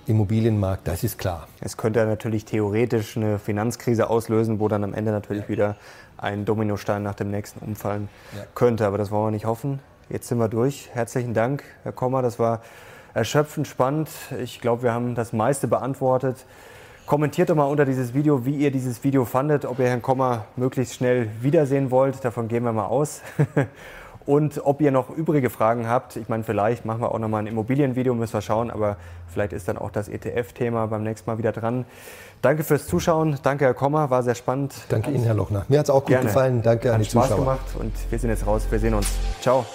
Immobilienmarkt, 0.09 0.87
das 0.87 1.03
ist 1.03 1.19
klar. 1.19 1.47
Es 1.61 1.77
könnte 1.77 2.03
natürlich 2.03 2.43
theoretisch 2.43 3.15
eine 3.15 3.37
Finanzkrise 3.37 4.09
auslösen, 4.09 4.59
wo 4.59 4.67
dann 4.67 4.83
am 4.83 4.95
Ende 4.95 5.11
natürlich 5.11 5.43
ja. 5.43 5.49
wieder 5.49 5.75
ein 6.17 6.45
Dominostein 6.45 7.03
nach 7.03 7.13
dem 7.13 7.29
nächsten 7.29 7.63
umfallen 7.63 8.09
ja. 8.35 8.43
könnte. 8.55 8.87
Aber 8.87 8.97
das 8.97 9.11
wollen 9.11 9.27
wir 9.27 9.31
nicht 9.31 9.45
hoffen. 9.45 9.79
Jetzt 10.09 10.27
sind 10.27 10.39
wir 10.39 10.47
durch. 10.47 10.89
Herzlichen 10.93 11.35
Dank, 11.35 11.63
Herr 11.83 11.91
Kommer. 11.91 12.23
Das 12.23 12.39
war 12.39 12.61
erschöpfend 13.13 13.67
spannend. 13.67 14.09
Ich 14.41 14.61
glaube, 14.61 14.81
wir 14.81 14.93
haben 14.93 15.13
das 15.13 15.31
meiste 15.31 15.67
beantwortet. 15.67 16.43
Kommentiert 17.05 17.51
doch 17.51 17.55
mal 17.55 17.65
unter 17.65 17.85
dieses 17.85 18.15
Video, 18.15 18.47
wie 18.47 18.55
ihr 18.55 18.71
dieses 18.71 19.03
Video 19.03 19.25
fandet, 19.25 19.63
ob 19.65 19.77
ihr 19.77 19.89
Herrn 19.89 20.01
Kommer 20.01 20.45
möglichst 20.55 20.95
schnell 20.95 21.29
wiedersehen 21.41 21.91
wollt. 21.91 22.25
Davon 22.25 22.47
gehen 22.47 22.63
wir 22.63 22.73
mal 22.73 22.87
aus. 22.87 23.21
Und 24.25 24.61
ob 24.63 24.81
ihr 24.81 24.91
noch 24.91 25.09
übrige 25.09 25.49
Fragen 25.49 25.87
habt, 25.87 26.15
ich 26.15 26.29
meine, 26.29 26.43
vielleicht 26.43 26.85
machen 26.85 27.01
wir 27.01 27.11
auch 27.11 27.19
noch 27.19 27.29
mal 27.29 27.39
ein 27.39 27.47
Immobilienvideo, 27.47 28.13
müssen 28.13 28.33
wir 28.33 28.41
schauen, 28.41 28.69
aber 28.69 28.97
vielleicht 29.27 29.53
ist 29.53 29.67
dann 29.67 29.77
auch 29.77 29.89
das 29.89 30.07
ETF-Thema 30.07 30.87
beim 30.87 31.03
nächsten 31.03 31.29
Mal 31.29 31.37
wieder 31.37 31.51
dran. 31.51 31.85
Danke 32.41 32.63
fürs 32.63 32.85
Zuschauen, 32.87 33.37
danke 33.43 33.65
Herr 33.65 33.73
Kommer, 33.73 34.09
war 34.09 34.23
sehr 34.23 34.35
spannend. 34.35 34.73
Danke 34.89 35.11
Ihnen, 35.11 35.23
Herr 35.23 35.33
Lochner. 35.33 35.65
Mir 35.67 35.79
hat 35.79 35.85
es 35.85 35.89
auch 35.89 36.01
gut 36.01 36.09
Gerne. 36.09 36.27
gefallen, 36.27 36.61
danke 36.61 36.89
hat 36.89 36.95
an 36.95 37.01
die 37.01 37.09
Spaß 37.09 37.23
Zuschauer. 37.29 37.39
gemacht 37.39 37.75
und 37.79 37.91
wir 38.09 38.19
sind 38.19 38.29
jetzt 38.29 38.45
raus, 38.45 38.67
wir 38.69 38.79
sehen 38.79 38.93
uns. 38.93 39.07
Ciao. 39.41 39.65